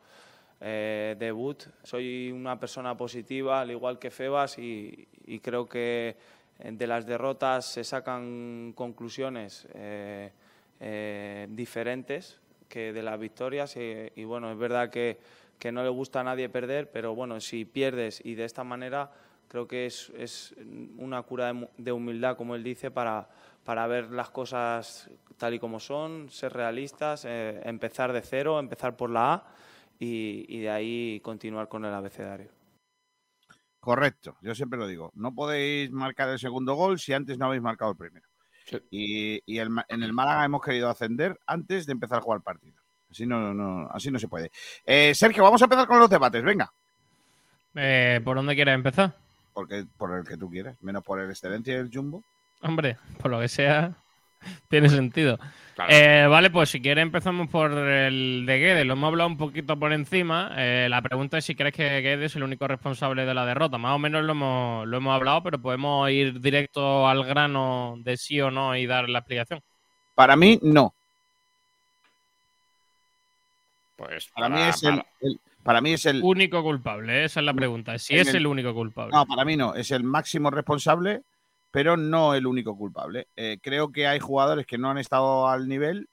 eh, 0.60 1.14
debut. 1.16 1.62
Soy 1.84 2.32
una 2.32 2.58
persona 2.58 2.96
positiva, 2.96 3.60
al 3.60 3.70
igual 3.70 4.00
que 4.00 4.10
Febas, 4.10 4.58
y, 4.58 5.06
y 5.24 5.38
creo 5.38 5.68
que 5.68 6.16
de 6.58 6.86
las 6.88 7.06
derrotas 7.06 7.64
se 7.64 7.84
sacan 7.84 8.72
conclusiones 8.74 9.68
eh, 9.72 10.32
eh, 10.80 11.46
diferentes 11.50 12.40
que 12.68 12.92
de 12.92 13.02
las 13.02 13.18
victorias. 13.18 13.76
Y, 13.76 14.24
bueno, 14.24 14.50
es 14.50 14.58
verdad 14.58 14.90
que, 14.90 15.18
que 15.58 15.72
no 15.72 15.82
le 15.82 15.88
gusta 15.88 16.20
a 16.20 16.24
nadie 16.24 16.48
perder, 16.48 16.90
pero 16.90 17.14
bueno, 17.14 17.40
si 17.40 17.64
pierdes 17.64 18.20
y 18.24 18.34
de 18.34 18.44
esta 18.44 18.64
manera 18.64 19.10
creo 19.48 19.68
que 19.68 19.86
es, 19.86 20.12
es 20.16 20.54
una 20.98 21.22
cura 21.22 21.52
de 21.76 21.92
humildad, 21.92 22.36
como 22.36 22.54
él 22.54 22.64
dice, 22.64 22.90
para, 22.90 23.28
para 23.64 23.86
ver 23.86 24.10
las 24.10 24.30
cosas 24.30 25.10
tal 25.36 25.54
y 25.54 25.58
como 25.58 25.80
son, 25.80 26.30
ser 26.30 26.52
realistas, 26.52 27.24
eh, 27.24 27.60
empezar 27.64 28.12
de 28.12 28.22
cero, 28.22 28.58
empezar 28.58 28.96
por 28.96 29.10
la 29.10 29.34
A 29.34 29.44
y, 29.98 30.44
y 30.48 30.60
de 30.60 30.70
ahí 30.70 31.20
continuar 31.22 31.68
con 31.68 31.84
el 31.84 31.94
abecedario. 31.94 32.50
Correcto, 33.80 34.36
yo 34.40 34.54
siempre 34.54 34.78
lo 34.78 34.88
digo. 34.88 35.12
No 35.14 35.32
podéis 35.32 35.92
marcar 35.92 36.28
el 36.28 36.40
segundo 36.40 36.74
gol 36.74 36.98
si 36.98 37.12
antes 37.12 37.38
no 37.38 37.46
habéis 37.46 37.62
marcado 37.62 37.92
el 37.92 37.96
primero. 37.96 38.26
Y, 38.90 39.40
y 39.46 39.58
el 39.58 39.70
Ma- 39.70 39.86
en 39.88 40.02
el 40.02 40.12
Málaga 40.12 40.44
hemos 40.44 40.62
querido 40.62 40.88
ascender 40.90 41.38
antes 41.46 41.86
de 41.86 41.92
empezar 41.92 42.18
a 42.18 42.22
jugar 42.22 42.40
partido. 42.40 42.74
Así 43.10 43.24
no, 43.26 43.54
no, 43.54 43.88
así 43.92 44.10
no 44.10 44.18
se 44.18 44.28
puede. 44.28 44.50
Eh, 44.84 45.14
Sergio, 45.14 45.42
vamos 45.44 45.62
a 45.62 45.66
empezar 45.66 45.86
con 45.86 45.98
los 46.00 46.10
debates, 46.10 46.42
venga. 46.42 46.72
Eh, 47.74 48.20
¿Por 48.24 48.36
dónde 48.36 48.54
quieres 48.54 48.74
empezar? 48.74 49.14
Porque 49.52 49.86
por 49.96 50.18
el 50.18 50.26
que 50.26 50.36
tú 50.36 50.50
quieras, 50.50 50.76
menos 50.82 51.02
por 51.04 51.20
el 51.20 51.30
excelencia 51.30 51.74
y 51.74 51.78
el 51.78 51.90
jumbo. 51.92 52.22
Hombre, 52.62 52.96
por 53.20 53.30
lo 53.30 53.40
que 53.40 53.48
sea, 53.48 53.94
tiene 54.68 54.88
sentido. 54.88 55.38
Claro. 55.74 55.92
Eh, 55.92 56.26
vale, 56.26 56.48
pues 56.50 56.70
si 56.70 56.80
quieres 56.80 57.02
empezamos 57.02 57.50
por 57.50 57.70
el 57.70 58.44
de 58.46 58.58
Guedes. 58.58 58.86
Lo 58.86 58.94
hemos 58.94 59.08
hablado 59.08 59.28
un 59.28 59.36
poquito 59.36 59.78
por 59.78 59.92
encima. 59.92 60.52
Eh, 60.56 60.86
la 60.88 61.02
pregunta 61.02 61.36
es 61.36 61.44
si 61.44 61.54
crees 61.54 61.74
que 61.74 62.00
Guedes 62.00 62.32
es 62.32 62.36
el 62.36 62.44
único 62.44 62.66
responsable 62.66 63.26
de 63.26 63.34
la 63.34 63.44
derrota. 63.44 63.76
Más 63.76 63.94
o 63.94 63.98
menos 63.98 64.24
lo 64.24 64.32
hemos, 64.32 64.86
lo 64.86 64.96
hemos 64.96 65.14
hablado, 65.14 65.42
pero 65.42 65.60
podemos 65.60 66.08
ir 66.10 66.40
directo 66.40 67.06
al 67.06 67.24
grano 67.24 67.96
de 67.98 68.16
sí 68.16 68.40
o 68.40 68.50
no 68.50 68.74
y 68.74 68.86
dar 68.86 69.08
la 69.10 69.18
explicación. 69.18 69.60
Para 70.14 70.34
mí, 70.34 70.58
no. 70.62 70.94
Pues 73.96 74.28
Para, 74.34 74.48
mí 74.48 74.60
es 74.62 74.82
el, 74.82 75.02
el- 75.20 75.40
para 75.62 75.80
mí 75.80 75.92
es 75.92 76.06
el 76.06 76.20
único 76.22 76.62
culpable. 76.62 77.24
Esa 77.24 77.40
es 77.40 77.46
la 77.46 77.54
pregunta. 77.54 77.98
Si 77.98 78.16
es 78.16 78.28
el- 78.28 78.36
el 78.36 78.46
único 78.46 78.72
culpable. 78.74 79.12
No, 79.12 79.26
para 79.26 79.44
mí 79.44 79.56
no. 79.56 79.74
Es 79.74 79.90
el 79.90 80.04
máximo 80.04 80.50
responsable, 80.50 81.22
pero 81.76 81.98
no 81.98 82.34
el 82.34 82.46
único 82.46 82.74
culpable. 82.74 83.28
Eh, 83.36 83.58
creo 83.60 83.92
que 83.92 84.06
hay 84.06 84.18
jugadores 84.18 84.64
que 84.64 84.78
no 84.78 84.88
han 84.88 84.96
estado 84.96 85.46
al 85.46 85.68
nivel, 85.68 86.08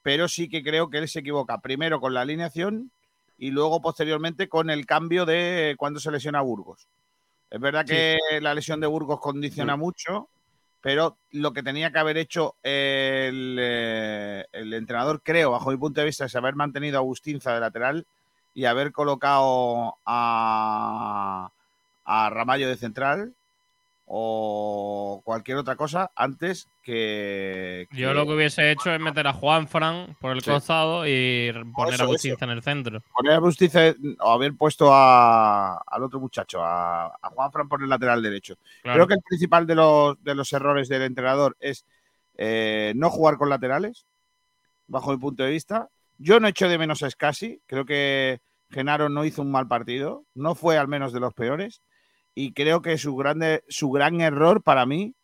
pero 0.00 0.28
sí 0.28 0.48
que 0.48 0.62
creo 0.62 0.90
que 0.90 0.98
él 0.98 1.08
se 1.08 1.18
equivoca 1.18 1.60
primero 1.60 2.00
con 2.00 2.14
la 2.14 2.20
alineación 2.20 2.92
y 3.36 3.50
luego 3.50 3.82
posteriormente 3.82 4.48
con 4.48 4.70
el 4.70 4.86
cambio 4.86 5.26
de 5.26 5.74
cuando 5.76 5.98
se 5.98 6.12
lesiona 6.12 6.38
a 6.38 6.42
Burgos. 6.42 6.86
Es 7.50 7.60
verdad 7.60 7.84
que 7.84 8.16
la 8.40 8.54
lesión 8.54 8.78
de 8.78 8.86
Burgos 8.86 9.18
condiciona 9.18 9.74
mucho, 9.74 10.28
pero 10.80 11.16
lo 11.32 11.52
que 11.52 11.64
tenía 11.64 11.90
que 11.90 11.98
haber 11.98 12.16
hecho 12.16 12.54
el, 12.62 13.56
eh, 13.60 14.46
el 14.52 14.72
entrenador, 14.72 15.20
creo, 15.20 15.50
bajo 15.50 15.72
mi 15.72 15.78
punto 15.78 16.00
de 16.00 16.06
vista, 16.06 16.26
es 16.26 16.36
haber 16.36 16.54
mantenido 16.54 16.98
a 16.98 17.00
Agustinza 17.00 17.52
de 17.52 17.58
lateral 17.58 18.06
y 18.54 18.66
haber 18.66 18.92
colocado 18.92 19.96
a, 20.06 21.50
a 22.04 22.30
Ramallo 22.30 22.68
de 22.68 22.76
central 22.76 23.34
o 24.06 25.22
cualquier 25.24 25.56
otra 25.58 25.76
cosa 25.76 26.10
antes 26.14 26.68
que. 26.82 27.86
Yo 27.92 28.12
lo 28.14 28.26
que 28.26 28.32
hubiese 28.34 28.70
hecho 28.70 28.92
es 28.92 29.00
meter 29.00 29.26
a 29.26 29.32
Juan 29.32 29.68
Fran 29.68 30.16
por 30.20 30.32
el 30.32 30.42
Sí. 30.42 30.50
costado 30.50 31.06
y 31.06 31.50
poner 31.74 31.94
Eso, 31.94 32.02
a 32.04 32.06
Bustinza 32.06 32.34
eso. 32.36 32.44
en 32.44 32.50
el 32.50 32.62
centro. 32.62 33.02
poner 33.14 33.32
a 33.32 33.38
Bustiza 33.38 33.94
o 34.20 34.30
haber 34.32 34.54
puesto 34.54 34.92
a- 34.92 35.78
al 35.86 36.02
otro 36.02 36.20
muchacho, 36.20 36.62
a, 36.62 37.06
a 37.06 37.28
Juan 37.30 37.52
Fran 37.52 37.68
por 37.68 37.82
el 37.82 37.88
lateral 37.88 38.22
derecho. 38.22 38.56
Claro. 38.82 38.96
Creo 38.96 39.06
que 39.08 39.14
el 39.14 39.22
principal 39.22 39.66
de 39.66 39.74
los, 39.76 40.22
de 40.22 40.34
los 40.34 40.52
errores 40.52 40.88
del 40.88 41.02
entrenador 41.02 41.56
es 41.60 41.84
eh, 42.36 42.92
no 42.96 43.10
jugar 43.10 43.36
con 43.36 43.48
laterales, 43.50 44.04
bajo 44.88 45.10
mi 45.12 45.18
punto 45.18 45.42
de 45.44 45.50
vista. 45.50 45.88
Yo 46.18 46.40
no 46.40 46.48
echo 46.48 46.68
de 46.68 46.78
menos 46.78 47.02
a 47.02 47.10
Scassi, 47.10 47.60
creo 47.66 47.84
que 47.84 48.40
Genaro 48.70 49.08
no 49.08 49.24
hizo 49.24 49.42
un 49.42 49.50
mal 49.50 49.68
partido, 49.68 50.24
no 50.34 50.54
fue 50.54 50.78
al 50.78 50.88
menos 50.88 51.12
de 51.12 51.20
los 51.20 51.34
peores, 51.34 51.80
y 52.34 52.52
creo 52.52 52.82
que 52.82 52.98
su, 52.98 53.14
grande, 53.16 53.62
su 53.68 53.90
gran 53.90 54.20
error 54.20 54.62
para 54.62 54.86
mí 54.86 55.14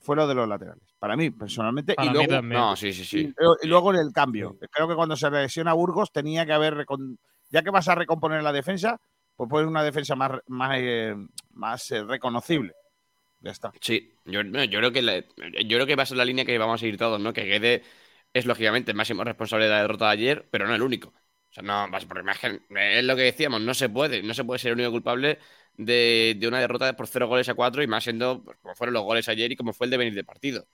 fue 0.00 0.16
lo 0.16 0.26
de 0.26 0.34
los 0.34 0.48
laterales. 0.48 0.84
Para 0.98 1.16
mí, 1.16 1.30
personalmente. 1.30 1.94
Para 1.94 2.06
y 2.06 2.10
mí 2.14 2.26
luego. 2.26 2.42
No, 2.42 2.76
sí, 2.76 2.92
sí, 2.92 3.04
sí. 3.04 3.18
y 3.20 3.34
luego- 3.36 3.56
y 3.62 3.66
luego 3.66 3.94
en 3.94 4.00
el 4.00 4.12
cambio. 4.12 4.56
Creo 4.70 4.88
que 4.88 4.94
cuando 4.94 5.16
se 5.16 5.30
lesiona 5.30 5.72
Burgos 5.72 6.12
tenía 6.12 6.44
que 6.46 6.52
haber. 6.52 6.74
recon- 6.74 7.18
Ya 7.50 7.62
que 7.62 7.70
vas 7.70 7.88
a 7.88 7.94
recomponer 7.94 8.42
la 8.42 8.52
defensa, 8.52 9.00
pues 9.36 9.48
poner 9.48 9.66
una 9.66 9.82
defensa 9.82 10.14
más, 10.14 10.32
más, 10.48 10.76
eh, 10.80 11.14
más 11.52 11.90
eh, 11.92 12.04
reconocible. 12.04 12.72
Ya 13.40 13.52
está. 13.52 13.72
Sí, 13.80 14.12
yo, 14.24 14.42
no, 14.44 14.62
yo 14.64 14.78
creo 14.80 14.92
que 14.92 15.02
la- 15.02 15.20
yo 15.20 15.76
creo 15.76 15.86
que 15.86 15.96
va 15.96 16.02
a 16.02 16.06
ser 16.06 16.16
la 16.18 16.24
línea 16.24 16.44
que 16.44 16.58
vamos 16.58 16.74
a 16.74 16.78
seguir 16.78 16.98
todos, 16.98 17.20
¿no? 17.20 17.32
Que 17.32 17.44
Guede 17.44 17.82
es 18.34 18.44
lógicamente 18.46 18.90
el 18.90 18.96
máximo 18.96 19.24
responsable 19.24 19.64
de 19.66 19.70
la 19.70 19.80
derrota 19.82 20.06
de 20.06 20.12
ayer, 20.12 20.48
pero 20.50 20.66
no 20.66 20.74
el 20.74 20.82
único. 20.82 21.14
No, 21.62 21.88
vas- 21.90 22.06
más 22.24 22.38
que- 22.38 22.60
es 22.98 23.04
lo 23.04 23.16
que 23.16 23.22
decíamos, 23.22 23.60
no 23.60 23.74
se 23.74 23.88
puede, 23.88 24.22
no 24.22 24.34
se 24.34 24.44
puede 24.44 24.58
ser 24.58 24.68
el 24.72 24.74
único 24.78 24.92
culpable 24.92 25.38
de, 25.74 26.36
de 26.38 26.48
una 26.48 26.60
derrota 26.60 26.94
por 26.96 27.06
cero 27.08 27.26
goles 27.26 27.48
a 27.48 27.54
cuatro 27.54 27.82
y 27.82 27.86
más 27.86 28.04
siendo 28.04 28.42
pues, 28.44 28.58
como 28.58 28.74
fueron 28.74 28.94
los 28.94 29.02
goles 29.02 29.28
ayer 29.28 29.50
y 29.52 29.56
como 29.56 29.72
fue 29.72 29.86
el 29.86 29.90
devenir 29.90 30.14
del 30.14 30.24
partido. 30.24 30.68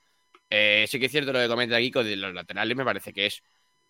Eh, 0.49 0.85
sí 0.89 0.99
que 0.99 1.07
es 1.07 1.11
cierto 1.13 1.33
lo 1.33 1.39
que 1.39 1.47
comenta 1.49 1.79
Kiko 1.79 2.03
de 2.03 2.17
los 2.17 2.33
laterales, 2.33 2.77
me 2.77 2.85
parece 2.85 3.13
que 3.13 3.27
es 3.27 3.43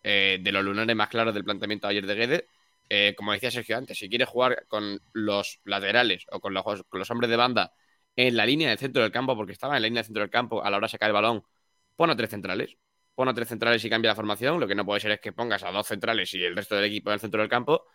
eh, 0.04 0.40
de 0.42 0.52
los 0.52 0.64
lunares 0.66 0.96
más 0.96 1.10
claros 1.10 1.34
del 1.34 1.44
planteamiento 1.46 1.88
ayer 1.88 2.06
de 2.08 2.16
Guede. 2.16 2.48
Eh, 2.90 3.16
como 3.18 3.34
decía 3.34 3.52
Sergio 3.52 3.78
antes, 3.78 3.98
si 4.00 4.10
quieres 4.10 4.30
jugar 4.30 4.66
con 4.68 5.02
los 5.14 5.62
laterales 5.66 6.26
o 6.32 6.40
con 6.42 6.54
los, 6.54 6.64
con 6.90 7.00
los 7.00 7.12
hombres 7.12 7.30
de 7.32 7.38
banda 7.38 7.74
en 8.16 8.36
la 8.38 8.46
línea 8.46 8.70
del 8.70 8.78
centro 8.80 9.02
del 9.04 9.12
campo, 9.12 9.36
porque 9.36 9.54
estaba 9.54 9.78
en 9.78 9.84
la 9.84 9.88
línea 9.90 10.02
del 10.02 10.08
centro 10.08 10.22
del 10.24 10.32
campo 10.32 10.64
a 10.64 10.70
la 10.72 10.78
hora 10.78 10.88
de 10.88 10.92
sacar 10.92 11.10
el 11.10 11.14
balón, 11.14 11.44
pon 11.96 12.10
a 12.12 12.16
tres 12.18 12.30
centrales. 12.32 12.78
Pon 13.16 13.28
a 13.30 13.34
tres 13.34 13.48
centrales 13.48 13.84
y 13.86 13.90
cambia 13.90 14.12
la 14.12 14.16
formación. 14.16 14.60
Lo 14.60 14.68
que 14.68 14.76
no 14.76 14.86
puede 14.86 15.00
ser 15.00 15.12
es 15.12 15.20
que 15.22 15.32
pongas 15.34 15.64
a 15.64 15.72
dos 15.72 15.88
centrales 15.88 16.34
y 16.34 16.44
el 16.44 16.56
resto 16.56 16.76
del 16.76 16.86
equipo 16.86 17.10
en 17.10 17.16
el 17.16 17.20
centro 17.20 17.42
del 17.42 17.50
campo. 17.50 17.86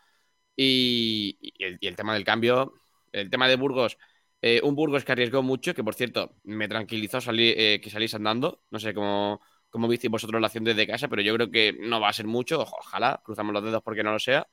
Y, 0.56 1.38
y 1.40 1.64
el, 1.64 1.78
y 1.80 1.86
el 1.86 1.96
tema 1.96 2.14
del 2.14 2.24
cambio, 2.24 2.74
el 3.12 3.30
tema 3.30 3.48
de 3.48 3.56
Burgos, 3.56 3.98
eh, 4.42 4.60
un 4.62 4.74
Burgos 4.74 5.04
que 5.04 5.12
arriesgó 5.12 5.42
mucho, 5.42 5.74
que 5.74 5.84
por 5.84 5.94
cierto 5.94 6.36
me 6.44 6.68
tranquilizó 6.68 7.20
salir, 7.20 7.54
eh, 7.58 7.80
que 7.82 7.90
salís 7.90 8.14
andando. 8.14 8.62
No 8.70 8.78
sé 8.80 8.94
cómo, 8.94 9.40
cómo 9.70 9.88
visteis 9.88 10.10
vosotros 10.10 10.40
la 10.40 10.46
acción 10.48 10.64
desde 10.64 10.86
casa, 10.86 11.08
pero 11.08 11.22
yo 11.22 11.34
creo 11.34 11.50
que 11.50 11.74
no 11.80 12.00
va 12.00 12.08
a 12.08 12.12
ser 12.12 12.26
mucho. 12.26 12.60
Ojalá, 12.60 13.20
cruzamos 13.24 13.52
los 13.54 13.64
dedos 13.64 13.82
porque 13.82 14.02
no 14.02 14.12
lo 14.12 14.18
sea. 14.18 14.46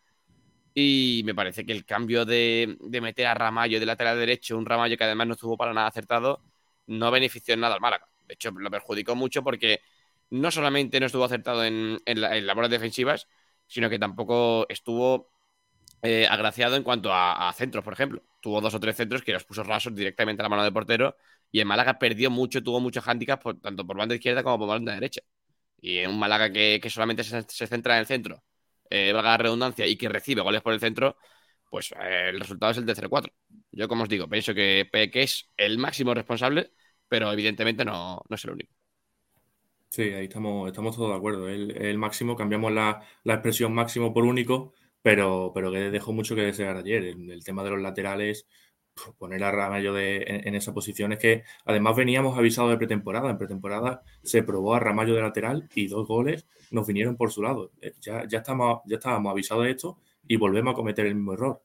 Y 0.74 1.24
me 1.26 1.34
parece 1.36 1.66
que 1.66 1.72
el 1.74 1.86
cambio 1.86 2.24
de, 2.26 2.78
de 2.80 3.02
meter 3.02 3.26
a 3.28 3.34
Ramallo 3.34 3.80
de 3.80 3.86
lateral 3.86 4.18
derecho, 4.20 4.58
un 4.58 4.66
Ramallo 4.66 4.96
que 4.98 5.04
además 5.04 5.28
no 5.28 5.34
estuvo 5.34 5.58
para 5.58 5.74
nada 5.74 5.88
acertado, 5.88 6.44
no 6.88 7.10
benefició 7.12 7.56
en 7.56 7.62
nada 7.62 7.76
al 7.76 7.82
Málaga. 7.82 8.08
De 8.28 8.36
hecho, 8.36 8.52
lo 8.52 8.70
perjudicó 8.70 9.16
mucho 9.16 9.44
porque 9.44 9.82
no 10.30 10.52
solamente 10.52 11.00
no 11.00 11.06
estuvo 11.08 11.24
acertado 11.26 11.64
en, 11.66 12.00
en, 12.06 12.22
la- 12.22 12.36
labores 12.42 12.70
defensivas, 12.72 13.28
sino 13.68 13.90
que 13.90 14.00
tampoco 14.00 14.66
estuvo 14.70 15.32
eh, 16.02 16.28
agraciado 16.30 16.76
en 16.76 16.84
cuanto 16.84 17.12
a, 17.14 17.52
centros, 17.54 17.84
por 17.84 17.94
ejemplo. 17.94 18.24
Tuvo 18.42 18.62
dos 18.62 18.74
o 18.76 18.80
tres 18.80 18.96
centros 18.96 19.22
que 19.24 19.34
los 19.34 19.44
puso 19.46 19.64
rasos 19.64 19.96
directamente 19.96 20.42
a 20.42 20.44
la 20.46 20.50
mano 20.50 20.64
del 20.64 20.74
portero 20.74 21.18
y 21.52 21.60
en 21.62 21.68
Málaga 21.68 21.98
perdió 22.00 22.30
mucho, 22.32 22.64
tuvo 22.64 22.80
muchos 22.80 23.08
handicaps 23.08 23.44
por- 23.44 23.60
tanto 23.60 23.86
por 23.86 23.98
banda 23.98 24.16
izquierda 24.16 24.44
como 24.44 24.60
por 24.60 24.68
banda 24.70 24.94
derecha. 24.94 25.22
Y 25.82 26.00
en 26.00 26.12
un 26.12 26.20
Málaga 26.20 26.52
que, 26.52 26.80
que 26.82 26.90
solamente 26.90 27.24
se, 27.24 27.44
se 27.44 27.68
centra 27.68 27.96
en 27.96 28.02
el 28.02 28.08
centro, 28.08 28.44
eh, 28.90 29.14
valga 29.14 29.32
la 29.32 29.38
redundancia, 29.38 29.86
y 29.88 29.98
que 29.98 30.10
recibe 30.10 30.42
goles 30.42 30.62
por 30.62 30.74
el 30.74 30.80
centro, 30.80 31.18
pues 31.70 31.92
eh, 31.94 32.30
el 32.32 32.40
resultado 32.40 32.72
es 32.74 32.78
el 32.80 32.86
de 32.86 32.96
0-4. 32.96 33.34
Yo, 33.72 33.88
como 33.88 34.04
os 34.04 34.10
digo, 34.10 34.30
pienso 34.30 34.54
que 34.56 34.88
Peque 34.92 35.24
es 35.24 35.50
el 35.58 35.78
máximo 35.80 36.14
responsable, 36.14 36.74
pero 37.10 37.32
evidentemente 37.34 37.86
no, 37.86 38.22
no 38.30 38.36
es 38.36 38.46
el 38.46 38.52
único. 38.52 38.77
Sí, 39.90 40.02
ahí 40.14 40.26
estamos, 40.26 40.68
estamos 40.68 40.96
todos 40.96 41.10
de 41.12 41.16
acuerdo. 41.18 41.48
El, 41.48 41.72
el 41.78 41.98
máximo, 41.98 42.36
cambiamos 42.36 42.72
la, 42.74 43.02
la 43.24 43.34
expresión 43.36 43.74
máximo 43.74 44.14
por 44.14 44.26
único, 44.26 44.74
pero, 45.02 45.52
pero 45.54 45.72
que 45.72 45.90
dejó 45.92 46.12
mucho 46.14 46.36
que 46.36 46.42
desear 46.42 46.78
ayer. 46.78 47.04
El, 47.06 47.32
el 47.32 47.44
tema 47.44 47.64
de 47.64 47.70
los 47.72 47.82
laterales, 47.82 48.48
pf, 48.94 49.14
poner 49.18 49.44
a 49.44 49.52
Ramallo 49.52 49.94
de, 49.94 50.24
en, 50.46 50.56
esa 50.56 50.74
posición 50.74 51.14
es 51.14 51.20
que 51.20 51.44
además 51.66 51.96
veníamos 51.96 52.38
avisados 52.38 52.70
de 52.72 52.78
pretemporada. 52.78 53.30
En 53.30 53.38
pretemporada 53.38 54.04
se 54.24 54.44
probó 54.44 54.76
a 54.76 54.80
Ramallo 54.80 55.16
de 55.16 55.22
lateral 55.22 55.70
y 55.74 55.88
dos 55.88 56.06
goles 56.08 56.46
nos 56.72 56.86
vinieron 56.86 57.16
por 57.16 57.32
su 57.32 57.42
lado. 57.42 57.72
Eh, 57.82 57.94
Ya, 58.02 58.28
ya, 58.28 58.40
estamos, 58.40 58.82
ya 58.86 58.98
estábamos 58.98 59.32
avisados 59.32 59.64
de 59.66 59.72
esto 59.72 60.00
y 60.28 60.36
volvemos 60.36 60.74
a 60.74 60.76
cometer 60.76 61.06
el 61.06 61.16
mismo 61.16 61.34
error. 61.34 61.64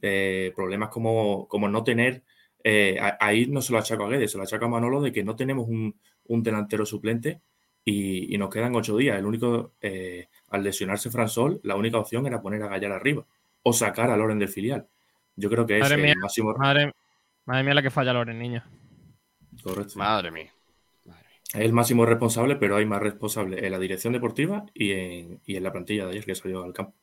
Eh, 0.00 0.52
problemas 0.54 0.90
como, 0.90 1.48
como 1.48 1.68
no 1.68 1.82
tener. 1.84 2.22
eh, 2.62 2.98
ahí 3.20 3.46
no 3.46 3.60
se 3.62 3.72
lo 3.72 3.78
achaco 3.78 4.04
a 4.04 4.08
Guedes, 4.08 4.30
se 4.32 4.38
lo 4.38 4.44
achaco 4.44 4.64
a 4.66 4.68
Manolo 4.68 5.00
de 5.02 5.12
que 5.12 5.24
no 5.24 5.36
tenemos 5.36 5.68
un, 5.68 5.98
un 6.24 6.42
delantero 6.42 6.86
suplente 6.86 7.42
y, 7.84 8.34
y 8.34 8.38
nos 8.38 8.50
quedan 8.50 8.74
ocho 8.74 8.96
días. 8.96 9.18
El 9.18 9.26
único, 9.26 9.72
eh, 9.80 10.28
al 10.50 10.62
lesionarse 10.62 11.10
Fransol, 11.10 11.60
la 11.62 11.76
única 11.76 11.98
opción 11.98 12.26
era 12.26 12.40
poner 12.40 12.62
a 12.62 12.68
Gallar 12.68 12.92
arriba 12.92 13.24
o 13.62 13.72
sacar 13.72 14.10
a 14.10 14.16
Loren 14.16 14.38
del 14.38 14.48
filial. 14.48 14.86
Yo 15.36 15.50
creo 15.50 15.66
que 15.66 15.78
es 15.78 15.90
el 15.90 16.16
máximo. 16.16 16.54
madre, 16.56 16.92
madre 17.44 17.64
mía 17.64 17.74
la 17.74 17.82
que 17.82 17.90
falla 17.90 18.12
Loren, 18.12 18.38
niño. 18.38 18.62
Correcto. 19.62 19.98
Madre 19.98 20.30
mía. 20.30 20.52
Es 21.52 21.60
el 21.60 21.72
máximo 21.72 22.04
responsable, 22.04 22.56
pero 22.56 22.76
hay 22.76 22.86
más 22.86 23.00
responsables 23.00 23.62
en 23.62 23.70
la 23.70 23.78
dirección 23.78 24.12
deportiva 24.12 24.66
y 24.74 24.92
en, 24.92 25.40
y 25.46 25.56
en 25.56 25.62
la 25.62 25.72
plantilla 25.72 26.04
de 26.04 26.12
ayer 26.12 26.24
que 26.24 26.34
salió 26.34 26.64
al 26.64 26.72
campo. 26.72 26.94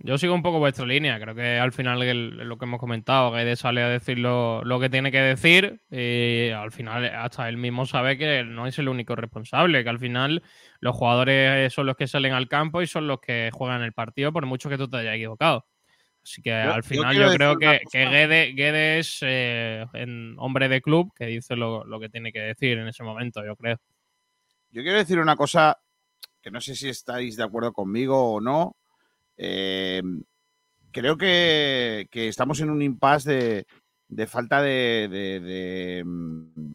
Yo 0.00 0.18
sigo 0.18 0.34
un 0.34 0.42
poco 0.42 0.58
vuestra 0.58 0.84
línea. 0.84 1.18
Creo 1.18 1.34
que 1.34 1.58
al 1.58 1.72
final 1.72 2.02
el- 2.02 2.30
lo 2.48 2.58
que 2.58 2.64
hemos 2.66 2.80
comentado, 2.80 3.30
Guedes 3.32 3.60
sale 3.60 3.82
a 3.82 3.88
decir 3.88 4.18
lo, 4.18 4.62
lo 4.64 4.78
que 4.80 4.90
tiene 4.90 5.10
que 5.10 5.20
decir 5.20 5.80
y 5.90 6.50
al 6.50 6.72
final 6.72 7.06
hasta 7.06 7.48
él 7.48 7.56
mismo 7.56 7.86
sabe 7.86 8.18
que 8.18 8.44
no 8.44 8.66
es 8.66 8.78
el 8.78 8.88
único 8.88 9.16
responsable, 9.16 9.82
que 9.82 9.88
al 9.90 9.98
final 9.98 10.42
los 10.80 10.94
jugadores 10.96 11.72
son 11.72 11.86
los 11.86 11.96
que 11.96 12.06
salen 12.06 12.32
al 12.34 12.48
campo 12.48 12.82
y 12.82 12.86
son 12.86 13.06
los 13.06 13.20
que 13.20 13.50
juegan 13.52 13.82
el 13.82 13.92
partido 13.92 14.32
por 14.32 14.44
mucho 14.46 14.68
que 14.68 14.76
tú 14.76 14.88
te 14.90 14.98
hayas 14.98 15.14
equivocado. 15.14 15.66
Así 16.22 16.42
que 16.42 16.50
Yo- 16.50 16.74
al 16.74 16.82
final 16.84 17.16
yo, 17.16 17.32
creo 17.32 17.58
que, 17.58 17.80
que 17.90 18.06
Guede, 18.08 18.52
Guede 18.52 18.98
es 18.98 19.18
eh, 19.22 19.86
en 19.94 20.34
hombre 20.38 20.68
de 20.68 20.82
club 20.82 21.12
que 21.14 21.26
dice 21.26 21.54
lo, 21.56 21.84
lo 21.84 22.00
que 22.00 22.08
tiene 22.08 22.32
que 22.32 22.40
decir 22.40 22.78
en 22.78 22.88
ese 22.88 23.04
momento, 23.04 23.44
yo 23.44 23.56
creo. 23.56 23.78
Yo 24.70 24.82
quiero 24.82 24.98
decir 24.98 25.18
una 25.18 25.36
cosa 25.36 25.78
que 26.42 26.50
no 26.50 26.60
sé 26.60 26.74
si 26.74 26.88
estáis 26.88 27.36
de 27.36 27.44
acuerdo 27.44 27.72
conmigo 27.72 28.34
o 28.34 28.40
no. 28.40 28.76
Eh, 29.36 30.02
creo 30.90 31.16
que, 31.16 32.08
estamos 32.12 32.60
en 32.60 32.70
un 32.70 32.82
impasse 32.82 33.66
de, 34.08 34.26
falta 34.26 34.62
de, 34.62 36.02
mm, 36.04 36.72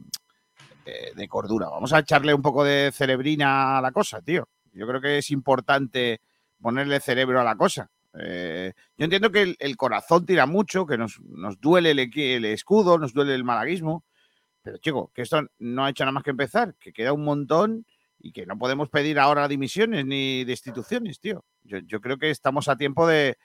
eh, 0.86 1.12
de 1.16 1.28
cordura. 1.28 1.70
Vamos 1.70 1.94
a 1.94 2.00
echarle 2.00 2.34
un 2.34 2.42
poco 2.42 2.64
de 2.64 2.92
cerebrina 2.94 3.78
a 3.78 3.82
la 3.82 3.92
cosa, 3.92 4.22
tío. 4.22 4.48
Yo 4.74 4.88
creo 4.88 5.02
que 5.02 5.18
es 5.18 5.32
importante 5.32 6.22
ponerle 6.62 7.00
cerebro 7.00 7.40
a 7.40 7.44
la 7.44 7.56
cosa. 7.56 7.90
Eh, 8.20 8.74
yo 8.98 9.04
entiendo 9.06 9.32
que 9.32 9.56
el, 9.58 9.78
corazón 9.78 10.26
tira 10.26 10.46
mucho, 10.46 10.86
que 10.86 10.98
nos, 10.98 11.20
nos 11.22 11.60
duele 11.60 11.92
el, 11.92 12.00
el 12.00 12.46
escudo, 12.46 12.98
nos 12.98 13.14
duele 13.14 13.36
el 13.36 13.44
malaguismo, 13.44 14.04
pero 14.62 14.78
chico, 14.78 15.12
que 15.14 15.22
esto 15.22 15.42
no 15.60 15.86
ha 15.86 15.90
hecho 15.90 16.04
nada 16.04 16.12
más 16.12 16.24
que 16.24 16.32
empezar, 16.32 16.76
que 16.80 16.92
queda 16.92 17.14
un 17.14 17.24
montón 17.24 17.86
y 18.20 18.32
que 18.32 18.46
no 18.46 18.58
podemos 18.58 18.90
pedir 18.90 19.18
ahora 19.20 19.48
dimisiones 19.48 20.06
ni 20.06 20.44
destituciones, 20.44 21.20
tío. 21.20 21.44
Yo, 21.64 21.80
yo 21.80 22.02
creo 22.02 22.18
que 22.18 22.30
estamos 22.30 22.68
a 22.68 22.78
tiempo 22.78 23.08
de... 23.08 23.38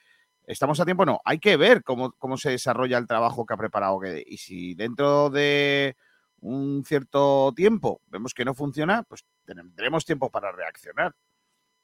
Estamos 0.47 0.79
a 0.79 0.85
tiempo, 0.85 1.05
no. 1.05 1.21
Hay 1.25 1.39
que 1.39 1.57
ver 1.57 1.83
cómo, 1.83 2.11
cómo 2.11 2.37
se 2.37 2.51
desarrolla 2.51 2.97
el 2.99 3.07
trabajo 3.07 3.45
que 3.45 3.53
ha 3.55 3.57
preparado 3.57 3.97
Guede. 3.97 4.23
Y 4.27 4.37
si 4.37 4.75
dentro 4.75 5.29
de 5.31 5.95
un 6.41 6.83
cierto 6.85 7.51
tiempo 7.55 8.01
vemos 8.07 8.33
que 8.33 8.45
no 8.45 8.53
funciona, 8.53 9.01
pues 9.03 9.25
tendremos 9.45 10.05
tiempo 10.05 10.29
para 10.29 10.51
reaccionar. 10.51 11.15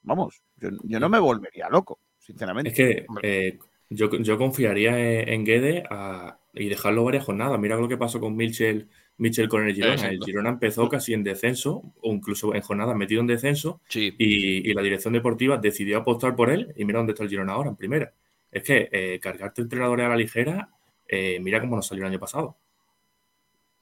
Vamos, 0.03 0.43
yo, 0.57 0.69
yo 0.83 0.99
no 0.99 1.09
me 1.09 1.17
volvería 1.17 1.69
loco, 1.69 1.99
sinceramente. 2.19 2.69
Es 2.69 2.75
que 2.75 3.05
eh, 3.23 3.57
yo, 3.89 4.09
yo 4.17 4.37
confiaría 4.37 4.99
en, 4.99 5.29
en 5.29 5.45
Guede 5.45 5.83
a- 5.89 6.37
y 6.53 6.69
dejarlo 6.69 7.03
varias 7.03 7.25
jornadas. 7.25 7.59
Mira 7.59 7.77
lo 7.77 7.87
que 7.87 7.97
pasó 7.97 8.19
con 8.19 8.35
Mitchell, 8.35 8.89
Mitchell 9.17 9.47
con 9.49 9.67
el 9.67 9.73
Girona. 9.73 10.09
El. 10.09 10.19
Girona 10.23 10.49
empezó 10.49 10.89
casi 10.89 11.13
en 11.13 11.23
descenso, 11.23 11.93
o 12.01 12.13
incluso 12.13 12.55
en 12.55 12.61
jornadas 12.61 12.95
metido 12.95 13.21
en 13.21 13.27
descenso, 13.27 13.81
y, 13.93 14.69
y 14.69 14.73
la 14.73 14.81
dirección 14.81 15.13
deportiva 15.13 15.57
decidió 15.57 15.99
apostar 15.99 16.35
por 16.35 16.49
él. 16.49 16.73
Y 16.75 16.85
mira 16.85 16.99
dónde 16.99 17.13
está 17.13 17.23
el 17.23 17.29
Girona 17.29 17.53
ahora, 17.53 17.69
en 17.69 17.75
primera. 17.75 18.13
Es 18.51 18.63
que 18.63 18.89
eh, 18.91 19.19
cargarte 19.21 19.61
entrenadores 19.61 20.05
a 20.05 20.09
la 20.09 20.17
ligera, 20.17 20.69
eh, 21.07 21.39
mira 21.41 21.61
cómo 21.61 21.75
nos 21.75 21.87
salió 21.87 22.03
el 22.03 22.09
año 22.11 22.19
pasado. 22.19 22.57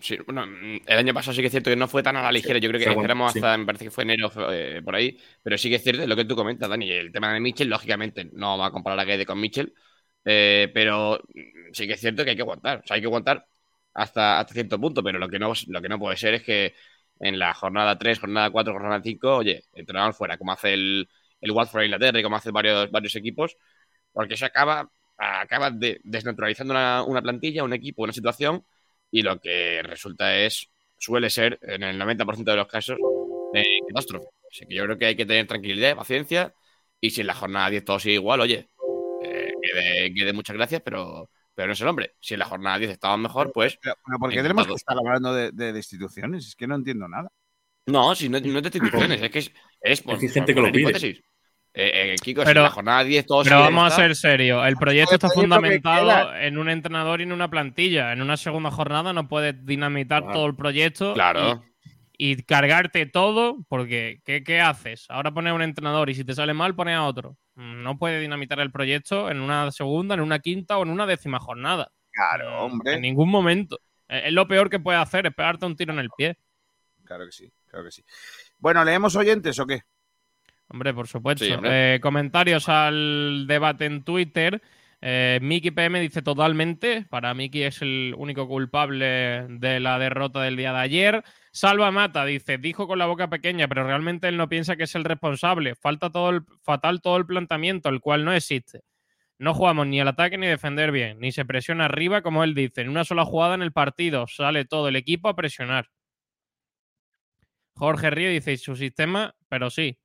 Sí, 0.01 0.17
bueno, 0.25 0.45
el 0.85 0.97
año 0.97 1.13
pasado 1.13 1.33
sí 1.35 1.41
que 1.41 1.47
es 1.47 1.51
cierto 1.51 1.69
que 1.69 1.75
no 1.75 1.87
fue 1.89 2.01
tan 2.01 2.15
a 2.15 2.21
la 2.21 2.31
ligera. 2.31 2.57
Yo 2.59 2.69
creo 2.69 2.79
que 2.79 2.85
sí. 3.31 3.39
hasta, 3.39 3.57
me 3.57 3.65
parece 3.65 3.85
que 3.85 3.91
fue 3.91 4.03
enero 4.05 4.31
eh, 4.49 4.81
por 4.83 4.95
ahí. 4.95 5.17
Pero 5.43 5.57
sí 5.57 5.69
que 5.69 5.75
es 5.75 5.83
cierto 5.83 6.07
lo 6.07 6.15
que 6.15 6.23
tú 6.25 6.35
comentas, 6.37 6.69
Dani. 6.69 6.89
El 6.89 7.11
tema 7.11 7.33
de 7.33 7.41
Mitchell, 7.41 7.67
lógicamente, 7.69 8.29
no 8.31 8.57
va 8.57 8.67
a 8.67 8.71
comparar 8.71 8.99
a 8.99 9.03
Guede 9.05 9.25
con 9.25 9.39
Mitchell. 9.39 9.73
eh, 10.25 10.69
pero 10.73 11.21
sí 11.73 11.87
que 11.87 11.93
es 11.93 11.99
cierto 11.99 12.23
que 12.23 12.31
hay 12.31 12.35
que 12.35 12.41
aguantar. 12.41 12.79
O 12.83 12.87
sea, 12.87 12.95
hay 12.95 13.01
que 13.01 13.07
aguantar 13.07 13.45
hasta, 13.99 14.39
hasta 14.39 14.53
cierto 14.53 14.79
punto, 14.79 15.03
pero 15.03 15.19
lo 15.19 15.27
que, 15.29 15.39
no, 15.39 15.53
lo 15.67 15.81
que 15.81 15.89
no 15.89 15.99
puede 15.99 16.17
ser 16.17 16.35
es 16.35 16.43
que 16.43 16.73
en 17.19 17.37
la 17.37 17.53
jornada 17.53 17.97
3, 17.97 18.19
jornada 18.19 18.49
4, 18.49 18.73
jornada 18.73 19.01
5, 19.03 19.37
oye, 19.37 19.63
entrenador 19.73 20.13
fuera, 20.13 20.37
como 20.37 20.53
hace 20.53 20.73
el, 20.73 21.09
el 21.41 21.51
Watford 21.51 21.83
Inglaterra 21.83 22.19
y 22.19 22.23
como 22.23 22.37
hacen 22.37 22.53
varios, 22.53 22.89
varios 22.91 23.15
equipos, 23.15 23.57
porque 24.13 24.35
eso 24.35 24.45
acaba, 24.45 24.89
acaba 25.17 25.71
de, 25.71 25.99
desnaturalizando 26.03 26.73
una, 27.07 27.21
plantilla, 27.21 27.63
un 27.63 27.73
equipo, 27.73 28.03
una 28.03 28.13
situación, 28.13 28.65
y 29.11 29.21
lo 29.21 29.39
que 29.39 29.81
resulta 29.83 30.37
es, 30.37 30.69
suele 30.97 31.29
ser, 31.29 31.59
en 31.61 31.83
el 31.83 31.97
90% 31.99 32.51
de 32.51 32.57
los 32.57 32.67
casos, 32.67 32.97
eh, 33.53 33.63
catástrofe. 33.89 34.27
Así 34.51 34.65
que 34.65 34.75
yo 34.75 34.85
creo 34.85 34.97
que 34.97 35.05
hay 35.07 35.15
que 35.15 35.25
tener 35.25 35.47
tranquilidad, 35.47 35.95
paciencia, 35.95 36.53
y 37.01 37.09
si 37.11 37.21
en 37.21 37.27
la 37.27 37.35
jornada 37.35 37.69
10 37.69 37.85
todo 37.85 37.99
sigue 37.99 38.15
igual, 38.15 38.41
oye, 38.41 38.69
eh, 39.23 40.33
muchas 40.33 40.55
gracias, 40.55 40.81
pero, 40.83 41.29
pero 41.59 41.67
no 41.67 41.73
es 41.73 41.81
el 41.81 41.89
hombre. 41.89 42.15
Si 42.21 42.35
en 42.35 42.39
la 42.39 42.45
jornada 42.45 42.77
10 42.77 42.89
estaban 42.89 43.21
mejor, 43.21 43.51
pues. 43.51 43.77
Pero, 43.81 43.93
pero 44.05 44.17
¿por 44.17 44.29
qué 44.29 44.41
tenemos 44.41 44.65
que 44.65 44.75
estar 44.75 44.95
hablando 44.97 45.33
de, 45.33 45.51
de, 45.51 45.73
de, 45.73 45.77
instituciones? 45.77 46.47
Es 46.47 46.55
que 46.55 46.67
no 46.67 46.75
entiendo 46.75 47.05
nada. 47.09 47.29
No, 47.85 48.15
si 48.15 48.29
no, 48.29 48.39
no 48.39 48.59
es 48.59 48.63
de 48.63 48.77
instituciones, 48.77 49.21
es 49.21 49.29
que 49.29 49.39
es. 49.39 49.51
Es, 49.81 50.01
por, 50.01 50.23
es 50.23 50.33
gente 50.33 50.55
que 50.55 50.61
lo 50.61 50.71
pide. 50.71 50.97
Eh, 51.01 51.11
eh, 51.73 52.15
Kiko, 52.23 52.43
pero, 52.45 52.53
si 52.53 52.57
en 52.59 52.63
la 52.63 52.69
jornada 52.69 53.03
10 53.03 53.25
todo 53.25 53.43
Pero 53.43 53.59
vamos 53.59 53.91
a 53.91 53.95
ser 53.97 54.15
serios. 54.15 54.65
El 54.65 54.77
proyecto 54.77 55.15
está 55.15 55.27
fundamentado 55.27 56.33
en 56.33 56.57
un 56.57 56.69
entrenador 56.69 57.19
y 57.19 57.23
en 57.23 57.33
una 57.33 57.49
plantilla. 57.49 58.13
En 58.13 58.21
una 58.21 58.37
segunda 58.37 58.71
jornada 58.71 59.11
no 59.11 59.27
puedes 59.27 59.65
dinamitar 59.65 60.21
claro. 60.21 60.33
todo 60.33 60.45
el 60.47 60.55
proyecto. 60.55 61.13
Claro. 61.13 61.61
Y, 62.21 62.43
cargarte 62.43 63.05
todo, 63.05 63.65
porque 63.69 64.19
¿qué, 64.25 64.43
¿qué, 64.43 64.59
haces? 64.59 65.05
Ahora 65.07 65.33
pones 65.33 65.51
a 65.51 65.53
un 65.53 65.61
entrenador 65.61 66.09
y 66.09 66.15
si 66.15 66.25
te 66.25 66.33
sale 66.33 66.53
mal, 66.53 66.75
pones 66.75 66.97
a 66.97 67.05
otro. 67.05 67.37
No 67.55 67.97
puedes 67.97 68.19
dinamitar 68.19 68.59
el 68.59 68.71
proyecto 68.71 69.31
en 69.31 69.39
una 69.39 69.71
segunda, 69.71 70.15
en 70.15 70.21
una 70.21 70.39
quinta 70.39 70.77
o 70.77 70.83
en 70.83 70.89
una 70.89 71.05
décima 71.05 71.39
jornada. 71.39 71.93
Claro, 72.11 72.65
hombre. 72.65 72.95
En 72.95 73.01
ningún 73.01 73.29
momento. 73.29 73.79
Es 74.09 74.33
lo 74.33 74.47
peor 74.47 74.69
que 74.69 74.79
puedes 74.79 75.01
hacer, 75.01 75.27
es 75.27 75.33
pegarte 75.33 75.65
un 75.65 75.77
tiro 75.77 75.93
en 75.93 75.99
el 75.99 76.09
pie. 76.09 76.37
Claro 77.05 77.25
que 77.25 77.31
sí, 77.31 77.51
claro 77.67 77.85
que 77.85 77.91
sí. 77.91 78.03
Bueno, 78.57 78.83
¿leemos 78.83 79.15
oyentes 79.15 79.57
o 79.59 79.65
qué? 79.65 79.83
Hombre, 80.67 80.93
por 80.93 81.07
supuesto. 81.07 81.45
Sí, 81.45 81.51
hombre. 81.51 81.95
Eh, 81.95 81.99
comentarios 81.99 82.67
al 82.67 83.45
debate 83.47 83.85
en 83.85 84.03
Twitter. 84.03 84.61
Eh, 85.01 85.39
Miki 85.41 85.71
PM 85.71 85.99
dice 85.99 86.21
totalmente. 86.21 87.05
Para 87.09 87.33
Miki 87.33 87.63
es 87.63 87.81
el 87.81 88.13
único 88.17 88.47
culpable 88.47 89.47
de 89.49 89.79
la 89.79 89.97
derrota 89.99 90.41
del 90.41 90.57
día 90.57 90.73
de 90.73 90.79
ayer. 90.79 91.23
Salva 91.51 91.91
Mata 91.91 92.25
dice, 92.25 92.57
dijo 92.57 92.87
con 92.87 92.99
la 92.99 93.05
boca 93.05 93.29
pequeña, 93.29 93.67
pero 93.67 93.85
realmente 93.85 94.27
él 94.27 94.37
no 94.37 94.49
piensa 94.49 94.75
que 94.75 94.83
es 94.83 94.95
el 94.95 95.03
responsable. 95.05 95.75
Falta 95.75 96.09
todo 96.09 96.29
el, 96.29 96.41
fatal 96.63 97.01
todo 97.01 97.17
el 97.17 97.25
planteamiento, 97.25 97.89
el 97.89 98.01
cual 98.01 98.25
no 98.25 98.33
existe. 98.33 98.81
No 99.39 99.53
jugamos 99.53 99.87
ni 99.87 100.01
al 100.01 100.09
ataque 100.09 100.37
ni 100.37 100.47
defender 100.47 100.91
bien, 100.91 101.19
ni 101.19 101.31
se 101.31 101.45
presiona 101.45 101.85
arriba, 101.85 102.21
como 102.21 102.43
él 102.43 102.53
dice. 102.55 102.81
En 102.81 102.89
una 102.89 103.05
sola 103.05 103.25
jugada 103.25 103.55
en 103.55 103.61
el 103.61 103.71
partido 103.71 104.27
sale 104.27 104.65
todo 104.65 104.89
el 104.89 104.97
equipo 104.97 105.29
a 105.29 105.35
presionar. 105.35 105.89
Jorge 107.75 108.09
Río 108.09 108.29
dice, 108.29 108.57
su 108.57 108.75
sistema, 108.75 109.35
pero 109.47 109.69
sí. 109.69 109.97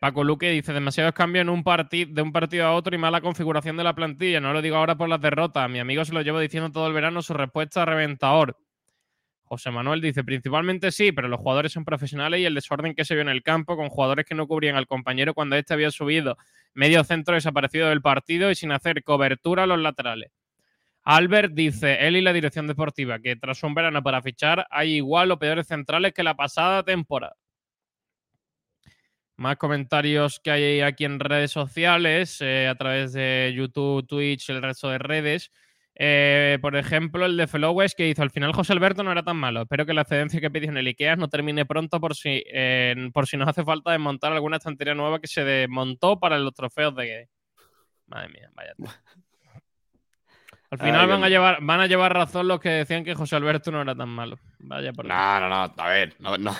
Paco 0.00 0.24
Luque 0.24 0.50
dice 0.50 0.72
demasiados 0.72 1.12
cambios 1.12 1.42
en 1.42 1.50
un 1.50 1.62
de 1.62 2.22
un 2.22 2.32
partido 2.32 2.66
a 2.66 2.72
otro 2.72 2.94
y 2.94 2.98
mala 2.98 3.20
configuración 3.20 3.76
de 3.76 3.84
la 3.84 3.94
plantilla. 3.94 4.40
No 4.40 4.52
lo 4.52 4.62
digo 4.62 4.76
ahora 4.76 4.96
por 4.96 5.08
las 5.08 5.20
derrotas. 5.20 5.68
Mi 5.68 5.78
amigo 5.78 6.04
se 6.04 6.14
lo 6.14 6.22
llevo 6.22 6.40
diciendo 6.40 6.70
todo 6.72 6.86
el 6.86 6.94
verano. 6.94 7.22
Su 7.22 7.34
respuesta 7.34 7.84
reventador. 7.84 8.56
José 9.44 9.70
Manuel 9.70 10.00
dice 10.00 10.24
principalmente 10.24 10.90
sí, 10.90 11.12
pero 11.12 11.28
los 11.28 11.38
jugadores 11.38 11.70
son 11.70 11.84
profesionales 11.84 12.40
y 12.40 12.46
el 12.46 12.54
desorden 12.54 12.94
que 12.94 13.04
se 13.04 13.14
vio 13.14 13.22
en 13.22 13.28
el 13.28 13.44
campo 13.44 13.76
con 13.76 13.90
jugadores 13.90 14.24
que 14.24 14.34
no 14.34 14.48
cubrían 14.48 14.74
al 14.74 14.88
compañero 14.88 15.34
cuando 15.34 15.54
este 15.54 15.72
había 15.72 15.92
subido 15.92 16.36
medio 16.74 17.04
centro 17.04 17.34
desaparecido 17.34 17.88
del 17.88 18.02
partido 18.02 18.50
y 18.50 18.56
sin 18.56 18.72
hacer 18.72 19.04
cobertura 19.04 19.62
a 19.62 19.66
los 19.66 19.78
laterales. 19.78 20.32
Albert 21.04 21.52
dice, 21.54 22.08
él 22.08 22.16
y 22.16 22.22
la 22.22 22.32
dirección 22.32 22.66
deportiva, 22.66 23.20
que 23.20 23.36
tras 23.36 23.62
un 23.62 23.74
verano 23.74 24.02
para 24.02 24.20
fichar 24.20 24.66
hay 24.68 24.94
igual 24.94 25.30
o 25.30 25.38
peores 25.38 25.68
centrales 25.68 26.12
que 26.12 26.24
la 26.24 26.34
pasada 26.34 26.82
temporada. 26.82 27.36
Más 29.36 29.56
comentarios 29.56 30.40
que 30.40 30.50
hay 30.50 30.80
aquí 30.80 31.04
en 31.04 31.20
redes 31.20 31.50
sociales, 31.50 32.38
eh, 32.40 32.68
a 32.68 32.74
través 32.74 33.12
de 33.12 33.52
YouTube, 33.54 34.06
Twitch, 34.06 34.48
el 34.48 34.62
resto 34.62 34.88
de 34.88 34.98
redes. 34.98 35.50
Eh, 35.98 36.58
por 36.60 36.76
ejemplo, 36.76 37.24
el 37.24 37.38
de 37.38 37.46
Flowes 37.46 37.94
que 37.94 38.06
hizo 38.08 38.22
al 38.22 38.30
final 38.30 38.52
José 38.52 38.74
Alberto 38.74 39.02
no 39.02 39.12
era 39.12 39.22
tan 39.22 39.36
malo. 39.36 39.62
Espero 39.62 39.86
que 39.86 39.94
la 39.94 40.02
excedencia 40.02 40.40
que 40.40 40.50
pidió 40.50 40.68
en 40.68 40.76
el 40.76 40.86
IKEA 40.86 41.16
no 41.16 41.28
termine 41.28 41.64
pronto 41.64 42.00
por 42.00 42.14
si, 42.14 42.44
eh, 42.52 43.10
por 43.14 43.26
si 43.26 43.38
nos 43.38 43.48
hace 43.48 43.64
falta 43.64 43.92
desmontar 43.92 44.32
alguna 44.32 44.58
estantería 44.58 44.94
nueva 44.94 45.20
que 45.20 45.26
se 45.26 45.42
desmontó 45.44 46.18
para 46.18 46.38
los 46.38 46.52
trofeos 46.52 46.94
de. 46.96 47.28
Madre 48.06 48.28
mía, 48.28 48.50
vaya. 48.54 48.74
Al 50.68 50.78
final 50.78 51.00
Ay, 51.02 51.06
van, 51.06 51.24
a 51.24 51.28
llevar, 51.28 51.58
van 51.62 51.80
a 51.80 51.86
llevar 51.86 52.12
razón 52.12 52.48
los 52.48 52.58
que 52.60 52.68
decían 52.68 53.04
que 53.04 53.14
José 53.14 53.36
Alberto 53.36 53.70
no 53.70 53.80
era 53.80 53.94
tan 53.94 54.08
malo. 54.08 54.38
Vaya 54.58 54.92
por 54.92 55.04
No, 55.06 55.40
no, 55.40 55.48
no. 55.48 55.74
A 55.76 55.88
ver, 55.88 56.14
no, 56.18 56.36
no, 56.36 56.54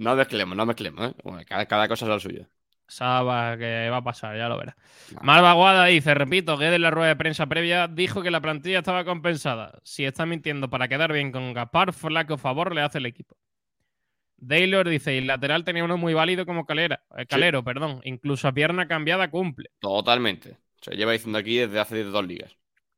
no 0.00 0.16
mezclemos, 0.16 0.56
no 0.56 0.66
mezclemos. 0.66 1.10
¿eh? 1.10 1.14
Bueno, 1.22 1.42
cada, 1.46 1.66
cada 1.66 1.88
cosa 1.88 2.04
es 2.04 2.08
lo 2.08 2.20
suyo. 2.20 2.46
Saba 2.86 3.56
que 3.56 3.88
va 3.88 3.98
a 3.98 4.02
pasar, 4.04 4.36
ya 4.36 4.48
lo 4.48 4.58
verás. 4.58 4.74
Malva 5.22 5.52
Guada 5.52 5.84
dice, 5.86 6.12
repito, 6.14 6.56
Guede 6.56 6.74
en 6.76 6.82
la 6.82 6.90
rueda 6.90 7.08
de 7.10 7.16
prensa 7.16 7.46
previa 7.46 7.86
dijo 7.86 8.20
que 8.22 8.32
la 8.32 8.40
plantilla 8.40 8.78
estaba 8.78 9.04
compensada. 9.04 9.78
Si 9.84 10.04
está 10.04 10.26
mintiendo 10.26 10.68
para 10.68 10.88
quedar 10.88 11.12
bien 11.12 11.30
con 11.30 11.52
Gaspar, 11.54 11.92
flaco 11.92 12.36
favor 12.36 12.74
le 12.74 12.82
hace 12.82 12.98
el 12.98 13.06
equipo. 13.06 13.36
Taylor 14.46 14.88
dice, 14.88 15.14
y 15.14 15.18
el 15.18 15.26
lateral 15.26 15.64
tenía 15.64 15.84
uno 15.84 15.98
muy 15.98 16.14
válido 16.14 16.46
como 16.46 16.64
calera, 16.66 17.02
eh, 17.16 17.26
calero, 17.26 17.62
perdón. 17.62 18.00
Incluso 18.04 18.48
a 18.48 18.52
pierna 18.52 18.88
cambiada 18.88 19.30
cumple. 19.30 19.70
Totalmente. 19.78 20.56
Se 20.80 20.96
lleva 20.96 21.12
diciendo 21.12 21.38
aquí 21.38 21.58
desde 21.58 21.78
hace 21.78 22.02
dos 22.04 22.26
ligas. 22.26 22.56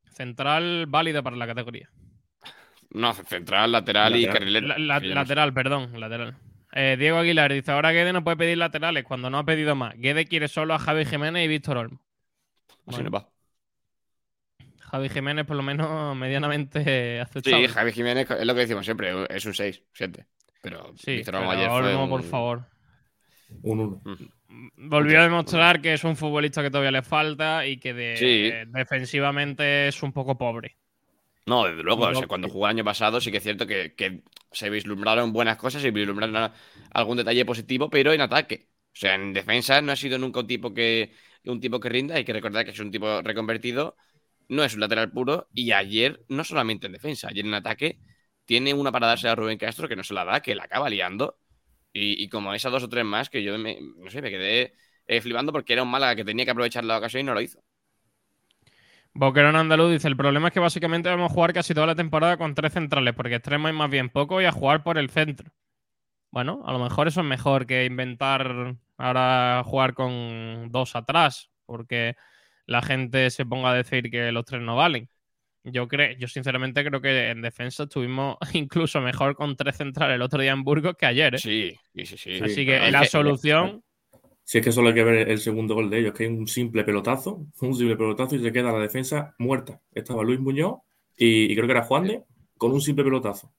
Central 0.09 0.86
válido 0.86 1.22
para 1.22 1.36
la 1.36 1.46
categoría. 1.48 1.90
No, 2.90 3.12
central, 3.14 3.72
lateral, 3.72 4.14
y 4.16 4.20
Lateral. 4.26 4.38
carrilero. 4.38 4.66
La- 4.68 4.78
la- 4.78 5.00
Que 5.00 5.09
yo 5.09 5.14
no 5.14 5.20
sé. 5.20 5.24
lateral, 5.24 5.53
perdón, 5.53 5.98
lateral. 6.00 6.36
Eh, 6.74 6.96
Diego 6.98 7.18
Aguilar 7.18 7.52
dice, 7.52 7.70
ahora 7.70 7.92
Guede 7.92 8.12
no 8.12 8.24
puede 8.24 8.36
pedir 8.38 8.56
laterales 8.58 9.04
cuando 9.04 9.28
no 9.30 9.38
ha 9.38 9.44
pedido 9.44 9.74
más. 9.74 9.94
Guede 9.96 10.26
quiere 10.26 10.48
solo 10.48 10.74
a 10.74 10.78
Javi 10.78 11.04
Jiménez 11.04 11.44
y 11.44 11.48
Víctor 11.48 11.76
Olmo. 11.76 12.00
Así 12.86 12.96
Bueno. 13.02 13.10
nos 13.10 13.20
va. 13.20 13.28
Javi 14.80 15.08
Jiménez 15.08 15.46
por 15.46 15.56
lo 15.56 15.62
menos 15.62 16.16
medianamente 16.16 16.82
Sí, 16.84 17.20
aceptable. 17.20 17.68
Javi 17.68 17.92
Jiménez 17.92 18.30
es 18.30 18.46
lo 18.46 18.54
que 18.54 18.60
decimos 18.60 18.84
siempre, 18.84 19.12
es 19.30 19.44
un 19.44 19.54
6, 19.54 19.82
7. 19.92 20.26
Pero 20.62 20.92
Sí, 20.96 21.16
Víctor 21.16 21.32
pero 21.34 21.38
Olmo 21.40 21.50
ayer 21.52 21.68
fue 21.70 21.96
un- 21.96 22.08
por 22.10 22.22
favor. 22.22 22.64
Un 23.62 23.80
1. 23.80 24.02
Volvió 24.76 25.20
a 25.20 25.24
demostrar 25.24 25.80
que 25.82 25.92
es 25.94 26.04
un 26.04 26.16
futbolista 26.16 26.62
que 26.62 26.70
todavía 26.70 26.90
le 26.92 27.02
falta 27.02 27.66
y 27.66 27.78
que 27.78 27.92
de- 27.94 28.16
Sí. 28.16 28.50
eh, 28.52 28.64
defensivamente 28.68 29.88
es 29.88 30.02
un 30.02 30.12
poco 30.12 30.38
pobre. 30.38 30.76
No, 31.47 31.64
desde 31.64 31.82
luego. 31.82 32.05
o 32.05 32.14
sea, 32.14 32.26
cuando 32.26 32.49
jugó 32.49 32.66
el 32.66 32.70
año 32.70 32.84
pasado 32.84 33.20
sí 33.20 33.30
que 33.30 33.38
es 33.38 33.43
cierto 33.43 33.66
que, 33.66 33.95
que 33.95 34.22
se 34.53 34.70
vislumbraron 34.70 35.32
buenas 35.32 35.57
cosas 35.57 35.84
y 35.84 35.90
vislumbraron 35.90 36.53
algún 36.93 37.16
detalle 37.16 37.45
positivo, 37.45 37.90
pero 37.90 38.12
en 38.12 38.20
ataque. 38.20 38.69
O 38.94 38.97
sea, 38.97 39.14
en 39.14 39.32
defensa 39.32 39.81
no 39.82 39.93
ha 39.93 39.97
sido 39.97 40.19
nunca 40.19 40.40
un 40.40 40.47
tipo 40.47 40.73
que 40.73 41.12
un 41.44 41.60
tipo 41.60 41.81
que 41.81 41.89
rinda. 41.89 42.14
Hay 42.14 42.24
que 42.24 42.32
recordar 42.32 42.64
que 42.64 42.70
es 42.70 42.78
un 42.78 42.90
tipo 42.90 43.23
reconvertido. 43.23 43.97
No 44.48 44.62
es 44.64 44.74
un 44.74 44.81
lateral 44.81 45.10
puro. 45.10 45.48
Y 45.55 45.73
ayer, 45.73 46.24
no 46.28 46.44
solamente 46.44 46.86
en 46.86 46.93
defensa, 46.93 47.28
ayer 47.28 47.44
en 47.47 47.55
ataque, 47.55 47.98
tiene 48.44 48.74
una 48.74 48.93
para 48.93 49.06
darse 49.09 49.28
a 49.28 49.35
Rubén 49.35 49.59
Castro 49.59 49.89
que 49.89 49.97
no 49.97 50.05
se 50.05 50.14
la 50.14 50.24
da, 50.24 50.43
que 50.43 50.55
la 50.55 50.64
acaba 50.64 50.90
liando. 50.90 51.39
Y, 51.93 52.23
y 52.23 52.28
como 52.28 52.55
esas 52.55 52.73
dos 52.73 52.85
o 52.85 52.89
tres 52.89 53.05
más, 53.05 53.31
que 53.31 53.43
yo 53.43 53.59
me, 53.59 53.78
no 53.81 54.10
sé, 54.10 54.23
me 54.23 54.31
quedé 54.31 54.74
eh, 55.06 55.20
flipando 55.20 55.52
porque 55.52 55.73
era 55.74 55.82
un 55.82 55.90
Málaga 55.90 56.16
que 56.16 56.24
tenía 56.24 56.44
que 56.44 56.51
aprovechar 56.52 56.85
la 56.85 56.98
ocasión 56.98 57.23
y 57.23 57.24
no 57.24 57.35
lo 57.35 57.40
hizo. 57.40 57.62
Boquerón 59.14 59.56
Andaluz 59.56 59.93
dice, 59.93 60.09
el 60.09 60.16
problema 60.16 60.48
es 60.48 60.55
que 60.55 60.60
básicamente 60.60 61.10
vamos 61.10 61.30
a 61.30 61.34
jugar 61.34 61.52
casi 61.52 61.74
toda 61.74 61.86
la 61.86 61.94
temporada 61.94 62.36
con 62.39 62.55
tres 62.55 62.72
centrales, 62.72 63.14
porque 63.14 63.34
extremo 63.34 63.68
hay 63.68 63.74
más 63.74 63.90
bien 63.90 64.09
poco 64.09 64.40
y 64.40 64.47
a 64.47 64.52
jugar 64.52 64.82
por 64.82 64.97
el 64.97 65.10
centro. 65.10 65.51
Bueno, 66.30 66.62
a 66.64 66.72
lo 66.72 66.78
mejor 66.78 67.09
eso 67.09 67.20
es 67.20 67.26
mejor 67.26 67.66
que 67.66 67.84
inventar 67.84 68.76
ahora 68.97 69.62
jugar 69.66 69.93
con 69.93 70.70
dos 70.70 70.97
atrás, 70.97 71.51
porque 71.66 72.16
la 72.64 72.80
gente 72.80 73.30
se 73.30 73.44
ponga 73.44 73.70
a 73.70 73.74
decir 73.74 74.10
que 74.10 74.32
los 74.32 74.47
tres 74.47 74.62
no 74.62 74.76
valen. 74.76 75.10
Yo 75.64 75.86
creo, 75.86 76.16
yo 76.18 76.26
sinceramente 76.26 76.82
creo 76.84 77.01
que 77.01 77.30
en 77.30 77.43
defensa 77.43 77.84
estuvimos 77.84 78.36
incluso 78.55 79.01
mejor 79.01 79.36
con 79.36 79.56
tres 79.56 79.76
centrales 79.76 80.16
el 80.16 80.22
otro 80.22 80.40
día 80.40 80.52
en 80.52 80.64
Burgos 80.64 80.97
que 80.97 81.06
ayer. 81.06 81.34
¿eh? 81.34 81.39
Sí, 81.39 81.78
sí, 81.94 82.06
sí. 82.06 82.16
sí. 82.16 82.40
Así 82.43 82.66
que 82.66 82.90
la 82.90 83.05
solución, 83.05 83.84
Si 84.52 84.58
es 84.58 84.64
que 84.64 84.70
solo 84.72 84.88
hay 84.88 84.94
que 84.94 85.02
ver 85.02 85.30
el 85.30 85.38
segundo 85.38 85.74
gol 85.74 85.88
de 85.88 86.00
ellos, 86.00 86.12
que 86.12 86.24
es 86.26 86.30
un 86.30 86.46
simple 86.46 86.84
pelotazo, 86.84 87.46
un 87.62 87.74
simple 87.74 87.96
pelotazo 87.96 88.36
y 88.36 88.42
se 88.42 88.52
queda 88.52 88.70
la 88.70 88.80
defensa 88.80 89.34
muerta. 89.38 89.80
Estaba 89.94 90.22
Luis 90.24 90.40
Muñoz 90.40 90.80
y, 91.16 91.50
y 91.50 91.54
creo 91.56 91.66
que 91.66 91.72
era 91.72 91.84
Juan 91.84 92.06
de 92.06 92.22
con 92.58 92.70
un 92.72 92.82
simple 92.82 93.02
pelotazo. 93.02 93.50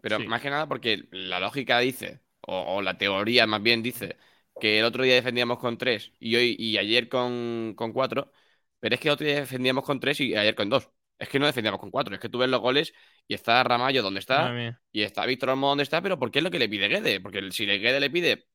Pero 0.00 0.18
Sí. 0.18 0.26
más 0.26 0.42
que 0.42 0.50
nada 0.50 0.66
porque 0.66 1.04
la 1.12 1.38
lógica 1.38 1.78
dice, 1.78 2.22
o, 2.40 2.76
o 2.78 2.82
la 2.82 2.98
teoría 2.98 3.46
más 3.46 3.62
bien 3.62 3.84
dice, 3.84 4.16
que 4.58 4.80
el 4.80 4.84
otro 4.84 5.04
día 5.04 5.14
defendíamos 5.14 5.58
con 5.60 5.78
tres 5.78 6.12
y 6.18 6.34
hoy 6.34 6.56
y 6.58 6.76
ayer 6.78 7.08
con, 7.08 7.74
con 7.76 7.92
cuatro, 7.92 8.32
pero 8.80 8.94
es 8.96 9.00
que 9.00 9.08
el 9.08 9.14
otro 9.14 9.26
día 9.26 9.36
defendíamos 9.36 9.84
con 9.84 10.00
tres 10.00 10.18
y 10.20 10.34
ayer 10.34 10.56
con 10.56 10.68
dos. 10.68 10.90
Es 11.20 11.28
que 11.28 11.38
no 11.38 11.46
defendíamos 11.46 11.80
con 11.80 11.92
cuatro, 11.92 12.14
es 12.16 12.20
que 12.20 12.28
tú 12.28 12.38
ves 12.38 12.48
los 12.50 12.60
goles 12.60 12.92
y 13.28 13.34
está 13.34 13.62
Ramallo 13.62 14.02
donde 14.02 14.18
está 14.18 14.60
y 14.90 15.02
está 15.02 15.24
Víctor 15.24 15.50
Olmo 15.50 15.68
donde 15.68 15.84
está, 15.84 16.02
pero 16.02 16.18
¿por 16.18 16.30
qué 16.32 16.40
es 16.40 16.42
lo 16.42 16.50
que 16.50 16.58
le 16.58 16.68
pide 16.68 16.88
Guede? 16.88 17.20
Porque 17.20 17.50
si 17.52 17.64
le 17.64 17.78
Guede 17.78 18.00
le 18.00 18.10
pide 18.10 18.48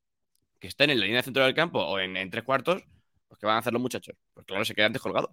que 0.59 0.67
estén 0.67 0.89
en 0.89 0.99
la 0.99 1.05
línea 1.05 1.19
de 1.19 1.23
centro 1.23 1.43
del 1.45 1.53
campo 1.55 1.79
o 1.81 1.99
en, 1.99 2.17
en 2.17 2.29
tres 2.29 2.43
cuartos, 2.43 2.83
pues 3.27 3.39
¿qué 3.39 3.45
van 3.47 3.55
a 3.57 3.59
hacer 3.59 3.73
los 3.73 3.81
muchachos? 3.81 4.15
Pues 4.33 4.45
claro, 4.45 4.65
se 4.65 4.75
quedan 4.75 4.93
descolgados. 4.93 5.31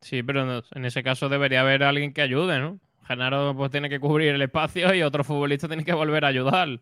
Sí, 0.00 0.22
pero 0.22 0.62
en 0.74 0.84
ese 0.84 1.02
caso 1.02 1.28
debería 1.28 1.60
haber 1.60 1.82
alguien 1.82 2.12
que 2.12 2.22
ayude, 2.22 2.58
¿no? 2.58 2.80
Genaro 3.06 3.54
pues 3.56 3.70
tiene 3.70 3.88
que 3.90 4.00
cubrir 4.00 4.34
el 4.34 4.42
espacio 4.42 4.94
y 4.94 5.02
otro 5.02 5.24
futbolista 5.24 5.68
tiene 5.68 5.84
que 5.84 5.92
volver 5.92 6.24
a 6.24 6.28
ayudar. 6.28 6.80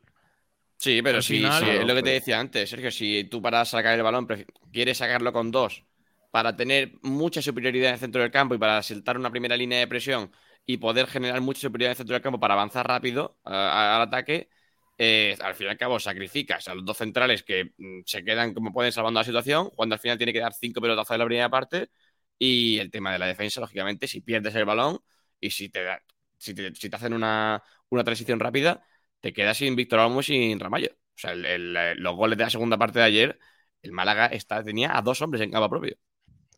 Sí, 0.76 1.02
pero 1.02 1.20
sí, 1.22 1.50
final- 1.50 1.52
sí, 1.52 1.68
es 1.70 1.84
lo 1.86 1.94
que 1.94 2.02
te 2.02 2.10
decía 2.10 2.38
antes, 2.38 2.70
Sergio. 2.70 2.90
Si 2.90 3.24
tú 3.24 3.42
para 3.42 3.64
sacar 3.64 3.94
el 3.94 4.02
balón 4.02 4.26
quieres 4.72 4.98
sacarlo 4.98 5.32
con 5.32 5.50
dos 5.50 5.84
para 6.30 6.54
tener 6.56 6.92
mucha 7.02 7.42
superioridad 7.42 7.88
en 7.88 7.94
el 7.94 8.00
centro 8.00 8.22
del 8.22 8.30
campo 8.30 8.54
y 8.54 8.58
para 8.58 8.82
saltar 8.82 9.16
una 9.18 9.30
primera 9.30 9.56
línea 9.56 9.78
de 9.80 9.88
presión 9.88 10.30
y 10.66 10.76
poder 10.76 11.06
generar 11.08 11.40
mucha 11.40 11.60
superioridad 11.62 11.88
en 11.90 11.92
el 11.92 11.96
centro 11.96 12.14
del 12.14 12.22
campo 12.22 12.38
para 12.38 12.54
avanzar 12.54 12.86
rápido 12.86 13.38
a- 13.44 13.96
al 13.96 14.02
ataque, 14.02 14.50
eh, 14.98 15.36
al 15.40 15.54
fin 15.54 15.68
y 15.68 15.70
al 15.70 15.78
cabo 15.78 15.98
sacrificas 16.00 16.68
a 16.68 16.74
los 16.74 16.84
dos 16.84 16.96
centrales 16.98 17.42
que 17.44 17.72
mm, 17.78 18.00
se 18.06 18.24
quedan 18.24 18.54
como 18.54 18.72
pueden 18.72 18.92
salvando 18.92 19.20
la 19.20 19.24
situación, 19.24 19.70
cuando 19.76 19.94
al 19.94 20.00
final 20.00 20.18
tiene 20.18 20.32
que 20.32 20.40
dar 20.40 20.52
cinco 20.54 20.80
pelotazos 20.80 21.14
en 21.14 21.18
la 21.20 21.26
primera 21.26 21.50
parte. 21.50 21.90
Y 22.38 22.78
el 22.78 22.90
tema 22.90 23.12
de 23.12 23.18
la 23.18 23.26
defensa, 23.26 23.60
lógicamente, 23.60 24.06
si 24.06 24.20
pierdes 24.20 24.54
el 24.54 24.64
balón 24.64 24.98
y 25.40 25.50
si 25.50 25.68
te, 25.70 25.82
da- 25.84 26.02
si 26.36 26.54
te, 26.54 26.74
si 26.74 26.88
te 26.90 26.96
hacen 26.96 27.12
una, 27.12 27.62
una 27.88 28.04
transición 28.04 28.38
rápida, 28.40 28.84
te 29.20 29.32
quedas 29.32 29.56
sin 29.56 29.74
Víctor 29.76 30.00
Olmo 30.00 30.20
y 30.20 30.24
sin 30.24 30.60
Ramallo. 30.60 30.90
O 30.92 30.96
sea, 31.20 31.32
el- 31.32 31.44
el- 31.46 31.98
los 32.02 32.14
goles 32.16 32.38
de 32.38 32.44
la 32.44 32.50
segunda 32.50 32.78
parte 32.78 32.98
de 33.00 33.04
ayer, 33.06 33.38
el 33.82 33.92
Málaga 33.92 34.26
está, 34.26 34.62
tenía 34.62 34.96
a 34.96 35.02
dos 35.02 35.20
hombres 35.22 35.42
en 35.42 35.50
campo 35.50 35.68
propio. 35.70 35.96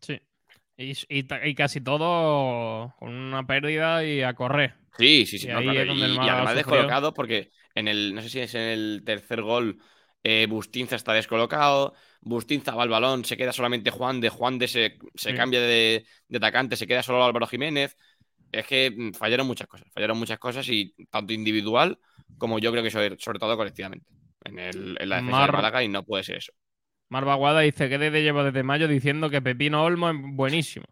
Sí. 0.01 0.19
Y, 0.77 0.93
y 1.09 1.55
casi 1.55 1.81
todo 1.81 2.95
con 2.99 3.13
una 3.13 3.45
pérdida 3.45 4.03
y 4.05 4.23
a 4.23 4.33
correr. 4.33 4.75
Sí, 4.97 5.25
sí, 5.25 5.39
sí. 5.39 5.47
Y 5.47 5.51
no, 5.51 5.63
claro, 5.63 5.83
y, 5.83 6.17
además 6.29 6.55
descolocado 6.55 7.13
porque 7.13 7.51
en 7.75 7.87
el, 7.87 8.13
no 8.15 8.21
sé 8.21 8.29
si 8.29 8.39
es 8.39 8.55
en 8.55 8.61
el 8.61 9.03
tercer 9.05 9.41
gol, 9.41 9.79
eh, 10.23 10.47
Bustinza 10.49 10.95
está 10.95 11.13
descolocado, 11.13 11.93
Bustinza 12.21 12.75
va 12.75 12.83
al 12.83 12.89
balón, 12.89 13.25
se 13.25 13.37
queda 13.37 13.51
solamente 13.53 13.89
Juan 13.91 14.21
de, 14.21 14.29
Juan 14.29 14.59
de 14.59 14.67
se, 14.67 14.97
se 15.15 15.33
Sí. 15.33 15.33
cambia 15.33 15.61
de, 15.61 16.05
de 16.27 16.37
atacante, 16.37 16.75
se 16.75 16.87
queda 16.87 17.03
solo 17.03 17.23
Álvaro 17.23 17.47
Jiménez. 17.47 17.97
Es 18.51 18.67
que 18.67 18.91
mm, 18.91 19.13
fallaron 19.13 19.47
muchas 19.47 19.67
cosas, 19.67 19.87
fallaron 19.93 20.17
muchas 20.19 20.39
cosas 20.39 20.67
y 20.69 20.93
tanto 21.09 21.33
individual 21.33 21.99
como 22.37 22.59
yo 22.59 22.71
creo 22.71 22.83
que 22.83 22.91
sobre, 22.91 23.17
sobre 23.19 23.39
todo 23.39 23.55
colectivamente 23.57 24.05
en, 24.45 24.59
el, 24.59 24.97
en 24.99 25.09
la 25.09 25.17
defensa 25.17 25.41
Mar- 25.41 25.43
del 25.43 25.51
Málaga 25.53 25.83
y 25.83 25.87
no 25.89 26.03
puede 26.03 26.23
ser 26.23 26.37
eso. 26.37 26.53
Marva 27.09 27.35
Guada 27.35 27.59
dice 27.61 27.89
que 27.89 27.99
desde 27.99 28.23
lleva 28.23 28.43
desde 28.43 28.63
mayo 28.63 28.87
diciendo 28.87 29.29
que 29.29 29.41
Pepino 29.41 29.83
Olmo 29.83 30.09
es 30.09 30.15
buenísimo. 30.19 30.85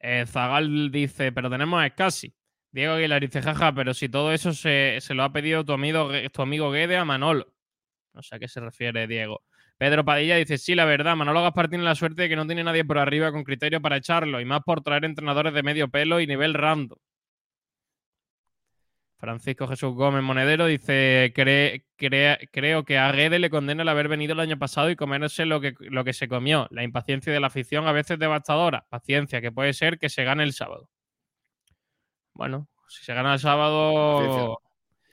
Eh, 0.00 0.24
Zagal 0.26 0.90
dice, 0.90 1.32
pero 1.32 1.50
tenemos 1.50 1.82
a 1.82 1.88
Scassi. 1.88 2.34
Diego 2.76 2.92
Aguilar 2.92 3.22
dice, 3.22 3.40
jaja, 3.40 3.72
pero 3.74 3.94
si 3.94 4.06
todo 4.10 4.34
eso 4.34 4.52
se, 4.52 4.98
se 5.00 5.14
lo 5.14 5.22
ha 5.22 5.32
pedido 5.32 5.64
tu 5.64 5.72
amigo, 5.72 6.10
tu 6.30 6.42
amigo 6.42 6.70
Guede 6.70 6.98
a 6.98 7.06
Manolo. 7.06 7.46
No 8.12 8.22
sé 8.22 8.36
a 8.36 8.38
qué 8.38 8.48
se 8.48 8.60
refiere 8.60 9.06
Diego. 9.06 9.42
Pedro 9.78 10.04
Padilla 10.04 10.36
dice, 10.36 10.58
sí, 10.58 10.74
la 10.74 10.84
verdad, 10.84 11.16
Manolo 11.16 11.40
Gaspar 11.42 11.68
tiene 11.70 11.84
la 11.84 11.94
suerte 11.94 12.20
de 12.22 12.28
que 12.28 12.36
no 12.36 12.46
tiene 12.46 12.62
nadie 12.64 12.84
por 12.84 12.98
arriba 12.98 13.32
con 13.32 13.44
criterio 13.44 13.80
para 13.80 13.96
echarlo, 13.96 14.42
y 14.42 14.44
más 14.44 14.60
por 14.62 14.82
traer 14.82 15.06
entrenadores 15.06 15.54
de 15.54 15.62
medio 15.62 15.88
pelo 15.88 16.20
y 16.20 16.26
nivel 16.26 16.52
random. 16.52 16.98
Francisco 19.18 19.66
Jesús 19.66 19.94
Gómez 19.94 20.22
Monedero 20.22 20.66
dice: 20.66 21.32
"Cre- 21.34 21.86
Creo 22.52 22.84
que 22.84 22.98
a 22.98 23.10
Guede 23.10 23.38
le 23.38 23.48
condena 23.48 23.84
el 23.84 23.88
haber 23.88 24.08
venido 24.08 24.34
el 24.34 24.40
año 24.40 24.58
pasado 24.58 24.90
y 24.90 24.96
comerse 24.96 25.46
lo 25.46 25.62
que, 25.62 25.72
lo 25.80 26.04
que 26.04 26.12
se 26.12 26.28
comió. 26.28 26.68
La 26.70 26.82
impaciencia 26.82 27.32
de 27.32 27.40
la 27.40 27.46
afición 27.46 27.86
a 27.88 27.92
veces 27.92 28.18
devastadora. 28.18 28.84
Paciencia, 28.90 29.40
que 29.40 29.50
puede 29.50 29.72
ser 29.72 29.98
que 29.98 30.10
se 30.10 30.24
gane 30.24 30.42
el 30.42 30.52
sábado. 30.52 30.90
Bueno, 32.36 32.68
si 32.88 33.04
se 33.04 33.14
gana 33.14 33.32
el 33.34 33.38
sábado. 33.38 34.58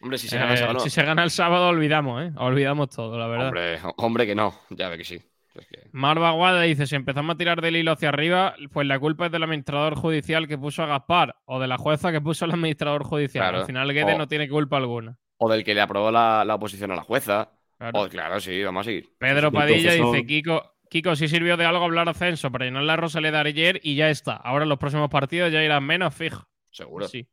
Hombre, 0.01 0.17
si 0.17 0.27
se 0.27 0.37
gana 0.37 0.53
el 0.53 0.59
eh, 0.63 0.73
no. 0.73 0.79
si 0.81 0.89
se 0.89 1.03
gana 1.03 1.23
el 1.23 1.29
sábado, 1.31 1.69
olvidamos, 1.69 2.23
¿eh? 2.23 2.31
Olvidamos 2.37 2.89
todo, 2.89 3.17
la 3.17 3.27
verdad. 3.27 3.47
Hombre, 3.47 3.79
hombre 3.97 4.25
que 4.27 4.35
no, 4.35 4.53
ya 4.69 4.89
ve 4.89 4.97
que 4.97 5.05
sí. 5.05 5.21
Es 5.55 5.67
que- 5.67 5.87
Marva 5.93 6.31
Guada 6.31 6.61
dice: 6.63 6.87
Si 6.87 6.95
empezamos 6.95 7.35
a 7.35 7.37
tirar 7.37 7.61
del 7.61 7.77
hilo 7.77 7.91
hacia 7.93 8.09
arriba, 8.09 8.55
pues 8.73 8.85
la 8.87 8.99
culpa 8.99 9.27
es 9.27 9.31
del 9.31 9.43
administrador 9.43 9.95
judicial 9.95 10.47
que 10.47 10.57
puso 10.57 10.83
a 10.83 10.87
Gaspar 10.87 11.35
o 11.45 11.59
de 11.59 11.67
la 11.67 11.77
jueza 11.77 12.11
que 12.11 12.19
puso 12.19 12.43
al 12.45 12.51
administrador 12.51 13.03
judicial. 13.03 13.43
Claro. 13.43 13.59
Al 13.59 13.65
final, 13.65 13.93
Guede 13.93 14.15
O- 14.15 14.17
no 14.17 14.27
tiene 14.27 14.49
culpa 14.49 14.77
alguna. 14.77 15.17
O 15.37 15.49
del 15.49 15.63
que 15.63 15.73
le 15.73 15.81
aprobó 15.81 16.11
la, 16.11 16.43
la 16.43 16.55
oposición 16.55 16.91
a 16.91 16.95
la 16.95 17.03
jueza. 17.03 17.51
Claro. 17.77 18.01
O, 18.01 18.09
claro, 18.09 18.39
sí, 18.39 18.61
vamos 18.63 18.81
a 18.81 18.83
seguir. 18.85 19.09
Pedro. 19.19 19.51
Padilla 19.51 19.93
dice: 19.93 20.25
Kiko, 20.25 20.73
Kiko, 20.89 21.15
sí 21.15 21.27
sirvió 21.27 21.55
de 21.55 21.65
algo 21.65 21.83
hablar 21.85 22.09
ascenso, 22.09 22.51
pero 22.51 22.65
llenó 22.65 22.81
la 22.81 22.95
Rosaleda 22.97 23.39
ayer 23.41 23.79
y 23.83 23.95
ya 23.95 24.09
está. 24.09 24.33
Ahora 24.33 24.63
en 24.63 24.69
los 24.69 24.79
próximos 24.79 25.09
partidos 25.09 25.51
ya 25.51 25.63
irán 25.63 25.83
menos, 25.85 26.13
fijo. 26.13 26.45
Seguro. 26.73 27.07
Sí. 27.07 27.27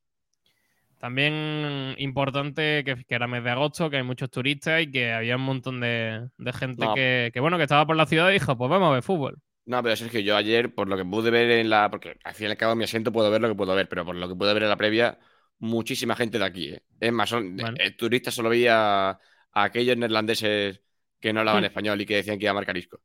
También 0.99 1.95
importante 1.99 2.85
que, 2.85 3.05
que 3.07 3.15
era 3.15 3.27
mes 3.27 3.43
de 3.43 3.51
agosto, 3.51 3.89
que 3.89 3.97
hay 3.97 4.03
muchos 4.03 4.31
turistas 4.31 4.83
y 4.83 4.91
que 4.91 5.13
había 5.13 5.37
un 5.37 5.43
montón 5.43 5.81
de, 5.81 6.29
de 6.37 6.53
gente 6.53 6.85
No. 6.87 6.95
que, 6.95 7.31
que, 7.33 7.41
bueno, 7.41 7.57
que 7.57 7.63
estaba 7.65 7.87
por 7.87 7.97
la 7.97 8.07
ciudad 8.07 8.29
y 8.31 8.35
dijo, 8.35 8.57
pues 8.59 8.71
vamos 8.71 8.91
a 8.91 8.93
ver 8.95 9.03
fútbol. 9.03 9.39
No, 9.67 9.83
pero 9.83 9.95
Sergio, 9.97 10.21
yo 10.21 10.37
ayer, 10.37 10.75
por 10.75 10.89
lo 10.89 10.97
que 10.97 11.05
pude 11.05 11.31
ver 11.31 11.51
en 11.51 11.71
la. 11.71 11.91
Porque 11.91 12.19
al 12.25 12.35
fin 12.35 12.49
y 12.49 12.51
al 12.51 12.57
cabo, 12.57 12.73
en 12.73 12.79
mi 12.79 12.85
asiento 12.85 13.13
puedo 13.13 13.31
ver 13.31 13.41
lo 13.41 13.49
que 13.49 13.55
puedo 13.55 13.75
ver, 13.75 13.89
pero 13.89 14.05
por 14.05 14.17
lo 14.17 14.29
que 14.29 14.35
pude 14.35 14.53
ver 14.55 14.65
en 14.65 14.69
la 14.69 14.77
previa, 14.77 15.19
muchísima 15.59 16.17
gente 16.17 16.39
de 16.39 16.45
aquí. 16.45 16.69
¿eh? 16.73 16.83
Es 16.99 17.13
más, 17.13 17.29
son, 17.29 17.57
Bueno. 17.59 17.79
eh, 17.79 17.93
turistas 17.93 18.35
solo 18.35 18.49
veía 18.49 19.11
a, 19.11 19.21
aquellos 19.53 19.97
neerlandeses 19.97 20.81
que 21.21 21.33
no 21.33 21.41
hablaban 21.41 21.63
Hmm. 21.63 21.65
español 21.65 22.01
y 22.01 22.07
que 22.07 22.17
decían 22.17 22.39
que 22.39 22.45
iba 22.47 22.51
a 22.53 22.55
marcar 22.55 22.77
isco. 22.77 23.01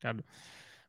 Claro. 0.00 0.22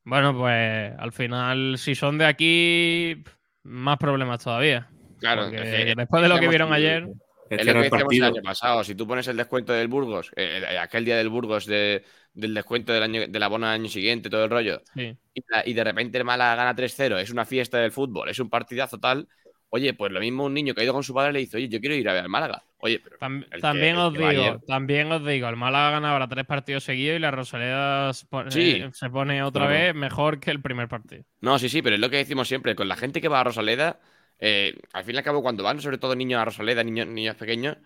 Bueno, 0.03 0.37
pues 0.37 0.93
al 0.97 1.11
final, 1.13 1.77
si 1.77 1.95
son 1.95 2.17
de 2.17 2.25
aquí, 2.25 3.23
más 3.63 3.97
problemas 3.97 4.43
todavía. 4.43 4.89
Claro, 5.19 5.43
Porque 5.43 5.57
es 5.57 5.85
que- 5.85 5.95
después 5.95 6.23
de 6.23 6.29
lo 6.29 6.39
que 6.39 6.47
vieron 6.47 6.73
ayer. 6.73 7.07
Es, 7.49 7.65
lo 7.65 7.73
que 7.73 7.79
el 7.79 7.83
decíamos 7.89 8.13
el 8.15 8.23
año 8.23 8.41
pasado. 8.43 8.83
Si 8.83 8.93
tú 8.93 9.07
pones 9.07 9.27
el 9.27 9.35
descuento 9.35 9.73
del 9.73 9.87
Burgos, 9.87 10.31
eh, 10.35 10.61
eh, 10.69 10.77
aquel 10.77 11.03
día 11.03 11.17
del 11.17 11.29
Burgos 11.29 11.65
de, 11.65 12.03
del 12.33 12.53
descuento 12.53 12.93
del 12.93 13.01
año, 13.01 13.27
del 13.27 13.43
abono 13.43 13.65
del 13.65 13.81
año 13.81 13.89
siguiente, 13.89 14.29
todo 14.29 14.43
el 14.43 14.51
rollo, 14.51 14.81
Sí. 14.93 15.17
y, 15.33 15.41
la- 15.47 15.63
y 15.67 15.73
de 15.73 15.83
repente 15.83 16.19
el 16.19 16.25
Málaga 16.25 16.53
gana 16.55 16.75
3-0, 16.75 17.17
es 17.17 17.31
una 17.31 17.45
fiesta 17.45 17.79
del 17.79 17.91
fútbol, 17.91 18.29
es 18.29 18.37
un 18.39 18.51
partidazo 18.51 18.99
tal. 18.99 19.27
Oye, 19.71 19.93
pues 19.93 20.11
lo 20.11 20.19
mismo 20.19 20.45
un 20.45 20.53
niño 20.53 20.73
que 20.73 20.81
ha 20.81 20.83
ido 20.83 20.93
con 20.93 21.03
su 21.03 21.13
padre 21.13 21.31
le 21.33 21.39
dice, 21.39 21.57
oye, 21.57 21.69
yo 21.69 21.79
quiero 21.79 21.95
ir 21.95 22.09
a 22.09 22.13
ver 22.13 22.23
al 22.23 22.29
Málaga. 22.29 22.63
Oye, 22.79 22.99
pero 22.99 23.17
Tam- 23.19 23.43
el 23.43 23.49
que- 23.51 23.59
también 23.59 23.97
os 23.97 24.13
digo, 24.13 24.25
ayer- 24.25 24.59
también 24.65 25.11
os 25.11 25.25
digo, 25.25 25.47
el 25.47 25.55
Málaga 25.57 25.91
ganaba 25.91 26.13
ahora 26.13 26.27
tres 26.27 26.45
partidos 26.45 26.83
seguidos 26.83 27.17
y 27.17 27.19
la 27.19 27.29
Rosaleda 27.31 28.13
se 28.13 28.25
pone, 28.25 28.49
Sí. 28.51 28.71
eh, 28.81 28.89
se 28.93 29.09
pone 29.09 29.43
otra 29.43 29.67
Claro. 29.67 29.79
vez 29.79 29.95
mejor 29.95 30.39
que 30.39 30.49
el 30.51 30.61
primer 30.61 30.87
partido. 30.87 31.23
No, 31.41 31.59
sí, 31.59 31.69
sí, 31.69 31.81
pero 31.81 31.95
es 31.95 32.01
lo 32.01 32.09
que 32.09 32.17
decimos 32.17 32.47
siempre, 32.47 32.75
con 32.75 32.87
la 32.87 32.95
gente 32.95 33.21
que 33.21 33.27
va 33.27 33.41
a 33.41 33.43
Rosaleda, 33.43 33.99
eh, 34.39 34.75
al 34.93 35.03
fin 35.03 35.15
y 35.15 35.17
al 35.19 35.23
cabo, 35.23 35.41
cuando 35.43 35.63
van, 35.63 35.79
sobre 35.81 35.97
todo 35.99 36.15
niños 36.15 36.41
a 36.41 36.45
Rosaleda, 36.45 36.83
niños, 36.83 37.07
niños 37.07 37.35
pequeños, 37.35 37.77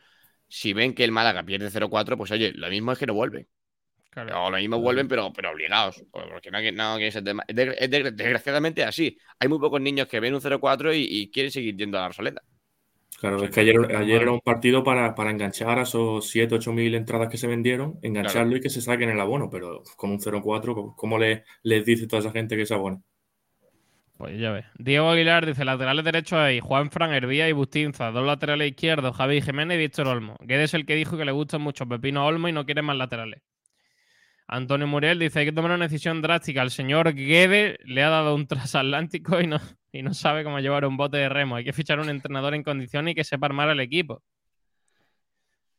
si 0.47 0.71
ven 0.73 0.93
que 0.93 1.03
el 1.03 1.11
Málaga 1.11 1.43
pierde 1.43 1.69
0-4, 1.71 2.15
pues 2.15 2.31
oye, 2.31 2.53
lo 2.53 2.69
mismo 2.69 2.91
es 2.91 2.99
que 2.99 3.07
no 3.07 3.13
vuelven. 3.15 3.47
Claro. 4.13 4.43
O 4.45 4.51
lo 4.51 4.57
mismo 4.57 4.79
vuelven, 4.79 5.07
pero, 5.07 5.33
pero 5.33 5.51
obligados. 5.51 6.03
Porque 6.11 6.51
no, 6.51 6.59
no 6.61 6.97
tema- 7.23 7.43
es 7.47 7.55
de- 7.55 7.75
es 7.79 7.89
de- 7.89 8.11
desgraciadamente 8.11 8.83
así. 8.83 9.17
Hay 9.39 9.47
muy 9.49 9.59
pocos 9.59 9.81
niños 9.81 10.07
que 10.07 10.19
ven 10.19 10.35
un 10.35 10.41
0-4 10.41 10.93
y, 10.93 11.07
y 11.09 11.31
quieren 11.31 11.51
seguir 11.51 11.75
yendo 11.75 11.97
a 11.97 12.01
la 12.01 12.07
Rosaleda. 12.09 12.41
Claro, 13.19 13.43
es 13.43 13.49
que 13.51 13.61
ayer, 13.61 13.75
ayer 13.95 14.21
era 14.23 14.31
un 14.31 14.41
partido 14.41 14.83
para, 14.83 15.15
para 15.15 15.31
enganchar 15.31 15.79
a 15.79 15.83
esos 15.83 16.27
7, 16.29 16.55
8 16.55 16.73
mil 16.73 16.93
entradas 16.93 17.29
que 17.29 17.37
se 17.37 17.47
vendieron, 17.47 17.97
engancharlo 18.01 18.49
Claro. 18.51 18.57
y 18.57 18.61
que 18.61 18.69
se 18.69 18.81
saquen 18.81 19.09
el 19.09 19.19
abono, 19.19 19.49
pero 19.49 19.81
con 19.97 20.11
un 20.11 20.19
0-4, 20.19 20.93
¿cómo 20.97 21.17
le, 21.17 21.43
les 21.63 21.85
dice 21.85 22.05
toda 22.07 22.19
esa 22.21 22.31
gente 22.31 22.57
que 22.57 22.65
se 22.65 22.73
abone? 22.73 23.01
Pues 24.17 24.39
ya 24.39 24.51
ves. 24.51 24.65
Diego 24.77 25.09
Aguilar 25.09 25.45
dice: 25.45 25.65
laterales 25.65 26.05
derechos 26.05 26.37
ahí, 26.39 26.59
Juan 26.59 26.91
Fran, 26.91 27.13
Hervía 27.13 27.49
y 27.49 27.51
Bustinza. 27.51 28.11
Dos 28.11 28.25
laterales 28.25 28.69
izquierdos, 28.69 29.15
Javi 29.15 29.41
Jiménez 29.41 29.75
y 29.75 29.79
Víctor 29.79 30.07
Olmo. 30.07 30.35
Guedes 30.41 30.71
es 30.71 30.73
el 30.75 30.85
que 30.85 30.95
dijo 30.95 31.17
que 31.17 31.25
le 31.25 31.31
gustan 31.31 31.61
mucho 31.61 31.87
Pepino 31.87 32.25
Olmo 32.25 32.47
y 32.47 32.51
no 32.53 32.65
quiere 32.65 32.81
más 32.81 32.95
laterales. 32.97 33.41
Antonio 34.47 34.87
Muriel 34.87 35.19
dice: 35.19 35.39
hay 35.39 35.45
que 35.45 35.51
tomar 35.51 35.71
una 35.71 35.85
decisión 35.87 36.21
drástica. 36.21 36.61
El 36.61 36.71
señor 36.71 37.13
Guede 37.13 37.77
le 37.85 38.03
ha 38.03 38.09
dado 38.09 38.35
un 38.35 38.47
transatlántico 38.47 39.39
y 39.41 39.47
no, 39.47 39.59
y 39.91 40.01
no 40.03 40.13
sabe 40.13 40.43
cómo 40.43 40.59
llevar 40.59 40.85
un 40.85 40.97
bote 40.97 41.17
de 41.17 41.29
remo. 41.29 41.55
Hay 41.55 41.63
que 41.63 41.73
fichar 41.73 41.99
un 41.99 42.09
entrenador 42.09 42.53
en 42.53 42.63
condiciones 42.63 43.11
y 43.13 43.15
que 43.15 43.23
sepa 43.23 43.47
armar 43.47 43.69
al 43.69 43.79
equipo. 43.79 44.21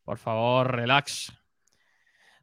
Por 0.03 0.17
favor, 0.17 0.75
relax. 0.75 1.33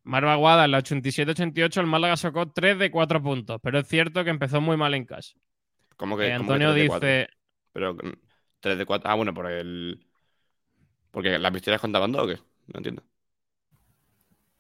Marva 0.05 0.35
Guada, 0.35 0.65
en 0.65 0.73
la 0.73 0.79
87-88 0.79 1.81
el 1.81 1.87
Málaga 1.87 2.17
sacó 2.17 2.51
3 2.51 2.77
de 2.79 2.91
4 2.91 3.23
puntos, 3.23 3.61
pero 3.63 3.79
es 3.79 3.87
cierto 3.87 4.25
que 4.25 4.31
empezó 4.31 4.61
muy 4.61 4.77
mal 4.77 4.95
en 4.95 5.05
casa. 5.05 5.35
Como 5.97 6.17
que, 6.17 6.27
Eh, 6.27 6.37
como 6.37 6.49
que 6.49 6.55
Antonio 6.55 6.73
3 6.73 6.83
de 6.83 6.89
4. 6.89 7.09
dice, 7.09 7.29
Pero 7.73 7.97
3 8.61 8.79
de 8.79 8.87
4. 8.87 9.11
Ah, 9.11 9.15
bueno, 9.15 9.33
por 9.33 9.47
el. 9.51 10.05
Porque 11.13 11.39
las 11.39 11.53
victorias 11.53 11.81
contaban 11.81 12.11
dos 12.11 12.23
o 12.25 12.27
qué? 12.29 12.37
No 12.67 12.79
entiendo. 12.79 13.05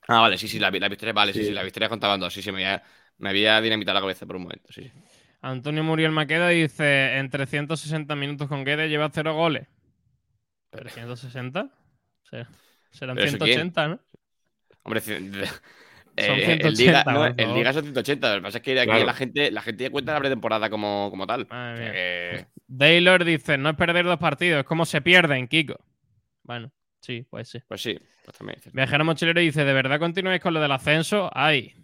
Ah, 0.08 0.20
vale, 0.20 0.36
sí, 0.38 0.48
sí, 0.48 0.58
las 0.58 0.72
la 0.72 0.88
victorias, 0.88 1.14
vale, 1.14 1.32
sí, 1.32 1.40
Sí. 1.40 1.46
sí, 1.46 1.52
las 1.52 1.64
victorias 1.64 1.88
contaban 1.90 2.20
dos. 2.20 2.32
Sí, 2.34 2.42
sí, 2.42 2.50
me 2.52 2.58
había, 2.66 2.82
me 3.18 3.28
había 3.30 3.60
dinamitado 3.60 3.94
la 3.94 4.00
cabeza 4.00 4.26
por 4.26 4.36
un 4.36 4.42
momento, 4.42 4.72
sí. 4.72 4.84
sí. 4.84 4.92
Antonio 5.40 5.82
Muriel 5.84 6.12
Maqueda 6.12 6.48
dice, 6.48 7.18
en 7.18 7.30
360 7.30 8.14
minutos 8.16 8.48
con 8.48 8.64
Guedes 8.64 8.90
lleva 8.90 9.10
0 9.12 9.34
goles. 9.34 9.66
¿360? 10.70 11.70
Sí. 12.30 12.36
Serán 12.90 13.16
¿Pero 13.16 13.26
eso 13.26 13.36
180, 13.38 13.88
¿no? 13.88 14.00
Hombre, 14.84 15.00
de- 15.00 15.46
Son 15.46 16.38
eh, 16.38 16.44
180, 16.44 16.68
el 16.68 16.74
Liga, 16.74 17.04
no, 17.04 17.26
el. 17.26 17.54
Liga 17.54 17.72
son 17.72 17.82
180. 17.84 18.28
Lo 18.30 18.36
que 18.36 18.42
pasa 18.42 18.58
es 18.58 18.64
que 18.64 18.78
aquí 18.78 18.86
Claro. 18.90 19.06
la 19.06 19.14
gente 19.14 19.50
la 19.50 19.62
gente 19.62 19.90
cuenta 19.90 20.12
la 20.12 20.18
pretemporada 20.20 20.68
como, 20.70 21.08
como 21.10 21.26
tal. 21.26 21.46
Que- 21.46 22.46
Taylor 22.78 23.24
dice, 23.24 23.56
no 23.58 23.70
es 23.70 23.76
perder 23.76 24.04
dos 24.04 24.18
partidos, 24.18 24.60
es 24.60 24.66
como 24.66 24.84
se 24.84 25.00
pierden, 25.00 25.48
Kiko. 25.48 25.76
Bueno, 26.42 26.70
sí, 27.02 27.26
pues 27.28 27.48
sí. 27.50 27.58
pues 27.68 27.82
sí, 27.82 27.98
pues 28.24 28.38
también. 28.38 28.58
Viajero 28.72 29.04
Mochilero 29.04 29.40
dice, 29.40 29.64
¿de 29.64 29.72
verdad 29.74 29.98
continuáis 29.98 30.40
con 30.40 30.54
lo 30.54 30.60
del 30.60 30.72
ascenso? 30.72 31.30
Ay. 31.34 31.74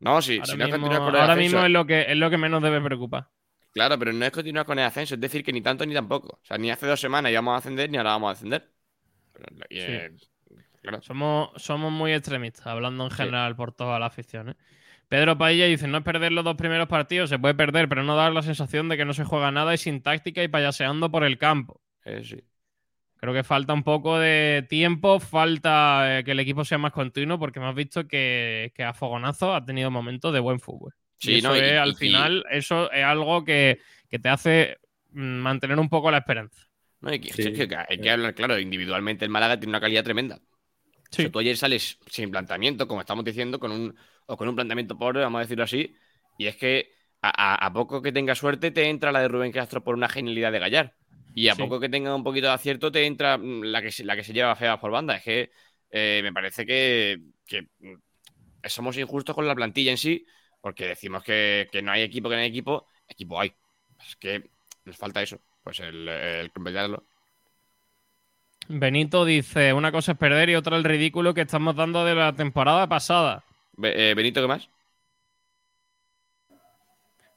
No, 0.00 0.20
sí, 0.22 0.34
ahora 0.38 0.46
si 0.46 0.56
no 0.56 0.64
mismo, 0.66 0.88
con 0.88 0.92
el 0.92 1.20
ahora 1.20 1.34
ascenso- 1.34 1.36
mismo 1.36 1.64
es 1.64 1.70
lo, 1.70 1.86
que, 1.86 2.02
es 2.08 2.16
lo 2.16 2.30
que 2.30 2.38
menos 2.38 2.62
debe 2.62 2.80
preocupar. 2.80 3.28
Claro, 3.72 3.98
pero 3.98 4.12
no 4.12 4.24
es 4.24 4.30
continuar 4.32 4.66
con 4.66 4.78
el 4.78 4.84
ascenso, 4.84 5.14
es 5.14 5.20
decir, 5.20 5.44
que 5.44 5.52
ni 5.52 5.60
tanto 5.62 5.86
ni 5.86 5.94
tampoco. 5.94 6.40
O 6.42 6.44
sea, 6.44 6.58
ni 6.58 6.70
hace 6.70 6.86
dos 6.86 7.00
semanas 7.00 7.30
íbamos 7.32 7.54
a 7.54 7.58
ascender 7.58 7.88
ni 7.88 7.98
ahora 7.98 8.10
vamos 8.10 8.28
a 8.28 8.32
ascender. 8.32 8.68
Pero, 9.32 9.46
y, 9.70 9.76
Sí. 9.80 9.86
eh, 9.88 10.10
claro. 10.82 11.00
Somos, 11.02 11.50
somos 11.62 11.92
muy 11.92 12.12
extremistas, 12.12 12.66
hablando 12.66 13.04
en 13.04 13.10
general 13.10 13.54
por 13.56 13.72
toda 13.72 13.98
la 13.98 14.06
afición. 14.06 14.50
¿eh? 14.50 14.56
Pedro 15.08 15.36
Paella 15.38 15.66
dice: 15.66 15.86
No 15.86 15.98
es 15.98 16.04
perder 16.04 16.32
los 16.32 16.44
dos 16.44 16.56
primeros 16.56 16.88
partidos, 16.88 17.30
se 17.30 17.38
puede 17.38 17.54
perder, 17.54 17.88
pero 17.88 18.02
no 18.02 18.16
dar 18.16 18.32
la 18.32 18.42
sensación 18.42 18.88
de 18.88 18.96
que 18.96 19.04
no 19.04 19.12
se 19.12 19.24
juega 19.24 19.50
nada 19.50 19.74
y 19.74 19.78
sin 19.78 20.02
táctica 20.02 20.42
y 20.42 20.48
payaseando 20.48 21.10
por 21.10 21.24
el 21.24 21.38
campo. 21.38 21.80
Eh, 22.04 22.22
sí. 22.24 22.42
Creo 23.20 23.34
que 23.34 23.44
falta 23.44 23.74
un 23.74 23.82
poco 23.82 24.18
de 24.18 24.66
tiempo, 24.68 25.20
falta 25.20 26.20
eh, 26.20 26.24
que 26.24 26.30
el 26.32 26.40
equipo 26.40 26.64
sea 26.64 26.78
más 26.78 26.92
continuo, 26.92 27.38
porque 27.38 27.58
hemos 27.58 27.74
visto 27.74 28.08
que, 28.08 28.72
que 28.74 28.82
a 28.84 28.94
Fogonazo 28.94 29.54
ha 29.54 29.64
tenido 29.64 29.90
momentos 29.90 30.32
de 30.32 30.40
buen 30.40 30.58
fútbol. 30.60 30.94
Sí, 31.18 31.32
y 31.32 31.38
eso 31.38 31.52
no, 31.52 31.56
y- 31.56 31.60
es, 31.60 31.78
al 31.78 31.94
y- 31.94 31.96
final, 31.96 32.44
eso 32.50 32.90
es 32.92 33.04
algo 33.04 33.44
que, 33.44 33.80
que 34.08 34.18
te 34.18 34.28
hace 34.30 34.78
mm, 35.12 35.20
mantener 35.22 35.78
un 35.78 35.88
poco 35.90 36.10
la 36.10 36.18
esperanza. 36.18 36.62
No, 37.00 37.10
hay 37.10 37.20
que, 37.20 37.30
Sí. 37.30 37.42
es 37.48 37.68
que 37.68 37.76
hay 37.88 38.00
que 38.00 38.10
hablar, 38.10 38.34
claro, 38.34 38.58
individualmente 38.58 39.24
el 39.24 39.30
Málaga 39.30 39.58
tiene 39.58 39.70
una 39.70 39.80
calidad 39.80 40.04
tremenda. 40.04 40.36
O 40.36 41.18
sea, 41.20 41.30
tú 41.30 41.38
ayer 41.40 41.56
sales 41.56 41.98
sin 42.08 42.30
planteamiento, 42.30 42.88
como 42.88 43.00
estamos 43.02 43.24
diciendo, 43.24 43.60
con 43.60 43.72
un, 43.72 43.96
o 44.26 44.36
con 44.36 44.48
un 44.48 44.56
planteamiento 44.56 44.98
pobre, 44.98 45.20
vamos 45.22 45.40
a 45.40 45.42
decirlo 45.42 45.64
así, 45.64 45.96
y 46.38 46.46
es 46.48 46.56
que 46.56 46.92
a, 47.22 47.54
a- 47.56 47.66
a 47.66 47.72
poco 47.74 48.02
que 48.02 48.12
tenga 48.12 48.34
suerte 48.36 48.70
te 48.72 48.88
entra 48.90 49.12
la 49.12 49.20
de 49.22 49.28
Rubén 49.28 49.52
Castro 49.52 49.84
por 49.84 49.94
una 49.96 50.08
genialidad 50.10 50.52
de 50.52 50.60
Gallar. 50.60 50.96
Y 51.34 51.48
a 51.48 51.56
Sí. 51.56 51.58
poco 51.58 51.80
que 51.80 51.88
tenga 51.88 52.14
un 52.14 52.24
poquito 52.24 52.46
de 52.48 52.52
acierto 52.54 52.90
te 52.92 53.06
entra 53.06 53.38
mm, 53.38 53.62
la 53.64 53.82
que, 53.82 53.92
se- 53.92 54.04
la 54.04 54.16
que 54.16 54.24
se 54.24 54.32
lleva 54.32 54.56
fea 54.56 54.80
por 54.80 54.90
banda. 54.90 55.16
Es 55.16 55.22
que 55.24 55.50
eh, 55.90 56.20
me 56.22 56.32
parece 56.32 56.66
que, 56.66 57.18
que, 57.46 57.62
mm, 57.78 57.94
somos 58.68 58.96
injustos 58.98 59.34
con 59.34 59.46
la 59.48 59.54
plantilla 59.54 59.90
en 59.92 59.98
sí, 59.98 60.26
porque 60.60 60.86
decimos 60.88 61.22
que, 61.24 61.68
que 61.72 61.82
no 61.82 61.92
hay 61.92 62.02
equipo, 62.02 62.28
que 62.28 62.36
no 62.36 62.42
hay 62.42 62.48
equipo. 62.48 62.86
Equipo 63.08 63.40
hay. 63.40 63.54
Es 64.06 64.16
que 64.16 64.50
nos 64.84 64.96
falta 64.96 65.22
eso, 65.22 65.40
pues 65.62 65.80
el, 65.80 66.08
el 66.08 66.52
completarlo. 66.52 67.06
Benito 68.70 69.26
dice: 69.26 69.74
Una 69.74 69.92
cosa 69.92 70.12
es 70.12 70.18
perder 70.18 70.48
y 70.48 70.54
otra 70.54 70.78
el 70.78 70.84
ridículo 70.84 71.34
que 71.34 71.42
estamos 71.42 71.76
dando 71.76 72.06
de 72.06 72.14
la 72.14 72.32
temporada 72.32 72.88
pasada. 72.88 73.44
Be- 73.76 74.10
eh, 74.10 74.14
Benito, 74.14 74.40
¿qué 74.40 74.46
más? 74.48 74.68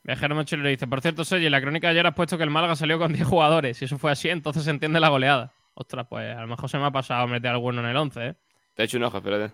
Viajero 0.03 0.35
Mochilero 0.35 0.69
dice: 0.69 0.87
Por 0.87 1.01
cierto, 1.01 1.23
Sergi, 1.23 1.45
en 1.45 1.51
la 1.51 1.61
crónica 1.61 1.87
de 1.87 1.91
ayer 1.91 2.07
has 2.07 2.13
puesto 2.15 2.37
que 2.37 2.43
el 2.43 2.49
Málaga 2.49 2.75
salió 2.75 2.99
con 2.99 3.13
10 3.13 3.25
jugadores. 3.25 3.77
Si 3.77 3.85
eso 3.85 3.97
fue 3.97 4.11
así, 4.11 4.29
entonces 4.29 4.63
se 4.63 4.69
entiende 4.71 4.99
la 4.99 5.09
goleada. 5.09 5.53
Ostras, 5.75 6.05
pues 6.09 6.35
a 6.35 6.41
lo 6.41 6.47
mejor 6.47 6.69
se 6.69 6.77
me 6.77 6.85
ha 6.85 6.91
pasado 6.91 7.27
meter 7.27 7.51
alguno 7.51 7.81
en 7.81 7.87
el 7.87 7.97
11, 7.97 8.27
¿eh? 8.27 8.35
Te 8.75 8.83
he 8.83 8.85
hecho 8.85 8.97
un 8.97 9.03
ojo, 9.05 9.17
espérate. 9.17 9.53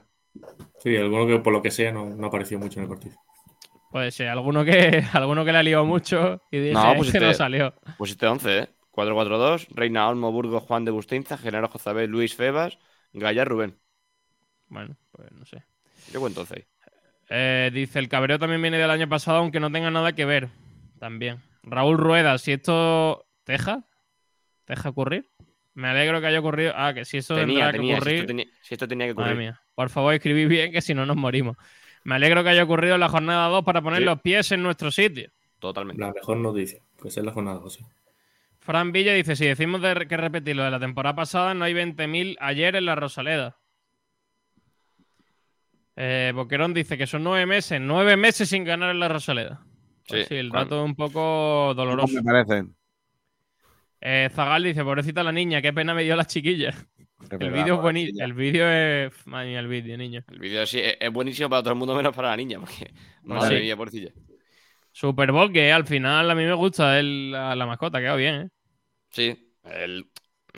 Sí, 0.80 0.96
alguno 0.96 1.26
que 1.28 1.40
por 1.40 1.54
lo 1.54 1.62
que 1.62 1.72
sea 1.72 1.92
no, 1.92 2.06
no 2.06 2.28
apareció 2.28 2.60
mucho 2.60 2.80
en 2.80 2.84
el 2.84 2.90
partido. 2.90 3.16
Puede 3.92 4.12
ser, 4.12 4.28
alguno 4.28 4.64
que, 4.64 5.04
alguno 5.14 5.44
que 5.46 5.52
le 5.52 5.58
ha 5.58 5.64
liado 5.64 5.86
mucho 5.86 6.42
y 6.52 6.58
dije 6.60 6.74
No, 6.74 6.94
pues 6.96 7.12
que 7.12 7.20
no 7.20 7.26
este- 7.28 7.38
salió. 7.38 7.74
Pusiste 7.98 8.28
11, 8.28 8.58
¿eh? 8.60 8.70
4-4-2, 8.92 9.68
Reina 9.70 10.10
Olmo, 10.10 10.32
Burgos, 10.32 10.64
Juan 10.64 10.84
de 10.84 10.92
Bustinza, 10.92 11.38
Genaro 11.38 11.70
Jozabel, 11.70 12.10
Luis 12.10 12.36
Febas, 12.36 12.78
Gallar, 13.14 13.48
Rubén. 13.48 13.80
Bueno, 14.68 14.96
pues 15.12 15.32
no 15.32 15.46
sé. 15.46 15.64
Yo 16.12 16.20
cuento 16.20 16.42
11 16.42 16.56
ahí. 16.56 16.66
Eh, 17.30 17.70
dice, 17.74 18.00
el 18.00 18.10
cabreo 18.10 18.40
también 18.40 18.62
viene 18.62 18.78
del 18.78 18.90
año 18.90 19.08
pasado, 19.08 19.38
aunque 19.40 19.60
no 19.60 19.72
tenga 19.72 19.92
nada 19.92 20.14
que 20.14 20.26
ver. 20.26 20.50
También. 21.00 21.40
Raúl 21.64 21.98
Rueda, 21.98 22.38
si 22.38 22.54
esto... 22.54 23.26
¿Teja? 23.44 23.84
¿Teja 24.66 24.90
ocurrir? 24.90 25.28
Me 25.76 25.88
alegro 25.88 26.20
que 26.22 26.28
haya 26.28 26.40
ocurrido... 26.40 26.74
Ah, 26.76 26.94
que 26.94 27.06
si 27.06 27.18
eso 27.18 27.36
Tenía, 27.36 27.72
que 27.72 27.80
si 27.80 27.94
ocurrir... 27.94 28.16
esto 28.16 28.28
tenía, 28.28 28.46
si 28.62 28.74
esto 28.74 28.88
tenía 28.88 29.08
que 29.08 29.14
Madre 29.14 29.32
ocurrir. 29.32 29.48
mía. 29.50 29.62
Por 29.76 29.90
favor, 29.90 30.14
escribid 30.14 30.48
bien, 30.48 30.72
que 30.72 30.82
si 30.82 30.94
no 30.94 31.06
nos 31.06 31.16
morimos. 31.18 31.56
Me 32.04 32.16
alegro 32.16 32.44
que 32.44 32.50
haya 32.50 32.64
ocurrido 32.64 32.96
en 32.96 33.02
la 33.02 33.10
jornada 33.10 33.48
2 33.48 33.64
para 33.64 33.82
poner 33.82 34.00
Sí. 34.00 34.06
los 34.06 34.22
pies 34.22 34.52
en 34.52 34.64
nuestro 34.64 34.90
sitio. 34.92 35.30
Totalmente. 35.60 36.02
La 36.02 36.12
mejor 36.12 36.38
noticia, 36.38 36.82
pues 36.98 37.16
es 37.18 37.24
la 37.24 37.32
jornada 37.32 37.60
12. 37.60 37.86
Fran 38.60 38.92
Villa 38.92 39.14
dice, 39.14 39.36
si 39.36 39.46
decimos 39.46 39.82
de 39.82 40.08
que 40.08 40.18
repetir 40.18 40.56
lo 40.56 40.64
de 40.64 40.72
la 40.72 40.80
temporada 40.80 41.16
pasada, 41.16 41.54
no 41.54 41.66
hay 41.66 41.74
20.000 41.74 42.38
ayer 42.40 42.76
en 42.76 42.86
la 42.86 42.96
Rosaleda. 42.96 43.58
Eh, 46.02 46.32
Boquerón 46.34 46.74
dice 46.74 46.98
que 46.98 47.06
son 47.06 47.26
nueve 47.26 47.46
meses, 47.46 47.80
nueve 47.82 48.16
meses 48.16 48.48
sin 48.48 48.64
ganar 48.64 48.90
en 48.92 49.02
la 49.02 49.10
Rosaleda. 49.10 49.62
Pues 50.08 50.22
Sí, 50.24 50.28
sí, 50.30 50.36
el 50.38 50.50
dato 50.50 50.80
es 50.80 50.86
un 50.86 50.96
poco 50.96 51.74
doloroso. 51.76 52.14
me 52.14 52.24
parecen. 52.24 52.74
Eh, 54.00 54.30
Zagal 54.34 54.64
dice, 54.64 54.82
pobrecita 54.84 55.24
la 55.24 55.34
niña, 55.34 55.62
qué 55.62 55.74
pena 55.74 55.94
me 55.94 56.04
dio 56.04 56.16
la 56.16 56.24
chiquilla. 56.24 56.74
El 57.30 57.52
vídeo 57.52 57.76
es 57.76 57.82
buenísimo. 57.82 58.24
El 58.24 58.34
vídeo 58.34 58.70
es... 58.70 59.28
Madre 59.28 59.50
mía, 59.50 59.60
el 59.60 59.68
vídeo, 59.68 59.98
niño. 59.98 60.24
El 60.32 60.40
vídeo 60.40 60.66
sí 60.66 60.80
es, 60.82 61.12
buenísimo 61.12 61.50
para 61.50 61.62
todo 61.64 61.74
el 61.74 61.80
mundo, 61.80 61.94
menos 61.94 62.16
para 62.16 62.30
la 62.30 62.38
niña, 62.38 62.60
porque 62.62 62.94
madre 63.24 63.58
sí. 63.58 63.64
mía, 63.64 63.76
pobrecilla. 63.76 64.12
Super 64.94 65.34
Bowl, 65.34 65.52
que 65.52 65.72
al 65.74 65.86
final 65.86 66.32
a 66.32 66.34
mí 66.34 66.46
me 66.46 66.54
gusta 66.54 66.98
el- 66.98 67.32
la, 67.32 67.56
la 67.58 67.66
mascota, 67.66 67.98
ha 67.98 68.02
quedado 68.02 68.18
bien, 68.18 68.36
¿eh? 68.36 68.50
Sí, 69.12 69.54
el- 69.66 70.10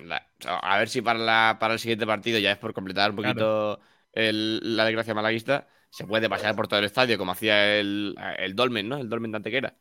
la- 0.05 0.23
a 0.61 0.77
ver 0.77 0.87
si 0.87 1.01
para, 1.01 1.17
la, 1.17 1.57
para 1.59 1.73
el 1.73 1.79
siguiente 1.79 2.05
partido, 2.05 2.37
ya 2.37 2.51
es 2.51 2.57
por 2.59 2.73
completar 2.73 3.09
un 3.09 3.15
poquito 3.17 3.79
el- 4.13 4.75
la 4.75 4.85
desgracia 4.85 5.13
malaguista, 5.13 5.67
se 5.89 6.05
puede 6.05 6.29
pasear 6.29 6.55
por 6.55 6.67
todo 6.67 6.79
el 6.79 6.85
estadio, 6.85 7.17
como 7.17 7.31
hacía 7.33 7.77
el, 7.79 8.15
el 8.37 8.55
Dolmen, 8.55 8.87
¿no? 8.89 8.97
El 8.97 9.09
Dolmen 9.09 9.31
de 9.31 9.37
Antequera. 9.37 9.75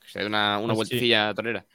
Que 0.00 0.08
se 0.08 0.20
dé 0.20 0.26
una, 0.26 0.58
una 0.58 0.74
Pues 0.74 0.88
sí. 0.88 0.94
vueltecilla 0.94 1.34
torera. 1.34 1.66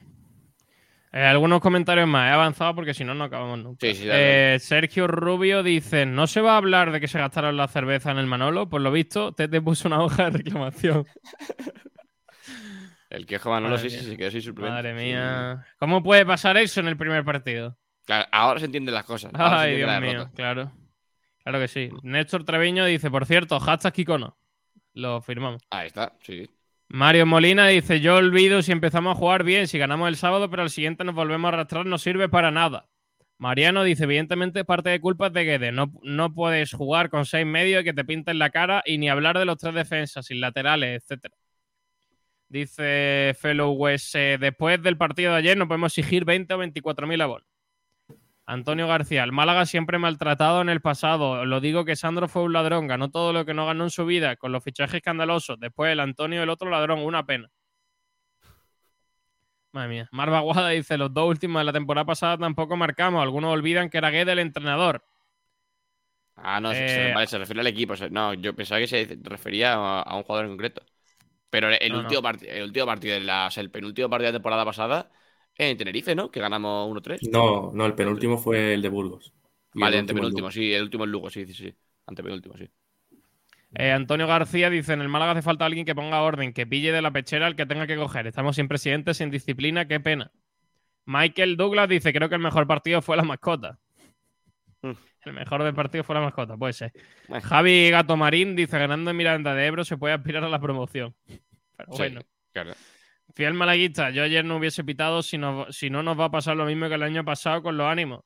Eh, 1.12 1.22
algunos 1.24 1.60
comentarios 1.60 2.06
más, 2.06 2.28
he 2.28 2.34
avanzado 2.34 2.74
porque 2.74 2.92
si 2.92 3.02
no, 3.04 3.14
no 3.14 3.24
acabamos 3.24 3.58
nunca. 3.58 3.86
Sí, 3.86 3.94
sí, 3.94 4.06
dale, 4.06 4.54
Eh, 4.54 4.58
Sergio 4.58 5.06
Rubio 5.06 5.62
dice: 5.62 6.04
¿No 6.04 6.26
se 6.26 6.40
va 6.42 6.54
a 6.54 6.56
hablar 6.58 6.92
de 6.92 7.00
que 7.00 7.08
se 7.08 7.18
gastaron 7.18 7.56
la 7.56 7.68
cerveza 7.68 8.10
en 8.10 8.18
el 8.18 8.26
Manolo? 8.26 8.68
Por 8.68 8.82
lo 8.82 8.90
visto, 8.92 9.32
Tete 9.32 9.62
puso 9.62 9.88
una 9.88 10.02
hoja 10.02 10.24
de 10.24 10.38
reclamación. 10.38 11.06
El 13.08 13.24
quejo 13.24 13.50
Manolo, 13.50 13.78
sí, 13.78 13.88
sí, 13.88 14.00
sí, 14.00 14.16
quedó 14.16 14.30
sin 14.30 14.42
suplemento. 14.42 14.74
Madre 14.74 14.92
mía. 14.94 15.64
¿Cómo 15.78 16.02
puede 16.02 16.26
pasar 16.26 16.56
eso 16.56 16.80
en 16.80 16.88
el 16.88 16.96
primer 16.96 17.24
partido? 17.24 17.78
Claro, 18.04 18.28
ahora 18.32 18.60
se 18.60 18.66
entienden 18.66 18.94
las 18.94 19.04
cosas. 19.04 19.30
Ay, 19.34 19.76
Dios 19.76 20.00
mío, 20.00 20.30
claro. 20.34 20.72
Claro 21.46 21.60
que 21.60 21.68
sí. 21.68 21.90
Néstor 22.02 22.42
Treviño 22.42 22.84
dice: 22.86 23.08
Por 23.08 23.24
cierto, 23.24 23.60
hashtag 23.60 23.92
Kikono. 23.92 24.36
Lo 24.94 25.22
firmamos. 25.22 25.62
Ahí 25.70 25.86
está, 25.86 26.12
sí. 26.20 26.50
Mario 26.88 27.24
Molina 27.24 27.68
dice: 27.68 28.00
Yo 28.00 28.16
olvido 28.16 28.62
si 28.62 28.72
empezamos 28.72 29.14
a 29.14 29.18
jugar 29.18 29.44
bien, 29.44 29.68
si 29.68 29.78
ganamos 29.78 30.08
el 30.08 30.16
sábado, 30.16 30.50
pero 30.50 30.62
al 30.62 30.70
siguiente 30.70 31.04
nos 31.04 31.14
volvemos 31.14 31.48
a 31.48 31.54
arrastrar, 31.54 31.86
no 31.86 31.98
sirve 31.98 32.28
para 32.28 32.50
nada. 32.50 32.88
Mariano 33.38 33.84
dice: 33.84 34.02
Evidentemente, 34.02 34.64
parte 34.64 34.90
de 34.90 35.00
culpa 35.00 35.28
es 35.28 35.34
de 35.34 35.44
Guedes. 35.44 35.72
No, 35.72 35.92
no 36.02 36.34
puedes 36.34 36.72
jugar 36.72 37.10
con 37.10 37.24
seis 37.26 37.46
medios 37.46 37.82
y 37.82 37.84
que 37.84 37.94
te 37.94 38.04
pinten 38.04 38.40
la 38.40 38.50
cara 38.50 38.82
y 38.84 38.98
ni 38.98 39.08
hablar 39.08 39.38
de 39.38 39.44
los 39.44 39.56
tres 39.56 39.72
defensas, 39.72 40.26
sin 40.26 40.40
laterales, 40.40 41.00
etcétera. 41.00 41.36
Dice 42.48 43.36
Fellow 43.38 43.70
West: 43.70 44.16
eh, 44.16 44.36
Después 44.40 44.82
del 44.82 44.96
partido 44.96 45.30
de 45.30 45.38
ayer, 45.38 45.56
no 45.56 45.68
podemos 45.68 45.96
exigir 45.96 46.24
20 46.24 46.54
o 46.54 46.58
24 46.58 47.06
mil 47.06 47.20
abonos. 47.20 47.46
Antonio 48.46 48.86
García, 48.88 49.24
el 49.24 49.32
Málaga 49.32 49.66
siempre 49.66 49.98
maltratado 49.98 50.60
en 50.62 50.68
el 50.68 50.80
pasado. 50.80 51.44
Lo 51.44 51.60
digo 51.60 51.84
que 51.84 51.96
Sandro 51.96 52.28
fue 52.28 52.42
un 52.42 52.52
ladrón, 52.52 52.86
ganó 52.86 53.10
todo 53.10 53.32
lo 53.32 53.44
que 53.44 53.54
no 53.54 53.66
ganó 53.66 53.84
en 53.84 53.90
su 53.90 54.06
vida, 54.06 54.36
con 54.36 54.52
los 54.52 54.62
fichajes 54.64 54.94
escandalosos. 54.96 55.58
Después 55.60 55.92
el 55.92 56.00
Antonio, 56.00 56.42
el 56.42 56.50
otro 56.50 56.70
ladrón, 56.70 57.00
una 57.00 57.26
pena. 57.26 57.50
Madre 59.72 59.88
mía. 59.88 60.08
Marva 60.12 60.40
Guada 60.40 60.70
dice: 60.70 60.96
Los 60.96 61.12
dos 61.12 61.28
últimos 61.28 61.60
de 61.60 61.64
la 61.64 61.72
temporada 61.72 62.04
pasada 62.06 62.38
tampoco 62.38 62.76
marcamos. 62.76 63.22
Algunos 63.22 63.52
olvidan 63.52 63.90
que 63.90 63.98
era 63.98 64.10
Guedes 64.10 64.32
el 64.32 64.38
entrenador. 64.40 65.04
Ah, 66.36 66.60
no, 66.60 66.72
se- 66.72 66.84
Eh, 66.84 66.88
se, 66.88 67.12
vale, 67.14 67.26
se 67.26 67.38
refiere 67.38 67.60
al 67.60 67.66
equipo. 67.66 67.94
No, 68.10 68.34
yo 68.34 68.54
pensaba 68.54 68.80
que 68.80 68.86
se 68.86 69.18
refería 69.22 69.74
a, 69.74 70.16
un 70.16 70.22
jugador 70.22 70.46
en 70.46 70.52
concreto. 70.52 70.82
Pero 71.50 71.70
el, 71.70 71.92
No, 71.92 71.98
último, 72.00 72.22
no. 72.22 72.30
el 72.42 72.62
último 72.64 72.86
partido, 72.86 73.14
de 73.14 73.20
la, 73.20 73.46
o 73.46 73.50
sea, 73.50 73.62
el 73.62 73.70
penúltimo 73.70 74.10
partido 74.10 74.28
de 74.28 74.32
la 74.32 74.38
temporada 74.38 74.64
pasada, 74.64 75.10
en 75.58 75.76
Tenerife, 75.76 76.14
¿no? 76.14 76.30
Que 76.30 76.40
ganamos 76.40 76.88
1-3. 76.90 77.28
No, 77.30 77.70
no, 77.72 77.86
el 77.86 77.94
penúltimo 77.94 78.38
fue 78.38 78.74
el 78.74 78.82
de 78.82 78.88
Burgos. 78.88 79.32
Vale, 79.74 79.96
el 79.96 80.02
último 80.02 80.18
el 80.20 80.26
antepenúltimo, 80.26 80.50
sí, 80.50 80.72
el 80.72 80.82
último 80.82 81.04
es 81.04 81.10
Lugo, 81.10 81.30
sí, 81.30 81.46
sí, 81.46 81.54
sí. 81.54 81.74
Antepenúltimo, 82.06 82.56
sí. 82.56 82.68
Eh, 83.74 83.90
Antonio 83.92 84.26
García 84.26 84.70
dice: 84.70 84.92
En 84.94 85.02
el 85.02 85.08
Málaga 85.08 85.32
hace 85.32 85.42
falta 85.42 85.66
alguien 85.66 85.84
que 85.84 85.94
ponga 85.94 86.22
orden, 86.22 86.52
que 86.52 86.66
pille 86.66 86.92
de 86.92 87.02
la 87.02 87.10
pechera 87.10 87.46
al 87.46 87.56
que 87.56 87.66
tenga 87.66 87.86
que 87.86 87.96
coger. 87.96 88.26
Estamos 88.26 88.56
sin 88.56 88.68
presidente, 88.68 89.12
sin 89.12 89.30
disciplina, 89.30 89.86
qué 89.86 90.00
pena. 90.00 90.30
Michael 91.04 91.56
Douglas 91.56 91.88
dice: 91.88 92.12
Creo 92.12 92.28
que 92.28 92.36
el 92.36 92.40
mejor 92.40 92.66
partido 92.66 93.02
fue 93.02 93.16
la 93.16 93.22
mascota. 93.22 93.78
Mm. 94.82 94.92
El 95.24 95.32
mejor 95.32 95.64
del 95.64 95.74
partido 95.74 96.04
fue 96.04 96.14
la 96.14 96.20
mascota, 96.22 96.56
puede 96.56 96.72
ser. 96.72 96.92
Javi 97.42 97.90
Gato 97.90 98.16
Marín 98.16 98.56
dice: 98.56 98.78
Ganando 98.78 99.10
en 99.10 99.16
Miranda 99.16 99.54
de 99.54 99.66
Ebro 99.66 99.84
se 99.84 99.96
puede 99.98 100.14
aspirar 100.14 100.44
a 100.44 100.48
la 100.48 100.60
promoción. 100.60 101.14
Pero 101.76 101.92
Sí, 101.92 101.98
bueno. 101.98 102.20
claro. 102.52 102.72
Fiel 103.36 103.52
malaguista, 103.52 104.08
yo 104.08 104.22
ayer 104.22 104.42
no 104.46 104.56
hubiese 104.56 104.82
pitado 104.82 105.22
si 105.22 105.36
no, 105.36 105.70
si 105.70 105.90
no 105.90 106.02
nos 106.02 106.18
va 106.18 106.24
a 106.24 106.30
pasar 106.30 106.56
lo 106.56 106.64
mismo 106.64 106.88
que 106.88 106.94
el 106.94 107.02
año 107.02 107.22
pasado 107.22 107.62
con 107.62 107.76
los 107.76 107.86
ánimos. 107.86 108.24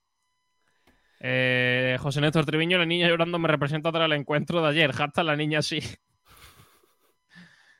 Eh, 1.18 1.98
José 2.00 2.20
Néstor 2.20 2.46
Treviño, 2.46 2.78
la 2.78 2.86
niña 2.86 3.08
llorando 3.08 3.36
me 3.40 3.48
representa 3.48 3.90
tras 3.90 4.04
el 4.04 4.12
encuentro 4.12 4.62
de 4.62 4.68
ayer. 4.68 4.92
Hashtag 4.92 5.24
la 5.24 5.34
niña 5.34 5.62
sí. 5.62 5.80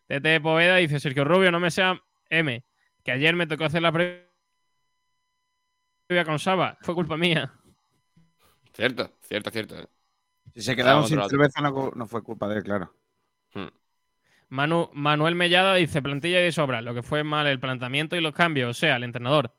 Tete 0.09 0.41
Poveda 0.41 0.79
dice 0.79 0.99
Sergio 0.99 1.23
Rubio, 1.23 1.53
no 1.53 1.61
me 1.61 1.71
sea 1.71 2.03
M, 2.31 2.65
que 3.05 3.13
ayer 3.13 3.37
me 3.37 3.47
tocó 3.47 3.67
hacer 3.67 3.83
la 3.83 3.93
previa 3.93 4.25
con 6.25 6.41
Saba. 6.41 6.79
Fue 6.81 6.97
culpa 6.97 7.17
mía. 7.17 7.55
Cierto, 8.73 9.17
cierto, 9.23 9.53
cierto. 9.53 9.89
Si 10.53 10.63
se 10.63 10.75
quedaron 10.75 11.07
sin 11.07 11.23
cerveza, 11.29 11.61
no, 11.61 11.93
no 11.95 12.07
fue 12.09 12.25
culpa 12.25 12.49
de 12.49 12.57
él, 12.57 12.65
claro. 12.65 12.93
Hmm. 13.55 13.69
Manu- 14.51 14.91
Manuel 14.93 15.35
Mellado 15.37 15.75
dice 15.75 16.03
plantilla 16.03 16.41
y 16.41 16.45
de 16.45 16.53
sobra, 16.53 16.83
lo 16.83 16.93
que 16.95 17.03
fue 17.03 17.23
mal 17.25 17.47
el 17.47 17.61
planteamiento 17.61 18.17
y 18.17 18.21
los 18.21 18.35
cambios, 18.35 18.71
o 18.71 18.75
sea, 18.75 18.97
el 18.97 19.05
entrenador. 19.05 19.55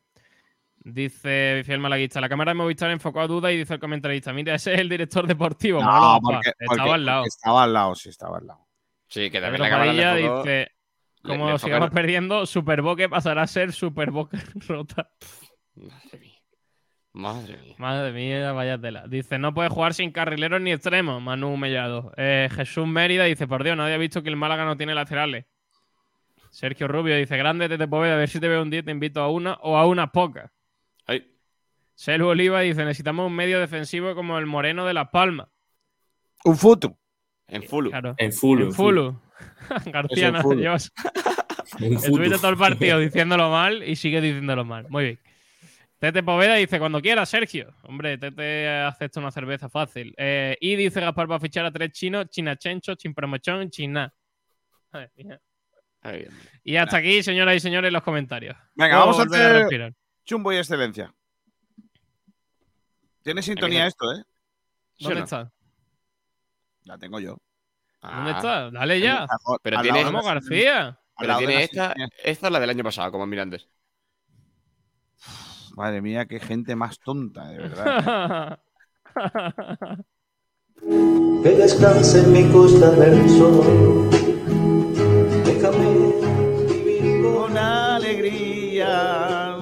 Dice 0.83 1.61
fiel 1.63 1.79
malaguista, 1.79 2.19
la 2.19 2.27
cámara 2.27 2.51
de 2.51 2.55
Movistar 2.55 2.89
enfocó 2.89 3.21
a 3.21 3.27
duda 3.27 3.51
y 3.51 3.57
dice 3.57 3.75
el 3.75 3.79
comentarista, 3.79 4.33
mira, 4.33 4.55
ese 4.55 4.73
es 4.73 4.79
el 4.79 4.89
director 4.89 5.27
deportivo. 5.27 5.79
No, 5.79 5.85
Manolo 5.87 6.11
Gazpar". 6.13 6.33
porque- 6.33 6.65
estaba 6.73 6.95
al 6.95 7.05
lado. 7.05 7.25
Estaba 7.25 7.63
al 7.63 7.73
lado, 7.73 7.95
sí, 7.95 8.09
estaba 8.09 8.37
al 8.39 8.47
lado. 8.47 8.67
Sí, 9.07 9.29
que 9.29 9.39
también 9.39 9.61
la 9.61 9.69
cámara 9.69 9.91
enfocó- 9.93 10.37
dice, 10.43 10.71
le- 11.23 11.29
como 11.37 11.51
le 11.51 11.59
sigamos 11.59 11.61
enfocaron- 11.87 11.89
perdiendo, 11.91 12.45
Superboque 12.47 13.09
pasará 13.09 13.43
a 13.43 13.47
ser 13.47 13.71
Superboque 13.73 14.37
rota. 14.67 15.09
Madre 15.75 16.19
mía. 16.19 16.30
Madre 17.13 17.57
mía. 17.57 17.75
Madre 17.77 18.11
mía, 18.13 18.51
vaya 18.53 18.77
tela. 18.77 19.05
Dice, 19.07 19.37
no 19.37 19.53
puede 19.53 19.69
jugar 19.69 19.93
sin 19.93 20.11
carrileros 20.11 20.61
ni 20.61 20.71
extremos, 20.71 21.21
Manu 21.21 21.57
Mellado. 21.57 22.13
Eh, 22.15 22.49
Jesús 22.53 22.87
Mérida 22.87 23.25
dice, 23.25 23.47
por 23.47 23.63
Dios, 23.63 23.75
nadie 23.75 23.95
ha 23.95 23.97
visto 23.97 24.23
que 24.23 24.29
el 24.29 24.37
Málaga 24.37 24.63
no 24.63 24.77
tiene 24.77 24.95
laterales. 24.95 25.45
Sergio 26.51 26.87
Rubio 26.87 27.15
dice, 27.15 27.37
grande 27.37 27.69
te 27.69 27.87
Poveda, 27.87 28.13
a 28.13 28.17
ver 28.17 28.29
si 28.29 28.39
te 28.39 28.47
veo 28.47 28.61
un 28.61 28.69
día, 28.69 28.83
te 28.83 28.91
invito 28.91 29.21
a 29.21 29.29
una 29.29 29.53
o 29.61 29.77
a 29.77 29.85
unas 29.85 30.09
pocas. 30.11 30.51
Ay. 31.05 31.33
Selu 31.95 32.27
Oliva 32.27 32.61
dice, 32.61 32.83
necesitamos 32.83 33.27
un 33.27 33.35
medio 33.35 33.59
defensivo 33.59 34.15
como 34.15 34.37
el 34.37 34.45
Moreno 34.45 34.85
de 34.85 34.93
Las 34.93 35.09
Palmas. 35.09 35.47
Un 36.43 36.57
futu. 36.57 36.97
En 37.47 37.63
Fulu. 37.63 37.89
Claro. 37.89 38.15
En 38.17 38.31
Fulu. 38.31 38.65
En 38.65 38.73
Fulu. 38.73 39.19
García, 39.85 40.27
En 40.27 41.93
estuviste 41.93 42.37
todo 42.37 42.49
el 42.49 42.57
partido 42.57 42.99
diciéndolo 42.99 43.49
mal 43.49 43.83
y 43.83 43.95
sigue 43.95 44.21
diciéndolo 44.21 44.65
mal. 44.65 44.87
Muy 44.89 45.03
bien. 45.03 45.19
Tete 46.01 46.23
Poveda 46.23 46.55
dice, 46.55 46.79
cuando 46.79 46.99
quiera, 46.99 47.23
Sergio. 47.27 47.75
Hombre, 47.83 48.17
Tete 48.17 48.67
acepta 48.67 49.19
una 49.19 49.29
cerveza 49.29 49.69
fácil. 49.69 50.15
Eh, 50.17 50.57
y 50.59 50.75
dice 50.75 50.99
Gaspar 50.99 51.29
va 51.31 51.35
a 51.35 51.39
fichar 51.39 51.63
a 51.63 51.71
tres 51.71 51.91
chinos, 51.91 52.27
China 52.31 52.55
Chencho, 52.57 52.95
Chinpromochón, 52.95 53.69
China. 53.69 54.11
Y 56.63 56.75
hasta 56.75 56.97
aquí, 56.97 57.21
señoras 57.21 57.55
y 57.55 57.59
señores, 57.59 57.93
los 57.93 58.01
comentarios. 58.01 58.57
Venga, 58.73 58.95
Puedo 59.03 59.11
vamos 59.13 59.19
a 59.19 59.23
hacer 59.35 59.53
respirar. 59.59 59.93
chumbo 60.25 60.51
y 60.51 60.57
excelencia. 60.57 61.13
Tiene 63.21 63.43
sintonía 63.43 63.85
esto, 63.85 64.11
¿eh? 64.11 64.23
¿Sí 64.97 65.05
o 65.05 65.09
¿Dónde 65.09 65.19
no? 65.19 65.23
está? 65.25 65.51
La 66.85 66.97
tengo 66.97 67.19
yo. 67.19 67.37
¿Dónde 68.01 68.31
Ah, 68.31 68.35
está? 68.37 68.71
Dale 68.71 68.99
ya. 68.99 69.27
Pero 69.61 69.81
tiene- 69.83 70.03
García. 70.03 70.99
Pero 71.15 71.37
tiene 71.37 71.61
esta, 71.63 71.93
esta 72.23 72.47
es 72.47 72.51
la 72.51 72.59
del 72.59 72.71
año 72.71 72.83
pasado, 72.83 73.11
como 73.11 73.27
Mirandes. 73.27 73.69
Madre 75.75 76.01
mía, 76.01 76.25
qué 76.25 76.39
gente 76.39 76.75
más 76.75 76.99
tonta, 76.99 77.47
de 77.49 77.57
verdad. 77.57 78.59
que 81.43 81.49
descanse 81.49 82.19
en 82.19 82.33
mi 82.33 82.51
costa 82.51 82.91
del 82.91 83.29
sol. 83.29 84.09
Déjame 85.45 86.13
vivir 86.67 87.23
con 87.23 87.57
alegría, 87.57 89.57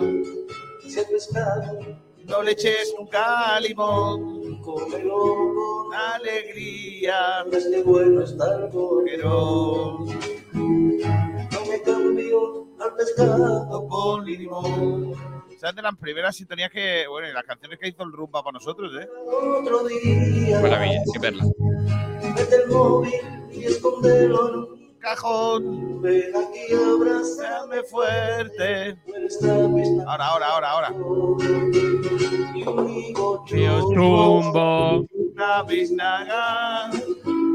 ese 0.85 1.03
pescado, 1.05 1.99
no 2.29 2.43
le 2.43 2.51
eches 2.51 2.93
nunca 2.97 3.59
limón. 3.59 4.61
cómelo 4.61 5.17
con 5.17 5.93
Alegría, 5.93 7.43
este 7.51 7.81
bueno 7.81 8.21
estar 8.21 8.69
pero 8.71 10.05
No 11.51 11.65
me 11.67 11.81
cambio 11.81 12.67
al 12.79 12.93
pescado 12.95 13.87
con 13.87 14.25
limón. 14.25 15.13
Esa 15.59 15.71
es 15.71 15.75
de 15.75 15.81
las 15.81 15.97
primeras 15.97 16.37
sintonías 16.37 16.71
que, 16.71 17.05
bueno, 17.09 17.27
y 17.27 17.33
las 17.33 17.43
canciones 17.43 17.77
que 17.77 17.89
hizo 17.89 18.01
el 18.03 18.13
Rumba 18.13 18.41
para 18.41 18.53
nosotros, 18.53 18.93
¿eh? 18.97 19.09
otro 19.27 19.83
día. 19.89 20.57
Maravilla, 20.61 21.01
hay 21.01 21.11
que 21.11 21.19
verla. 21.19 21.43
Mete 22.33 22.55
el 22.63 22.69
móvil 22.69 23.11
y 23.51 23.65
escondelo 23.65 24.47
en 24.47 24.55
un 24.55 24.79
Cajón, 24.99 26.01
ven 26.01 26.31
aquí 26.33 26.73
abraza 26.73 27.43
dame 27.43 27.83
fuerte. 27.83 28.97
Ahora, 30.07 30.27
ahora, 30.27 30.47
ahora, 30.47 30.69
ahora. 30.69 30.89
Tío 33.45 33.93
Chumbo. 33.93 35.05
Una 35.33 35.63
biznaga, 35.63 36.89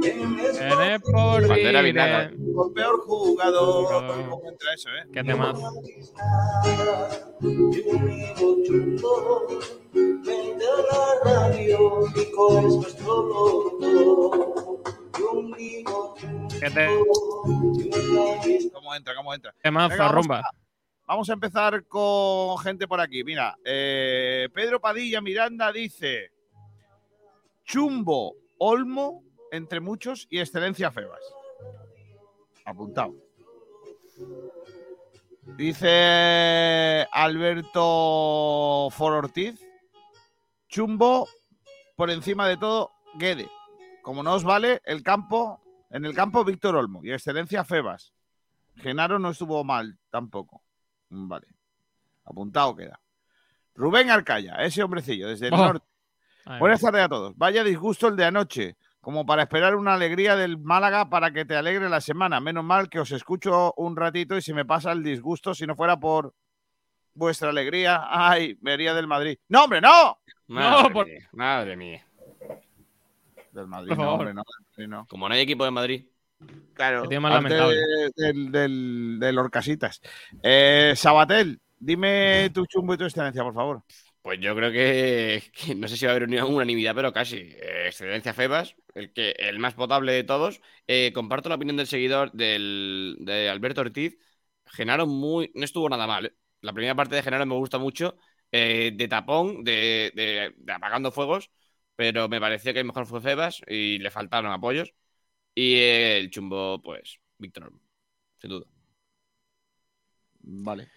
Eres 0.09 1.01
por 1.02 1.47
Bandera 1.48 1.81
vivir. 1.81 1.94
vinagre. 1.94 2.35
el 2.36 2.72
peor 2.74 3.01
jugador. 3.01 4.06
¿Cómo 4.28 4.43
entra 4.51 4.74
eso, 4.74 4.89
eh? 4.90 5.06
Qué 5.12 5.22
chumbo, 8.64 9.47
vente 9.93 10.64
a 10.64 10.76
la 10.93 11.05
radio, 11.48 11.78
Nico 12.14 12.59
es 12.59 12.64
nuestro 12.74 13.22
loco. 13.22 14.82
Conmigo 15.12 16.14
Qué 16.60 16.70
te- 16.70 16.89
¿Cómo 18.72 18.94
entra? 18.94 19.14
¿Cómo 19.14 19.35
entra? 19.35 19.55
temazo, 19.62 19.89
Venga, 19.90 20.05
vamos 20.05 20.22
rumba. 20.24 20.39
a- 20.40 20.51
Vamos 21.06 21.28
a 21.28 21.35
empezar 21.35 21.85
con 21.86 22.56
gente 22.59 22.89
por 22.89 22.98
aquí. 23.01 23.22
Mira, 23.24 23.56
eh, 23.64 24.48
Pedro 24.55 24.81
Padilla 24.81 25.20
Miranda 25.20 25.70
dice: 25.70 26.32
Chumbo, 27.64 28.35
Olmo, 28.59 29.22
entre 29.56 29.81
muchos, 29.81 30.26
y 30.31 30.40
Excelencia 30.40 30.90
Febas. 30.90 31.20
Apuntado. 32.64 33.14
Dice 35.56 37.06
Alberto 37.12 38.89
For 38.90 39.12
Ortiz: 39.12 39.60
Chumbo, 40.68 41.28
por 41.97 42.10
encima 42.10 42.48
de 42.48 42.56
todo, 42.56 42.90
Guede. 43.14 43.48
Como 44.02 44.22
no 44.22 44.35
os 44.35 44.44
vale, 44.44 44.81
el 44.85 45.02
campo, 45.02 45.60
en 45.90 46.05
el 46.05 46.14
campo, 46.14 46.44
Víctor 46.44 46.76
Olmo 46.76 47.05
y 47.05 47.12
Excelencia 47.12 47.64
Febas. 47.64 48.12
Genaro 48.76 49.18
no 49.18 49.31
estuvo 49.31 49.62
mal 49.64 49.98
tampoco. 50.10 50.62
Vale. 51.10 51.47
Apuntado 52.24 52.74
queda. 52.74 53.01
Rubén 53.74 54.10
Arcaya, 54.10 54.55
ese 54.56 54.82
hombrecillo, 54.82 55.28
desde 55.28 55.48
el 55.48 55.55
Oh. 55.55 55.59
norte. 55.59 55.86
Buenas 56.59 56.81
tardes 56.81 57.02
a 57.02 57.09
todos. 57.09 57.36
Vaya 57.36 57.62
disgusto 57.64 58.09
el 58.09 58.16
de 58.16 58.24
anoche, 58.24 58.76
como 59.05 59.24
para 59.26 59.43
esperar 59.43 59.76
una 59.76 59.94
alegría 59.94 60.35
del 60.35 60.59
Málaga 60.59 61.09
para 61.09 61.31
que 61.31 61.44
te 61.44 61.55
alegre 61.55 61.89
la 61.89 62.01
semana. 62.01 62.40
Menos 62.40 62.64
mal 62.64 62.89
que 62.89 62.98
os 63.01 63.12
escucho 63.12 63.72
un 63.76 63.94
ratito 63.97 64.36
y 64.36 64.43
se 64.43 64.55
me 64.55 64.64
pasa 64.64 64.90
el 64.93 65.02
disgusto 65.05 65.55
si 65.55 65.66
no 65.66 65.76
fuera 65.76 65.98
por 66.01 66.35
vuestra 67.14 67.51
alegría. 67.51 68.02
Ay, 68.09 68.59
me 68.62 68.72
haría 68.72 68.94
del 68.94 69.06
Madrid. 69.06 69.39
¡No, 69.48 69.64
hombre, 69.64 69.81
no! 69.81 70.18
Madre 70.48 70.90
por- 70.93 71.06
mía, 71.06 71.28
madre 71.32 71.76
mía. 71.76 72.06
Del 73.52 73.68
Madrid, 73.68 73.89
Por 73.90 73.98
no, 73.98 74.05
favor. 74.05 74.18
hombre, 74.20 74.35
no, 74.35 74.43
del 74.43 74.66
Madrid, 74.70 74.89
no. 74.89 75.06
Como 75.06 75.28
no 75.28 75.35
hay 75.35 75.40
equipo 75.43 75.64
de 75.64 75.70
Madrid. 75.70 76.05
Claro, 76.74 77.02
Qué 77.02 77.09
tío 77.09 77.20
más 77.20 77.32
parte 77.32 77.48
lamentable. 77.56 77.76
de- 77.76 78.12
del, 78.26 78.51
del, 78.52 79.16
del 79.20 79.39
Orcasitas. 79.39 80.01
Eh, 80.43 80.93
Sabatel, 80.97 81.60
dime 81.78 82.51
tu 82.52 82.66
chumbo 82.66 82.94
y 82.94 82.98
tu 82.98 83.05
excelencia, 83.05 83.43
por 83.44 83.55
favor. 83.55 83.82
Pues 84.22 84.40
yo 84.40 84.55
creo 84.56 84.72
que, 84.72 85.44
que 85.52 85.74
no 85.74 85.86
sé 85.86 85.97
si 85.97 86.05
va 86.06 86.12
a 86.12 86.16
haber 86.16 86.28
una 86.28 86.44
unanimidad, 86.44 86.94
pero 86.94 87.12
casi. 87.12 87.36
Eh, 87.36 87.85
excelencia 87.86 88.35
Febas, 88.35 88.74
el, 88.95 89.12
que, 89.12 89.31
el 89.39 89.59
más 89.59 89.75
potable 89.75 90.12
de 90.12 90.25
todos. 90.25 90.61
Eh, 90.87 91.12
comparto 91.15 91.49
la 91.49 91.57
opinión 91.57 91.77
del 91.77 91.87
seguidor 91.87 92.33
del, 92.33 93.16
de 93.21 93.49
Alberto 93.49 93.81
Ortiz. 93.83 94.16
Genaro 94.66 95.07
muy, 95.07 95.51
no 95.55 95.65
estuvo 95.65 95.89
nada 95.89 96.07
mal. 96.07 96.27
¿eh? 96.27 96.35
La 96.61 96.73
primera 96.73 96.95
parte 96.95 97.15
de 97.16 97.23
Genaro 97.23 97.47
me 97.47 97.55
gusta 97.55 97.79
mucho. 97.79 98.16
eh, 98.53 98.93
de 98.95 99.09
tapón, 99.09 99.65
de, 99.65 100.12
de- 100.15 100.73
apagando 100.73 101.11
fuegos. 101.12 101.51
Pero 101.97 102.29
me 102.29 102.41
pareció 102.41 102.73
que 102.75 102.83
mejor 102.85 103.07
fue 103.07 103.21
Febas 103.21 103.61
y 103.69 103.99
le 103.99 104.11
faltaron 104.11 104.51
apoyos. 104.53 104.95
Y 105.55 105.77
el 105.79 106.31
chumbo, 106.31 106.81
pues, 106.83 107.21
Víctor, 107.39 107.73
sin 108.41 108.51
duda. 108.51 108.66
Vale. 110.43 110.94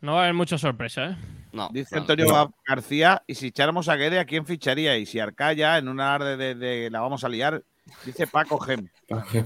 No 0.00 0.14
va 0.14 0.20
a 0.20 0.22
haber 0.24 0.34
mucha 0.34 0.56
sorpresa, 0.58 1.10
¿eh? 1.10 1.16
No, 1.52 1.68
Dice 1.72 1.96
no, 1.96 2.02
Antonio 2.02 2.26
no. 2.26 2.54
García, 2.66 3.22
y 3.26 3.34
si 3.34 3.48
echáramos 3.48 3.88
a 3.88 3.96
Guede, 3.96 4.18
¿a 4.18 4.24
quién 4.24 4.46
ficharía? 4.46 4.96
Y 4.96 5.04
si 5.04 5.18
Arcaya, 5.18 5.78
en 5.78 5.88
una 5.88 6.14
arde 6.14 6.36
de, 6.36 6.54
de 6.54 6.90
la 6.90 7.00
vamos 7.00 7.24
a 7.24 7.28
liar, 7.28 7.62
dice 8.04 8.26
Paco 8.26 8.58
Gem. 8.58 8.88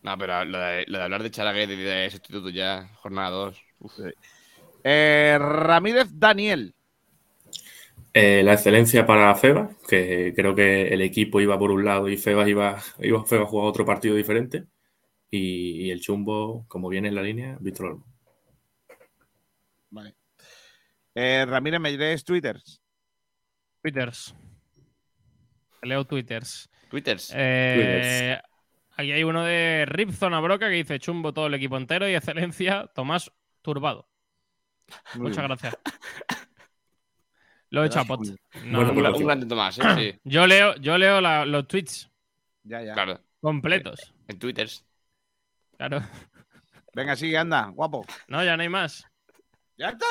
No, 0.00 0.16
pero 0.16 0.44
lo 0.44 0.58
de, 0.58 0.84
lo 0.86 0.98
de 0.98 1.04
hablar 1.04 1.22
de 1.24 1.30
Charaguet 1.30 1.70
y 1.70 1.76
de 1.76 2.08
sustituto 2.08 2.50
ya, 2.50 2.88
jornada 3.02 3.30
2. 3.30 3.62
Eh, 4.84 5.36
Ramírez 5.40 6.08
Daniel. 6.12 6.72
Eh, 8.14 8.42
la 8.44 8.54
excelencia 8.54 9.04
para 9.04 9.34
Febas, 9.34 9.76
que 9.88 10.32
creo 10.34 10.54
que 10.54 10.88
el 10.88 11.02
equipo 11.02 11.40
iba 11.40 11.58
por 11.58 11.72
un 11.72 11.84
lado 11.84 12.08
y 12.08 12.16
Febas 12.16 12.48
iba, 12.48 12.80
iba 13.00 13.24
Febas 13.24 13.48
a 13.48 13.50
jugar 13.50 13.66
otro 13.66 13.84
partido 13.84 14.14
diferente. 14.14 14.64
Y, 15.30 15.86
y 15.86 15.90
el 15.90 16.00
chumbo, 16.00 16.64
como 16.68 16.88
viene 16.88 17.08
en 17.08 17.14
la 17.14 17.22
línea, 17.22 17.58
Víctor 17.60 17.86
Olmo. 17.86 18.06
Vale. 19.90 20.14
Eh, 21.20 21.44
Ramírez 21.46 21.80
Meireles 21.80 22.24
Twitters. 22.24 22.80
Twitters. 23.82 24.34
Leo 25.82 26.04
Twitters. 26.04 26.70
Twitters. 26.90 27.32
Eh, 27.34 28.40
aquí 28.96 29.10
hay 29.10 29.24
uno 29.24 29.44
de 29.44 29.84
Rip 29.88 30.10
Zona 30.12 30.38
Broca 30.38 30.68
que 30.68 30.74
dice 30.76 31.00
chumbo 31.00 31.32
todo 31.34 31.48
el 31.48 31.54
equipo 31.54 31.76
entero 31.76 32.08
y 32.08 32.14
excelencia 32.14 32.86
Tomás 32.94 33.32
Turbado. 33.62 34.08
Muy 35.14 35.24
Muchas 35.30 35.38
bien. 35.38 35.48
gracias. 35.48 35.76
Lo 37.70 37.82
he 37.82 37.86
hecho 37.88 38.00
a 38.00 38.04
pot. 38.04 38.20
No, 38.64 38.78
Bueno, 38.78 38.92
un, 38.92 39.02
pues- 39.02 39.20
un 39.20 39.26
grande 39.26 39.46
Tomás, 39.46 39.78
¿eh? 39.80 39.82
Sí, 40.14 40.20
Yo 40.24 40.46
leo, 40.46 40.76
yo 40.76 40.96
leo 40.98 41.20
la- 41.20 41.44
los 41.44 41.66
tweets 41.66 42.08
Ya, 42.62 42.80
ya. 42.82 42.94
Claro. 42.94 43.20
completos. 43.40 44.14
En 44.28 44.38
Twitters. 44.38 44.84
Claro. 45.76 46.00
Venga, 46.94 47.16
sigue, 47.16 47.36
anda, 47.38 47.66
guapo. 47.66 48.06
No, 48.28 48.42
ya 48.44 48.56
no 48.56 48.62
hay 48.62 48.68
más. 48.68 49.04
¿Ya 49.76 49.90
está? 49.90 50.06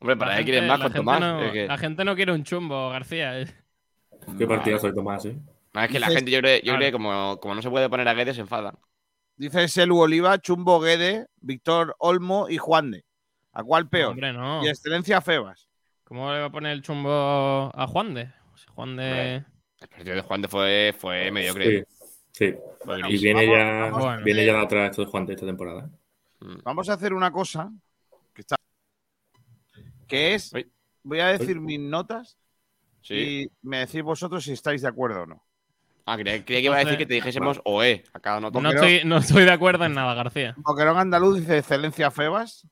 Hombre, 0.00 0.16
para 0.16 0.36
La 0.36 0.42
quieres 0.44 0.60
gente- 0.60 0.68
más 0.68 0.78
la 0.78 0.84
con 0.84 0.92
gente 0.92 0.98
Tomás. 0.98 1.20
no- 1.20 1.42
Es 1.42 1.52
que- 1.52 1.66
La 1.66 1.78
gente 1.78 2.04
no 2.04 2.14
quiere 2.16 2.32
un 2.32 2.44
chumbo, 2.44 2.90
García. 2.90 3.40
eh. 3.40 3.46
Qué 4.38 4.46
partidazo 4.46 4.86
de 4.88 4.92
Tomás, 4.92 5.24
¿eh? 5.24 5.36
No, 5.72 5.82
es 5.82 5.88
que 5.90 5.98
la 6.00 6.08
gente, 6.08 6.30
yo 6.30 6.40
creo, 6.40 6.56
yo 6.56 6.62
Claro. 6.62 6.78
creo 6.78 6.88
que 6.88 6.92
como, 6.92 7.38
como 7.40 7.54
no 7.54 7.62
se 7.62 7.70
puede 7.70 7.88
poner 7.88 8.08
a 8.08 8.14
Guedes, 8.14 8.36
se 8.36 8.42
enfadan. 8.42 8.74
Dice 9.36 9.68
Selu 9.68 9.98
Oliva, 9.98 10.38
Chumbo 10.38 10.80
Guede, 10.80 11.26
Víctor 11.40 11.94
Olmo 11.98 12.46
y 12.48 12.56
Juan 12.56 12.90
de. 12.90 13.04
¿A 13.52 13.62
cuál 13.62 13.88
peor? 13.88 14.10
Hombre, 14.12 14.32
no. 14.32 14.64
Y 14.64 14.68
Excelencia 14.68 15.20
Febas. 15.20 15.68
¿Cómo 16.04 16.32
le 16.32 16.40
va 16.40 16.46
a 16.46 16.50
poner 16.50 16.72
el 16.72 16.82
chumbo 16.82 17.10
a 17.74 17.86
Juan 17.86 18.14
de? 18.14 18.26
Si 18.54 18.66
Juan 18.68 18.96
de. 18.96 19.44
El 19.80 19.88
partido 19.88 20.14
de 20.14 20.20
Juan 20.22 20.42
de 20.42 20.48
fue, 20.48 20.94
fue 20.98 21.30
mediocre. 21.30 21.86
Sí, 22.32 22.46
sí. 22.50 22.54
Y 23.08 23.18
viene 23.18 23.46
Vamos- 23.46 23.58
ya, 23.58 23.80
vamos- 23.90 24.02
Bueno. 24.04 24.24
viene 24.24 24.46
ya 24.46 24.52
de 24.54 24.60
atrás 24.60 24.90
esto 24.90 25.04
de 25.04 25.10
Juan 25.10 25.26
de 25.26 25.34
esta 25.34 25.46
temporada. 25.46 25.90
Mm. 26.40 26.56
Vamos 26.64 26.88
a 26.88 26.94
hacer 26.94 27.12
una 27.12 27.30
cosa. 27.30 27.70
Que 30.06 30.34
es. 30.34 30.52
Voy 31.02 31.20
a 31.20 31.28
decir 31.28 31.60
mis 31.60 31.78
notas 31.80 32.36
Sí. 33.02 33.14
y 33.14 33.50
me 33.62 33.78
decís 33.78 34.02
vosotros 34.02 34.42
si 34.44 34.52
estáis 34.52 34.82
de 34.82 34.88
acuerdo 34.88 35.22
o 35.22 35.26
no. 35.26 35.42
Ah, 36.04 36.16
creía, 36.16 36.44
creía 36.44 36.60
que 36.60 36.66
iba 36.66 36.76
a 36.76 36.80
decir 36.80 36.98
que 36.98 37.06
te 37.06 37.14
dijésemos 37.14 37.60
OE 37.64 38.04
a 38.12 38.20
cada 38.20 38.40
nota. 38.40 38.60
No 38.60 38.70
estoy, 38.70 39.02
no 39.04 39.16
estoy 39.18 39.44
de 39.44 39.50
acuerdo 39.52 39.84
en 39.84 39.94
nada, 39.94 40.14
García. 40.14 40.54
Boquerón 40.58 40.98
Andaluz 40.98 41.38
dice 41.40 41.58
Excelencia 41.58 42.10
Febas. 42.10 42.66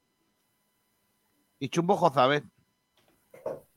Y 1.59 1.69
Chumbo 1.69 1.97
Jozabed. 1.97 2.43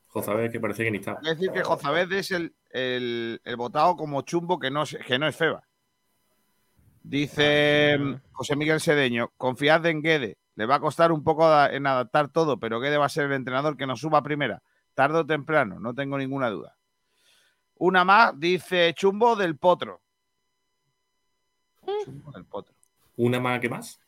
Josabes 0.08 0.52
que 0.52 0.60
parece 0.60 0.84
que 0.84 0.92
ni 0.92 0.98
está. 0.98 1.14
Es 1.24 1.38
decir, 1.38 1.52
que 1.52 1.64
Jozabed 1.64 2.12
es 2.12 2.32
el, 2.32 2.56
el- 2.72 3.40
el 3.44 3.56
votado 3.56 3.96
como 3.96 4.22
chumbo 4.24 4.58
que 4.60 4.72
no, 4.72 4.84
es- 4.84 4.98
que 5.06 5.20
no 5.20 5.28
es 5.28 5.36
Feba. 5.36 5.64
Dice 7.04 7.98
mm, 8.00 8.16
José 8.32 8.56
Miguel 8.56 8.80
Sedeño, 8.82 9.32
confiad 9.38 9.86
en 9.86 10.02
Guede. 10.02 10.38
Le 10.58 10.66
va 10.66 10.76
a 10.76 10.80
costar 10.80 11.12
un 11.12 11.24
poco 11.24 11.48
en 11.66 11.86
adaptar 11.86 12.30
todo, 12.30 12.60
pero 12.60 12.80
Guede 12.80 12.98
va 12.98 13.06
a 13.06 13.10
ser 13.10 13.26
el 13.26 13.34
entrenador 13.34 13.78
que 13.78 13.86
nos 13.86 14.00
suba 14.00 14.18
a 14.18 14.24
primera. 14.24 14.64
Tarde 14.96 15.20
o 15.20 15.26
temprano, 15.26 15.80
no 15.80 15.94
tengo 15.94 16.18
ninguna 16.18 16.50
duda. 16.50 16.76
Una 17.76 18.04
más, 18.04 18.40
dice 18.40 18.92
Chumbo 18.96 19.36
del 19.36 19.56
Potro. 19.56 20.02
Chumbo 22.04 22.32
del 22.32 22.46
Potro. 22.46 22.74
¿Una 23.18 23.40
más 23.40 23.60
que 23.60 23.70
más? 23.70 24.00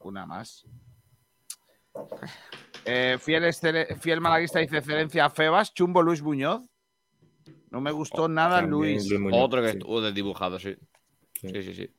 Una 0.00 0.26
más. 0.26 0.66
Eh, 2.84 3.16
fiel, 3.18 3.50
fiel 3.98 4.20
malaguista 4.20 4.58
dice 4.58 4.76
excelencia 4.76 5.30
Febas, 5.30 5.72
Chumbo 5.72 6.02
Luis 6.02 6.22
Muñoz. 6.22 6.62
No 7.70 7.80
me 7.80 7.90
gustó 7.90 8.28
nada 8.28 8.60
También 8.60 8.70
Luis. 8.70 9.08
Luis 9.08 9.20
Muñoz, 9.20 9.40
Otro 9.42 9.62
que 9.62 9.72
sí. 9.72 9.78
estuvo 9.78 10.02
desdibujado, 10.02 10.58
sí. 10.58 10.76
Sí. 11.40 11.48
Sí, 11.48 11.62
sí, 11.62 11.74
sí. 11.74 11.94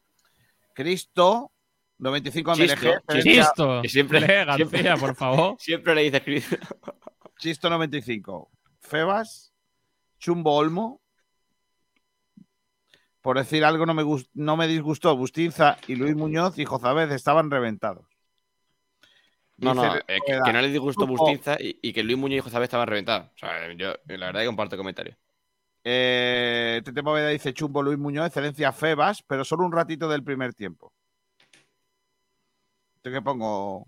Cristo, 0.74 1.52
95 2.00 2.56
Chisto, 2.56 2.90
MLG. 3.08 3.22
Chisto. 3.24 3.82
Y 3.84 3.90
siempre- 3.90 4.20
Lee, 4.22 4.28
García, 4.28 4.56
siempre- 4.68 4.98
por 4.98 5.16
favor. 5.16 5.56
Siempre 5.60 5.96
le 5.96 6.02
dices 6.04 6.22
Chris. 6.24 6.58
Chisto 7.38 7.70
95. 7.70 8.50
Febas, 8.80 9.54
Chumbo 10.18 10.56
Olmo. 10.56 11.02
Por 13.22 13.38
decir 13.38 13.66
algo, 13.66 13.86
no 13.86 13.94
me, 13.94 14.04
gust- 14.04 14.30
no 14.34 14.56
me 14.56 14.68
disgustó. 14.68 15.16
Bustinza 15.16 15.78
y 15.88 15.96
Luis 15.96 16.16
Muñoz 16.16 16.58
y 16.58 16.66
Jozabez 16.66 17.12
estaban 17.12 17.52
reventados. 17.52 18.06
No, 19.58 19.74
no, 19.74 19.84
Dice- 19.84 20.04
eh, 20.08 20.20
que, 20.26 20.40
que 20.46 20.54
no 20.54 20.62
le 20.62 20.70
disgustó 20.70 21.06
Chumbo- 21.06 21.18
Bustinza 21.18 21.58
y, 21.60 21.78
y 21.82 21.92
que 21.92 22.02
Luis 22.02 22.18
Muñoz 22.18 22.38
y 22.48 22.50
José 22.50 22.64
estaban 22.64 22.88
reventados. 22.88 23.28
O 23.36 23.38
sea, 23.38 23.74
yo 23.74 23.94
la 24.08 24.26
verdad 24.28 24.40
que 24.42 24.46
comparto 24.48 24.76
el 24.76 24.80
comentario. 24.80 25.18
Eh, 25.84 26.82
Tete 26.86 27.04
Poveda 27.04 27.28
dice 27.30 27.54
Chumbo 27.54 27.84
Luis 27.84 27.98
Muñoz, 27.98 28.28
excelencia 28.28 28.72
Febas, 28.72 29.22
pero 29.28 29.44
solo 29.44 29.66
un 29.66 29.74
ratito 29.74 30.08
del 30.08 30.24
primer 30.24 30.54
tiempo. 30.54 30.94
¿Yo 33.04 33.12
qué 33.12 33.22
pongo? 33.22 33.88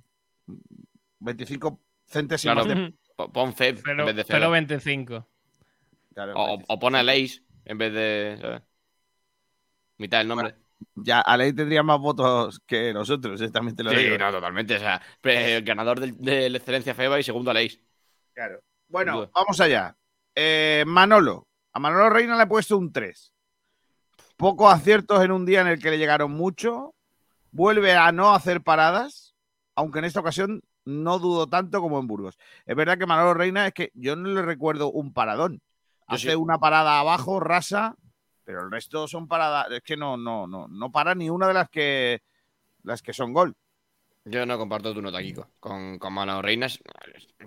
25 1.20 1.80
centésimos 2.06 2.66
Claro, 2.66 2.76
de... 2.76 2.94
po- 3.16 3.32
pon 3.32 3.54
Feb 3.54 3.78
en 3.78 3.84
Pero, 3.84 4.06
vez 4.06 4.16
de 4.16 4.24
pero 4.24 4.46
Feb. 4.46 4.52
25. 4.52 5.28
Claro, 6.14 6.34
O, 6.36 6.60
o 6.68 6.80
pon 6.80 6.96
a 6.96 7.04
Leis 7.04 7.44
en 7.66 7.78
vez 7.78 7.94
de. 7.94 8.38
¿sabes? 8.42 8.62
Mitad 9.98 10.18
del 10.20 10.28
nombre. 10.28 10.56
Ya, 10.96 11.22
Alei 11.22 11.54
tendría 11.54 11.84
más 11.84 12.00
votos 12.00 12.60
que 12.66 12.92
nosotros, 12.94 13.40
eh, 13.42 13.52
también 13.52 13.76
te 13.76 13.84
lo 13.84 13.92
sí, 13.92 13.98
digo. 13.98 14.18
no, 14.18 14.32
totalmente. 14.32 14.76
O 14.76 14.80
sea, 14.80 15.02
pre- 15.22 15.58
el 15.58 15.64
ganador 15.64 16.00
del- 16.00 16.18
de 16.18 16.50
la 16.50 16.58
excelencia 16.58 16.96
Feba 16.96 17.20
y 17.20 17.24
segundo 17.24 17.52
a 17.52 17.54
Leis. 17.54 17.80
Claro. 18.34 18.62
Bueno, 18.88 19.30
vamos 19.34 19.60
allá. 19.62 19.96
Eh, 20.36 20.84
Manolo. 20.88 21.48
A 21.74 21.80
Manolo 21.80 22.10
Reina 22.10 22.36
le 22.36 22.44
he 22.44 22.48
puesto 22.48 22.78
un 22.78 22.92
3. 22.92 23.32
Pocos 24.38 24.74
aciertos 24.74 25.24
en 25.24 25.32
un 25.32 25.46
día 25.46 25.62
en 25.62 25.68
el 25.68 25.80
que 25.80 25.92
le 25.92 25.98
llegaron 25.98 26.32
mucho. 26.32 26.96
Vuelve 27.52 27.94
a 27.94 28.12
no 28.12 28.34
hacer 28.34 28.62
paradas, 28.62 29.36
aunque 29.76 30.00
en 30.00 30.06
esta 30.06 30.22
ocasión 30.22 30.64
no 30.86 31.20
dudo 31.20 31.48
tanto 31.48 31.82
como 31.82 32.00
en 32.00 32.08
Burgos. 32.08 32.38
Es 32.66 32.76
verdad 32.76 32.98
que 32.98 33.06
Manolo 33.06 33.34
Reina 33.34 33.68
es 33.68 33.74
que 33.74 33.92
yo 33.94 34.16
no 34.16 34.30
le 34.30 34.42
recuerdo 34.42 34.92
un 34.92 35.14
paradón. 35.14 35.62
Hace 36.08 36.32
sí. 36.32 36.36
una 36.36 36.58
parada 36.58 37.00
abajo, 37.00 37.40
rasa, 37.40 37.96
pero 38.44 38.64
el 38.64 38.72
resto 38.72 39.08
son 39.08 39.28
paradas. 39.28 39.72
Es 39.72 39.82
que 39.82 39.96
no, 39.96 40.18
no, 40.18 40.48
no, 40.48 40.68
no 40.68 40.92
para 40.92 41.16
ni 41.16 41.30
una 41.30 41.48
de 41.48 41.54
las 41.54 41.70
que 41.70 42.22
las 42.84 43.02
que 43.02 43.14
son 43.14 43.34
gol. 43.34 43.56
Yo 44.26 44.46
no 44.46 44.58
comparto 44.58 44.94
tu 44.94 45.02
nota, 45.02 45.22
Kiko. 45.22 45.50
Con, 45.60 45.98
con 45.98 46.14
Mano 46.14 46.42
Reinas. 46.42 46.80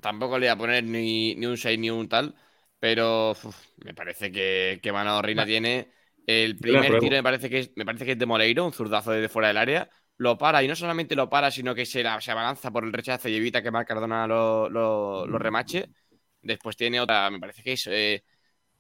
Tampoco 0.01 0.39
le 0.39 0.47
voy 0.47 0.53
a 0.53 0.57
poner 0.57 0.85
ni, 0.85 1.35
ni 1.37 1.47
un 1.47 1.57
6 1.57 1.79
ni 1.79 1.91
un 1.91 2.09
tal. 2.09 2.35
Pero 2.79 3.31
uf, 3.33 3.55
me 3.85 3.95
parece 3.95 4.31
que, 4.33 4.81
que 4.83 4.93
Mano 4.93 5.23
Reina 5.23 5.47
tiene. 5.47 5.91
El 6.27 6.59
primer 6.61 6.97
tiro 6.97 7.17
me 7.17 7.23
parece 7.23 7.51
que 7.51 7.59
es, 7.61 7.73
me 7.77 7.85
parece 7.85 8.05
que 8.07 8.13
es 8.13 8.19
de 8.19 8.27
Moleiro, 8.27 8.65
un 8.65 8.73
zurdazo 8.73 9.13
desde 9.13 9.29
fuera 9.29 9.49
del 9.49 9.59
área. 9.59 9.91
Lo 10.17 10.39
para 10.39 10.63
y 10.63 10.69
no 10.69 10.77
solamente 10.77 11.17
lo 11.17 11.29
para, 11.29 11.51
sino 11.51 11.75
que 11.75 11.85
se, 11.87 12.03
la- 12.03 12.21
se 12.21 12.31
abalanza 12.31 12.71
por 12.71 12.85
el 12.85 12.93
rechazo 12.93 13.29
y 13.29 13.35
evita 13.37 13.63
que 13.63 13.71
Marc 13.71 13.89
Cardona 13.89 14.27
lo, 14.27 14.69
lo, 14.71 15.27
lo 15.27 15.39
remache. 15.39 15.91
Después 16.43 16.77
tiene 16.77 17.01
otra, 17.01 17.31
me 17.31 17.41
parece 17.41 17.63
que 17.63 17.73
es 17.73 17.87
eh, 17.91 18.25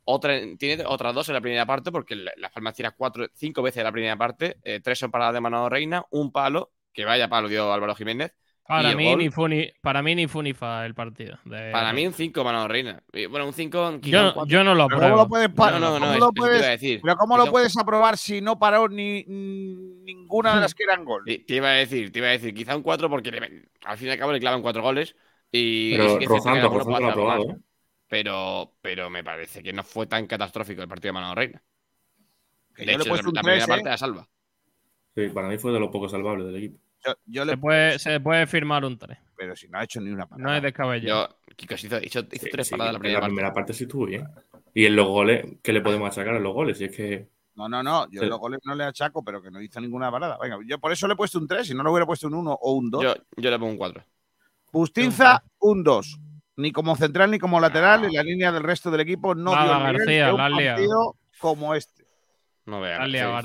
otra, 0.04 0.34
tiene 0.58 0.84
otras 0.86 1.14
dos 1.14 1.28
en 1.28 1.34
la 1.34 1.40
primera 1.40 1.66
parte, 1.66 1.92
porque 1.92 2.16
la- 2.16 2.32
Las 2.36 2.52
Palmas 2.52 2.74
tira 2.74 2.92
cuatro, 2.92 3.26
cinco 3.34 3.62
veces 3.62 3.78
en 3.78 3.84
la 3.84 3.92
primera 3.92 4.16
parte, 4.16 4.58
eh, 4.64 4.80
tres 4.82 4.98
son 4.98 5.10
paradas 5.10 5.34
de 5.34 5.40
Mano 5.42 5.68
Reina, 5.68 6.04
un 6.10 6.32
palo, 6.32 6.72
que 6.92 7.04
vaya 7.04 7.28
palo 7.28 7.48
dio 7.48 7.72
Álvaro 7.72 7.94
Jiménez. 7.96 8.32
Para 8.66 8.94
mí, 8.94 9.14
ni 9.16 9.28
funi, 9.30 9.68
para 9.82 10.02
mí 10.02 10.14
ni 10.14 10.26
funifa 10.26 10.86
el 10.86 10.94
partido. 10.94 11.38
de- 11.44 11.70
para 11.70 11.92
mí 11.92 12.06
un 12.06 12.14
5 12.14 12.42
Mano 12.44 12.66
Reina. 12.66 13.02
Bueno, 13.28 13.46
un 13.46 13.52
5 13.52 13.98
yo, 14.00 14.46
yo 14.46 14.64
no 14.64 14.74
lo 14.74 14.88
Pero 14.88 15.00
¿cómo 15.00 15.06
apruebo. 15.06 15.16
lo 15.16 15.28
puedes 15.28 15.48
No, 15.54 15.78
no, 15.80 15.92
cómo 16.00 16.06
no, 16.12 16.18
lo 16.18 16.32
puedes- 16.32 16.62
decir. 16.62 17.00
pero 17.02 17.16
¿cómo 17.16 17.36
lo 17.36 17.50
puedes 17.50 17.76
aprobar 17.76 18.16
si 18.16 18.40
no 18.40 18.58
paró 18.58 18.88
ni 18.88 19.22
ni- 19.24 19.74
ninguna 20.04 20.54
de 20.54 20.60
las 20.62 20.74
que 20.74 20.84
eran 20.84 21.04
gol? 21.04 21.24
Te 21.26 21.38
te 21.40 21.56
iba 21.56 21.68
a 21.68 21.72
decir, 21.72 22.10
te 22.10 22.20
iba 22.20 22.28
a 22.28 22.32
decir, 22.32 22.54
quizá 22.54 22.74
un 22.74 22.82
4 22.82 23.10
porque 23.10 23.30
le- 23.30 23.68
al 23.84 23.98
fin 23.98 24.08
y 24.08 24.10
al 24.12 24.18
cabo 24.18 24.32
le 24.32 24.40
clavan 24.40 24.62
4 24.62 24.80
goles. 24.82 25.14
Y 25.52 25.96
Pero 25.96 26.18
sí 26.18 26.24
rozando, 26.26 26.68
rozando 26.68 27.10
lo. 27.14 27.50
¿eh? 27.50 27.56
Pero, 28.08 28.72
pero 28.80 29.10
me 29.10 29.22
parece 29.22 29.62
que 29.62 29.72
no 29.72 29.82
fue 29.84 30.06
tan 30.06 30.26
catastrófico 30.26 30.80
el 30.82 30.88
partido 30.88 31.10
de 31.10 31.20
Mano 31.20 31.34
Reina. 31.34 31.62
Que 32.74 32.82
De 32.82 32.86
le 32.86 32.92
hecho, 32.94 33.08
puesto 33.10 33.26
la, 33.26 33.28
un 33.30 33.34
la 33.34 33.42
3, 33.42 33.54
primera 33.54 33.64
¿eh? 33.64 33.68
parte 33.68 33.88
la 33.90 33.98
salva. 33.98 34.28
Sí, 35.14 35.28
para 35.28 35.48
mí 35.48 35.58
fue 35.58 35.70
de 35.72 35.78
lo 35.80 35.90
poco 35.90 36.08
salvable 36.08 36.44
del 36.44 36.56
equipo. 36.56 36.78
Yo, 37.06 37.14
yo 37.26 37.44
le 37.44 37.52
Se 37.52 37.58
puede, 37.58 37.98
se 37.98 38.20
puede 38.20 38.46
firmar 38.46 38.84
un 38.84 38.98
3. 38.98 39.18
pero 39.36 39.54
si 39.56 39.68
no 39.68 39.78
ha 39.78 39.84
hecho 39.84 40.00
ni 40.00 40.10
una 40.10 40.26
parada. 40.26 40.48
No 40.50 40.56
es 40.56 40.62
descabellado. 40.62 41.36
Kiko, 41.56 41.74
hizo, 41.74 41.86
hizo, 41.86 41.98
hizo 42.02 42.20
Sí, 42.30 42.50
tres 42.50 42.66
sí, 42.68 42.70
paradas 42.72 42.94
la 42.94 42.96
en 42.96 43.00
primera 43.00 43.18
la 43.18 43.20
parte. 43.20 43.34
primera 43.34 43.52
parte 43.54 43.72
sí 43.74 43.84
estuvo 43.84 44.06
bien. 44.06 44.26
Y 44.72 44.86
en 44.86 44.96
los 44.96 45.06
goles, 45.06 45.44
¿qué 45.62 45.72
le 45.72 45.80
podemos 45.80 46.08
achacar 46.10 46.34
a 46.34 46.40
los 46.40 46.52
goles? 46.52 46.78
Si 46.78 46.84
es 46.84 46.96
que. 46.96 47.28
No, 47.54 47.68
no, 47.68 47.82
no. 47.82 48.10
Yo 48.10 48.22
Sí. 48.22 48.26
los 48.26 48.38
goles 48.40 48.58
no 48.64 48.74
le 48.74 48.82
achaco, 48.84 49.24
pero 49.24 49.40
que 49.40 49.50
no 49.50 49.60
hizo 49.60 49.80
ninguna 49.80 50.10
parada. 50.10 50.36
Venga, 50.42 50.58
yo 50.66 50.78
por 50.80 50.90
eso 50.90 51.06
le 51.06 51.12
he 51.14 51.16
puesto 51.16 51.38
un 51.38 51.46
3, 51.46 51.66
si 51.68 51.74
no 51.74 51.84
le 51.84 51.90
hubiera 51.90 52.06
puesto 52.06 52.26
un 52.26 52.34
1 52.34 52.52
o 52.60 52.72
un 52.72 52.90
2. 52.90 53.02
Yo, 53.02 53.14
yo 53.36 53.50
le 53.50 53.58
pongo 53.58 53.70
un 53.72 53.78
4. 53.78 54.02
Bustinza, 54.72 55.44
un 55.60 55.84
2. 55.84 56.18
Ni 56.56 56.72
como 56.72 56.96
central 56.96 57.30
ni 57.30 57.38
como 57.38 57.60
lateral, 57.60 58.02
No. 58.02 58.06
en 58.08 58.14
la 58.14 58.22
línea 58.22 58.50
del 58.52 58.62
resto 58.62 58.90
del 58.90 59.00
equipo 59.00 59.34
no 59.34 59.54
Nada, 59.54 59.76
dio 59.76 59.98
García, 59.98 60.26
de 60.26 60.32
un 60.32 60.38
la 60.38 60.46
has 60.46 60.52
liado. 60.52 60.76
partido 60.76 61.16
como 61.38 61.74
este. 61.74 62.04
No 62.66 62.80
veas. 62.80 63.00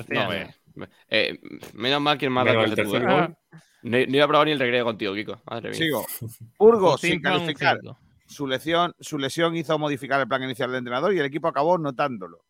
No 0.10 0.28
veas. 0.30 0.59
Eh, 1.08 1.40
menos 1.74 2.02
mal 2.02 2.18
que 2.18 2.26
el 2.26 2.32
más 2.32 2.46
Pero 2.46 2.64
el 2.64 2.76
tercer 2.76 3.02
¿eh? 3.02 3.06
gol. 3.06 3.38
No, 3.82 3.98
no 3.98 4.16
iba 4.16 4.26
a 4.26 4.28
probar 4.28 4.48
ni 4.48 4.54
el 4.54 4.60
recreo 4.60 4.86
contigo, 4.86 5.14
Kiko. 5.14 5.42
Madre 5.46 5.70
mía. 5.70 5.78
Sigo. 5.78 6.06
Burgos, 6.60 7.02
sin 7.02 7.22
calificar. 7.22 7.80
Su 8.26 8.46
lesión, 8.46 8.94
su 9.00 9.18
lesión 9.18 9.56
hizo 9.56 9.80
modificar 9.80 10.22
el 10.22 10.28
plan 10.28 10.44
inicial 10.44 10.70
del 10.70 10.80
entrenador 10.80 11.14
y 11.14 11.20
el 11.20 11.26
equipo 11.26 11.48
acabó 11.48 11.78
notándolo. 11.78 12.46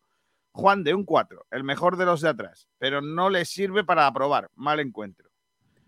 Juan 0.52 0.84
de 0.84 0.94
un 0.94 1.06
4, 1.06 1.46
el 1.52 1.64
mejor 1.64 1.96
de 1.96 2.06
los 2.06 2.22
de 2.22 2.30
atrás, 2.30 2.68
pero 2.80 3.02
no 3.02 3.30
le 3.30 3.46
sirve 3.46 3.84
para 3.84 4.08
aprobar. 4.08 4.50
Mal 4.56 4.80
encuentro. 4.80 5.30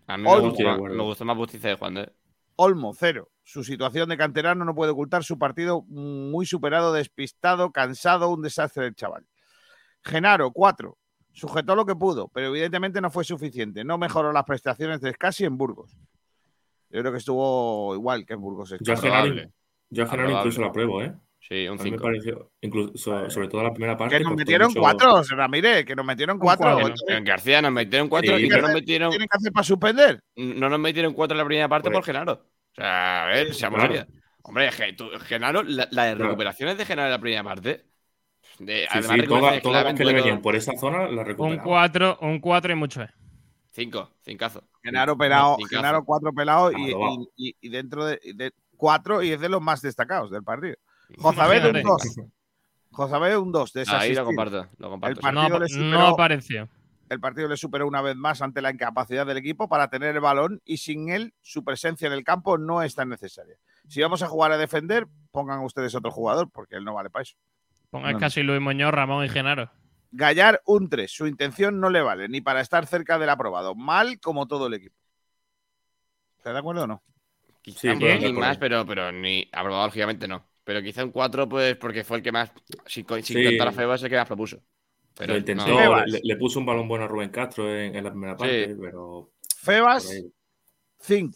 A 0.06 0.16
mí 0.16 0.22
me 0.22 0.30
Olmo. 0.30 0.52
de 0.52 0.64
más, 0.64 1.20
me 1.20 1.34
Bustiza 1.34 1.68
de 1.68 1.74
Juan 1.76 1.94
de. 1.94 2.12
Olmo, 2.56 2.94
0. 2.94 3.30
Su 3.42 3.64
situación 3.64 4.08
de 4.08 4.16
canterano 4.16 4.64
no 4.64 4.74
puede 4.74 4.92
ocultar 4.92 5.24
su 5.24 5.38
partido 5.38 5.82
muy 5.88 6.46
superado, 6.46 6.92
despistado, 6.92 7.72
cansado, 7.72 8.30
un 8.30 8.42
desastre 8.42 8.84
del 8.84 8.94
chaval. 8.94 9.26
Genaro, 10.02 10.52
4. 10.52 10.96
Sujetó 11.32 11.74
lo 11.74 11.86
que 11.86 11.94
pudo, 11.96 12.28
pero 12.28 12.48
evidentemente 12.48 13.00
no 13.00 13.10
fue 13.10 13.24
suficiente. 13.24 13.84
No 13.84 13.96
mejoró 13.98 14.32
las 14.32 14.44
prestaciones 14.44 15.00
de 15.00 15.12
Scassi 15.12 15.44
en 15.44 15.56
Burgos. 15.56 15.96
Yo 16.90 17.00
creo 17.00 17.10
que 17.12 17.18
estuvo 17.18 17.94
igual 17.94 18.26
que 18.26 18.34
en 18.34 18.40
Burgos. 18.40 18.74
Yo 18.80 18.92
a. 18.92 18.96
Genaro, 18.96 19.34
yo 19.88 20.04
a 20.04 20.06
Genaro 20.06 20.30
incluso 20.30 20.60
lo 20.60 20.66
apruebo, 20.68 21.02
¿eh? 21.02 21.14
Sí, 21.40 21.66
un 21.66 21.80
A 21.80 21.82
mí 21.82 21.90
me 21.90 21.96
5. 21.96 22.02
pareció, 22.04 22.52
incluso, 22.60 22.92
so- 22.96 23.30
sobre 23.30 23.48
todo 23.48 23.62
la 23.64 23.72
primera 23.72 23.96
parte. 23.96 24.14
Que 24.16 24.20
nos 24.22 24.30
costó 24.30 24.38
metieron 24.38 24.68
mucho- 24.68 24.80
cuatro, 24.80 25.22
Ramírez, 25.30 25.84
que 25.84 25.96
nos 25.96 26.04
metieron 26.06 26.38
cuatro. 26.38 26.78
En, 26.86 26.94
en 27.08 27.24
García 27.24 27.60
nos 27.62 27.72
metieron 27.72 28.08
cuatro 28.08 28.36
Sí, 28.36 28.44
y 28.44 28.48
no 28.48 28.54
pero- 28.54 28.66
nos 28.68 28.74
metieron, 28.74 29.10
tienen 29.10 29.28
que 29.28 29.36
hacer 29.36 29.52
para 29.52 29.64
suspender? 29.64 30.20
no 30.36 30.68
nos 30.68 30.78
metieron 30.78 31.14
cuatro 31.14 31.34
en 31.34 31.38
la 31.38 31.44
primera 31.44 31.68
parte 31.68 31.88
Pues- 31.90 31.96
por 31.96 32.04
Genaro. 32.04 32.32
O 32.32 32.74
sea, 32.76 33.24
a 33.24 33.26
ver, 33.26 33.54
seamos 33.54 33.80
claro. 33.80 33.94
serios. 33.94 34.08
Hombre, 34.42 34.70
Genaro, 35.26 35.62
la, 35.64 35.88
la 35.90 36.14
recuperaciones 36.14 36.78
de 36.78 36.84
Genaro 36.84 37.06
en 37.08 37.12
la 37.12 37.20
primera 37.20 37.42
parte. 37.42 37.86
De, 38.64 38.82
Sí, 38.82 38.86
además, 38.90 39.10
sí, 39.14 39.20
recuperaciones 39.22 39.62
todas, 39.62 39.82
las 39.84 39.90
en 39.90 39.96
que 39.96 40.04
le 40.04 40.12
venían 40.14 40.42
por 40.42 40.56
esa 40.56 40.72
zona 40.76 40.98
las 41.08 41.10
Un 41.10 41.24
recuperamos. 41.24 41.64
4 41.64 42.18
un 42.20 42.38
cuatro 42.40 42.72
y 42.72 42.76
mucho 42.76 43.02
es. 43.02 43.10
Cinco, 43.72 44.10
cincazo. 44.22 44.62
Genaro 44.82 45.16
pelado, 45.16 45.56
Cincazo. 45.56 45.76
Genaro 45.76 46.04
cuatro 46.04 46.32
pelados 46.32 46.72
y, 46.76 46.92
y- 47.36 47.56
y- 47.60 47.68
dentro 47.70 48.04
de, 48.04 48.20
de 48.34 48.52
cuatro 48.76 49.22
y 49.22 49.32
es 49.32 49.40
de 49.40 49.48
los 49.48 49.62
más 49.62 49.80
destacados 49.80 50.30
del 50.30 50.42
partido. 50.44 50.76
Jozabed 51.18 51.64
un 51.64 51.76
Imagínate. 51.78 51.82
2. 52.18 52.26
Jozabed 52.92 53.36
un 53.38 53.52
2 53.52 53.72
de 53.72 53.84
Ahí 53.88 54.14
lo 54.14 54.24
comparto, 54.26 54.66
lo 54.78 54.90
comparto. 54.90 55.18
El 55.18 55.22
partido 55.22 55.48
No, 55.48 55.58
le 55.58 55.60
no 55.60 55.68
superó- 55.68 56.06
apareció. 56.08 56.68
El 57.08 57.20
partido 57.20 57.48
le 57.48 57.56
superó 57.58 57.86
una 57.86 58.00
vez 58.00 58.16
más 58.16 58.40
ante 58.42 58.62
la 58.62 58.70
incapacidad 58.70 59.26
del 59.26 59.36
equipo 59.36 59.68
para 59.68 59.88
tener 59.88 60.14
el 60.14 60.20
balón 60.20 60.60
y 60.64 60.78
sin 60.78 61.10
él 61.10 61.34
su 61.42 61.62
presencia 61.64 62.06
en 62.06 62.12
el 62.14 62.24
campo 62.24 62.56
no 62.58 62.82
es 62.82 62.94
tan 62.94 63.08
necesaria. 63.10 63.56
Si 63.88 64.00
vamos 64.00 64.22
a 64.22 64.28
jugar 64.28 64.52
a 64.52 64.56
defender, 64.56 65.06
pongan 65.30 65.60
ustedes 65.60 65.94
otro 65.94 66.10
jugador 66.10 66.50
porque 66.50 66.76
él 66.76 66.84
no 66.84 66.94
vale 66.94 67.10
para 67.10 67.22
eso. 67.24 67.34
No, 68.00 68.12
no. 68.12 68.18
casi 68.18 68.42
Luis 68.42 68.60
Muñoz, 68.60 68.92
Ramón 68.92 69.24
y 69.24 69.28
Genaro. 69.28 69.70
Gallar 70.10 70.60
un 70.66 70.88
3. 70.88 71.10
Su 71.10 71.26
intención 71.26 71.80
no 71.80 71.90
le 71.90 72.02
vale 72.02 72.28
ni 72.28 72.40
para 72.40 72.60
estar 72.60 72.86
cerca 72.86 73.18
del 73.18 73.30
aprobado. 73.30 73.74
Mal 73.74 74.18
como 74.20 74.46
todo 74.46 74.66
el 74.66 74.74
equipo. 74.74 74.96
¿Estás 76.38 76.52
de 76.54 76.58
acuerdo 76.58 76.84
o 76.84 76.86
no? 76.86 77.02
Quizá 77.62 77.80
Sí, 77.80 77.88
por 77.94 78.32
más, 78.34 78.58
pero, 78.58 78.84
pero 78.84 79.12
ni 79.12 79.48
aprobado, 79.52 79.86
lógicamente 79.86 80.26
no. 80.26 80.44
Pero 80.64 80.82
quizá 80.82 81.04
un 81.04 81.10
4, 81.12 81.48
pues 81.48 81.76
porque 81.76 82.04
fue 82.04 82.18
el 82.18 82.22
que 82.22 82.32
más, 82.32 82.52
sin, 82.86 83.06
sin 83.06 83.22
Sí. 83.22 83.44
contar 83.44 83.68
a 83.68 83.72
Febas, 83.72 84.02
el 84.02 84.10
que 84.10 84.16
más 84.16 84.26
propuso. 84.26 84.62
Pero 85.16 85.34
Lo 85.34 85.38
intentó, 85.38 85.66
no, 85.66 86.06
le, 86.06 86.20
le 86.22 86.36
puso 86.36 86.58
un 86.58 86.66
balón 86.66 86.88
bueno 86.88 87.04
a 87.04 87.08
Rubén 87.08 87.28
Castro 87.30 87.68
en, 87.70 87.94
en 87.94 88.04
la 88.04 88.10
primera 88.10 88.36
parte, 88.36 88.74
pero. 88.80 89.30
Febas, 89.58 90.06
por 90.06 90.14
ahí. 90.14 90.22
5. 90.22 90.32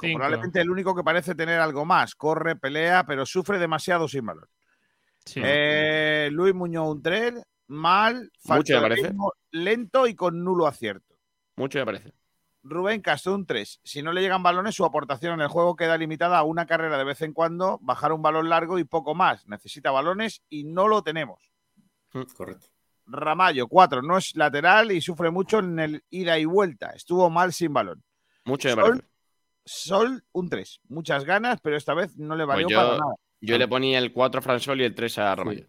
Cinco. 0.01 0.07
Probablemente 0.19 0.61
el 0.61 0.70
único 0.70 0.95
que 0.95 1.03
parece 1.03 1.35
tener 1.35 1.61
algo 1.61 1.85
más. 1.85 2.15
Corre, 2.15 2.57
pelea, 2.57 3.05
pero 3.05 3.27
sufre 3.27 3.59
demasiado 3.59 4.09
sin 4.09 4.24
balón. 4.27 4.49
Sí. 5.27 5.40
Eh, 5.44 6.28
Luis 6.32 6.55
Muñoz 6.55 6.89
un 6.89 7.03
3. 7.03 7.35
Mal, 7.69 8.31
Mucho 8.44 8.74
me 8.74 8.77
de 8.77 8.82
parece. 8.82 9.15
lento 9.51 10.07
y 10.07 10.15
con 10.15 10.43
nulo 10.44 10.66
acierto. 10.66 11.16
mucho 11.57 11.78
me 11.81 11.85
parece. 11.86 12.12
Rubén 12.62 13.01
Castro 13.01 13.35
un 13.35 13.44
3. 13.47 13.81
Si 13.85 14.03
no 14.03 14.12
le 14.12 14.20
llegan 14.23 14.43
balones, 14.43 14.74
su 14.74 14.85
aportación 14.85 15.35
en 15.35 15.40
el 15.40 15.48
juego 15.48 15.77
queda 15.77 15.97
limitada 15.98 16.39
a 16.39 16.43
una 16.44 16.66
carrera 16.66 16.97
de 16.98 17.05
vez 17.05 17.23
en 17.23 17.32
cuando, 17.32 17.78
bajar 17.82 18.12
un 18.12 18.23
balón 18.23 18.48
largo 18.48 18.78
y 18.78 18.85
poco 18.85 19.15
más. 19.15 19.47
Necesita 19.47 19.90
balones 19.90 20.43
y 20.48 20.65
no 20.65 20.89
lo 20.89 21.03
tenemos. 21.03 21.53
Correcto. 22.36 22.66
Ramallo, 23.07 23.69
4. 23.69 24.03
No 24.03 24.19
es 24.19 24.35
lateral 24.35 24.90
y 24.90 25.01
sufre 25.01 25.31
mucho 25.31 25.59
en 25.61 25.78
el 25.78 26.05
ida 26.11 26.39
y 26.39 26.44
vuelta. 26.44 26.90
Estuvo 26.90 27.31
mal 27.31 27.53
sin 27.53 27.73
balón. 27.73 28.03
Mucho 28.44 28.69
me 28.69 28.74
Sol, 28.74 28.82
parece. 28.85 29.07
Sol, 29.65 30.24
un 30.32 30.48
3. 30.48 30.81
Muchas 30.89 31.24
ganas, 31.24 31.61
pero 31.61 31.77
esta 31.77 31.94
vez 31.94 32.16
no 32.16 32.35
le 32.36 32.44
Pues 32.44 32.55
valió 32.57 32.69
yo, 32.69 32.77
para 32.77 32.90
nada. 32.98 33.15
Yo 33.41 33.59
le 33.59 33.69
ponía 33.69 33.99
el 33.99 34.13
4 34.13 34.39
a 34.39 34.43
Fransol 34.43 34.81
y 34.81 34.85
el 34.85 34.95
3 34.95 35.19
a 35.19 35.35
Ramallo. 35.35 35.67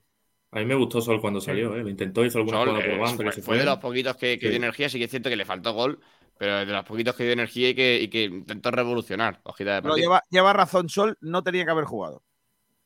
A 0.52 0.60
mí 0.60 0.66
me 0.66 0.76
gustó 0.76 1.02
Sol 1.02 1.20
cuando 1.20 1.42
salió, 1.42 1.76
¿eh? 1.76 1.84
Lo 1.84 1.90
intentó, 1.90 2.24
hizo 2.24 2.38
alguna 2.40 2.58
Sol, 2.58 2.68
jugada 2.70 2.86
por 2.86 2.94
eh, 2.94 2.98
banda 3.00 3.16
fue, 3.16 3.26
que 3.26 3.32
se 3.34 3.42
fue 3.42 3.58
de 3.58 3.66
los 3.66 3.78
poquitos 3.80 4.16
que, 4.16 4.40
que 4.40 4.46
Sí. 4.46 4.50
dio 4.50 4.58
energía, 4.58 4.90
sí 4.90 4.98
que 4.98 5.06
es 5.06 5.12
cierto 5.12 5.30
que 5.30 5.36
le 5.36 5.46
faltó 5.46 5.74
gol, 5.74 6.00
pero 6.38 6.58
de 6.60 6.66
los 6.66 6.86
poquitos 6.86 7.16
que 7.16 7.24
dio 7.24 7.34
energía 7.34 7.70
y 7.70 7.76
que, 7.76 8.02
y 8.02 8.08
que 8.08 8.24
intentó 8.24 8.72
revolucionar. 8.72 9.42
De 9.44 9.82
Pero 9.82 9.96
lleva, 9.98 10.24
lleva 10.30 10.54
razón 10.54 10.88
Sol, 10.90 11.18
no 11.22 11.44
tenía 11.44 11.66
que 11.66 11.72
haber 11.72 11.86
jugado. 11.86 12.24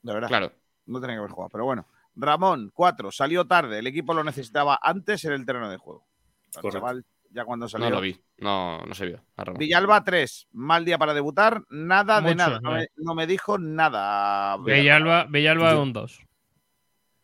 De 0.01 0.13
verdad. 0.13 0.27
Claro. 0.27 0.51
No 0.85 0.99
tenía 0.99 1.15
que 1.15 1.19
haber 1.19 1.31
jugado. 1.31 1.49
Pero 1.51 1.65
bueno. 1.65 1.87
Ramón, 2.15 2.71
4. 2.73 3.11
Salió 3.11 3.45
tarde. 3.45 3.79
El 3.79 3.87
equipo 3.87 4.13
lo 4.13 4.23
necesitaba 4.23 4.79
antes 4.81 5.23
en 5.25 5.33
el 5.33 5.45
terreno 5.45 5.69
de 5.69 5.77
juego. 5.77 6.07
El 6.55 6.61
Correcto. 6.61 6.79
chaval, 6.79 7.05
ya 7.31 7.45
cuando 7.45 7.67
salió. 7.67 7.89
No 7.89 7.95
lo 7.95 8.01
vi, 8.01 8.19
no, 8.37 8.79
no 8.85 8.93
se 8.93 9.05
vio. 9.05 9.23
Villalba 9.57 10.03
3. 10.03 10.47
Mal 10.53 10.85
día 10.85 10.97
para 10.97 11.13
debutar. 11.13 11.63
Nada 11.69 12.21
de 12.21 12.35
nada. 12.35 12.59
No 12.61 12.71
me, 12.73 12.87
no 12.97 13.15
me 13.15 13.27
dijo 13.27 13.57
nada. 13.57 14.57
Villalba, 14.57 15.25
Villalba 15.29 15.79
un 15.79 15.93
2. 15.93 16.19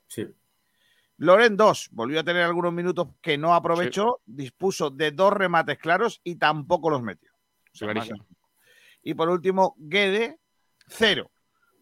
Sí. 0.08 0.28
Loren 1.18 1.58
2. 1.58 1.90
Volvió 1.92 2.20
a 2.20 2.24
tener 2.24 2.44
algunos 2.44 2.72
minutos 2.74 3.08
que 3.22 3.38
no 3.38 3.54
aprovechó. 3.56 4.22
Dispuso 4.26 4.90
de 4.90 5.12
dos 5.12 5.34
remates 5.34 5.78
claros 5.78 6.22
y 6.24 6.36
tampoco 6.36 6.90
los 6.90 7.02
metió. 7.02 7.32
O 7.34 7.76
sea, 7.76 7.88
Clarísimo. 7.88 8.20
más- 8.20 8.28
Y 9.04 9.14
por 9.14 9.30
último, 9.30 9.76
Guede 9.78 10.40
0. 10.88 11.30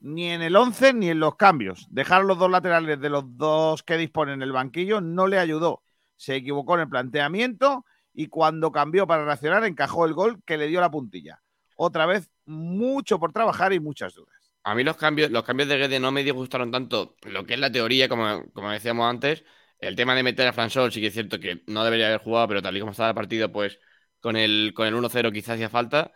Ni 0.02 0.30
en 0.30 0.41
el 0.41 0.56
11 0.56 0.93
ni 0.93 1.10
en 1.10 1.19
los 1.19 1.35
cambios. 1.35 1.88
Dejar 1.89 2.23
los 2.26 2.38
dos 2.38 2.49
laterales 2.52 2.99
de 2.99 3.10
los 3.10 3.23
dos 3.38 3.81
que 3.84 3.97
disponen 3.97 4.41
el 4.41 4.52
banquillo 4.52 5.02
no 5.02 5.27
le 5.27 5.39
ayudó. 5.39 5.81
Se 6.15 6.35
equivocó 6.35 6.76
en 6.76 6.81
el 6.81 6.89
planteamiento 6.89 7.85
y 8.15 8.27
cuando 8.27 8.71
cambió 8.71 9.05
para 9.05 9.25
reaccionar 9.25 9.65
encajó 9.65 10.05
el 10.05 10.13
gol 10.13 10.41
que 10.45 10.57
le 10.57 10.67
dio 10.67 10.79
la 10.79 10.89
puntilla. 10.89 11.41
Otra 11.75 12.05
vez, 12.05 12.31
mucho 12.45 13.19
por 13.19 13.33
trabajar 13.33 13.73
y 13.73 13.79
muchas 13.79 14.15
dudas. 14.15 14.33
A 14.63 14.73
mí 14.73 14.83
los 14.83 14.95
cambios, 14.95 15.29
los 15.29 15.43
cambios 15.43 15.69
de 15.69 15.77
Guede 15.77 15.99
no 15.99 16.11
me 16.11 16.23
disgustaron 16.23 16.71
tanto 16.71 17.17
lo 17.23 17.45
que 17.45 17.53
es 17.55 17.59
la 17.59 17.71
teoría, 17.71 18.07
como, 18.07 18.49
como 18.53 18.71
decíamos 18.71 19.05
antes. 19.07 19.43
El 19.79 19.95
tema 19.95 20.15
de 20.15 20.23
meter 20.23 20.47
a 20.47 20.53
Fransol 20.53 20.91
sí 20.91 21.01
que 21.01 21.07
es 21.07 21.13
cierto 21.13 21.39
que 21.39 21.61
no 21.67 21.83
debería 21.83 22.07
haber 22.07 22.21
jugado, 22.21 22.47
pero 22.47 22.61
tal 22.61 22.75
y 22.75 22.79
como 22.79 22.93
estaba 22.93 23.09
el 23.09 23.15
partido, 23.15 23.51
pues 23.51 23.79
con 24.21 24.37
el, 24.37 24.73
con 24.73 24.87
el 24.87 24.95
1-0 24.95 25.31
quizás 25.31 25.55
hacía 25.55 25.69
falta. 25.69 26.11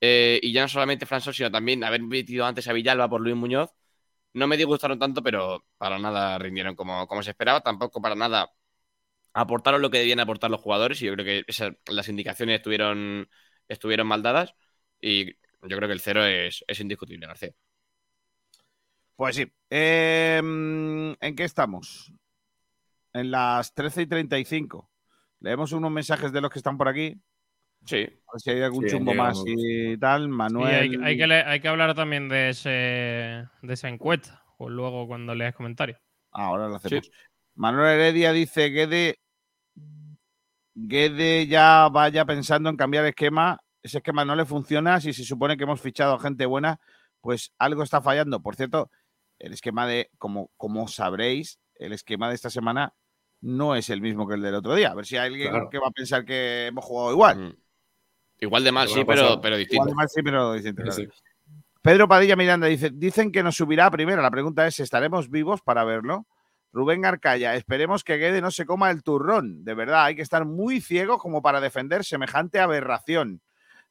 Eh, 0.00 0.40
y 0.42 0.52
ya 0.52 0.62
no 0.62 0.68
solamente 0.68 1.06
Fransol, 1.06 1.34
sino 1.34 1.50
también 1.50 1.84
haber 1.84 2.02
metido 2.02 2.46
antes 2.46 2.66
a 2.66 2.72
Villalba 2.72 3.08
por 3.08 3.20
Luis 3.20 3.36
Muñoz. 3.36 3.70
No 4.34 4.46
me 4.46 4.56
disgustaron 4.56 4.98
tanto, 4.98 5.22
pero 5.22 5.64
para 5.78 5.98
nada 5.98 6.38
rindieron 6.38 6.74
como, 6.74 7.06
como 7.06 7.22
se 7.22 7.30
esperaba. 7.30 7.60
Tampoco 7.60 8.00
para 8.02 8.14
nada 8.14 8.50
aportaron 9.34 9.82
lo 9.82 9.90
que 9.90 9.98
debían 9.98 10.20
aportar 10.20 10.50
los 10.50 10.60
jugadores. 10.60 11.00
Y 11.02 11.06
yo 11.06 11.14
creo 11.14 11.24
que 11.24 11.44
esas- 11.46 11.72
las 11.90 12.08
indicaciones 12.08 12.56
estuvieron, 12.56 13.28
estuvieron 13.68 14.06
mal 14.06 14.22
dadas. 14.22 14.54
Y 15.00 15.32
yo 15.34 15.76
creo 15.76 15.88
que 15.88 15.92
el 15.94 16.00
cero 16.00 16.24
es, 16.24 16.64
es 16.66 16.80
indiscutible, 16.80 17.26
García. 17.26 17.50
Pues 19.16 19.36
sí. 19.36 19.46
Eh, 19.70 20.38
¿En 20.38 21.36
qué 21.36 21.44
estamos? 21.44 22.12
En 23.12 23.30
las 23.30 23.74
13 23.74 24.02
y 24.02 24.06
35. 24.06 24.90
Leemos 25.40 25.72
unos 25.72 25.90
mensajes 25.90 26.32
de 26.32 26.40
los 26.40 26.50
que 26.50 26.58
están 26.58 26.78
por 26.78 26.88
aquí. 26.88 27.20
Sí. 27.84 27.96
A 27.98 28.32
ver 28.32 28.40
si 28.40 28.50
hay 28.50 28.62
algún 28.62 28.84
Sí, 28.88 28.90
chumbo 28.94 29.12
más 29.14 29.42
y 29.46 29.96
tal. 29.98 30.28
Manuel. 30.28 30.74
hay, 30.74 30.96
hay 31.02 31.16
que 31.16 31.26
le- 31.26 31.42
hay 31.44 31.60
que 31.60 31.68
hablar 31.68 31.94
también 31.94 32.28
de, 32.28 32.50
ese, 32.50 32.68
de 32.70 33.74
esa 33.74 33.88
encuesta, 33.88 34.44
o 34.58 34.68
luego 34.70 35.06
cuando 35.06 35.34
leas 35.34 35.54
comentarios. 35.54 35.98
Ah, 36.30 36.46
ahora 36.46 36.68
lo 36.68 36.76
hacemos. 36.76 37.10
Manuel 37.54 38.00
Heredia 38.00 38.32
dice 38.32 38.70
Guede. 38.70 39.18
Guede 40.74 41.46
ya 41.46 41.88
vaya 41.90 42.24
pensando 42.24 42.70
en 42.70 42.76
cambiar 42.76 43.04
esquema. 43.06 43.60
Ese 43.82 43.98
esquema 43.98 44.24
no 44.24 44.36
le 44.36 44.44
funciona. 44.44 45.00
Si 45.00 45.12
se 45.12 45.24
supone 45.24 45.56
que 45.56 45.64
hemos 45.64 45.80
fichado 45.80 46.14
a 46.14 46.20
gente 46.20 46.46
buena, 46.46 46.78
pues 47.20 47.52
algo 47.58 47.82
está 47.82 48.00
fallando. 48.00 48.40
Por 48.40 48.56
cierto, 48.56 48.90
el 49.38 49.52
esquema 49.52 49.86
de, 49.86 50.10
como, 50.18 50.50
como 50.56 50.88
sabréis, 50.88 51.58
el 51.74 51.92
esquema 51.92 52.28
de 52.28 52.34
esta 52.36 52.48
semana 52.50 52.94
no 53.40 53.74
es 53.74 53.90
el 53.90 54.00
mismo 54.00 54.26
que 54.28 54.34
el 54.36 54.42
del 54.42 54.54
otro 54.54 54.74
día. 54.74 54.90
A 54.90 54.94
ver 54.94 55.04
si 55.04 55.16
hay 55.16 55.26
alguien 55.28 55.50
Claro. 55.50 55.68
que 55.68 55.78
va 55.78 55.88
a 55.88 55.92
pensar 55.92 56.24
que 56.24 56.66
hemos 56.68 56.84
jugado 56.84 57.10
igual. 57.12 57.38
Mm. 57.38 57.56
Igual 58.40 58.64
de 58.64 58.72
mal, 58.72 58.88
Igual 58.88 59.00
sí, 59.00 59.04
pero, 59.06 59.40
pero 59.40 59.56
Igual 59.56 59.58
distinto. 59.58 59.86
de 59.86 59.94
mal, 59.94 60.08
sí, 60.08 60.22
pero 60.22 60.52
distinto, 60.54 60.82
claro. 60.82 60.96
Sí. 60.96 61.08
Pedro 61.82 62.06
Padilla 62.08 62.36
Miranda 62.36 62.68
dice, 62.68 62.90
dicen 62.92 63.32
que 63.32 63.42
nos 63.42 63.56
subirá 63.56 63.86
a 63.86 63.90
primera. 63.90 64.22
La 64.22 64.30
pregunta 64.30 64.66
es, 64.66 64.78
¿estaremos 64.78 65.28
vivos 65.28 65.60
para 65.60 65.82
verlo? 65.82 66.26
Rubén 66.72 67.04
Arcaya, 67.04 67.54
esperemos 67.54 68.02
que 68.02 68.16
Guede 68.16 68.40
no 68.40 68.50
se 68.50 68.64
coma 68.66 68.90
el 68.90 69.02
turrón. 69.02 69.62
De 69.64 69.74
verdad, 69.74 70.04
hay 70.04 70.16
que 70.16 70.22
estar 70.22 70.44
muy 70.46 70.80
ciego 70.80 71.18
como 71.18 71.42
para 71.42 71.60
defender 71.60 72.04
semejante 72.04 72.60
aberración. 72.60 73.42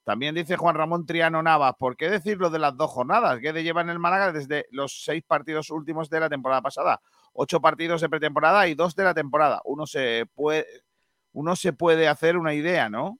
También 0.03 0.33
dice 0.33 0.57
Juan 0.57 0.75
Ramón 0.75 1.05
Triano 1.05 1.43
Navas, 1.43 1.75
¿por 1.77 1.95
qué 1.95 2.09
decirlo 2.09 2.49
de 2.49 2.57
las 2.57 2.75
dos 2.75 2.89
jornadas? 2.89 3.39
Guede 3.39 3.61
lleva 3.63 3.81
en 3.81 3.89
el 3.89 3.99
Málaga 3.99 4.31
desde 4.31 4.65
los 4.71 5.03
seis 5.03 5.23
partidos 5.25 5.69
últimos 5.69 6.09
de 6.09 6.19
la 6.19 6.27
temporada 6.29 6.61
pasada. 6.63 6.99
Ocho 7.33 7.61
partidos 7.61 8.01
de 8.01 8.09
pretemporada 8.09 8.67
y 8.67 8.73
dos 8.73 8.95
de 8.95 9.03
la 9.03 9.13
temporada. 9.13 9.61
Uno 9.63 9.85
se 9.85 10.25
puede, 10.33 10.65
uno 11.33 11.55
se 11.55 11.73
puede 11.73 12.07
hacer 12.07 12.35
una 12.35 12.55
idea, 12.55 12.89
¿no? 12.89 13.19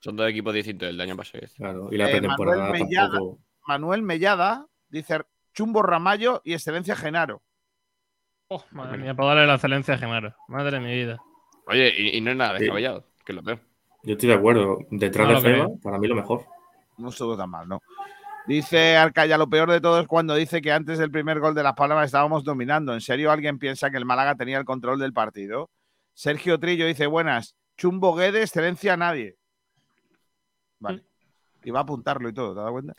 Son 0.00 0.16
dos 0.16 0.28
equipos 0.28 0.52
distintos 0.52 0.86
del 0.88 1.00
año 1.00 1.16
pasado. 1.16 1.44
Claro. 1.56 1.88
Y 1.90 1.96
la 1.96 2.08
Eh, 2.08 2.10
pretemporada 2.12 2.58
Manuel 2.64 2.82
Mellada. 2.84 3.08
tampoco. 3.10 3.38
Manuel 3.66 4.02
Mellada 4.02 4.66
dice 4.90 5.22
Chumbo 5.54 5.82
Ramallo 5.82 6.42
y 6.44 6.52
Excelencia 6.52 6.94
Genaro. 6.94 7.42
Oh, 8.50 8.64
madre 8.70 8.96
mía, 8.98 9.14
para 9.14 9.28
darle 9.30 9.46
la 9.46 9.54
excelencia 9.54 9.94
a 9.94 9.98
Genaro. 9.98 10.34
Madre 10.48 10.70
de 10.72 10.80
mi 10.80 10.94
vida. 10.94 11.18
Oye, 11.66 11.92
y, 11.96 12.16
y 12.16 12.20
no 12.22 12.30
es 12.30 12.36
nada 12.36 12.54
Sí. 12.54 12.60
descabellado, 12.60 13.04
que 13.24 13.32
es 13.32 13.36
lo 13.36 13.42
peor. 13.42 13.60
Yo 14.04 14.12
estoy 14.12 14.28
de 14.30 14.34
acuerdo. 14.36 14.78
Detrás 14.90 15.28
No 15.28 15.34
de. 15.34 15.40
Feba, 15.40 15.68
para 15.82 15.98
mí 15.98 16.08
lo 16.08 16.14
mejor. 16.14 16.46
No 16.96 17.10
estuvo 17.10 17.36
tan 17.36 17.50
mal, 17.50 17.68
¿no? 17.68 17.80
Dice 18.46 18.96
Arcaya, 18.96 19.36
lo 19.36 19.50
peor 19.50 19.70
de 19.70 19.80
todo 19.82 20.00
es 20.00 20.06
cuando 20.06 20.34
dice 20.34 20.62
que 20.62 20.72
antes 20.72 20.98
del 20.98 21.10
primer 21.10 21.38
gol 21.40 21.54
de 21.54 21.62
Las 21.62 21.74
Palmas 21.74 22.06
estábamos 22.06 22.42
dominando. 22.42 22.94
¿En 22.94 23.02
serio 23.02 23.30
alguien 23.30 23.58
piensa 23.58 23.90
que 23.90 23.98
el 23.98 24.06
Málaga 24.06 24.34
tenía 24.36 24.56
el 24.56 24.64
control 24.64 24.98
del 24.98 25.12
partido? 25.12 25.68
Sergio 26.14 26.58
Trillo 26.58 26.86
dice, 26.86 27.06
buenas, 27.06 27.54
Chumbo 27.76 28.14
Guede, 28.14 28.40
excelencia 28.40 28.94
a 28.94 28.96
nadie. 28.96 29.36
Vale. 30.78 31.04
Y 31.62 31.70
va 31.70 31.80
a 31.80 31.82
apuntarlo 31.82 32.28
y 32.30 32.32
todo, 32.32 32.54
¿te 32.54 32.60
das 32.60 32.70
cuenta? 32.70 32.94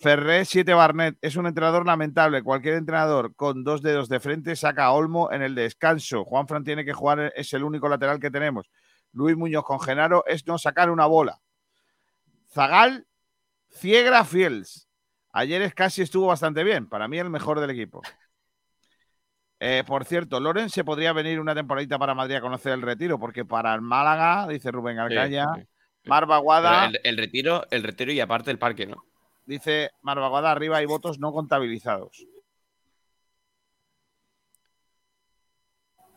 Ferré 0.00 0.46
7 0.46 0.72
Barnet 0.72 1.18
es 1.20 1.36
un 1.36 1.46
entrenador 1.46 1.84
lamentable. 1.84 2.42
Cualquier 2.42 2.76
entrenador 2.76 3.34
con 3.34 3.64
dos 3.64 3.82
dedos 3.82 4.08
de 4.08 4.18
frente 4.18 4.56
saca 4.56 4.86
a 4.86 4.92
Olmo 4.92 5.30
en 5.30 5.42
el 5.42 5.54
descanso. 5.54 6.24
Juan 6.24 6.48
Fran 6.48 6.64
tiene 6.64 6.86
que 6.86 6.94
jugar, 6.94 7.34
es 7.36 7.52
el 7.52 7.64
único 7.64 7.86
lateral 7.86 8.18
que 8.18 8.30
tenemos. 8.30 8.70
Luis 9.12 9.36
Muñoz 9.36 9.62
con 9.62 9.78
Genaro 9.78 10.24
es 10.26 10.46
no 10.46 10.56
sacar 10.56 10.88
una 10.90 11.04
bola. 11.04 11.38
Zagal, 12.50 13.06
Ciegra 13.68 14.24
Fiels. 14.24 14.88
Ayer 15.32 15.60
es 15.60 15.74
casi 15.74 16.00
estuvo 16.00 16.28
bastante 16.28 16.64
bien. 16.64 16.88
Para 16.88 17.06
mí 17.06 17.18
el 17.18 17.28
mejor 17.28 17.60
del 17.60 17.68
equipo. 17.68 18.00
Eh, 19.58 19.84
por 19.86 20.06
cierto, 20.06 20.40
Loren 20.40 20.70
se 20.70 20.82
podría 20.82 21.12
venir 21.12 21.38
una 21.38 21.54
temporadita 21.54 21.98
para 21.98 22.14
Madrid 22.14 22.36
a 22.36 22.40
conocer 22.40 22.72
el 22.72 22.80
retiro, 22.80 23.20
porque 23.20 23.44
para 23.44 23.74
el 23.74 23.82
Málaga, 23.82 24.48
dice 24.48 24.70
Rubén 24.70 24.98
Arcaya, 24.98 25.46
sí, 25.54 25.62
Marva 26.04 26.38
Guada, 26.38 26.86
Pero 26.86 27.00
El, 27.04 27.10
el 27.10 27.16
retiro, 27.18 27.66
el 27.70 27.82
retiro 27.82 28.10
y 28.12 28.20
aparte 28.20 28.50
el 28.50 28.58
parque, 28.58 28.86
¿no? 28.86 29.09
Dice 29.50 29.90
Marva 30.02 30.28
Guada, 30.28 30.52
arriba 30.52 30.78
hay 30.78 30.86
votos 30.86 31.18
no 31.18 31.32
contabilizados. 31.32 32.24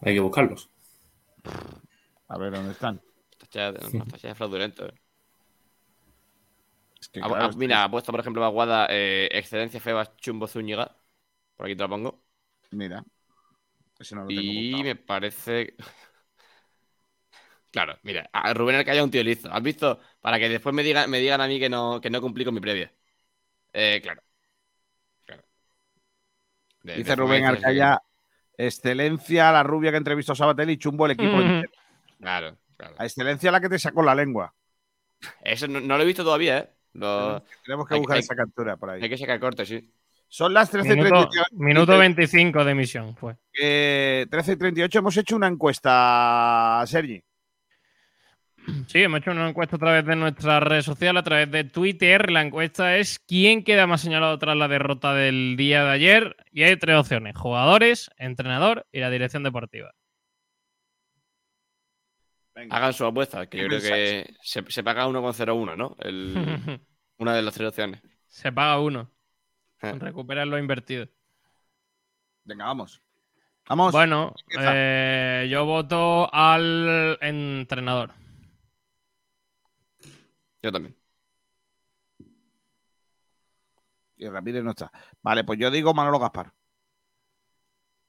Hay 0.01 0.14
que 0.14 0.19
buscarlos. 0.19 0.69
A 2.27 2.38
ver 2.38 2.51
dónde 2.53 2.72
están. 2.72 3.01
Está 3.41 3.73
ya, 4.22 4.35
fraudulento. 4.35 4.85
¿eh? 4.85 4.93
Es 6.99 7.10
que, 7.10 7.19
Ah, 7.22 7.27
claro, 7.27 7.43
ah, 7.43 7.47
es 7.47 7.55
que- 7.55 7.60
mira, 7.60 7.84
ha 7.84 7.91
puesto, 7.91 8.11
por 8.11 8.19
ejemplo, 8.19 8.43
Aguada, 8.45 8.88
eh, 8.89 9.27
Excelencia 9.31 9.80
Febas 9.80 10.15
Chumbo 10.18 10.47
Zúñiga. 10.47 10.95
Por 11.55 11.65
aquí 11.65 11.76
te 11.76 11.84
lo 11.84 11.89
pongo. 11.89 12.23
Mira. 12.72 13.03
Ese 13.99 14.15
no 14.15 14.22
lo 14.22 14.27
tengo 14.27 14.41
Y 14.41 14.84
me 14.84 14.95
parece. 14.95 15.76
Claro, 17.72 17.97
mira, 18.03 18.30
a 18.31 18.53
Rubén 18.53 18.76
Arcaya 18.76 18.99
es 18.99 19.03
un 19.03 19.10
tío 19.10 19.23
listo. 19.23 19.51
¿Has 19.51 19.64
visto? 19.64 19.99
Para 20.22 20.38
que 20.38 20.47
después 20.47 20.76
me 20.76 20.84
digan, 20.84 21.10
me 21.10 21.18
digan 21.18 21.41
a 21.41 21.47
mí 21.47 21.60
que 21.60 21.69
no, 21.69 21.99
que 21.99 22.11
no 22.11 22.22
cumplí 22.22 22.45
con 22.45 22.53
mi 22.53 22.60
previa. 22.60 22.93
Eh, 23.74 24.00
claro. 24.02 24.22
Claro. 25.26 25.44
De- 26.84 26.95
Dice 26.95 27.10
de 27.10 27.16
Rubén 27.16 27.45
Arcaya, 27.45 28.00
excelencia, 28.58 29.52
la 29.52 29.64
rubia 29.64 29.91
que 29.91 29.98
entrevistó 29.98 30.34
a 30.34 30.36
Sabatel 30.36 30.70
y 30.70 30.78
chumbo 30.78 31.06
el 31.06 31.14
equipo. 31.14 31.41
entero. 31.41 31.72
Claro, 32.20 32.58
claro. 32.78 32.95
A 33.00 33.06
excelencia 33.06 33.52
la 33.52 33.60
que 33.60 33.70
te 33.70 33.80
sacó 33.80 34.04
la 34.04 34.16
lengua. 34.16 34.54
Eso 35.44 35.68
no, 35.68 35.80
no 35.80 35.98
lo 35.98 36.04
he 36.04 36.06
visto 36.06 36.24
todavía, 36.24 36.58
¿eh? 36.60 36.70
Lo- 36.94 37.41
Tenemos 37.66 37.88
que 37.88 37.95
hay- 37.95 38.00
buscar 38.00 38.16
hay- 38.18 38.22
esa 38.22 38.36
captura 38.36 38.78
por 38.78 38.90
ahí. 38.91 39.02
Hay 39.02 39.10
que 39.10 39.18
sacar 39.18 39.40
corte, 39.40 39.66
sí. 39.66 39.91
Son 40.28 40.54
las 40.54 40.74
Minuto, 40.74 41.30
13.38. 41.30 41.44
minuto 41.52 41.98
25 41.98 42.64
de 42.66 42.72
emisión 42.72 43.16
fue. 43.16 43.36
Eh, 43.60 44.26
13.38 44.30 45.00
hemos 45.00 45.16
hecho 45.18 45.36
una 45.36 45.48
encuesta, 45.48 46.84
Sergi. 46.88 47.24
Sí, 48.88 49.03
hemos 49.03 49.19
hecho 49.19 49.31
una 49.31 49.49
encuesta 49.49 49.76
a 49.76 49.80
través 49.80 50.06
de 50.06 50.15
nuestra 50.15 50.60
red 50.60 50.81
social, 50.81 51.18
a 51.18 51.23
través 51.23 51.49
de 51.52 51.64
Twitter. 51.64 52.31
La 52.31 52.41
encuesta 52.41 52.98
es 52.98 53.19
quién 53.19 53.64
queda 53.64 53.88
más 53.88 54.02
señalado 54.02 54.38
tras 54.40 54.56
la 54.56 54.68
derrota 54.68 55.14
del 55.14 55.56
día 55.57 55.84
de 55.84 55.91
ayer. 55.91 56.35
Y 56.52 56.64
hay 56.64 56.77
tres 56.77 56.98
opciones: 56.98 57.35
jugadores, 57.35 58.10
entrenador 58.18 58.85
y 58.91 58.99
la 58.99 59.10
dirección 59.10 59.44
deportiva. 59.44 59.94
Hagan 62.69 62.94
su 62.94 63.06
apuesta, 63.06 63.48
que 63.48 63.57
¿Qué 63.57 63.64
yo 63.64 63.68
creo 63.68 63.81
que 63.81 64.35
se, 64.44 64.64
se 64.69 64.84
paga 64.84 65.07
1,01, 65.07 65.76
¿no? 65.76 65.95
El- 65.99 66.80
una 67.18 67.35
de 67.35 67.41
las 67.41 67.53
tres 67.56 67.69
opciones. 67.69 68.02
Se 68.27 68.52
paga 68.52 68.80
uno. 68.80 69.11
Eh. 69.81 69.94
Recuperar 69.99 70.48
lo 70.48 70.57
invertido. 70.57 71.07
Venga, 72.44 72.65
vamos. 72.65 73.02
Vamos. 73.68 73.91
Bueno, 73.91 74.34
eh, 74.60 75.48
yo 75.49 75.65
voto 75.65 76.30
al 76.34 77.18
entrenador. 77.22 78.11
Yo 80.64 80.72
también. 80.72 80.95
Y 84.18 84.27
Ramírez 84.30 84.64
no 84.64 84.72
está. 84.72 84.91
Vale, 85.22 85.44
pues 85.44 85.60
yo 85.60 85.69
digo 85.69 85.94
Manolo 85.94 86.19
Gaspar. 86.19 86.53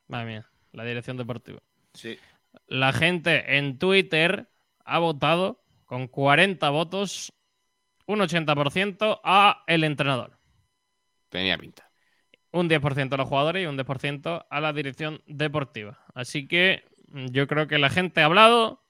Madre 0.07 0.27
mía, 0.27 0.51
la 0.73 0.85
dirección 0.85 1.17
deportiva. 1.17 1.61
Sí. 1.95 2.19
La 2.67 2.93
gente 2.93 3.57
en 3.59 3.79
Twitter 3.79 4.49
ha 4.85 4.99
votado 4.99 5.65
con 5.87 6.07
40 6.09 6.69
votos, 6.71 7.33
un 8.07 8.21
80% 8.21 9.21
a 9.25 9.65
el 9.67 9.83
entrenador, 9.85 10.39
Tenía 11.31 11.59
pinta. 11.59 11.91
un 12.53 12.69
10% 12.69 13.15
a 13.15 13.17
los 13.17 13.29
jugadores 13.29 13.63
y 13.65 13.67
un 13.67 13.77
10% 13.77 14.47
a 14.49 14.61
la 14.61 14.73
dirección 14.73 15.21
deportiva. 15.27 15.99
Así 16.15 16.47
que 16.47 16.85
mm, 17.09 17.27
yo 17.29 17.49
creo 17.49 17.67
que 17.67 17.79
la 17.79 17.91
gente 17.91 18.21
ha 18.21 18.27
hablado 18.27 18.84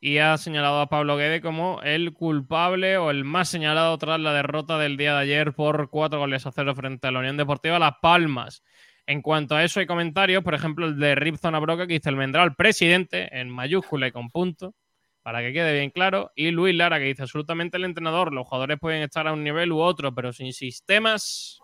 y 0.00 0.18
ha 0.18 0.36
señalado 0.38 0.80
a 0.80 0.88
Pablo 0.88 1.16
Guede 1.16 1.40
como 1.40 1.80
el 1.82 2.12
culpable 2.14 2.96
o 2.96 3.10
el 3.10 3.24
más 3.24 3.48
señalado 3.48 3.96
tras 3.98 4.18
la 4.18 4.32
derrota 4.32 4.78
del 4.78 4.96
día 4.96 5.12
de 5.14 5.20
ayer 5.20 5.52
por 5.52 5.90
cuatro 5.90 6.18
goles 6.20 6.46
a 6.46 6.52
cero 6.52 6.74
frente 6.74 7.06
a 7.06 7.10
la 7.10 7.18
Unión 7.18 7.36
Deportiva 7.36 7.78
Las 7.78 7.96
Palmas. 8.00 8.62
En 9.06 9.22
cuanto 9.22 9.56
a 9.56 9.64
eso 9.64 9.80
hay 9.80 9.86
comentarios, 9.86 10.42
por 10.42 10.54
ejemplo 10.54 10.86
el 10.86 10.98
de 10.98 11.14
Ripzona 11.16 11.58
Broca 11.58 11.86
que 11.86 11.94
dice 11.94 12.08
el 12.08 12.16
Mendral 12.16 12.54
presidente 12.54 13.28
en 13.38 13.50
mayúscula 13.50 14.06
y 14.06 14.12
con 14.12 14.30
punto, 14.30 14.74
para 15.22 15.40
que 15.40 15.52
quede 15.52 15.74
bien 15.78 15.90
claro, 15.90 16.30
y 16.34 16.50
Luis 16.50 16.74
Lara 16.74 16.98
que 16.98 17.04
dice 17.04 17.22
absolutamente 17.22 17.76
el 17.76 17.84
entrenador, 17.84 18.32
los 18.32 18.46
jugadores 18.46 18.78
pueden 18.80 19.02
estar 19.02 19.26
a 19.28 19.32
un 19.34 19.44
nivel 19.44 19.70
u 19.72 19.80
otro, 19.80 20.14
pero 20.14 20.32
sin 20.32 20.52
sistemas. 20.54 21.60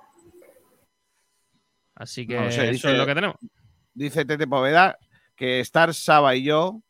Así 1.94 2.26
que 2.26 2.34
No 2.38 2.50
sé, 2.50 2.64
eso 2.64 2.72
dice- 2.72 2.92
es 2.92 2.98
lo 2.98 3.06
que 3.06 3.14
tenemos. 3.14 3.36
Dice 3.94 4.24
Tete 4.26 4.46
Poveda 4.46 4.98
que 5.34 5.60
estar 5.60 5.94
Saba 5.94 6.34
y 6.36 6.42
yo. 6.42 6.82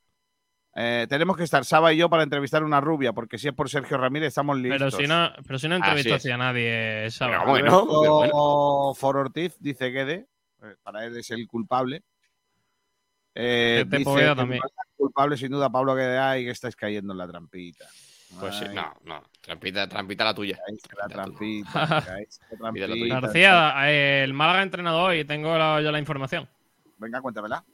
Eh, 0.78 1.06
tenemos 1.08 1.38
que 1.38 1.44
estar 1.44 1.64
Saba 1.64 1.92
y 1.94 1.96
yo 1.96 2.10
para 2.10 2.22
entrevistar 2.22 2.62
a 2.62 2.66
una 2.66 2.82
rubia, 2.82 3.14
porque 3.14 3.38
si 3.38 3.48
es 3.48 3.54
por 3.54 3.70
Sergio 3.70 3.96
Ramírez 3.96 4.28
estamos 4.28 4.58
listos. 4.58 4.78
Pero 4.78 4.90
si 4.90 5.06
no, 5.06 5.32
pero 5.46 5.58
si 5.58 5.68
no 5.68 5.76
entrevistaste 5.76 6.30
a 6.30 6.36
nadie, 6.36 7.10
¿sabes? 7.10 7.38
Pero 7.38 7.50
bueno, 7.50 7.86
pero 8.00 8.14
bueno. 8.18 8.94
For 8.94 9.16
Ortiz 9.16 9.56
dice 9.58 9.86
Guede, 9.86 10.26
eh, 10.62 10.74
para 10.82 11.06
él 11.06 11.16
es 11.16 11.30
el 11.30 11.46
culpable. 11.48 12.02
Eh, 13.34 13.84
dice 13.86 14.04
que 14.04 14.34
también. 14.34 14.62
es 14.64 14.96
culpable 14.96 15.36
sin 15.36 15.50
duda 15.50 15.70
Pablo 15.70 15.94
Guede 15.94 16.40
y 16.40 16.44
que 16.44 16.50
estáis 16.50 16.76
cayendo 16.76 17.12
en 17.12 17.18
la 17.18 17.26
trampita. 17.26 17.86
Pues 18.38 18.56
sí, 18.56 18.64
no, 18.74 18.92
no. 19.04 19.22
Trampita, 19.40 19.88
trampita 19.88 20.24
la 20.24 20.34
tuya. 20.34 20.58
la 20.98 21.06
Trampita 21.08 21.86
la. 21.86 23.20
García, 23.20 23.90
el 24.22 24.34
Málaga 24.34 24.58
ha 24.58 24.62
entrenado 24.62 25.00
hoy, 25.04 25.24
tengo 25.24 25.56
la- 25.56 25.80
yo 25.80 25.90
la 25.90 25.98
información. 25.98 26.46
Venga, 26.98 27.20
cuéntamela. 27.20 27.64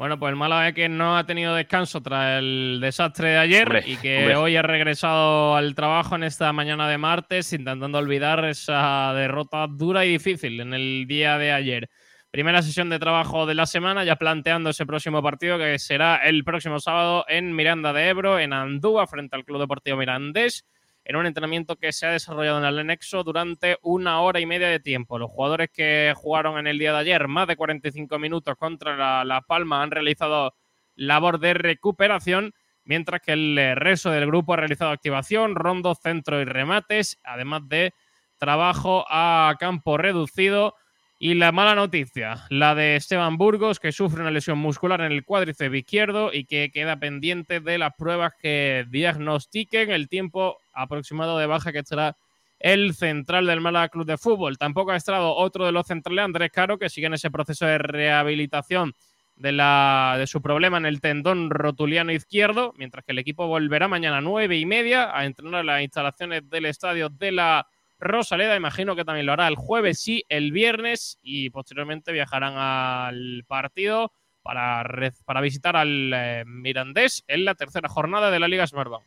Bueno, 0.00 0.18
pues 0.18 0.30
el 0.30 0.36
Málaga 0.36 0.68
es 0.68 0.74
que 0.74 0.88
no 0.88 1.18
ha 1.18 1.26
tenido 1.26 1.54
descanso 1.54 2.00
tras 2.00 2.38
el 2.38 2.78
desastre 2.80 3.32
de 3.32 3.36
ayer 3.36 3.66
Hombre, 3.66 3.82
y 3.84 3.98
que 3.98 4.16
hombre. 4.20 4.36
hoy 4.36 4.56
ha 4.56 4.62
regresado 4.62 5.56
al 5.56 5.74
trabajo 5.74 6.16
en 6.16 6.22
esta 6.22 6.50
mañana 6.54 6.88
de 6.88 6.96
martes, 6.96 7.52
intentando 7.52 7.98
olvidar 7.98 8.42
esa 8.46 9.12
derrota 9.12 9.66
dura 9.66 10.06
y 10.06 10.12
difícil 10.12 10.58
en 10.58 10.72
el 10.72 11.04
día 11.06 11.36
de 11.36 11.52
ayer. 11.52 11.90
Primera 12.30 12.62
sesión 12.62 12.88
de 12.88 12.98
trabajo 12.98 13.44
de 13.44 13.54
la 13.54 13.66
semana, 13.66 14.02
ya 14.02 14.16
planteando 14.16 14.70
ese 14.70 14.86
próximo 14.86 15.22
partido 15.22 15.58
que 15.58 15.78
será 15.78 16.16
el 16.16 16.44
próximo 16.44 16.80
sábado 16.80 17.26
en 17.28 17.54
Miranda 17.54 17.92
de 17.92 18.08
Ebro, 18.08 18.38
en 18.38 18.54
Andúa, 18.54 19.06
frente 19.06 19.36
al 19.36 19.44
Club 19.44 19.60
Deportivo 19.60 19.98
Mirandés, 19.98 20.64
en 21.10 21.16
un 21.16 21.26
entrenamiento 21.26 21.74
que 21.74 21.90
se 21.90 22.06
ha 22.06 22.12
desarrollado 22.12 22.58
en 22.58 22.64
el 22.64 22.78
anexo 22.78 23.24
durante 23.24 23.78
una 23.82 24.20
hora 24.20 24.38
y 24.38 24.46
media 24.46 24.68
de 24.68 24.78
tiempo. 24.78 25.18
Los 25.18 25.28
jugadores 25.28 25.68
que 25.72 26.14
jugaron 26.14 26.56
en 26.56 26.68
el 26.68 26.78
día 26.78 26.92
de 26.92 26.98
ayer 27.00 27.26
más 27.26 27.48
de 27.48 27.56
45 27.56 28.16
minutos 28.20 28.54
contra 28.56 29.24
la, 29.24 29.40
Palma 29.40 29.82
han 29.82 29.90
realizado 29.90 30.54
labor 30.94 31.40
de 31.40 31.54
recuperación, 31.54 32.52
mientras 32.84 33.22
que 33.22 33.32
el 33.32 33.58
eh, 33.58 33.74
resto 33.74 34.12
del 34.12 34.26
grupo 34.26 34.52
ha 34.52 34.58
realizado 34.58 34.92
activación, 34.92 35.56
rondos, 35.56 35.98
centro 36.00 36.40
y 36.40 36.44
remates, 36.44 37.18
además 37.24 37.62
de 37.68 37.92
trabajo 38.38 39.04
a 39.08 39.56
campo 39.58 39.98
reducido. 39.98 40.76
Y 41.22 41.34
la 41.34 41.52
mala 41.52 41.74
noticia, 41.74 42.46
la 42.48 42.74
de 42.74 42.96
Esteban 42.96 43.36
Burgos, 43.36 43.78
que 43.78 43.92
sufre 43.92 44.22
una 44.22 44.30
lesión 44.30 44.56
muscular 44.56 45.02
en 45.02 45.12
el 45.12 45.22
cuádriceps 45.22 45.76
izquierdo 45.76 46.32
y 46.32 46.46
que 46.46 46.70
queda 46.72 46.98
pendiente 46.98 47.60
de 47.60 47.76
las 47.76 47.92
pruebas 47.94 48.32
que 48.40 48.86
diagnostiquen 48.88 49.90
el 49.90 50.08
tiempo 50.08 50.56
aproximado 50.72 51.36
de 51.36 51.44
baja 51.44 51.72
que 51.72 51.80
estará 51.80 52.16
el 52.58 52.94
central 52.94 53.46
del 53.46 53.60
Málaga 53.60 53.90
Club 53.90 54.06
de 54.06 54.16
Fútbol. 54.16 54.56
Tampoco 54.56 54.92
ha 54.92 54.96
estado 54.96 55.36
otro 55.36 55.66
de 55.66 55.72
los 55.72 55.86
centrales, 55.86 56.24
Andrés 56.24 56.52
Caro, 56.52 56.78
que 56.78 56.88
sigue 56.88 57.08
en 57.08 57.14
ese 57.14 57.30
proceso 57.30 57.66
de 57.66 57.76
rehabilitación 57.76 58.94
de, 59.36 59.52
la, 59.52 60.14
de 60.16 60.26
su 60.26 60.40
problema 60.40 60.78
en 60.78 60.86
el 60.86 61.02
tendón 61.02 61.50
rotuliano 61.50 62.12
izquierdo, 62.12 62.72
mientras 62.78 63.04
que 63.04 63.12
el 63.12 63.18
equipo 63.18 63.46
volverá 63.46 63.88
mañana 63.88 64.16
a 64.16 64.22
nueve 64.22 64.56
y 64.56 64.64
media 64.64 65.14
a 65.14 65.26
entrenar 65.26 65.60
en 65.60 65.66
las 65.66 65.82
instalaciones 65.82 66.48
del 66.48 66.64
estadio 66.64 67.10
de 67.10 67.32
la 67.32 67.66
Rosaleda. 68.00 68.56
Imagino 68.56 68.96
que 68.96 69.04
también 69.04 69.26
lo 69.26 69.32
hará 69.32 69.46
el 69.48 69.56
jueves 69.56 70.06
y 70.08 70.24
el 70.28 70.50
viernes 70.52 71.18
y 71.22 71.50
posteriormente 71.50 72.12
viajarán 72.12 72.54
al 72.56 73.44
partido 73.46 74.12
para, 74.42 74.82
para 75.24 75.40
visitar 75.40 75.76
al 75.76 76.10
eh, 76.14 76.44
Mirandés 76.46 77.24
en 77.28 77.44
la 77.44 77.54
tercera 77.54 77.88
jornada 77.88 78.30
de 78.30 78.40
la 78.40 78.48
Liga 78.48 78.66
Smartbank. 78.66 79.04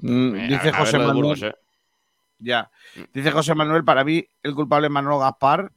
Mm, 0.00 0.36
Eh, 0.36 0.46
dice 0.48 0.68
a- 0.68 0.72
a 0.72 0.78
José 0.78 0.98
Manuel. 0.98 1.14
Burgos, 1.16 1.42
eh. 1.42 1.54
Ya. 2.38 2.70
Dice 3.12 3.30
José 3.30 3.54
Manuel, 3.54 3.84
para 3.84 4.04
mí 4.04 4.24
el 4.42 4.54
culpable 4.54 4.86
es 4.86 4.92
Manolo 4.92 5.18
Gaspar. 5.18 5.70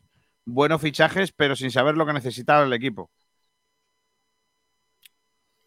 Buenos 0.46 0.82
fichajes, 0.82 1.32
pero 1.32 1.56
sin 1.56 1.70
saber 1.72 1.96
lo 1.98 2.06
que 2.06 2.14
necesitaba 2.14 2.64
el 2.66 2.74
equipo. 2.74 3.10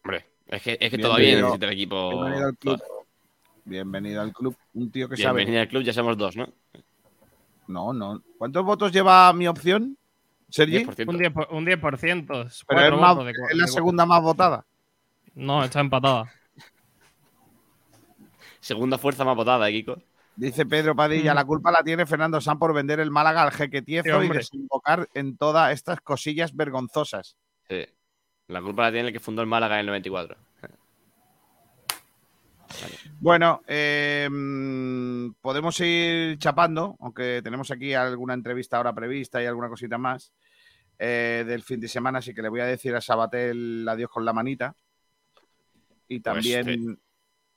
Hombre, 0.03 0.25
es 0.47 0.61
que, 0.61 0.77
es 0.79 0.89
que 0.89 0.97
todavía 0.97 1.35
necesita 1.41 1.65
el 1.67 1.73
equipo. 1.73 2.25
Bienvenido 3.69 4.21
al 4.21 4.33
club. 4.33 4.55
Bienvenido. 4.73 4.85
Un 4.85 4.91
tío 4.91 5.09
que 5.09 5.17
sabe. 5.17 5.37
Bienvenido 5.37 5.61
al 5.61 5.67
club, 5.69 5.83
ya 5.83 5.93
somos 5.93 6.17
dos, 6.17 6.35
¿no? 6.35 6.47
No, 7.67 7.93
no. 7.93 8.21
¿Cuántos 8.37 8.65
votos 8.65 8.91
lleva 8.91 9.31
mi 9.33 9.47
opción, 9.47 9.97
Sergi? 10.49 10.83
10%. 10.85 11.07
Un 11.09 11.17
10%. 11.19 11.47
Un 11.51 11.65
10% 11.65 12.65
Pero 12.67 12.95
es, 12.95 13.01
más- 13.01 13.17
de 13.25 13.31
es 13.31 13.55
la 13.57 13.65
de 13.65 13.71
segunda 13.71 14.05
más 14.05 14.21
votada. 14.21 14.65
No, 15.35 15.63
está 15.63 15.79
empatada. 15.79 16.31
Segunda 18.59 18.97
fuerza 18.97 19.23
más 19.23 19.35
votada, 19.35 19.69
¿eh, 19.69 19.71
Kiko. 19.71 19.97
Dice 20.35 20.65
Pedro 20.65 20.95
Padilla, 20.95 21.33
la 21.33 21.43
culpa 21.45 21.71
la 21.71 21.83
tiene 21.83 22.05
Fernando 22.05 22.39
San 22.39 22.57
por 22.59 22.73
vender 22.73 22.99
el 22.99 23.11
Málaga 23.11 23.43
al 23.43 23.51
jeque 23.51 23.79
Sí, 23.79 23.85
tiezo 23.85 24.09
y 24.09 24.11
hombre. 24.11 24.39
desembocar 24.39 25.07
en 25.13 25.37
todas 25.37 25.73
estas 25.73 25.99
cosillas 26.01 26.55
vergonzosas. 26.55 27.35
Sí. 27.69 27.85
La 28.47 28.61
culpa 28.61 28.83
la 28.83 28.91
tiene 28.91 29.07
el 29.09 29.13
que 29.13 29.19
fundó 29.19 29.41
el 29.41 29.47
Málaga 29.47 29.75
en 29.75 29.81
el 29.81 29.85
94. 29.87 30.37
Bueno, 33.19 33.61
eh, 33.67 34.27
mm, 34.31 35.31
podemos 35.41 35.79
ir 35.81 36.37
chapando, 36.37 36.95
aunque 36.99 37.41
tenemos 37.43 37.69
aquí 37.71 37.93
alguna 37.93 38.33
entrevista 38.33 38.77
ahora 38.77 38.93
prevista 38.93 39.41
y 39.41 39.45
alguna 39.45 39.69
cosita 39.69 39.97
más 39.97 40.31
eh, 40.97 41.43
del 41.47 41.63
fin 41.63 41.79
de 41.79 41.87
semana, 41.87 42.19
así 42.19 42.33
que 42.33 42.41
le 42.41 42.49
voy 42.49 42.61
a 42.61 42.65
decir 42.65 42.95
a 42.95 43.01
Sabatel 43.01 43.87
adiós 43.87 44.09
con 44.09 44.25
la 44.25 44.33
manita. 44.33 44.75
Y 46.07 46.21
también, 46.21 46.65
sí. 46.65 46.95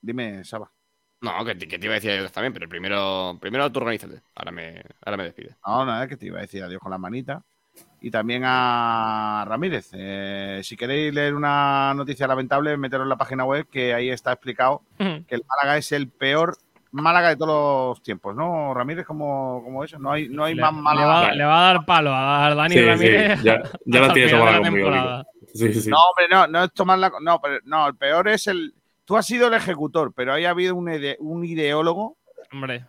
dime, 0.00 0.44
Saba. 0.44 0.70
No, 1.20 1.44
que, 1.44 1.54
te- 1.54 1.68
que 1.68 1.78
te 1.78 1.86
iba 1.86 1.94
a 1.94 2.00
decir 2.00 2.20
yo 2.20 2.28
también, 2.30 2.52
pero 2.52 2.68
primero, 2.68 3.38
primero 3.40 3.70
tú 3.70 3.78
organízate. 3.78 4.22
Ahora 4.34 4.50
me, 4.50 4.82
ahora 5.04 5.16
me 5.16 5.24
despide. 5.24 5.56
No, 5.66 5.86
nada, 5.86 6.08
que 6.08 6.16
te 6.16 6.26
iba 6.26 6.38
a 6.38 6.42
decir 6.42 6.62
adiós 6.62 6.80
con 6.80 6.90
la 6.90 6.98
manita. 6.98 7.44
Y 8.04 8.10
también 8.10 8.42
a 8.44 9.44
Ramírez. 9.46 9.90
Eh, 9.92 10.60
si 10.64 10.76
queréis 10.76 11.14
leer 11.14 11.34
una 11.34 11.94
noticia 11.94 12.26
lamentable, 12.26 12.76
meteros 12.76 13.04
en 13.04 13.08
la 13.10 13.16
página 13.16 13.44
web, 13.44 13.66
que 13.70 13.94
ahí 13.94 14.10
está 14.10 14.32
explicado 14.32 14.82
que 14.98 15.34
el 15.34 15.42
Málaga 15.48 15.76
es 15.78 15.92
el 15.92 16.08
peor 16.08 16.56
Málaga 16.90 17.30
de 17.30 17.36
todos 17.36 17.88
los 17.96 18.02
tiempos, 18.02 18.34
¿no? 18.36 18.74
Ramírez, 18.74 19.06
como, 19.06 19.62
como 19.64 19.82
eso. 19.82 19.98
No 19.98 20.12
hay, 20.12 20.28
no 20.28 20.44
hay 20.44 20.54
Le, 20.54 20.60
más 20.60 20.74
le 20.74 20.80
Málaga. 20.82 21.06
va, 21.28 21.32
le 21.32 21.44
va 21.44 21.58
a 21.70 21.72
dar 21.72 21.86
palo 21.86 22.10
a 22.14 22.54
Dani 22.54 22.74
Sí, 22.74 22.80
sí, 22.80 22.86
Ramírez. 22.86 23.42
ya- 23.42 23.62
ya 23.86 24.00
la 24.06 24.12
tiene 24.12 24.30
tomada 24.30 24.58
conmigo, 24.58 24.74
temporada. 24.90 25.26
Sí, 25.54 25.72
sí. 25.74 25.88
No, 25.90 25.96
hombre, 25.96 26.26
no, 26.30 26.46
no 26.48 26.64
es 26.64 26.72
tomar 26.74 26.98
la. 26.98 27.10
No, 27.22 27.40
pero, 27.40 27.60
no, 27.64 27.86
el 27.86 27.96
peor 27.96 28.28
es 28.28 28.46
el. 28.46 28.74
Tú 29.06 29.16
has 29.16 29.24
sido 29.26 29.48
el 29.48 29.54
ejecutor, 29.54 30.12
pero 30.14 30.34
ahí 30.34 30.44
ha 30.44 30.50
habido 30.50 30.74
un, 30.74 30.88
ide- 30.88 31.16
un 31.20 31.44
ideólogo. 31.46 32.18
Hombre, 32.52 32.84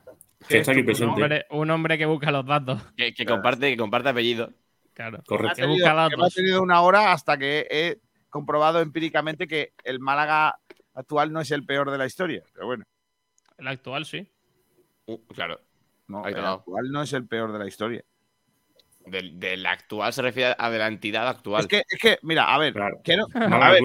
Que 0.49 0.57
está 0.59 0.71
aquí 0.73 0.83
es 0.85 0.97
tu- 0.97 1.03
un 1.05 1.09
hombre, 1.11 1.45
un 1.51 1.69
hombre 1.71 1.97
que 1.97 2.05
busca 2.05 2.29
los 2.31 2.45
datos. 2.45 2.81
Que, 2.97 3.13
que 3.13 3.25
comparte, 3.25 3.69
que 3.71 3.77
comparte 3.77 4.09
apellido. 4.09 4.49
Claro. 4.93 5.17
ha 5.19 5.23
Correcto. 5.23 5.55
Que 5.55 5.61
tenido- 5.63 5.77
busca 5.77 5.89
que 5.89 5.95
me 5.95 6.01
ha 6.01 6.09
datos. 6.09 6.33
tenido 6.33 6.61
una 6.61 6.81
hora 6.81 7.11
hasta 7.11 7.37
que 7.37 7.67
he 7.69 7.99
comprobado 8.29 8.79
empíricamente 8.79 9.47
que 9.47 9.73
el 9.83 9.99
Málaga 9.99 10.59
actual 10.93 11.31
no 11.31 11.41
es 11.41 11.51
el 11.51 11.65
peor 11.65 11.89
de 11.91 11.97
la 11.97 12.05
historia. 12.05 12.43
Pero 12.53 12.67
bueno, 12.67 12.85
El 13.57 13.67
actual, 13.67 14.05
sí. 14.05 14.29
Uh, 15.05 15.17
claro. 15.27 15.59
no, 16.07 16.25
el 16.25 16.35
actual 16.37 16.91
no 16.91 17.01
es 17.01 17.13
el 17.13 17.27
peor 17.27 17.51
de 17.53 17.59
la 17.59 17.67
historia. 17.67 18.03
Del, 19.05 19.37
del 19.37 19.65
actual 19.65 20.13
se 20.13 20.21
refiere 20.21 20.55
a 20.57 20.69
de 20.69 20.77
la 20.77 20.87
entidad 20.87 21.27
actual. 21.27 21.59
Es 21.61 21.67
que, 21.67 21.83
es 21.89 21.99
que, 22.01 22.17
mira, 22.21 22.53
a 22.53 22.57
ver, 22.57 22.71
Claro. 22.73 23.01
que 23.03 23.17
no- 23.17 23.27
Málaga 23.33 23.67
a 23.67 23.71
ver, 23.71 23.81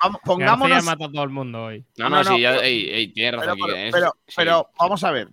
vamos- 0.00 0.20
pongámonos. 0.24 0.84
mata 0.84 1.06
a 1.06 1.10
todo 1.10 1.24
el 1.24 1.30
mundo 1.30 1.64
hoy. 1.64 1.84
no, 1.98 2.08
no, 2.08 2.16
no, 2.22 2.22
no, 2.30 2.36
sí, 2.36 2.40
ya, 2.42 2.50
pero- 2.50 2.62
ey, 2.62 2.88
ey, 2.90 3.12
tienes 3.12 3.40
razón. 3.40 3.54
Pero, 3.56 3.66
pero, 3.66 3.76
en 3.78 3.90
pero, 3.90 4.06
eso- 4.06 4.16
sí, 4.26 4.34
pero 4.36 4.68
sí. 4.70 4.76
vamos 4.78 5.04
a 5.04 5.10
ver. 5.10 5.28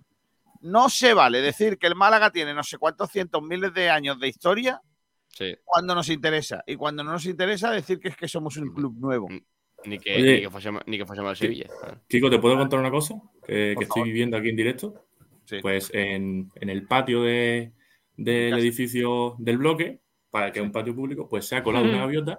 No 0.62 0.88
se 0.90 1.14
vale 1.14 1.40
decir 1.40 1.78
que 1.78 1.86
el 1.86 1.94
Málaga 1.94 2.30
tiene 2.32 2.52
no 2.54 2.64
sé 2.64 2.76
cuántos 2.76 3.10
cientos 3.10 3.40
miles 3.42 3.72
de 3.72 3.88
años 3.88 4.18
de 4.18 4.26
historia 4.28 4.80
Sí. 5.32 5.54
cuando 5.64 5.94
nos 5.94 6.08
interesa. 6.10 6.62
Y 6.66 6.76
cuando 6.76 7.02
no 7.04 7.12
nos 7.12 7.24
interesa, 7.26 7.70
decir 7.70 7.98
que 8.00 8.08
es 8.08 8.16
que 8.16 8.28
somos 8.28 8.56
un 8.56 8.72
club 8.74 8.94
nuevo. 8.98 9.28
Ni 9.84 9.98
que, 9.98 10.14
Oye. 10.16 10.34
ni 10.34 10.40
que 10.42 10.50
fuésemos, 10.50 10.82
ni 10.86 10.98
que 10.98 11.06
fuésemos 11.06 11.30
al 11.30 11.36
Sevilla. 11.36 11.66
Kiko, 12.08 12.28
¿te 12.28 12.38
puedo 12.38 12.58
contar 12.58 12.78
una 12.80 12.90
cosa 12.90 13.14
que, 13.46 13.72
estoy 13.80 14.02
viviendo 14.02 14.36
aquí 14.36 14.50
en 14.50 14.56
directo? 14.56 15.06
Sí. 15.46 15.58
Pues 15.62 15.90
en, 15.94 16.50
en 16.56 16.68
el 16.70 16.86
patio 16.86 17.22
de- 17.22 17.72
del 18.16 18.58
edificio 18.58 19.34
del 19.38 19.56
bloque, 19.58 20.00
para 20.30 20.52
que 20.52 20.58
es 20.60 20.64
un 20.64 20.72
patio 20.72 20.94
público, 20.94 21.26
pues 21.28 21.46
se 21.46 21.56
ha 21.56 21.62
colado 21.62 21.86
una 21.86 21.98
gaviota 21.98 22.38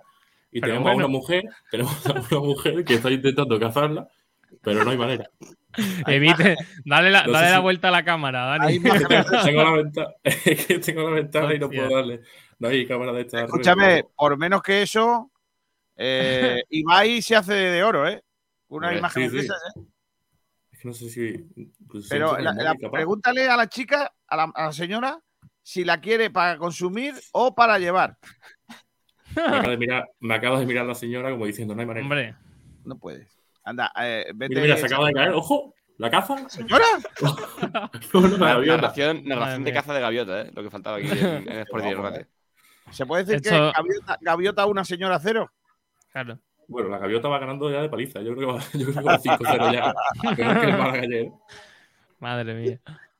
y 0.51 0.59
Pero 0.61 0.73
tenemos 0.73 0.91
a 0.91 0.95
una 0.95 1.07
mujer, 1.07 1.43
tenemos 1.71 2.05
a 2.05 2.11
una 2.13 2.39
mujer 2.39 2.85
que 2.85 2.93
está 2.93 3.09
intentando 3.09 3.59
cazarla, 3.59 4.07
pero 4.61 4.83
no 4.85 4.91
hay 4.91 4.97
manera. 4.97 5.29
Evite, 6.07 6.55
dale 6.85 7.09
la, 7.09 7.25
No 7.25 7.31
dale 7.31 7.49
la 7.49 7.55
si- 7.57 7.61
vuelta 7.63 7.87
a 7.87 7.91
la 7.91 8.03
cámara, 8.05 8.45
Dani. 8.45 8.73
Hay 8.73 8.79
tengo 9.45 9.63
la 9.63 9.71
ventana, 9.71 10.09
es 10.23 10.65
que 10.67 10.77
tengo 10.79 11.09
la 11.09 11.15
ventana 11.15 11.55
y 11.55 11.59
no 11.59 11.69
puedo 11.69 11.89
darle. 11.89 12.21
No 12.61 12.67
hay 12.67 12.85
cámara 12.85 13.11
de 13.11 13.21
esta. 13.21 13.41
Escúchame, 13.43 14.05
por 14.15 14.37
menos 14.37 14.61
que 14.61 14.83
eso, 14.83 15.31
eh, 15.95 16.63
Ibai 16.69 17.19
se 17.23 17.35
hace 17.35 17.53
de 17.55 17.83
oro, 17.83 18.07
¿eh? 18.07 18.23
Una 18.67 18.95
imagen 18.95 19.31
sí, 19.31 19.35
de 19.35 19.41
sí. 19.41 19.45
esas, 19.47 19.57
¿eh? 19.75 19.81
Es 20.71 20.79
que 20.79 20.87
no 20.87 20.93
sé 20.93 21.09
si. 21.09 21.49
incluso 21.55 22.07
Pero 22.11 22.37
la- 22.37 22.53
la- 22.53 22.75
pregúntale 22.75 23.49
a 23.49 23.57
la 23.57 23.67
chica, 23.67 24.13
a 24.27 24.37
la, 24.37 24.43
a 24.53 24.65
la 24.65 24.73
señora, 24.73 25.19
si 25.63 25.83
la 25.83 25.99
quiere 25.99 26.29
para 26.29 26.59
consumir 26.59 27.15
o 27.31 27.55
para 27.55 27.79
llevar. 27.79 28.15
Me 29.35 29.41
acaba, 29.41 29.69
de 29.69 29.77
mirar, 29.77 30.09
me 30.19 30.35
acaba 30.35 30.59
de 30.59 30.65
mirar 30.67 30.85
la 30.85 30.93
señora 30.95 31.31
como 31.31 31.47
diciendo, 31.47 31.73
no 31.73 31.81
hay 31.81 31.87
manera. 31.87 32.03
Hombre, 32.05 32.35
No 32.85 32.99
puedes. 32.99 33.39
Anda, 33.63 33.91
eh, 34.01 34.31
vete. 34.35 34.53
Mira, 34.53 34.61
mira, 34.61 34.77
se 34.77 34.85
acaba 34.85 35.07
de 35.07 35.13
caer. 35.13 35.31
¡Ojo! 35.31 35.73
¿La 35.97 36.11
caza? 36.11 36.47
¿Señora? 36.47 36.85
No, 38.13 38.21
no, 38.21 38.37
la 38.37 38.55
narración 38.59 39.63
de 39.63 39.73
caza 39.73 39.93
de 39.95 40.01
gaviota, 40.01 40.41
¿eh? 40.41 40.51
Lo 40.53 40.61
que 40.61 40.69
faltaba 40.69 40.97
aquí 40.97 41.07
en, 41.09 41.49
en 41.49 41.59
Sport. 41.59 42.27
¿Se 42.91 43.05
puede 43.05 43.23
decir 43.23 43.41
que 43.41 43.49
gaviota, 43.49 44.17
gaviota 44.21 44.65
una 44.65 44.83
señora 44.85 45.19
cero? 45.19 45.51
claro. 46.11 46.39
Bueno, 46.67 46.87
la 46.87 46.99
gaviota 46.99 47.27
va 47.27 47.37
ganando 47.39 47.69
ya 47.69 47.81
de 47.81 47.89
paliza. 47.89 48.21
Yo 48.21 48.33
creo 48.33 48.47
que 48.47 48.53
va, 48.53 48.61
yo 48.73 48.85
creo 48.85 48.95
que 48.95 49.01
va 49.03 49.19
5-0 49.19 49.73
ya. 49.73 49.93
Peor 50.35 51.01
que. 51.01 51.31
Madre 52.19 52.53
mía. 52.53 52.79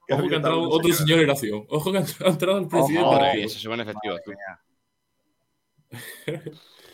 Ojo 0.10 0.28
que 0.28 0.34
ha 0.34 0.38
entrado 0.38 0.62
otro 0.70 0.94
señor 0.94 1.20
en 1.20 1.30
acción. 1.32 1.66
Ojo 1.70 1.92
que 1.92 1.98
ha 1.98 2.02
entrado- 2.02 2.60
el 2.60 2.68
presidente. 2.68 3.04
Ojo. 3.06 3.20
Madre 3.20 3.34
mía, 3.36 3.50
se 3.50 3.60
suben 3.60 3.80
efectivos. 3.82 4.22
tú. 4.24 4.32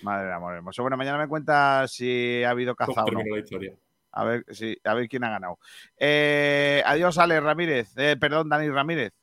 Madre 0.01 0.27
de 0.27 0.33
amor 0.33 0.55
hermoso. 0.55 0.81
Bueno, 0.81 0.97
mañana 0.97 1.17
me 1.19 1.27
cuentas 1.27 1.91
si 1.91 2.43
ha 2.43 2.49
habido 2.51 2.75
¿Cómo 2.75 2.87
caza 2.87 3.01
o 3.01 3.05
no. 3.05 3.17
terminó 3.17 3.35
la 3.35 3.41
historia? 3.41 3.73
A 4.11 4.23
ver, 4.23 4.43
si, 4.49 4.75
a 4.83 4.93
ver 4.95 5.07
quién 5.07 5.23
ha 5.25 5.29
ganado. 5.29 5.59
Eh, 5.97 6.81
adiós, 6.85 7.17
Ale 7.19 7.39
Ramírez. 7.39 7.93
Eh, 7.97 8.15
perdón, 8.19 8.49
Dani 8.49 8.69
Ramírez. 8.69 9.13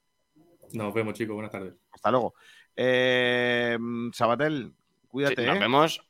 Nos 0.72 0.94
vemos, 0.94 1.14
chicos. 1.14 1.34
Buenas 1.34 1.50
tardes. 1.52 1.74
Hasta 1.90 2.10
luego. 2.12 2.34
Eh, 2.76 3.78
Sabatel, 4.12 4.72
cuídate, 5.08 5.42
Sí, 5.42 5.46
nos 5.46 5.56
¿eh? 5.56 5.60
vemos. 5.60 6.00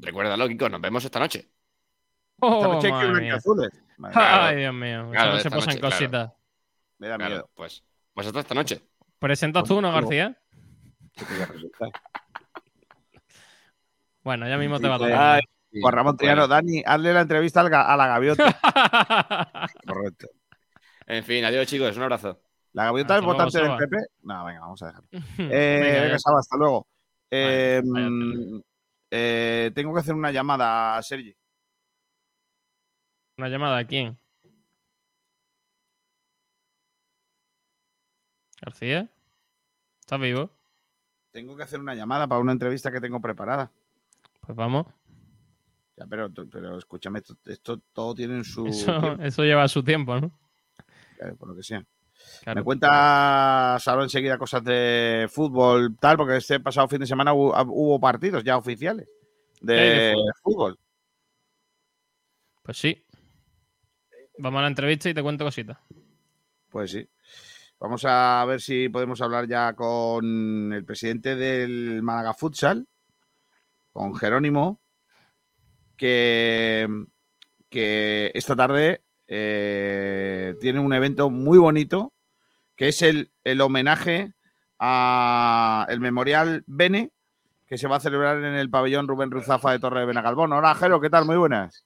Recuérdalo, 0.00 0.48
Kiko, 0.48 0.68
nos 0.68 0.80
vemos 0.80 1.04
esta 1.04 1.18
noche. 1.18 1.38
Esta 1.38 2.46
Oh, 2.46 2.72
noche 2.74 2.92
hay 2.92 3.00
que. 3.00 3.40
Madre 3.96 4.12
Claro. 4.12 4.42
Ay, 4.44 4.56
Dios 4.56 4.74
mío. 4.74 5.08
Claro, 5.12 5.32
se 5.32 5.38
esta 5.38 5.50
posan 5.50 5.78
claro. 5.78 5.94
cositas. 5.94 6.32
Me 6.98 7.08
da 7.08 7.16
Claro, 7.16 7.30
miedo. 7.34 7.50
pues, 7.54 7.84
pues 8.12 8.26
hasta 8.26 8.40
esta 8.40 8.54
noche. 8.54 8.80
¿Presentas 9.18 9.64
tú, 9.64 9.80
no, 9.80 9.92
García? 9.92 10.36
Bueno, 14.22 14.48
ya 14.48 14.56
mismo 14.56 14.80
te 14.80 14.88
va 14.88 14.94
a 14.94 14.98
tocar. 14.98 15.42
Sí, 15.70 15.80
Juan 15.82 15.94
Ramón 15.94 16.16
Triano, 16.16 16.42
bueno. 16.42 16.54
Dani, 16.54 16.82
hazle 16.86 17.12
la 17.12 17.20
entrevista 17.20 17.60
a 17.60 17.96
la 17.96 18.06
gaviota. 18.06 18.58
Correcto. 19.86 20.28
En 21.06 21.22
fin, 21.24 21.44
adiós, 21.44 21.66
chicos. 21.66 21.94
Un 21.96 22.04
abrazo. 22.04 22.40
¿La 22.74 22.86
gaviota 22.86 23.14
Hasta 23.14 23.26
es 23.26 23.32
votante 23.32 23.62
del. 23.62 23.76
PP? 23.76 23.96
No, 24.22 24.44
venga, 24.44 24.60
vamos 24.60 24.82
a 24.82 24.86
dejarlo. 24.86 25.08
Eh, 25.38 26.00
Venga. 26.02 26.18
Saba, 26.18 26.40
hasta 26.40 26.56
luego. 26.56 26.86
Eh, 27.30 27.80
mm, 27.84 28.60
eh, 29.10 29.70
tengo 29.74 29.94
que 29.94 30.00
hacer 30.00 30.14
una 30.14 30.32
llamada 30.32 30.96
a 30.96 31.02
Sergi. 31.02 31.34
¿Una 33.38 33.48
llamada 33.48 33.78
a 33.78 33.86
quién? 33.86 34.18
¿García? 38.60 39.08
¿Estás 40.00 40.20
vivo? 40.20 40.50
Tengo 41.30 41.56
que 41.56 41.62
hacer 41.62 41.78
una 41.78 41.94
llamada 41.94 42.26
para 42.26 42.40
una 42.40 42.52
entrevista 42.52 42.90
que 42.90 43.00
tengo 43.00 43.20
preparada. 43.20 43.70
Pues 44.40 44.56
vamos. 44.56 44.86
Ya, 45.96 46.06
pero, 46.06 46.28
pero 46.50 46.76
escúchame, 46.78 47.20
esto, 47.20 47.36
esto 47.44 47.78
todo 47.92 48.16
tiene 48.16 48.42
su 48.42 48.66
Eso, 48.66 49.44
lleva 49.44 49.68
su 49.68 49.84
tiempo, 49.84 50.20
¿no? 50.20 50.32
por 51.38 51.48
lo 51.48 51.56
que 51.56 51.62
sea. 51.62 51.84
Claro. 52.42 52.60
Me 52.60 52.64
cuentas 52.64 53.88
ahora 53.88 54.02
enseguida 54.02 54.38
cosas 54.38 54.62
de 54.64 55.28
fútbol, 55.30 55.96
tal, 55.98 56.16
porque 56.16 56.36
este 56.36 56.60
pasado 56.60 56.88
fin 56.88 57.00
de 57.00 57.06
semana 57.06 57.32
hubo, 57.32 57.54
hubo 57.68 58.00
partidos 58.00 58.44
ya 58.44 58.56
oficiales 58.56 59.08
de, 59.60 59.74
¿Qué 59.74 59.80
hay 59.80 60.10
de 60.10 60.32
fútbol. 60.42 60.78
Pues 62.62 62.78
sí. 62.78 63.04
Vamos 64.38 64.58
a 64.58 64.62
la 64.62 64.68
entrevista 64.68 65.08
y 65.08 65.14
te 65.14 65.22
cuento 65.22 65.44
cositas. 65.44 65.78
Pues 66.70 66.90
sí. 66.90 67.08
Vamos 67.78 68.02
a 68.06 68.44
ver 68.46 68.60
si 68.60 68.88
podemos 68.88 69.20
hablar 69.20 69.46
ya 69.46 69.74
con 69.74 70.72
el 70.72 70.84
presidente 70.84 71.36
del 71.36 72.02
Málaga 72.02 72.32
Futsal, 72.32 72.86
con 73.92 74.14
Jerónimo, 74.14 74.80
que, 75.96 76.88
que 77.68 78.30
esta 78.34 78.56
tarde 78.56 79.04
eh, 79.26 80.54
tiene 80.60 80.80
un 80.80 80.94
evento 80.94 81.28
muy 81.28 81.58
bonito, 81.58 82.13
que 82.76 82.88
es 82.88 83.02
el, 83.02 83.30
el 83.44 83.60
homenaje 83.60 84.32
a 84.78 85.86
el 85.88 86.00
Memorial 86.00 86.64
Bene, 86.66 87.10
que 87.66 87.78
se 87.78 87.88
va 87.88 87.96
a 87.96 88.00
celebrar 88.00 88.38
en 88.38 88.54
el 88.54 88.70
pabellón 88.70 89.08
Rubén 89.08 89.30
Ruzafa 89.30 89.72
de 89.72 89.78
Torre 89.78 90.00
de 90.00 90.06
Benagalbón. 90.06 90.52
Hola, 90.52 90.74
Jero, 90.74 91.00
¿qué 91.00 91.10
tal? 91.10 91.24
Muy 91.24 91.36
buenas. 91.36 91.84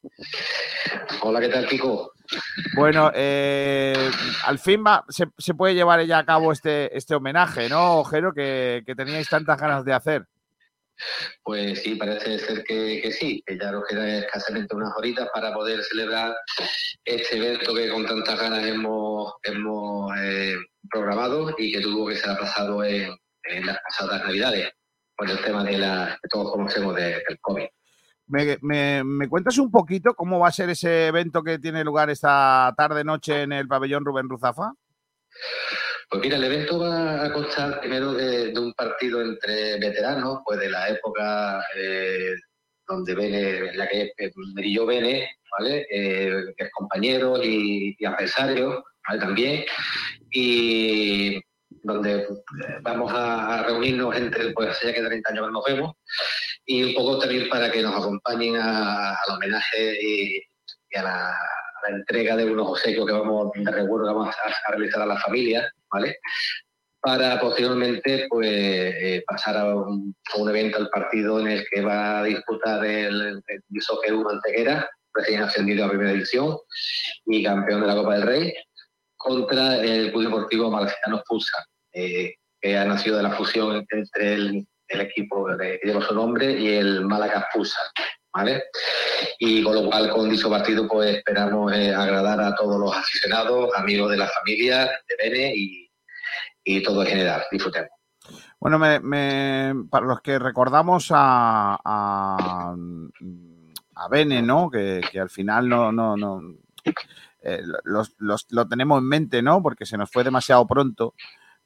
Hola, 1.21 1.41
¿qué 1.41 1.49
tal, 1.49 1.67
Kiko? 1.67 2.13
Bueno, 2.75 3.11
eh, 3.15 4.11
al 4.45 4.59
fin 4.59 4.85
va, 4.87 5.05
se, 5.09 5.27
se 5.37 5.55
puede 5.55 5.75
llevar 5.75 6.05
ya 6.05 6.19
a 6.19 6.25
cabo 6.25 6.53
este, 6.53 6.97
este 6.97 7.15
homenaje, 7.15 7.69
¿no, 7.69 7.99
Ojero? 7.99 8.33
Que, 8.33 8.83
que 8.85 8.95
teníais 8.95 9.29
tantas 9.29 9.59
ganas 9.61 9.85
de 9.85 9.93
hacer. 9.93 10.27
Pues 11.43 11.83
sí, 11.83 11.95
parece 11.95 12.39
ser 12.39 12.65
que, 12.65 13.01
que 13.03 13.13
sí, 13.13 13.43
que 13.47 13.57
ya 13.59 13.71
nos 13.71 13.85
quedan 13.87 14.09
escasamente 14.09 14.75
unas 14.75 14.93
horitas 14.97 15.29
para 15.33 15.53
poder 15.53 15.83
celebrar 15.85 16.35
este 17.05 17.37
evento 17.37 17.75
que 17.75 17.89
con 17.91 18.05
tantas 18.07 18.39
ganas 18.39 18.65
hemos, 18.67 19.35
hemos 19.45 20.13
eh, 20.19 20.57
programado 20.91 21.55
y 21.57 21.73
que 21.73 21.81
tuvo 21.81 22.09
que 22.09 22.17
ser 22.17 22.31
aplazado 22.31 22.83
en, 22.85 23.11
en 23.45 23.67
las 23.67 23.79
pasadas 23.83 24.25
navidades 24.25 24.71
por 25.17 25.31
el 25.31 25.41
tema 25.43 25.65
de 25.65 25.79
la 25.79 26.19
que 26.23 26.29
todos 26.29 26.53
conocemos 26.53 26.95
de- 26.97 27.23
del 27.29 27.39
COVID. 27.41 27.67
¿Me, 28.31 28.59
me, 28.61 29.03
me 29.05 29.29
cuentas 29.29 29.57
un 29.57 29.71
poquito 29.71 30.15
cómo 30.15 30.39
va 30.39 30.49
a 30.49 30.53
ser 30.53 30.69
ese 30.69 31.07
evento 31.07 31.43
que 31.43 31.59
tiene 31.59 31.83
lugar 31.83 32.11
esta 32.11 32.75
tarde-noche 32.77 33.43
en 33.43 33.53
el 33.53 33.67
pabellón 33.67 34.05
Rubén 34.05 34.29
Ruzafa? 34.29 34.73
Pues 36.11 36.23
mira, 36.23 36.37
el 36.37 36.45
evento 36.45 36.79
va 36.79 37.25
a 37.25 37.33
constar 37.33 37.81
primero 37.81 38.13
de, 38.15 38.59
un 38.59 38.73
partido 38.73 39.21
entre 39.21 39.79
veteranos, 39.79 40.41
pues 40.45 40.59
de 40.59 40.71
la 40.71 40.89
época 40.89 41.63
eh, 41.77 42.35
donde 42.87 43.15
Bene, 43.15 43.75
la 43.75 43.87
que 43.87 44.13
eh, 44.17 44.33
brilló 44.55 44.87
Bene, 44.87 45.31
¿vale? 45.59 45.87
Eh, 45.91 46.55
compañeros 46.73 47.41
y, 47.45 47.95
y 47.99 48.05
adversarios, 48.07 48.83
¿vale? 49.07 49.21
También. 49.21 49.65
Y 50.31 51.41
donde 51.83 52.23
eh, 52.23 52.27
vamos 52.83 53.13
a, 53.15 53.65
reunirnos 53.65 54.17
entre, 54.17 54.51
pues 54.53 54.79
ya 54.83 54.93
que 54.93 55.03
30 55.03 55.31
años 55.31 55.51
nos 55.53 55.65
vemos, 55.65 55.97
y 56.67 56.85
un 56.85 56.95
poco 56.95 57.19
también 57.19 57.49
para 57.49 57.71
que 57.71 57.83
nos 57.83 57.95
acompañen 57.95 58.57
al 58.57 59.17
homenaje 59.29 59.99
y 60.03 60.43
a, 60.97 61.03
la, 61.03 61.35
a 61.87 61.91
la 61.91 61.97
entrega 61.99 62.37
de 62.37 62.51
unos 62.51 62.69
obsequios 62.69 63.07
que 63.07 63.13
vamos 63.13 63.51
de 63.55 63.71
recuerdo 63.71 64.09
que 64.09 64.15
vamos 64.15 64.35
a, 64.35 64.71
realizar 64.73 65.03
a 65.03 65.07
las 65.07 65.23
familias, 65.23 65.71
¿vale? 65.93 66.19
Para 67.01 67.41
posteriormente 67.41 68.27
pues 68.29 68.51
eh, 68.51 69.23
pasar 69.27 69.57
a 69.57 69.75
un, 69.75 70.15
evento 70.49 70.79
al 70.79 70.89
partido 70.91 71.41
en 71.41 71.49
el 71.49 71.65
que 71.71 71.81
va 71.81 72.21
a 72.21 72.25
disputar 72.25 72.85
el, 72.85 73.43
el 73.47 73.63
Bishoque 73.69 74.13
Hugo 74.13 74.31
Antequera, 74.31 74.89
recién 75.15 75.43
ascendido 75.43 75.85
a 75.85 75.89
primera 75.89 76.13
división 76.13 76.57
y 77.27 77.43
campeón 77.43 77.81
de 77.83 77.87
la 77.87 77.95
Copa 77.95 78.15
del 78.15 78.23
Rey, 78.23 78.55
contra 79.17 79.77
el 79.77 80.11
Club 80.13 80.25
Deportivo 80.25 80.71
Malacitano 80.71 81.23
Futsal, 81.27 81.65
eh, 81.93 82.35
que 82.61 82.77
ha 82.77 82.85
nacido 82.85 83.17
de 83.17 83.25
la 83.25 83.33
fusión 83.33 83.85
entre 83.91 84.35
el, 84.35 84.67
el 84.89 85.01
equipo 85.01 85.47
que 85.59 85.81
lleva 85.83 86.03
su 86.03 86.15
nombre 86.15 86.53
y 86.53 86.69
el 86.69 87.05
Málaga 87.05 87.47
Futsal. 87.53 87.85
¿Vale? 88.33 88.63
Y 89.39 89.63
con 89.63 89.75
lo 89.75 89.87
cual, 89.87 90.11
con 90.11 90.29
dicho 90.29 90.51
partido, 90.51 90.87
pues 90.87 91.17
esperamos 91.17 91.73
eh, 91.73 91.95
agradar 91.95 92.41
a 92.41 92.55
todos 92.55 92.79
los 92.79 92.95
aficionados, 92.97 93.71
amigos 93.77 94.11
de 94.11 94.17
la 94.19 94.27
familia, 94.29 94.85
de 95.09 95.17
Bene 95.19 95.53
y, 95.57 95.91
y 96.65 96.83
todo 96.83 97.03
en 97.03 97.09
general. 97.09 97.43
Disfrutemos. 97.51 97.91
Bueno, 98.61 98.79
me- 98.79 99.75
para 99.91 100.07
los 100.07 100.21
que 100.21 100.39
recordamos 100.39 101.09
a, 101.11 101.79
a, 101.83 102.75
a 103.95 104.09
Bene, 104.09 104.43
¿no? 104.43 104.71
Que, 104.71 105.01
que 105.11 105.21
al 105.21 105.31
final 105.31 105.69
no, 105.69 105.91
no, 105.91 106.17
no 106.17 106.41
eh, 107.43 107.63
los- 107.85 108.15
los- 108.19 108.47
lo 108.51 108.69
tenemos 108.69 108.99
en 108.99 109.09
mente, 109.09 109.43
¿no? 109.43 109.63
Porque 109.63 109.87
se 109.87 109.97
nos 109.97 110.11
fue 110.11 110.23
demasiado 110.23 110.67
pronto. 110.67 111.15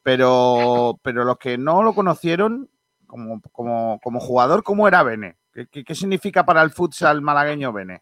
Pero, 0.02 0.98
pero 1.02 1.24
los 1.24 1.39
que 1.39 1.59
no 1.59 1.82
lo 1.82 1.94
conocieron 1.94 2.70
como, 3.06 3.40
como, 3.52 4.01
como 4.02 4.20
jugador, 4.20 4.62
¿cómo 4.62 4.86
era 4.89 5.02
Bene? 5.02 5.36
¿Qué, 5.52 5.84
qué- 5.84 5.94
significa 5.94 6.44
para 6.44 6.62
el 6.62 6.70
futsal 6.70 7.20
malagueño 7.20 7.72
Bene? 7.72 8.00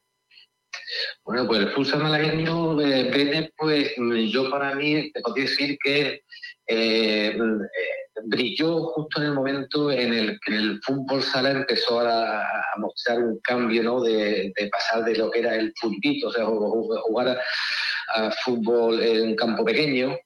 Bueno, 1.24 1.46
pues 1.46 1.60
el 1.60 1.70
futsal 1.72 2.02
malagueño, 2.02 2.80
eh, 2.80 3.10
Bene, 3.10 3.50
pues 3.56 3.92
mm, 3.96 4.14
yo 4.26 4.50
para 4.50 4.74
mí 4.74 5.10
te 5.12 5.20
podría 5.20 5.44
decir 5.44 5.76
que 5.82 6.22
eh, 6.66 7.36
mm, 7.36 7.62
eh, 7.62 8.20
brilló 8.24 8.84
justo 8.84 9.20
en 9.20 9.26
el 9.28 9.34
momento 9.34 9.90
en 9.90 10.12
el 10.12 10.40
que 10.40 10.54
el 10.54 10.80
fútbol 10.82 11.22
sala 11.22 11.50
empezó 11.50 12.00
a, 12.00 12.44
mostrar 12.78 13.18
un 13.18 13.38
cambio, 13.40 13.82
¿no? 13.82 14.00
De, 14.00 14.52
pasar 14.70 15.04
de 15.04 15.16
lo 15.16 15.30
que 15.30 15.40
era 15.40 15.56
el 15.56 15.72
fulbito, 15.80 16.28
o 16.28 16.32
sea, 16.32 16.44
jug- 16.44 17.00
jugar 17.02 17.28
a, 18.14 18.26
a 18.26 18.30
fútbol 18.30 19.00
en 19.02 19.34
campo 19.36 19.64
pequeño, 19.64 20.16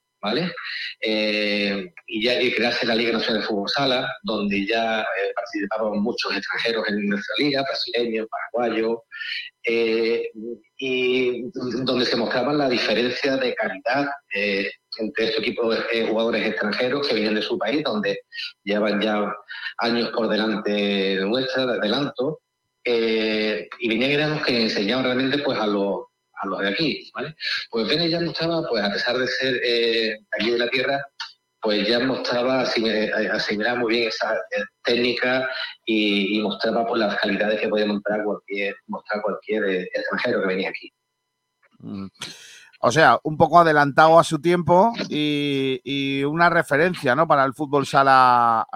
Eh, 1.01 1.91
y 2.07 2.23
ya 2.23 2.39
crearse 2.55 2.85
la 2.85 2.95
Liga 2.95 3.13
Nacional 3.13 3.41
de 3.41 3.47
Fútbol 3.47 3.69
Sala, 3.69 4.09
donde 4.23 4.65
ya 4.65 5.01
eh, 5.01 5.33
participaban 5.35 5.99
muchos 6.01 6.35
extranjeros 6.35 6.87
en 6.87 7.09
nuestra 7.09 7.35
liga, 7.37 7.63
brasileños, 7.63 8.27
paraguayos, 8.29 8.99
eh, 9.63 10.29
y 10.77 11.43
donde 11.51 12.05
se 12.05 12.15
mostraba 12.15 12.53
la 12.53 12.69
diferencia 12.69 13.37
de 13.37 13.55
calidad 13.55 14.07
eh, 14.35 14.71
entre 14.97 15.25
estos 15.25 15.41
equipos 15.41 15.77
de 15.91 16.07
jugadores 16.07 16.47
extranjeros 16.47 17.07
que 17.07 17.15
vienen 17.15 17.35
de 17.35 17.41
su 17.41 17.57
país, 17.57 17.83
donde 17.83 18.19
llevan 18.63 19.01
ya 19.01 19.33
años 19.79 20.09
por 20.09 20.29
delante 20.29 20.71
de 20.71 21.25
nuestra, 21.25 21.65
de 21.65 21.73
adelanto, 21.73 22.39
y 22.87 23.89
vinieron 23.89 24.43
que 24.43 24.61
enseñaban 24.61 25.05
realmente 25.05 25.39
pues 25.39 25.57
a 25.59 25.65
los 25.65 26.05
de 26.59 26.69
aquí, 26.69 27.11
¿vale? 27.13 27.35
Pues 27.69 27.87
Bene 27.87 28.09
ya 28.09 28.21
mostraba, 28.21 28.61
pues 28.69 28.83
a 28.83 28.91
pesar 28.91 29.17
de 29.17 29.27
ser 29.27 29.59
eh, 29.63 30.19
aquí 30.39 30.51
de 30.51 30.59
la 30.59 30.69
tierra, 30.69 31.05
pues 31.61 31.87
ya 31.87 31.99
mostraba, 31.99 32.63
eh, 32.63 33.29
asimilaba 33.31 33.79
muy 33.79 33.95
bien 33.95 34.07
esa 34.09 34.35
eh, 34.35 34.63
técnica 34.83 35.49
y, 35.85 36.39
mostraba 36.41 36.85
pues, 36.85 36.99
las 36.99 37.19
calidades 37.19 37.59
que 37.59 37.67
podía 37.67 37.87
mostrar 37.87 38.23
cualquier, 38.23 38.75
mostrar 38.87 39.21
cualquier 39.21 39.87
extranjero 39.93 40.41
que 40.41 40.47
venía 40.47 40.69
aquí. 40.69 40.93
Mm. 41.79 42.07
O 42.81 42.91
sea, 42.91 43.19
un 43.23 43.35
poco 43.35 43.59
adelantado 43.59 44.19
a 44.19 44.23
su 44.23 44.39
tiempo 44.39 44.93
y, 45.09 46.23
una 46.25 46.49
referencia 46.49 47.15
¿no? 47.15 47.27
para 47.27 47.43
el 47.45 47.53
fútbol 47.53 47.87
sala 47.87 48.67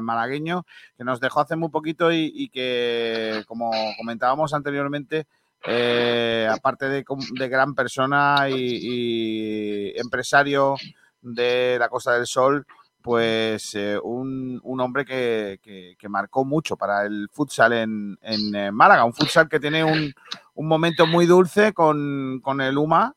malagueño 0.00 0.64
que 0.96 1.04
nos 1.04 1.20
dejó 1.20 1.40
hace 1.40 1.56
muy 1.56 1.68
poquito 1.68 2.10
y 2.10 2.48
que, 2.48 3.44
como 3.46 3.70
comentábamos 3.98 4.54
anteriormente, 4.54 5.26
eh, 5.66 6.48
aparte 6.50 6.88
de, 6.88 7.04
gran 7.48 7.74
persona 7.74 8.48
y, 8.50 8.54
y 8.82 9.98
empresario 9.98 10.76
de 11.20 11.76
la 11.78 11.88
Costa 11.88 12.12
del 12.14 12.26
Sol, 12.26 12.66
pues 13.02 13.74
eh, 13.74 13.98
un, 14.02 14.60
un 14.62 14.80
hombre 14.80 15.04
que, 15.04 15.58
que- 15.62 15.96
que 15.98 16.08
marcó 16.08 16.44
mucho 16.44 16.76
para 16.76 17.06
el 17.06 17.28
futsal 17.32 17.72
en, 17.72 18.18
en, 18.22 18.54
eh, 18.54 18.72
Málaga. 18.72 19.04
Un 19.04 19.14
futsal 19.14 19.48
que 19.48 19.60
tiene 19.60 19.84
un, 19.84 20.12
un 20.54 20.68
momento 20.68 21.06
muy 21.06 21.26
dulce 21.26 21.72
con, 21.72 22.40
con 22.42 22.60
el 22.60 22.76
UMA, 22.76 23.14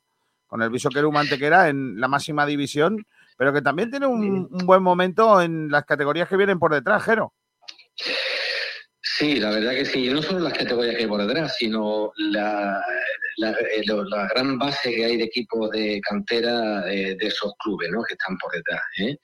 con 0.48 0.62
el 0.62 0.70
Bishoker 0.70 1.06
UMA 1.06 1.22
Antequera 1.22 1.70
en 1.70 2.00
la 2.00 2.08
máxima 2.08 2.46
división, 2.46 3.06
pero 3.38 3.52
que 3.54 3.62
también 3.62 3.90
tiene 3.90 4.06
un, 4.06 4.48
un 4.52 4.66
buen 4.66 4.84
momento 4.84 5.42
en 5.42 5.70
las 5.72 5.84
categorías 5.86 6.30
que 6.30 6.38
vienen 6.38 6.60
por 6.60 6.72
detrás, 6.74 7.04
Jero. 7.04 7.34
Sí, 9.22 9.36
la 9.36 9.52
verdad 9.52 9.76
que 9.76 9.86
sí. 9.86 10.10
No 10.10 10.20
solo 10.24 10.40
las 10.40 10.54
categorías 10.54 10.96
que 10.96 11.04
hay 11.04 11.08
por 11.08 11.24
detrás, 11.24 11.56
sino 11.56 12.12
la, 12.18 12.84
la, 13.38 13.52
eh, 13.52 13.84
gran 14.34 14.58
base 14.58 14.96
que 14.96 15.06
hay 15.06 15.18
de 15.18 15.26
equipos 15.26 15.70
de 15.70 16.02
cantera 16.02 16.92
eh, 16.92 17.16
de 17.20 17.28
esos 17.28 17.54
clubes 17.64 17.92
¿no? 17.92 18.02
que 18.02 18.16
están 18.16 18.36
por 18.40 18.52
detrás. 18.52 18.82
¿eh? 18.98 19.18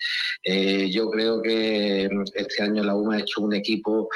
Eh, 0.44 0.91
yo 0.91 1.10
creo 1.10 1.41
que 1.41 2.07
este 2.36 2.61
año 2.61 2.84
la 2.84 2.94
UMA 2.94 3.15
ha 3.15 3.19
hecho 3.22 3.41
un 3.41 3.56
equipo 3.56 4.07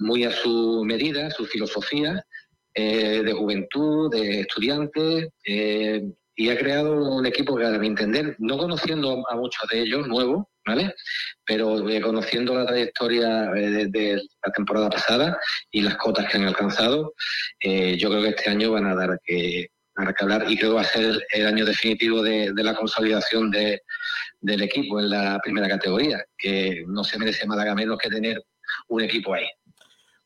muy 0.00 0.24
a 0.24 0.32
su 0.32 0.82
medida, 0.84 1.30
su 1.30 1.46
filosofía, 1.46 2.20
de 2.74 3.32
juventud, 3.32 4.10
de 4.10 4.40
estudiantes, 4.40 5.28
y 5.44 6.50
ha 6.50 6.56
creado 6.56 7.16
un 7.16 7.26
equipo 7.26 7.56
que, 7.56 7.66
a 7.66 7.70
mi 7.70 7.88
entender, 7.88 8.36
no 8.38 8.56
conociendo 8.56 9.24
a 9.28 9.34
muchos 9.34 9.68
de 9.70 9.80
ellos 9.80 10.06
nuevos, 10.06 10.46
¿vale? 10.68 10.94
Pero 11.46 11.88
eh, 11.88 12.00
conociendo 12.00 12.54
la 12.54 12.66
trayectoria 12.66 13.50
eh, 13.56 13.88
de, 13.88 14.22
la 14.44 14.52
temporada 14.52 14.90
pasada 14.90 15.38
y 15.70 15.80
las 15.80 15.96
cotas 15.96 16.30
que 16.30 16.36
han 16.36 16.44
alcanzado, 16.44 17.14
eh, 17.60 17.96
yo 17.96 18.10
creo 18.10 18.22
que 18.22 18.28
este 18.28 18.50
año 18.50 18.72
van 18.72 18.86
a 18.86 18.94
dar 18.94 19.18
que, 19.24 19.68
que 19.96 20.24
hablar 20.24 20.44
y 20.48 20.56
creo 20.56 20.70
que 20.70 20.76
va 20.76 20.82
a 20.82 20.84
ser 20.84 21.26
el, 21.32 21.46
año 21.46 21.64
definitivo 21.64 22.22
de, 22.22 22.52
de 22.52 22.62
la 22.62 22.74
consolidación 22.74 23.50
de, 23.50 23.82
del 24.40 24.62
equipo 24.62 25.00
en 25.00 25.10
la 25.10 25.40
primera 25.42 25.68
categoría, 25.68 26.22
que 26.36 26.84
no 26.86 27.02
se 27.02 27.18
merece 27.18 27.46
Málaga 27.46 27.74
menos 27.74 27.98
que 27.98 28.10
tener 28.10 28.42
un 28.88 29.02
equipo 29.02 29.34
ahí. 29.34 29.46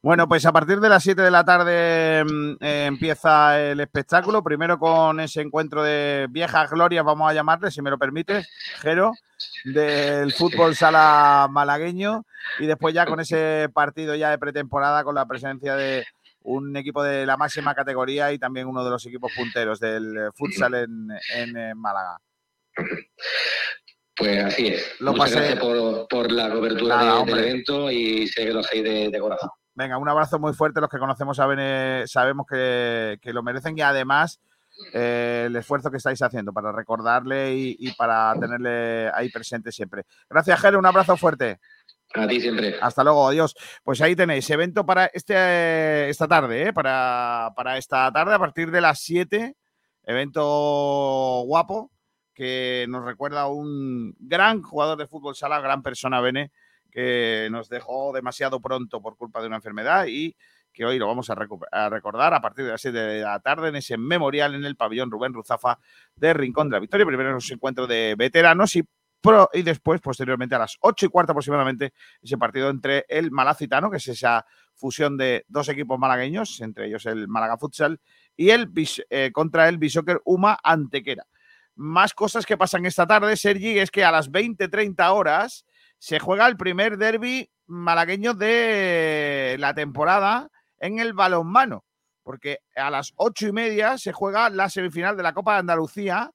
Bueno, 0.02 0.26
pues 0.26 0.44
a 0.46 0.52
partir 0.52 0.80
de 0.80 0.88
las 0.88 1.02
7 1.04 1.22
de 1.22 1.30
la 1.30 1.44
tarde 1.44 2.24
mm, 2.24 2.52
eh, 2.60 2.86
empieza 2.86 3.60
el 3.60 3.78
espectáculo. 3.78 4.42
Primero 4.42 4.76
con 4.78 5.20
ese 5.20 5.40
encuentro 5.42 5.82
de 5.84 6.26
viejas 6.28 6.68
glorias, 6.70 7.04
vamos 7.04 7.30
a 7.30 7.34
llamarle, 7.34 7.70
si 7.70 7.82
me 7.82 7.90
lo 7.90 7.98
permites, 7.98 8.48
Jero, 8.80 9.12
del 9.64 10.32
fútbol 10.32 10.74
sala 10.74 11.46
malagueño. 11.48 12.24
Y 12.58 12.66
después 12.66 12.92
ya 12.92 13.06
con 13.06 13.20
ese 13.20 13.68
partido 13.72 14.16
ya 14.16 14.30
de 14.30 14.38
pretemporada 14.38 15.04
con 15.04 15.14
la 15.14 15.26
presencia 15.26 15.76
de 15.76 16.04
un 16.40 16.76
equipo 16.76 17.04
de 17.04 17.24
la 17.24 17.36
máxima 17.36 17.72
categoría 17.72 18.32
y 18.32 18.38
también 18.40 18.66
uno 18.66 18.84
de 18.84 18.90
los 18.90 19.06
equipos 19.06 19.30
punteros 19.36 19.78
del 19.78 20.16
eh, 20.16 20.30
futsal 20.34 20.74
en, 20.74 21.08
en, 21.36 21.56
eh, 21.56 21.74
Málaga. 21.76 22.18
Pues 24.16 24.44
así 24.44 24.66
es. 24.66 24.96
Lo 25.00 25.12
Muchas 25.12 25.30
pasé- 25.30 25.36
gracias 25.36 25.60
por, 25.60 26.08
por 26.08 26.32
la 26.32 26.50
cobertura 26.50 26.96
Nada, 26.96 27.20
de- 27.24 27.32
del 27.32 27.38
evento 27.44 27.88
y 27.88 28.26
sé 28.26 28.44
que 28.46 28.52
lo 28.52 28.58
hacéis 28.60 28.82
de, 28.82 29.08
de 29.08 29.20
corazón. 29.20 29.50
Venga, 29.74 29.98
un 29.98 30.08
abrazo 30.08 30.38
muy 30.38 30.52
fuerte. 30.52 30.80
Los 30.80 30.90
que 30.90 30.98
conocemos 30.98 31.38
a 31.38 31.46
Bene 31.46 32.04
sabemos 32.06 32.46
que, 32.46 33.18
que 33.22 33.32
lo 33.32 33.42
merecen 33.42 33.76
y 33.76 33.82
además 33.82 34.40
eh, 34.92 35.44
el 35.46 35.56
esfuerzo 35.56 35.90
que 35.90 35.96
estáis 35.96 36.20
haciendo 36.22 36.52
para 36.52 36.72
recordarle 36.72 37.54
y, 37.54 37.76
y 37.78 37.92
para 37.92 38.34
tenerle 38.38 39.10
ahí 39.14 39.30
presente 39.30 39.72
siempre. 39.72 40.04
Gracias, 40.28 40.60
Jere, 40.60 40.76
un 40.76 40.86
abrazo 40.86 41.16
fuerte. 41.16 41.60
A 42.14 42.26
ti 42.26 42.40
siempre. 42.40 42.76
Hasta 42.80 43.02
luego, 43.04 43.28
adiós. 43.28 43.54
Pues 43.82 44.00
ahí 44.02 44.14
tenéis, 44.14 44.48
evento 44.50 44.84
para 44.84 45.06
este, 45.06 46.10
esta 46.10 46.28
tarde, 46.28 46.68
¿eh? 46.68 46.72
para, 46.72 47.52
para 47.56 47.78
esta 47.78 48.12
tarde 48.12 48.34
a 48.34 48.38
partir 48.38 48.70
de 48.70 48.80
las 48.80 49.00
7. 49.00 49.56
Evento 50.04 50.42
guapo 51.46 51.90
que 52.34 52.86
nos 52.88 53.04
recuerda 53.04 53.42
a 53.42 53.48
un 53.48 54.14
gran 54.18 54.62
jugador 54.62 54.98
de 54.98 55.06
fútbol 55.06 55.36
sala, 55.36 55.60
gran 55.60 55.82
persona, 55.82 56.20
Bene, 56.20 56.50
que 56.92 57.48
nos 57.50 57.68
dejó 57.68 58.12
demasiado 58.12 58.60
pronto 58.60 59.00
por 59.00 59.16
culpa 59.16 59.40
de 59.40 59.48
una 59.48 59.56
enfermedad 59.56 60.06
y 60.06 60.36
que 60.72 60.84
hoy 60.84 60.98
lo 60.98 61.06
vamos 61.06 61.28
a, 61.30 61.34
recordar 61.34 62.34
a 62.34 62.40
partir 62.40 62.64
de 62.64 62.70
las 62.70 62.80
7 62.80 62.96
de 62.96 63.20
la 63.22 63.40
tarde 63.40 63.68
en 63.68 63.76
ese 63.76 63.96
memorial 63.98 64.54
en 64.54 64.64
el 64.64 64.76
pabellón 64.76 65.10
Rubén 65.10 65.34
Ruzafa 65.34 65.78
de 66.14 66.32
Rincón 66.32 66.68
de 66.70 66.76
la 66.76 66.80
Victoria. 66.80 67.04
Primero 67.06 67.30
en 67.30 67.34
los 67.34 67.50
encuentros 67.50 67.88
de 67.88 68.14
veteranos 68.16 68.76
y, 68.76 68.84
pro- 69.20 69.50
y 69.52 69.62
después, 69.62 70.00
posteriormente, 70.00 70.54
a 70.54 70.60
las 70.60 70.76
8 70.80 71.06
y 71.06 71.08
cuarto 71.08 71.32
aproximadamente, 71.32 71.92
ese 72.22 72.38
partido 72.38 72.70
entre 72.70 73.04
el 73.08 73.30
Malacitano, 73.30 73.90
que 73.90 73.98
es 73.98 74.08
esa 74.08 74.46
fusión 74.74 75.18
de 75.18 75.44
dos 75.48 75.68
equipos 75.68 75.98
malagueños, 75.98 76.60
entre 76.62 76.86
ellos 76.86 77.04
el 77.06 77.28
Málaga 77.28 77.58
Futsal, 77.58 78.00
y 78.36 78.50
el 78.50 78.70
eh, 79.10 79.30
contra 79.32 79.68
el 79.68 79.76
Bishoker 79.76 80.22
Uma 80.24 80.58
Antequera. 80.62 81.26
Más 81.74 82.14
cosas 82.14 82.46
que 82.46 82.56
pasan 82.56 82.86
esta 82.86 83.06
tarde, 83.06 83.36
Sergi, 83.36 83.78
es 83.78 83.90
que 83.90 84.04
a 84.04 84.10
las 84.10 84.30
20-30 84.30 85.10
horas 85.12 85.66
se 86.02 86.18
juega 86.18 86.48
el 86.48 86.56
primer 86.56 86.98
derby 86.98 87.48
malagueño 87.66 88.34
de 88.34 89.54
la 89.60 89.72
temporada 89.72 90.48
en 90.80 90.98
el 90.98 91.12
balonmano, 91.12 91.84
porque 92.24 92.58
a 92.74 92.90
las 92.90 93.12
ocho 93.14 93.46
y 93.46 93.52
media 93.52 93.96
se 93.98 94.12
juega 94.12 94.50
la 94.50 94.68
semifinal 94.68 95.16
de 95.16 95.22
la 95.22 95.32
Copa 95.32 95.52
de 95.52 95.58
Andalucía, 95.60 96.32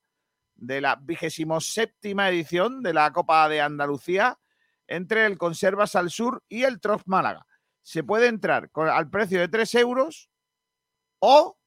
de 0.56 0.80
la 0.80 0.96
vigésimo 0.96 1.60
séptima 1.60 2.30
edición 2.30 2.82
de 2.82 2.94
la 2.94 3.12
Copa 3.12 3.50
de 3.50 3.60
Andalucía, 3.60 4.40
entre 4.88 5.26
el 5.26 5.38
Conservas 5.38 5.96
al 5.98 6.12
Sur 6.12 6.42
y 6.48 6.64
el 6.64 6.80
Trof 6.80 7.04
Málaga. 7.06 7.46
Se 7.82 8.06
puede 8.06 8.28
entrar 8.28 8.72
con- 8.72 8.88
al 8.88 9.10
precio 9.10 9.38
de 9.42 9.50
3 9.50 9.76
euros 9.76 10.30
o 11.20 11.58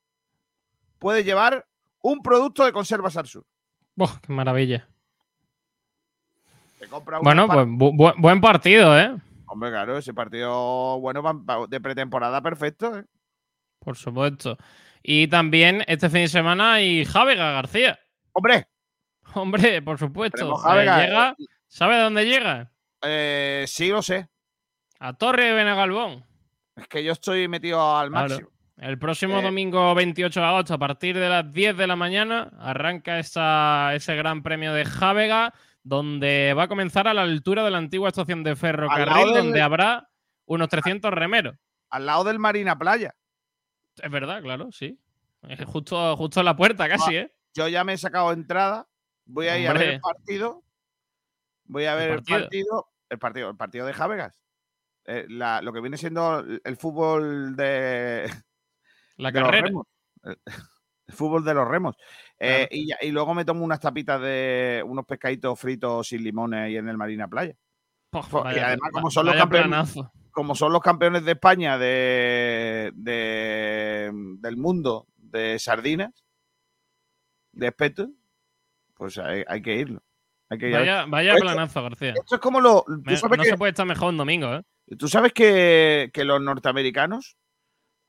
puede 0.99 1.23
llevar 1.23 1.67
un 2.01 2.23
producto 2.23 2.65
de 2.65 2.73
Conservas 2.73 3.19
al 3.19 3.27
Sur. 3.27 3.45
Buah, 3.95 4.21
qué 4.23 4.33
maravilla. 4.33 4.89
Te 6.81 6.89
compra 6.89 7.21
una 7.21 7.25
Bueno, 7.25 7.47
pues 7.47 7.67
bu- 7.67 7.93
bu- 7.97 8.15
buen 8.19 8.41
partido, 8.41 8.99
¿eh? 8.99 9.15
Hombre, 9.47 9.71
claro, 9.71 9.99
ese 9.99 10.15
partido 10.15 10.99
bueno 11.01 11.23
de 11.69 11.81
pretemporada 11.81 12.41
perfecto. 12.43 12.99
¿eh? 12.99 13.05
Por 13.79 13.97
supuesto. 13.97 14.57
Y 15.03 15.29
también 15.29 15.85
este 15.87 16.09
fin 16.11 16.23
de 16.23 16.29
semana 16.29 16.75
hay 16.75 17.05
Javega 17.05 17.53
García. 17.53 17.99
¡Hombre! 18.33 18.67
Hombre, 19.35 19.83
por 19.83 19.99
supuesto. 19.99 20.37
Tenemos 20.39 20.65
Eh, 20.67 20.85
llega, 21.07 21.37
¿Sabe 21.69 21.95
a 21.97 22.03
dónde 22.05 22.25
llega? 22.27 22.73
Eh, 23.03 23.65
sí, 23.69 23.89
lo 23.89 24.03
sé. 24.03 24.29
A 24.99 25.13
Torre 25.15 25.45
de 25.47 25.53
Benegalbón. 25.53 26.25
Es 26.77 26.89
que 26.89 27.05
yo 27.05 27.13
estoy 27.13 27.47
metido 27.49 27.97
al 27.97 28.09
Claro. 28.11 28.29
máximo. 28.29 28.51
El 28.79 28.99
próximo 28.99 29.39
Eh, 29.39 29.43
domingo 29.43 29.95
28 29.95 30.41
de 30.41 30.47
agosto, 30.47 30.75
a 30.75 30.79
partir 30.79 31.19
de 31.19 31.29
las 31.29 31.53
10 31.53 31.77
de 31.77 31.87
la 31.87 31.97
mañana, 31.97 32.51
arranca 32.59 33.19
esa- 33.19 33.95
ese 33.95 34.15
gran 34.17 34.43
premio 34.43 34.73
de 34.73 34.85
Javega, 34.87 35.53
donde 35.83 36.55
va 36.57 36.65
a 36.65 36.69
comenzar 36.69 37.09
a 37.09 37.15
la 37.15 37.23
altura 37.23 37.65
de 37.65 37.71
la 37.71 37.79
antigua 37.79 38.09
estación 38.09 38.43
de 38.45 38.57
ferrocarril, 38.57 39.27
del- 39.33 39.45
donde 39.45 39.63
habrá 39.63 40.09
unos 40.47 40.69
300 40.69 41.13
remeros. 41.13 41.57
Al 41.91 42.07
lado 42.07 42.25
del 42.25 42.39
Marina 42.39 42.79
Playa. 42.79 43.15
Es 43.97 44.11
verdad, 44.11 44.43
claro, 44.43 44.71
sí. 44.73 44.99
Es 45.49 45.65
justo, 45.65 46.17
justo 46.17 46.41
en 46.41 46.47
la 46.47 46.57
puerta, 46.57 46.89
casi, 46.89 47.17
¿eh? 47.17 47.35
Yo 47.55 47.67
ya 47.69 47.83
me 47.83 47.95
he 47.95 47.99
sacado 47.99 48.33
entrada. 48.33 48.87
Voy 49.25 49.49
a 49.49 49.59
ir 49.59 49.69
a 49.69 49.73
ver 49.73 49.83
el 49.95 50.01
partido. 50.01 50.63
Voy 51.65 51.87
a 51.87 51.95
ver 51.95 52.11
el 52.11 52.17
partido? 52.17 52.41
partido. 52.41 52.87
El 53.09 53.19
partido, 53.19 53.51
el 53.51 53.57
partido 53.57 53.87
de 53.87 53.93
Javegas. 53.93 54.35
Eh, 55.07 55.27
la- 55.29 55.63
lo 55.63 55.73
que 55.73 55.81
viene 55.81 55.97
siendo 55.97 56.41
el, 56.41 56.77
fútbol 56.77 57.57
de. 57.57 58.31
La 59.17 59.31
de 59.33 59.41
los 59.41 59.49
carrera. 59.49 59.67
remos. 59.67 59.87
El, 60.23 60.39
el 61.09 61.15
fútbol 61.15 61.45
de 61.45 61.55
los 61.55 61.67
remos. 61.67 61.97
Eh, 62.43 62.67
y, 62.71 62.89
y 63.03 63.11
luego 63.11 63.35
me 63.35 63.45
tomo 63.45 63.63
unas 63.65 63.81
tapitas 63.81 64.21
de 64.21 64.83
unos 64.87 65.05
pescaditos 65.05 65.61
fritos 65.61 66.09
sin 66.09 66.25
limones 66.25 66.61
ahí 66.61 66.77
en 66.77 66.89
el 66.89 66.97
Marina 66.97 67.29
Playa. 67.29 67.55
Pof, 68.11 68.33
Fo- 68.33 68.55
y 68.55 68.59
además, 68.59 68.91
como 68.93 69.11
son 69.11 69.27
los 69.27 69.35
campeones, 69.37 69.95
como 70.31 70.55
son 70.55 70.73
los 70.73 70.81
campeones 70.81 71.25
de 71.25 71.33
España 71.33 71.77
de, 71.79 72.93
de- 72.95 74.11
del 74.39 74.57
mundo 74.57 75.07
de 75.17 75.59
sardinas, 75.59 76.25
de 77.53 77.67
espeto, 77.69 78.09
pues 78.95 79.19
hay, 79.19 79.45
hay 79.47 79.61
que 79.63 79.75
irlo. 79.77 80.03
Hay 80.49 80.59
que 80.59 80.69
ir 80.71 80.77
a 80.77 80.79
ver. 80.81 80.89
Vaya, 80.89 81.07
vaya 81.07 81.33
Esto- 81.35 81.45
planazo, 81.45 81.83
García. 81.83 82.15
Esto 82.17 82.35
es 82.37 82.41
como 82.41 82.61
lo. 82.61 82.85
Me- 82.89 82.97
no 83.21 83.29
que, 83.37 83.45
se 83.45 83.57
puede 83.59 83.71
estar 83.71 83.87
mejor 83.87 84.09
un 84.09 84.17
domingo, 84.17 84.55
¿eh? 84.55 84.63
tú 84.99 85.07
sabes 85.09 85.33
que, 85.33 86.11
que 86.13 86.25
los 86.25 86.41
norteamericanos, 86.43 87.37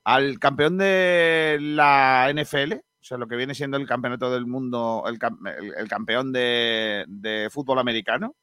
al 0.04 0.40
campeón 0.40 0.78
de 0.80 1.58
la 1.62 2.32
NFL, 2.34 2.74
o 3.02 3.04
sea, 3.04 3.18
lo 3.18 3.28
que 3.28 3.36
viene 3.36 3.56
siendo 3.56 3.78
el 3.78 3.88
campeonato 3.88 4.32
del 4.32 4.46
mundo, 4.46 5.04
el, 5.08 5.18
el- 5.60 5.74
el 5.76 5.88
campeón 5.88 6.32
de, 6.32 7.04
de 7.08 7.50
fútbol 7.52 7.80
americano, 7.80 8.36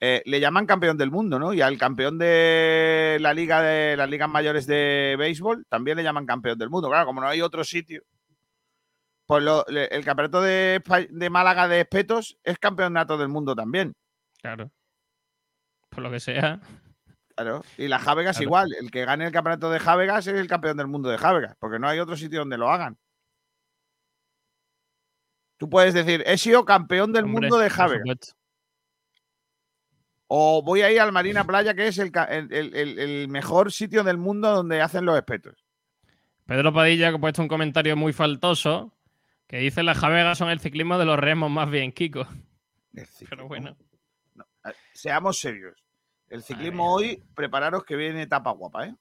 eh, 0.00 0.22
le 0.26 0.40
llaman 0.40 0.66
campeón 0.66 0.98
del 0.98 1.10
mundo, 1.10 1.38
¿no? 1.38 1.54
Y 1.54 1.62
al 1.62 1.78
campeón 1.78 2.18
de 2.18 3.16
la 3.20 3.32
liga 3.32 3.62
de 3.62 3.96
las 3.96 4.10
ligas 4.10 4.28
mayores 4.28 4.66
de 4.66 5.16
béisbol 5.18 5.64
también 5.68 5.96
le 5.96 6.02
llaman 6.02 6.26
campeón 6.26 6.58
del 6.58 6.68
mundo. 6.70 6.88
Claro, 6.88 7.06
como 7.06 7.20
no 7.22 7.28
hay 7.28 7.40
otro 7.40 7.64
sitio, 7.64 8.02
pues 9.26 9.42
lo- 9.42 9.66
el 9.68 10.04
campeonato 10.04 10.42
de, 10.42 10.82
de 11.10 11.30
Málaga 11.30 11.66
de 11.68 11.80
espetos 11.80 12.36
es 12.44 12.58
campeonato 12.58 13.16
del 13.16 13.28
mundo 13.28 13.54
también. 13.54 13.94
Claro. 14.42 14.70
Por 15.88 16.02
lo 16.02 16.10
que 16.10 16.20
sea. 16.20 16.60
Claro. 17.34 17.62
Y 17.78 17.88
la 17.88 17.98
Javegas 17.98 18.36
Claro. 18.36 18.44
igual. 18.48 18.74
El 18.78 18.90
que 18.90 19.04
gane 19.04 19.24
el 19.26 19.32
campeonato 19.32 19.70
de 19.70 19.78
Javegas 19.78 20.26
es 20.26 20.34
el 20.34 20.46
campeón 20.48 20.76
del 20.76 20.88
mundo 20.88 21.08
de 21.08 21.16
Javegas, 21.18 21.54
porque 21.58 21.78
no 21.78 21.88
hay 21.88 22.00
otro 22.00 22.16
sitio 22.16 22.40
donde 22.40 22.58
lo 22.58 22.70
hagan. 22.70 22.98
Tú 25.58 25.68
puedes 25.70 25.94
decir, 25.94 26.22
he 26.26 26.36
sido 26.38 26.64
campeón 26.64 27.12
del 27.12 27.24
Hombre, 27.24 27.40
mundo 27.42 27.58
de 27.58 27.70
supuesto. 27.70 28.32
O 30.28 30.62
voy 30.62 30.82
a 30.82 30.90
ir 30.90 31.00
al 31.00 31.12
Marina 31.12 31.44
Playa, 31.44 31.74
que 31.74 31.86
es 31.88 31.98
el, 31.98 32.10
el- 32.50 32.74
el- 32.98 33.28
mejor 33.28 33.70
sitio 33.72 34.02
del 34.02 34.18
mundo 34.18 34.50
donde 34.50 34.82
hacen 34.82 35.04
los 35.04 35.16
espetos. 35.16 35.54
Pedro 36.46 36.72
Padilla 36.72 37.10
que 37.10 37.16
ha 37.16 37.20
puesto 37.20 37.42
un 37.42 37.48
comentario 37.48 37.96
muy 37.96 38.12
faltoso 38.12 38.92
que 39.46 39.58
dice 39.58 39.82
las 39.82 39.98
javegas 39.98 40.38
son 40.38 40.48
el 40.50 40.58
ciclismo 40.60 40.98
de 40.98 41.04
los 41.04 41.18
remos 41.18 41.50
más 41.50 41.70
bien, 41.70 41.92
Kiko. 41.92 42.26
Pero 43.30 43.46
bueno. 43.46 43.76
Eh, 44.64 44.72
Seamos 44.92 45.38
serios. 45.38 45.74
El 46.28 46.42
ciclismo 46.42 46.92
hoy, 46.92 47.22
prepararos 47.36 47.84
que 47.84 47.94
viene 47.94 48.22
etapa 48.22 48.50
guapa, 48.50 48.86
¿eh? 48.86 48.94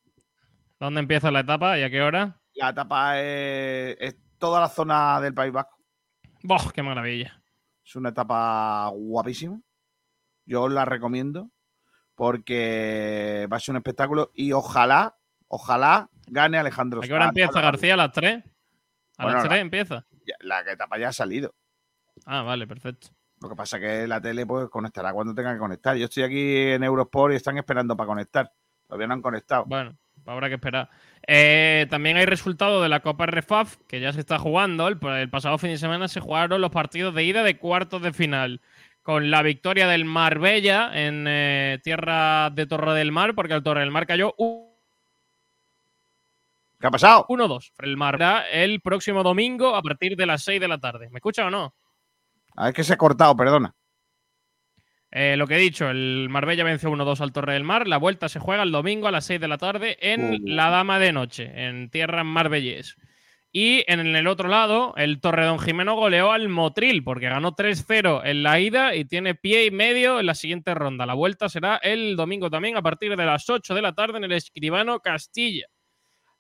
¿Dónde 0.80 1.00
empieza 1.00 1.32
la 1.32 1.40
etapa 1.40 1.80
y 1.80 1.84
a 1.84 1.90
qué 1.90 2.02
hora? 2.04 2.40
La 2.54 2.70
etapa 2.70 3.20
es, 3.20 3.98
es 4.00 4.16
toda 4.38 4.60
la 4.62 4.70
zona 4.70 5.20
del 5.22 5.34
País 5.34 5.52
Vasco. 5.52 5.75
¡Boh, 6.48 6.72
qué 6.74 6.84
maravilla! 6.84 7.42
Es 7.84 7.96
una 7.96 8.10
etapa 8.10 8.88
guapísima. 8.94 9.60
Yo 10.46 10.64
os 10.64 10.72
la 10.72 10.86
recomiendo 10.86 11.50
porque 12.16 13.48
va 13.52 13.58
a 13.58 13.60
ser 13.60 13.74
un 13.74 13.78
espectáculo 13.78 14.32
y 14.34 14.52
ojalá, 14.52 15.18
ojalá 15.48 16.10
gane 16.28 16.58
Alejandro 16.58 17.02
¿A 17.02 17.08
qué 17.08 17.14
hora 17.14 17.26
empieza 17.28 17.62
García? 17.62 17.94
¿A 17.94 17.98
las 17.98 18.12
3? 18.12 18.44
¿A 19.18 19.24
Bueno, 19.24 19.38
las 19.38 19.44
la- 19.46 19.50
3 19.50 19.62
empieza? 19.62 20.06
La 20.40 20.62
etapa 20.62 20.98
ya 20.98 21.10
ha 21.10 21.14
salido. 21.14 21.54
Ah, 22.26 22.42
vale, 22.42 22.66
perfecto. 22.66 23.10
Lo 23.42 23.50
que 23.50 23.56
pasa 23.56 23.78
es 23.78 23.84
que 23.84 24.08
la 24.08 24.20
tele 24.22 24.46
pues 24.46 24.70
conectará 24.70 25.14
cuando 25.14 25.36
tenga 25.36 25.54
que 25.54 25.60
conectar. 25.60 25.96
Yo 25.98 26.06
estoy 26.06 26.24
aquí 26.24 26.58
en 26.72 26.84
Eurosport 26.84 27.34
y 27.34 27.38
están 27.38 27.58
esperando 27.58 27.96
para 27.96 28.08
conectar. 28.08 28.52
Todavía 28.88 29.08
no 29.08 29.14
han 29.16 29.22
conectado. 29.22 29.66
Bueno, 29.68 29.96
habrá 30.26 30.48
que 30.50 30.56
esperar. 30.56 30.90
Eh, 31.28 31.88
también 31.90 32.18
hay 32.18 32.26
resultado 32.26 32.82
de 32.82 32.90
la 32.90 33.00
Copa 33.00 33.26
RFAF, 33.26 33.78
que 33.88 34.00
ya 34.00 34.14
se 34.14 34.20
está 34.20 34.40
jugando. 34.40 34.88
El, 34.88 34.98
el 35.18 35.30
pasado 35.30 35.58
fin 35.58 35.72
de 35.72 35.78
semana 35.78 36.08
se 36.08 36.20
jugaron 36.20 36.62
los 36.62 36.72
partidos 36.72 37.14
de 37.16 37.24
ida 37.24 37.44
de 37.44 37.58
cuartos 37.58 38.02
de 38.02 38.14
final. 38.14 38.62
Con 39.04 39.30
la 39.30 39.44
victoria 39.44 39.88
del 39.88 40.06
Marbella 40.06 40.90
en 40.94 41.26
eh, 41.28 41.80
tierra 41.84 42.50
de 42.50 42.66
Torre 42.66 42.94
del 42.96 43.12
Mar, 43.12 43.36
porque 43.36 43.54
el 43.54 43.62
Torre 43.64 43.82
del 43.82 43.92
Mar 43.92 44.08
cayó 44.08 44.34
¿Qué 46.80 46.88
ha 46.88 46.92
pasado? 46.92 47.26
1-2. 47.30 47.72
El 47.80 47.98
Mar 47.98 48.20
el 48.52 48.82
próximo 48.82 49.24
domingo 49.24 49.76
a 49.76 49.82
partir 49.82 50.16
de 50.16 50.26
las 50.26 50.44
6 50.44 50.60
de 50.60 50.68
la 50.68 50.80
tarde. 50.80 51.10
¿Me 51.10 51.18
escucha 51.18 51.46
o 51.46 51.50
no? 51.50 51.74
A 52.56 52.66
ver 52.66 52.74
que 52.74 52.84
se 52.84 52.94
ha 52.94 52.98
cortado, 52.98 53.36
perdona. 53.36 53.74
Eh, 55.18 55.38
lo 55.38 55.48
que 55.48 55.56
he 55.56 55.60
dicho, 55.60 55.90
el 55.90 56.28
Marbella 56.30 56.66
venció 56.66 56.90
1-2 56.90 57.22
al 57.22 57.32
Torre 57.32 57.54
del 57.54 57.64
Mar. 57.64 57.88
La 57.88 57.96
vuelta 57.96 58.28
se 58.28 58.42
juega 58.42 58.64
el 58.64 58.74
domingo 58.74 59.08
a 59.08 59.12
las 59.12 59.24
6 59.24 59.40
de 59.40 59.48
la 59.48 59.58
tarde 59.58 59.98
en 60.02 60.34
Uh. 60.34 60.38
La 60.44 60.70
Dama 60.70 61.00
de 61.00 61.14
Noche, 61.14 61.50
en 61.56 61.90
tierra 61.90 62.26
marbellés. 62.26 62.98
Y 63.54 63.86
en 63.88 64.14
el 64.14 64.28
otro 64.28 64.50
lado, 64.50 64.94
el 64.98 65.22
Torredón 65.22 65.60
Jimeno 65.60 65.96
goleó 65.96 66.34
al 66.34 66.50
Motril, 66.50 67.02
porque 67.02 67.30
ganó 67.30 67.56
3-0 67.56 68.24
en 68.26 68.44
la 68.44 68.60
ida 68.60 68.94
y 68.94 69.06
tiene 69.06 69.36
pie 69.36 69.68
y 69.68 69.72
medio 69.72 70.20
en 70.20 70.26
la 70.26 70.36
siguiente 70.36 70.74
ronda. 70.74 71.06
La 71.06 71.14
vuelta 71.14 71.48
será 71.48 71.78
el 71.78 72.18
domingo 72.18 72.50
también 72.50 72.76
a 72.76 72.82
partir 72.82 73.16
de 73.16 73.26
las 73.26 73.50
8 73.50 73.74
de 73.74 73.82
la 73.82 73.94
tarde 73.94 74.18
en 74.18 74.26
el 74.26 74.34
Escribano 74.34 75.00
Castilla. 75.00 75.68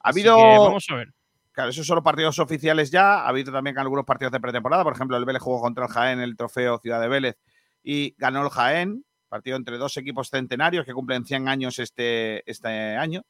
Ha 0.01 0.09
habido, 0.09 0.35
vamos 0.35 0.85
a 0.89 0.95
ver. 0.95 1.13
Claro, 1.53 1.69
esos 1.69 1.87
son 1.87 1.95
los 1.95 2.03
partidos 2.03 2.37
oficiales 2.39 2.91
ya. 2.91 3.21
Ha 3.21 3.29
habido 3.29 3.53
también 3.53 3.77
algunos 3.77 4.03
partidos 4.03 4.33
de 4.33 4.41
pretemporada. 4.41 4.83
Por 4.83 4.91
ejemplo, 4.91 5.15
el 5.15 5.23
Vélez 5.23 5.41
jugó 5.41 5.61
contra 5.61 5.85
el 5.85 5.91
Jaén 5.91 6.19
el 6.19 6.35
trofeo 6.35 6.77
Ciudad 6.79 6.99
de 6.99 7.07
Vélez 7.07 7.37
y 7.85 8.15
ganó 8.17 8.43
el 8.43 8.49
Jaén. 8.49 9.05
Partido 9.29 9.57
entre 9.57 9.77
dos 9.77 9.95
equipos 9.97 10.29
centenarios 10.29 10.85
que 10.85 10.93
cumplen 10.93 11.25
100 11.25 11.47
años 11.47 11.79
este, 11.79 12.49
este 12.49 12.67
año. 12.67 13.23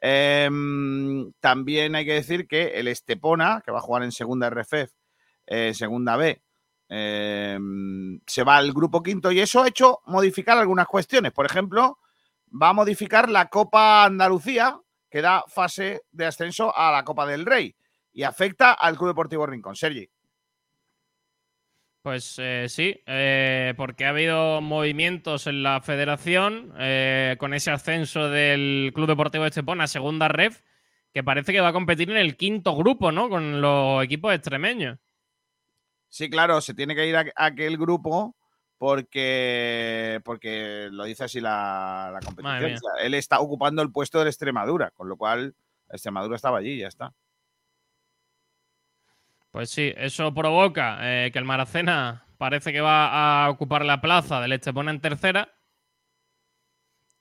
Em, 0.00 1.32
también 1.40 1.94
hay 1.94 2.06
que 2.06 2.14
decir 2.14 2.46
que 2.46 2.78
el 2.78 2.88
Estepona, 2.88 3.62
que 3.64 3.72
va 3.72 3.78
a 3.78 3.82
jugar 3.82 4.02
en 4.02 4.12
segunda 4.12 4.48
RFF, 4.48 4.92
eh, 5.46 5.74
segunda 5.74 6.16
B, 6.16 6.40
em, 6.88 8.20
se 8.26 8.44
va 8.44 8.56
al 8.56 8.72
grupo 8.72 9.02
quinto 9.02 9.30
y 9.32 9.40
eso 9.40 9.62
ha 9.62 9.68
hecho 9.68 10.00
modificar 10.06 10.56
algunas 10.56 10.86
cuestiones. 10.86 11.32
Por 11.32 11.46
ejemplo, 11.46 11.98
va 12.50 12.70
a 12.70 12.72
modificar 12.72 13.28
la 13.28 13.48
Copa 13.48 14.04
Andalucía, 14.04 14.78
que 15.10 15.20
da 15.20 15.44
fase 15.48 16.02
de 16.12 16.26
ascenso 16.26 16.76
a 16.76 16.92
la 16.92 17.04
Copa 17.04 17.26
del 17.26 17.44
Rey 17.44 17.74
y 18.12 18.22
afecta 18.22 18.72
al 18.72 18.96
Club 18.96 19.10
Deportivo 19.10 19.46
Rincón. 19.46 19.74
Sergi. 19.74 20.08
Pues 22.02 22.36
eh, 22.38 22.66
sí, 22.70 23.02
eh, 23.06 23.74
porque 23.76 24.06
ha 24.06 24.08
habido 24.08 24.62
movimientos 24.62 25.46
en 25.46 25.62
la 25.62 25.82
federación 25.82 26.72
eh, 26.78 27.36
con 27.38 27.52
ese 27.52 27.70
ascenso 27.70 28.30
del 28.30 28.92
Club 28.94 29.06
Deportivo 29.06 29.44
Estepona 29.44 29.84
a 29.84 29.88
segunda 29.88 30.28
ref, 30.28 30.62
que 31.12 31.22
parece 31.22 31.52
que 31.52 31.60
va 31.60 31.68
a 31.68 31.72
competir 31.74 32.10
en 32.10 32.16
el 32.16 32.38
quinto 32.38 32.74
grupo, 32.74 33.12
¿no? 33.12 33.28
Con 33.28 33.60
los 33.60 34.02
equipos 34.02 34.32
extremeños. 34.32 34.98
Sí, 36.08 36.30
claro, 36.30 36.62
se 36.62 36.72
tiene 36.72 36.94
que 36.94 37.06
ir 37.06 37.16
a, 37.16 37.26
aquel 37.36 37.76
grupo 37.76 38.34
porque, 38.78 40.22
porque 40.24 40.88
lo 40.90 41.04
dice 41.04 41.24
así 41.24 41.38
la, 41.38 42.10
la 42.14 42.20
competición. 42.20 42.72
O 42.72 42.78
sea, 42.78 43.04
él 43.04 43.12
está 43.12 43.40
ocupando 43.40 43.82
el 43.82 43.92
puesto 43.92 44.24
de 44.24 44.30
Extremadura, 44.30 44.90
con 44.92 45.06
lo 45.06 45.18
cual 45.18 45.54
Extremadura 45.90 46.36
estaba 46.36 46.58
allí 46.58 46.70
y 46.70 46.78
ya 46.78 46.88
está. 46.88 47.12
Pues 49.50 49.70
sí, 49.70 49.92
eso 49.96 50.32
provoca 50.32 50.98
eh, 51.00 51.30
que 51.32 51.38
el 51.38 51.44
Maracena 51.44 52.24
parece 52.38 52.72
que 52.72 52.80
va 52.80 53.44
a 53.44 53.50
ocupar 53.50 53.84
la 53.84 54.00
plaza 54.00 54.40
del 54.40 54.52
Estepona 54.52 54.90
en 54.90 55.00
tercera. 55.00 55.52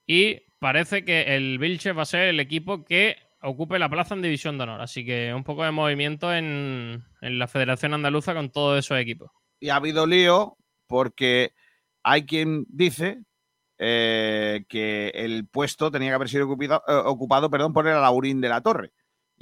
Y 0.06 0.42
parece 0.60 1.04
que 1.04 1.36
el 1.36 1.60
Vilche 1.60 1.92
va 1.92 2.04
a 2.04 2.06
ser 2.06 2.30
el 2.30 2.40
equipo 2.40 2.86
que 2.86 3.18
ocupe 3.42 3.80
la 3.80 3.90
plaza 3.90 4.16
en 4.16 4.22
División 4.22 4.58
de 4.58 4.64
Honor. 4.64 4.82
Así 4.82 5.06
que 5.06 5.34
un 5.34 5.44
poco 5.44 5.64
de 5.64 5.72
movimiento 5.72 6.34
en, 6.34 7.04
en 7.22 7.40
la 7.40 7.48
Federación 7.48 7.94
Andaluza 7.94 8.34
con 8.34 8.50
todos 8.50 8.80
esos 8.80 9.00
equipos. 9.00 9.32
Y 9.60 9.70
ha 9.70 9.76
habido 9.76 10.06
lío 10.06 10.58
porque 10.88 11.54
hay 12.04 12.26
quien 12.26 12.66
dice 12.70 13.24
eh, 13.78 14.66
que 14.68 15.10
el 15.10 15.48
puesto 15.48 15.90
tenía 15.90 16.10
que 16.10 16.16
haber 16.16 16.30
sido 16.30 16.46
ocupado, 16.46 16.84
eh, 16.88 17.02
ocupado 17.06 17.50
perdón, 17.50 17.74
por 17.74 17.88
el 17.88 17.96
Alaurín 17.96 18.42
de 18.42 18.50
la 18.50 18.62
Torre. 18.62 18.92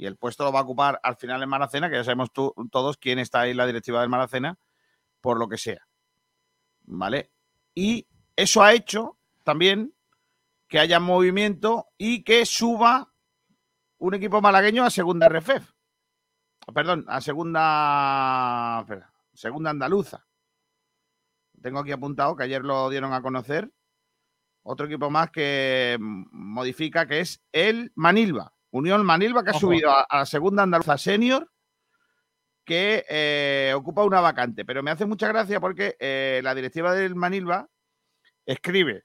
Y 0.00 0.06
el 0.06 0.16
puesto 0.16 0.44
lo 0.44 0.52
va 0.52 0.60
a 0.60 0.62
ocupar 0.62 1.00
al 1.02 1.16
final 1.16 1.42
en 1.42 1.48
Maracena, 1.48 1.90
que 1.90 1.96
ya 1.96 2.04
sabemos 2.04 2.32
tú- 2.32 2.54
todos 2.70 2.96
quién 2.96 3.18
está 3.18 3.40
ahí 3.40 3.50
en 3.50 3.56
la 3.56 3.66
directiva 3.66 4.00
del 4.00 4.08
Maracena, 4.08 4.56
por 5.20 5.38
lo 5.38 5.48
que 5.48 5.58
sea. 5.58 5.86
¿Vale? 6.84 7.32
Y 7.74 8.06
eso 8.36 8.62
ha 8.62 8.72
hecho 8.72 9.18
también 9.42 9.92
que 10.68 10.78
haya 10.78 11.00
movimiento 11.00 11.88
y 11.98 12.22
que 12.22 12.46
suba 12.46 13.12
un 13.98 14.14
equipo 14.14 14.40
malagueño 14.40 14.84
a 14.84 14.90
segunda 14.90 15.26
RFF. 15.28 15.68
Perdón, 16.72 17.04
a 17.08 17.20
segunda. 17.20 18.86
segunda 19.34 19.70
andaluza. 19.70 20.24
Tengo 21.60 21.80
aquí 21.80 21.90
apuntado 21.90 22.36
que 22.36 22.44
ayer 22.44 22.62
lo 22.64 22.88
dieron 22.88 23.12
a 23.12 23.20
conocer. 23.22 23.72
Otro 24.62 24.86
equipo 24.86 25.10
más 25.10 25.30
que 25.30 25.96
modifica, 26.00 27.06
que 27.06 27.20
es 27.20 27.42
el 27.50 27.90
Manilva. 27.96 28.52
Unión 28.70 29.04
Manilva, 29.04 29.42
que 29.42 29.50
ha 29.50 29.54
subido 29.54 29.90
a, 29.90 30.02
a 30.02 30.18
la 30.18 30.26
segunda 30.26 30.62
andaluza 30.62 30.98
senior, 30.98 31.50
que 32.68 33.06
eh, 33.08 33.72
ocupa 33.74 34.04
una 34.04 34.20
vacante. 34.20 34.66
Pero 34.66 34.82
me 34.82 34.90
hace 34.90 35.06
mucha 35.06 35.26
gracia 35.28 35.58
porque 35.58 35.96
eh, 35.98 36.40
la 36.44 36.54
directiva 36.54 36.94
del 36.94 37.14
Manilva 37.14 37.66
escribe. 38.44 39.04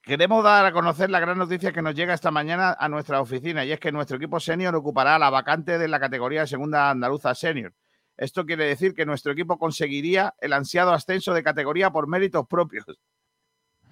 Queremos 0.00 0.42
dar 0.42 0.64
a 0.64 0.72
conocer 0.72 1.10
la 1.10 1.20
gran 1.20 1.36
noticia 1.36 1.72
que 1.72 1.82
nos 1.82 1.94
llega 1.94 2.14
esta 2.14 2.30
mañana 2.30 2.74
a 2.78 2.88
nuestra 2.88 3.20
oficina 3.20 3.66
y 3.66 3.72
es 3.72 3.78
que 3.78 3.92
nuestro 3.92 4.16
equipo 4.16 4.40
senior 4.40 4.74
ocupará 4.74 5.18
la 5.18 5.28
vacante 5.28 5.76
de 5.76 5.88
la 5.88 6.00
categoría 6.00 6.40
de 6.40 6.46
segunda 6.46 6.88
andaluza 6.88 7.34
senior. 7.34 7.74
Esto 8.16 8.46
quiere 8.46 8.64
decir 8.64 8.94
que 8.94 9.04
nuestro 9.04 9.32
equipo 9.32 9.58
conseguiría 9.58 10.34
el 10.40 10.54
ansiado 10.54 10.94
ascenso 10.94 11.34
de 11.34 11.42
categoría 11.42 11.90
por 11.90 12.08
méritos 12.08 12.46
propios. 12.48 12.86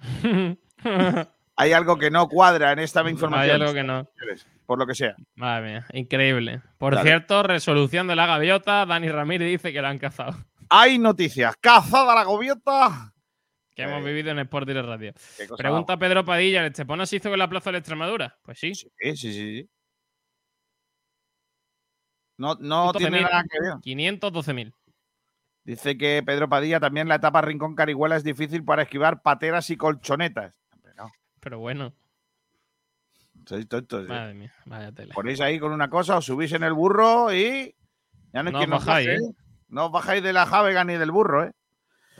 Hay 1.59 1.73
algo 1.73 1.97
que 1.97 2.09
no 2.09 2.29
cuadra 2.29 2.71
en 2.71 2.79
esta 2.79 3.01
información. 3.09 3.55
Hay 3.55 3.61
algo 3.61 3.73
que 3.73 3.83
no. 3.83 4.09
Por 4.65 4.79
lo 4.79 4.87
que 4.87 4.95
sea. 4.95 5.17
Madre 5.35 5.67
mía, 5.67 5.85
increíble. 5.91 6.61
Por 6.77 6.95
Dale. 6.95 7.09
cierto, 7.09 7.43
resolución 7.43 8.07
de 8.07 8.15
la 8.15 8.25
gaviota. 8.27 8.85
Dani 8.85 9.09
Ramírez 9.09 9.49
dice 9.49 9.73
que 9.73 9.81
la 9.81 9.89
han 9.89 9.97
cazado. 9.97 10.37
Hay 10.69 10.97
noticias. 10.97 11.53
¡Cazada 11.59 12.15
la 12.15 12.23
gaviota! 12.23 13.13
Que 13.75 13.83
hemos 13.83 14.01
vivido 14.05 14.31
en 14.31 14.39
Sport 14.39 14.67
Direct 14.67 14.87
Radio. 14.87 15.13
Pregunta 15.57 15.97
Pedro 15.97 16.23
Padilla, 16.23 16.61
¿el 16.61 16.67
Estepona 16.67 17.05
se 17.05 17.17
hizo 17.17 17.29
con 17.29 17.39
la 17.39 17.49
plaza 17.49 17.69
de 17.69 17.73
la 17.73 17.77
Extremadura? 17.79 18.37
Pues 18.41 18.57
sí. 18.57 18.73
Sí, 18.73 18.89
sí, 18.97 19.15
sí. 19.15 19.33
sí. 19.33 19.69
No, 22.37 22.55
no 22.55 22.93
tiene 22.93 23.19
512.000. 23.19 23.21
nada 23.21 23.43
que 23.43 23.59
ver. 23.59 23.73
512.000. 23.97 24.73
Dice 25.65 25.97
que 25.97 26.23
Pedro 26.25 26.47
Padilla 26.47 26.79
también 26.79 27.09
la 27.09 27.15
etapa 27.15 27.41
Rincón 27.41 27.75
Carihuela 27.75 28.15
es 28.15 28.23
difícil 28.23 28.63
para 28.63 28.83
esquivar 28.83 29.21
pateras 29.21 29.69
y 29.69 29.75
colchonetas. 29.75 30.53
Pero 31.39 31.59
bueno, 31.59 31.93
sois 33.45 33.67
tontos. 33.67 34.05
¿eh? 34.05 34.07
madre 34.07 34.33
mía, 34.33 34.53
vaya 34.65 34.91
tela. 34.91 35.13
Ponéis 35.13 35.41
ahí 35.41 35.59
con 35.59 35.71
una 35.71 35.89
cosa, 35.89 36.17
os 36.17 36.25
subís 36.25 36.51
en 36.53 36.63
el 36.63 36.73
burro 36.73 37.33
y 37.33 37.75
ya 38.33 38.43
no, 38.43 38.51
No 38.51 38.59
quien 38.59 38.73
os 38.73 38.85
bajáis, 38.85 39.07
¿eh? 39.07 39.15
¿eh? 39.15 39.31
No 39.69 39.85
os 39.87 39.91
bajáis 39.91 40.21
de 40.23 40.33
la 40.33 40.45
Javega 40.45 40.83
ni 40.83 40.95
del 40.95 41.11
burro, 41.11 41.45
¿eh? 41.45 41.53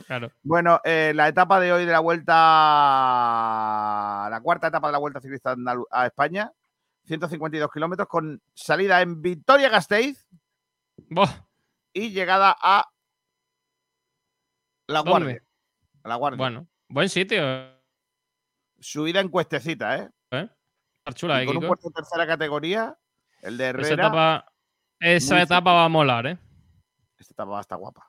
Claro. 0.06 0.32
Bueno, 0.42 0.80
eh, 0.84 1.12
la 1.14 1.28
etapa 1.28 1.60
de 1.60 1.72
hoy 1.72 1.84
de 1.84 1.92
la 1.92 2.00
vuelta, 2.00 2.32
la 4.30 4.40
cuarta 4.42 4.68
etapa 4.68 4.88
de 4.88 4.92
la 4.92 4.98
vuelta 4.98 5.20
ciclista 5.20 5.54
a 5.90 6.06
España, 6.06 6.50
152 7.04 7.70
kilómetros 7.70 8.08
con 8.08 8.40
salida 8.54 9.02
en 9.02 9.20
Vitoria-Gasteiz 9.20 10.26
Buah, 11.08 11.46
y 11.92 12.10
llegada 12.10 12.56
a 12.60 12.86
La. 14.86 15.00
Guardia. 15.00 15.42
A 16.02 16.08
La 16.08 16.14
Guardia. 16.16 16.38
Bueno, 16.38 16.66
buen 16.88 17.08
sitio. 17.08 17.79
Subida 18.80 19.20
en 19.20 19.28
cuestecita, 19.28 19.98
¿eh? 19.98 20.10
¿eh? 20.32 20.48
Está 20.98 21.12
chula, 21.12 21.40
Y 21.40 21.44
¿eh, 21.44 21.46
con 21.46 21.56
un 21.56 21.62
Kiko? 21.62 21.68
puerto 21.68 21.88
de 21.88 21.94
tercera 21.94 22.26
categoría, 22.26 22.96
el 23.42 23.56
de 23.58 23.64
Esa 23.70 23.78
Herrera. 23.78 23.94
etapa, 23.94 24.52
esa 24.98 25.42
etapa 25.42 25.72
va 25.72 25.84
a 25.84 25.88
molar, 25.88 26.26
¿eh? 26.26 26.38
Esta 27.18 27.34
etapa 27.34 27.50
va 27.52 27.58
a 27.58 27.62
estar 27.62 27.78
guapa. 27.78 28.06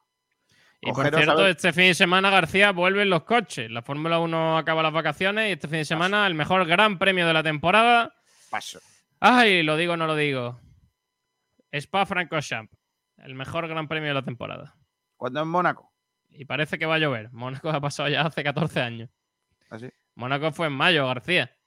Y 0.81 0.87
por 0.87 0.95
Cogeros, 0.95 1.23
cierto, 1.23 1.47
este 1.47 1.73
fin 1.73 1.83
de 1.85 1.93
semana, 1.93 2.29
García, 2.31 2.71
vuelven 2.71 3.09
los 3.09 3.23
coches. 3.23 3.69
La 3.69 3.81
Fórmula 3.83 4.17
1 4.19 4.57
acaba 4.57 4.81
las 4.81 4.91
vacaciones 4.93 5.49
y 5.49 5.51
este 5.51 5.67
fin 5.67 5.79
de 5.79 5.85
semana 5.85 6.25
el 6.25 6.33
mejor 6.33 6.65
gran 6.65 6.97
premio 6.97 7.27
de 7.27 7.33
la 7.33 7.43
temporada. 7.43 8.15
Paso. 8.49 8.79
Ay, 9.19 9.61
lo 9.61 9.77
digo 9.77 9.93
o 9.93 9.97
no 9.97 10.07
lo 10.07 10.15
digo. 10.15 10.59
Spa 11.71 12.05
Francorchamps. 12.07 12.75
El 13.17 13.35
mejor 13.35 13.67
gran 13.67 13.87
premio 13.87 14.09
de 14.09 14.15
la 14.15 14.23
temporada. 14.23 14.75
¿Cuándo 15.17 15.41
en 15.41 15.49
Mónaco? 15.49 15.93
Y 16.29 16.45
parece 16.45 16.79
que 16.79 16.87
va 16.87 16.95
a 16.95 16.99
llover. 16.99 17.31
Mónaco 17.31 17.69
ha 17.69 17.79
pasado 17.79 18.09
ya 18.09 18.21
hace 18.21 18.43
14 18.43 18.81
años. 18.81 19.09
Así. 19.69 19.87
Mónaco 20.15 20.51
fue 20.51 20.67
en 20.67 20.73
mayo, 20.73 21.07
García. 21.07 21.57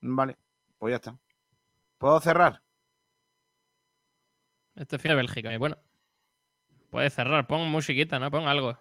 Vale, 0.00 0.36
pues 0.78 0.92
ya 0.92 0.96
está. 0.96 1.18
¿Puedo 1.98 2.20
cerrar? 2.20 2.62
Este 4.74 4.98
fin 4.98 5.10
de 5.10 5.16
Bélgica. 5.16 5.52
Y 5.52 5.58
bueno, 5.58 5.76
puede 6.90 7.10
cerrar. 7.10 7.46
Pon 7.46 7.68
musiquita, 7.70 8.18
¿no? 8.18 8.30
Pon 8.30 8.48
algo. 8.48 8.78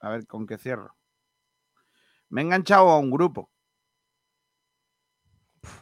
A 0.00 0.08
ver, 0.10 0.26
¿con 0.26 0.46
qué 0.46 0.58
cierro? 0.58 0.96
Me 2.28 2.40
he 2.40 2.44
enganchado 2.44 2.88
a 2.90 2.98
un 2.98 3.10
grupo. 3.10 3.50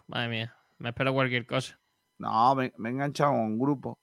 Madre 0.07 0.29
mía. 0.29 0.57
Me 0.79 0.91
espero 0.91 1.13
cualquier 1.13 1.47
cosa. 1.47 1.79
No, 2.19 2.55
me, 2.55 2.73
me 2.79 2.89
he 2.89 2.93
enganchado 2.93 3.33
a 3.33 3.35
un 3.35 3.59
grupo. 3.59 3.99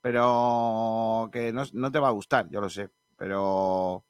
Pero 0.00 1.28
que 1.32 1.52
no, 1.52 1.62
no 1.74 1.92
te 1.92 1.98
va 1.98 2.08
a 2.08 2.12
gustar, 2.12 2.48
yo 2.48 2.60
lo 2.60 2.70
sé. 2.70 2.90
Pero 3.16 4.04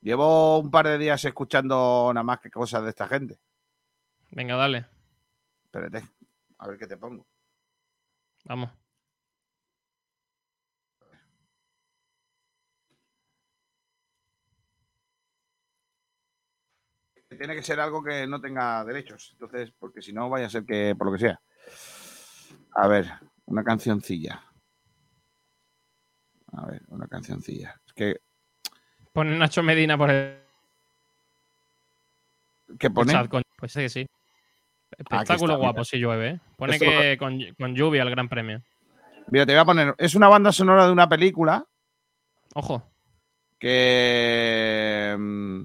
llevo 0.00 0.58
un 0.58 0.70
par 0.70 0.86
de 0.86 0.98
días 0.98 1.24
escuchando 1.24 2.10
nada 2.12 2.24
más 2.24 2.40
que 2.40 2.50
cosas 2.50 2.82
de 2.84 2.90
esta 2.90 3.08
gente. 3.08 3.38
Venga, 4.30 4.56
dale. 4.56 4.86
Espérate, 5.64 6.02
a 6.58 6.68
ver 6.68 6.78
qué 6.78 6.86
te 6.86 6.96
pongo. 6.96 7.26
Vamos. 8.44 8.70
Tiene 17.28 17.54
que 17.54 17.62
ser 17.62 17.80
algo 17.80 18.02
que 18.02 18.26
no 18.26 18.40
tenga 18.40 18.84
derechos. 18.84 19.30
Entonces, 19.32 19.72
porque 19.78 20.00
si 20.00 20.12
no, 20.12 20.30
vaya 20.30 20.46
a 20.46 20.50
ser 20.50 20.64
que 20.64 20.94
por 20.96 21.08
lo 21.08 21.12
que 21.12 21.18
sea. 21.18 21.40
A 22.72 22.88
ver, 22.88 23.10
una 23.46 23.64
cancioncilla. 23.64 24.42
A 26.52 26.66
ver, 26.66 26.82
una 26.88 27.06
cancioncilla. 27.06 27.80
Es 27.86 27.92
que, 27.92 28.20
Pone 29.16 29.38
Nacho 29.38 29.62
Medina 29.62 29.96
por 29.96 30.10
el 30.10 30.36
¿qué 32.78 32.90
pone? 32.90 33.14
chat, 33.14 33.26
coño. 33.28 33.44
Pues 33.56 33.72
sí 33.72 33.80
que 33.80 33.88
sí. 33.88 34.06
Espectáculo 34.90 35.54
está, 35.54 35.56
guapo 35.56 35.78
mira. 35.78 35.84
si 35.86 35.96
llueve, 35.96 36.28
¿eh? 36.28 36.40
Pone 36.58 36.78
que 36.78 37.16
con, 37.18 37.40
con 37.58 37.74
lluvia 37.74 38.02
el 38.02 38.10
Gran 38.10 38.28
Premio. 38.28 38.62
Mira, 39.28 39.46
te 39.46 39.52
voy 39.52 39.60
a 39.60 39.64
poner. 39.64 39.94
Es 39.96 40.14
una 40.16 40.28
banda 40.28 40.52
sonora 40.52 40.84
de 40.84 40.92
una 40.92 41.08
película 41.08 41.64
Ojo. 42.52 42.82
que. 43.58 45.16
mm, 45.18 45.62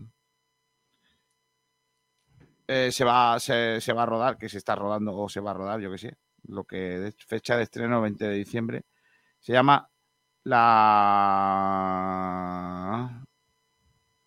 eh, 2.70 2.90
se, 2.94 3.04
va, 3.04 3.38
se, 3.38 3.82
se 3.82 3.92
va 3.92 4.04
a 4.04 4.06
rodar, 4.06 4.38
que 4.38 4.48
se 4.48 4.60
está 4.60 4.76
rodando 4.76 5.14
o 5.14 5.28
se 5.28 5.42
va 5.42 5.52
a 5.52 5.56
rodar, 5.56 5.82
yo 5.82 5.92
que 5.92 5.98
sé. 5.98 6.16
Lo 6.48 6.64
que 6.64 7.12
fecha 7.28 7.58
de 7.58 7.64
estreno 7.64 8.00
20 8.00 8.30
de 8.30 8.34
diciembre. 8.34 8.84
Se 9.42 9.52
llama 9.52 9.90
la. 10.46 10.62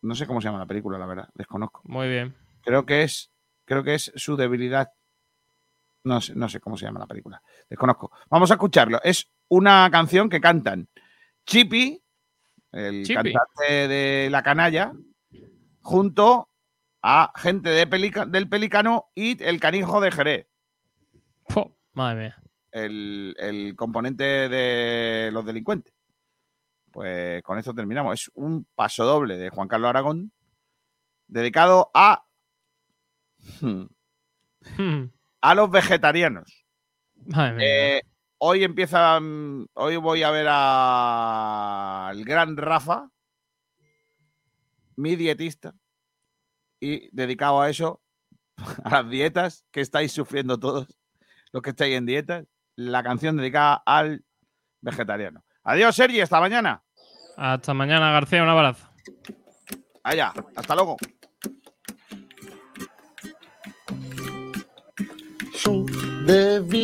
No 0.05 0.15
sé 0.15 0.27
cómo 0.27 0.41
se 0.41 0.47
llama 0.49 0.59
la 0.59 0.67
película, 0.67 0.99
la 0.99 1.07
verdad, 1.07 1.29
desconozco. 1.35 1.81
Muy 1.85 2.09
bien. 2.09 2.35
Creo 2.63 2.85
que 2.85 3.03
es, 3.03 3.31
creo 3.65 3.83
que 3.83 3.95
es 3.95 4.13
su 4.17 4.37
debilidad. 4.37 4.91
No 6.05 6.21
sé, 6.21 6.35
no 6.35 6.49
sé 6.51 6.61
cómo 6.61 6.77
se 6.77 6.85
llama 6.85 7.01
la 7.01 7.07
película. 7.07 7.41
Desconozco. 7.71 8.13
Vamos 8.29 8.51
a 8.51 8.55
escucharlo. 8.55 9.01
Es 9.03 9.31
una 9.49 9.89
canción 9.91 10.29
que 10.29 10.41
cantan 10.41 10.89
Chippy, 11.47 12.03
el 12.73 13.05
Chippy. 13.05 13.33
cantante 13.33 13.89
de 13.89 14.29
La 14.31 14.43
Canalla, 14.43 14.93
junto 15.81 16.51
a 17.03 17.33
gente 17.37 17.71
de 17.71 17.87
Pelica- 17.87 18.27
del 18.27 18.49
Pelicano 18.49 19.07
y 19.15 19.43
el 19.43 19.59
canijo 19.61 20.01
de 20.03 20.11
Jerez, 20.11 20.47
madre 21.95 22.21
mía. 22.21 22.43
el, 22.73 23.35
el 23.39 23.77
componente 23.77 24.25
de 24.51 25.31
los 25.33 25.45
delincuentes. 25.47 25.94
Pues 26.95 27.43
con 27.43 27.59
esto 27.59 27.75
terminamos. 27.75 28.21
Es 28.21 28.31
un 28.35 28.67
paso 28.77 29.05
doble 29.05 29.37
de 29.37 29.51
Juan 29.51 29.67
Carlos 29.67 29.91
Aragón 29.91 30.31
dedicado 31.27 31.91
a 31.93 32.25
a 35.41 35.55
los 35.57 35.71
vegetarianos. 35.73 36.65
Madre 37.27 37.57
mía. 37.57 37.67
Eh, 37.67 38.03
hoy 38.39 38.63
empieza, 38.63 39.19
mm, 39.19 39.67
hoy 39.75 39.97
voy 39.97 40.23
a 40.23 40.31
ver 40.31 40.47
al 40.49 42.25
gran 42.25 42.57
Rafa, 42.57 43.11
mi 44.95 45.17
dietista, 45.17 45.75
y 46.79 47.09
dedicado 47.11 47.61
a 47.61 47.71
eso, 47.71 48.01
a 48.85 49.03
las 49.03 49.11
dietas 49.11 49.65
que 49.73 49.81
estáis 49.81 50.13
sufriendo 50.13 50.61
todos, 50.61 50.97
los 51.51 51.61
que 51.61 51.71
estáis 51.71 51.97
en 51.97 52.07
dietas, 52.07 52.47
la 52.77 53.03
canción 53.03 53.37
dedicada 53.37 53.83
al 53.85 54.25
vegetariano. 54.81 55.45
Adiós, 55.65 55.97
Sergi, 55.97 56.21
hasta 56.21 56.39
mañana. 56.39 56.84
Hasta 57.37 57.75
mañana, 57.75 58.13
García. 58.13 58.43
Un 58.43 58.49
abrazo. 58.49 58.89
Allá, 60.03 60.33
hasta 60.55 60.75
luego. 60.75 60.97
De 66.27 66.61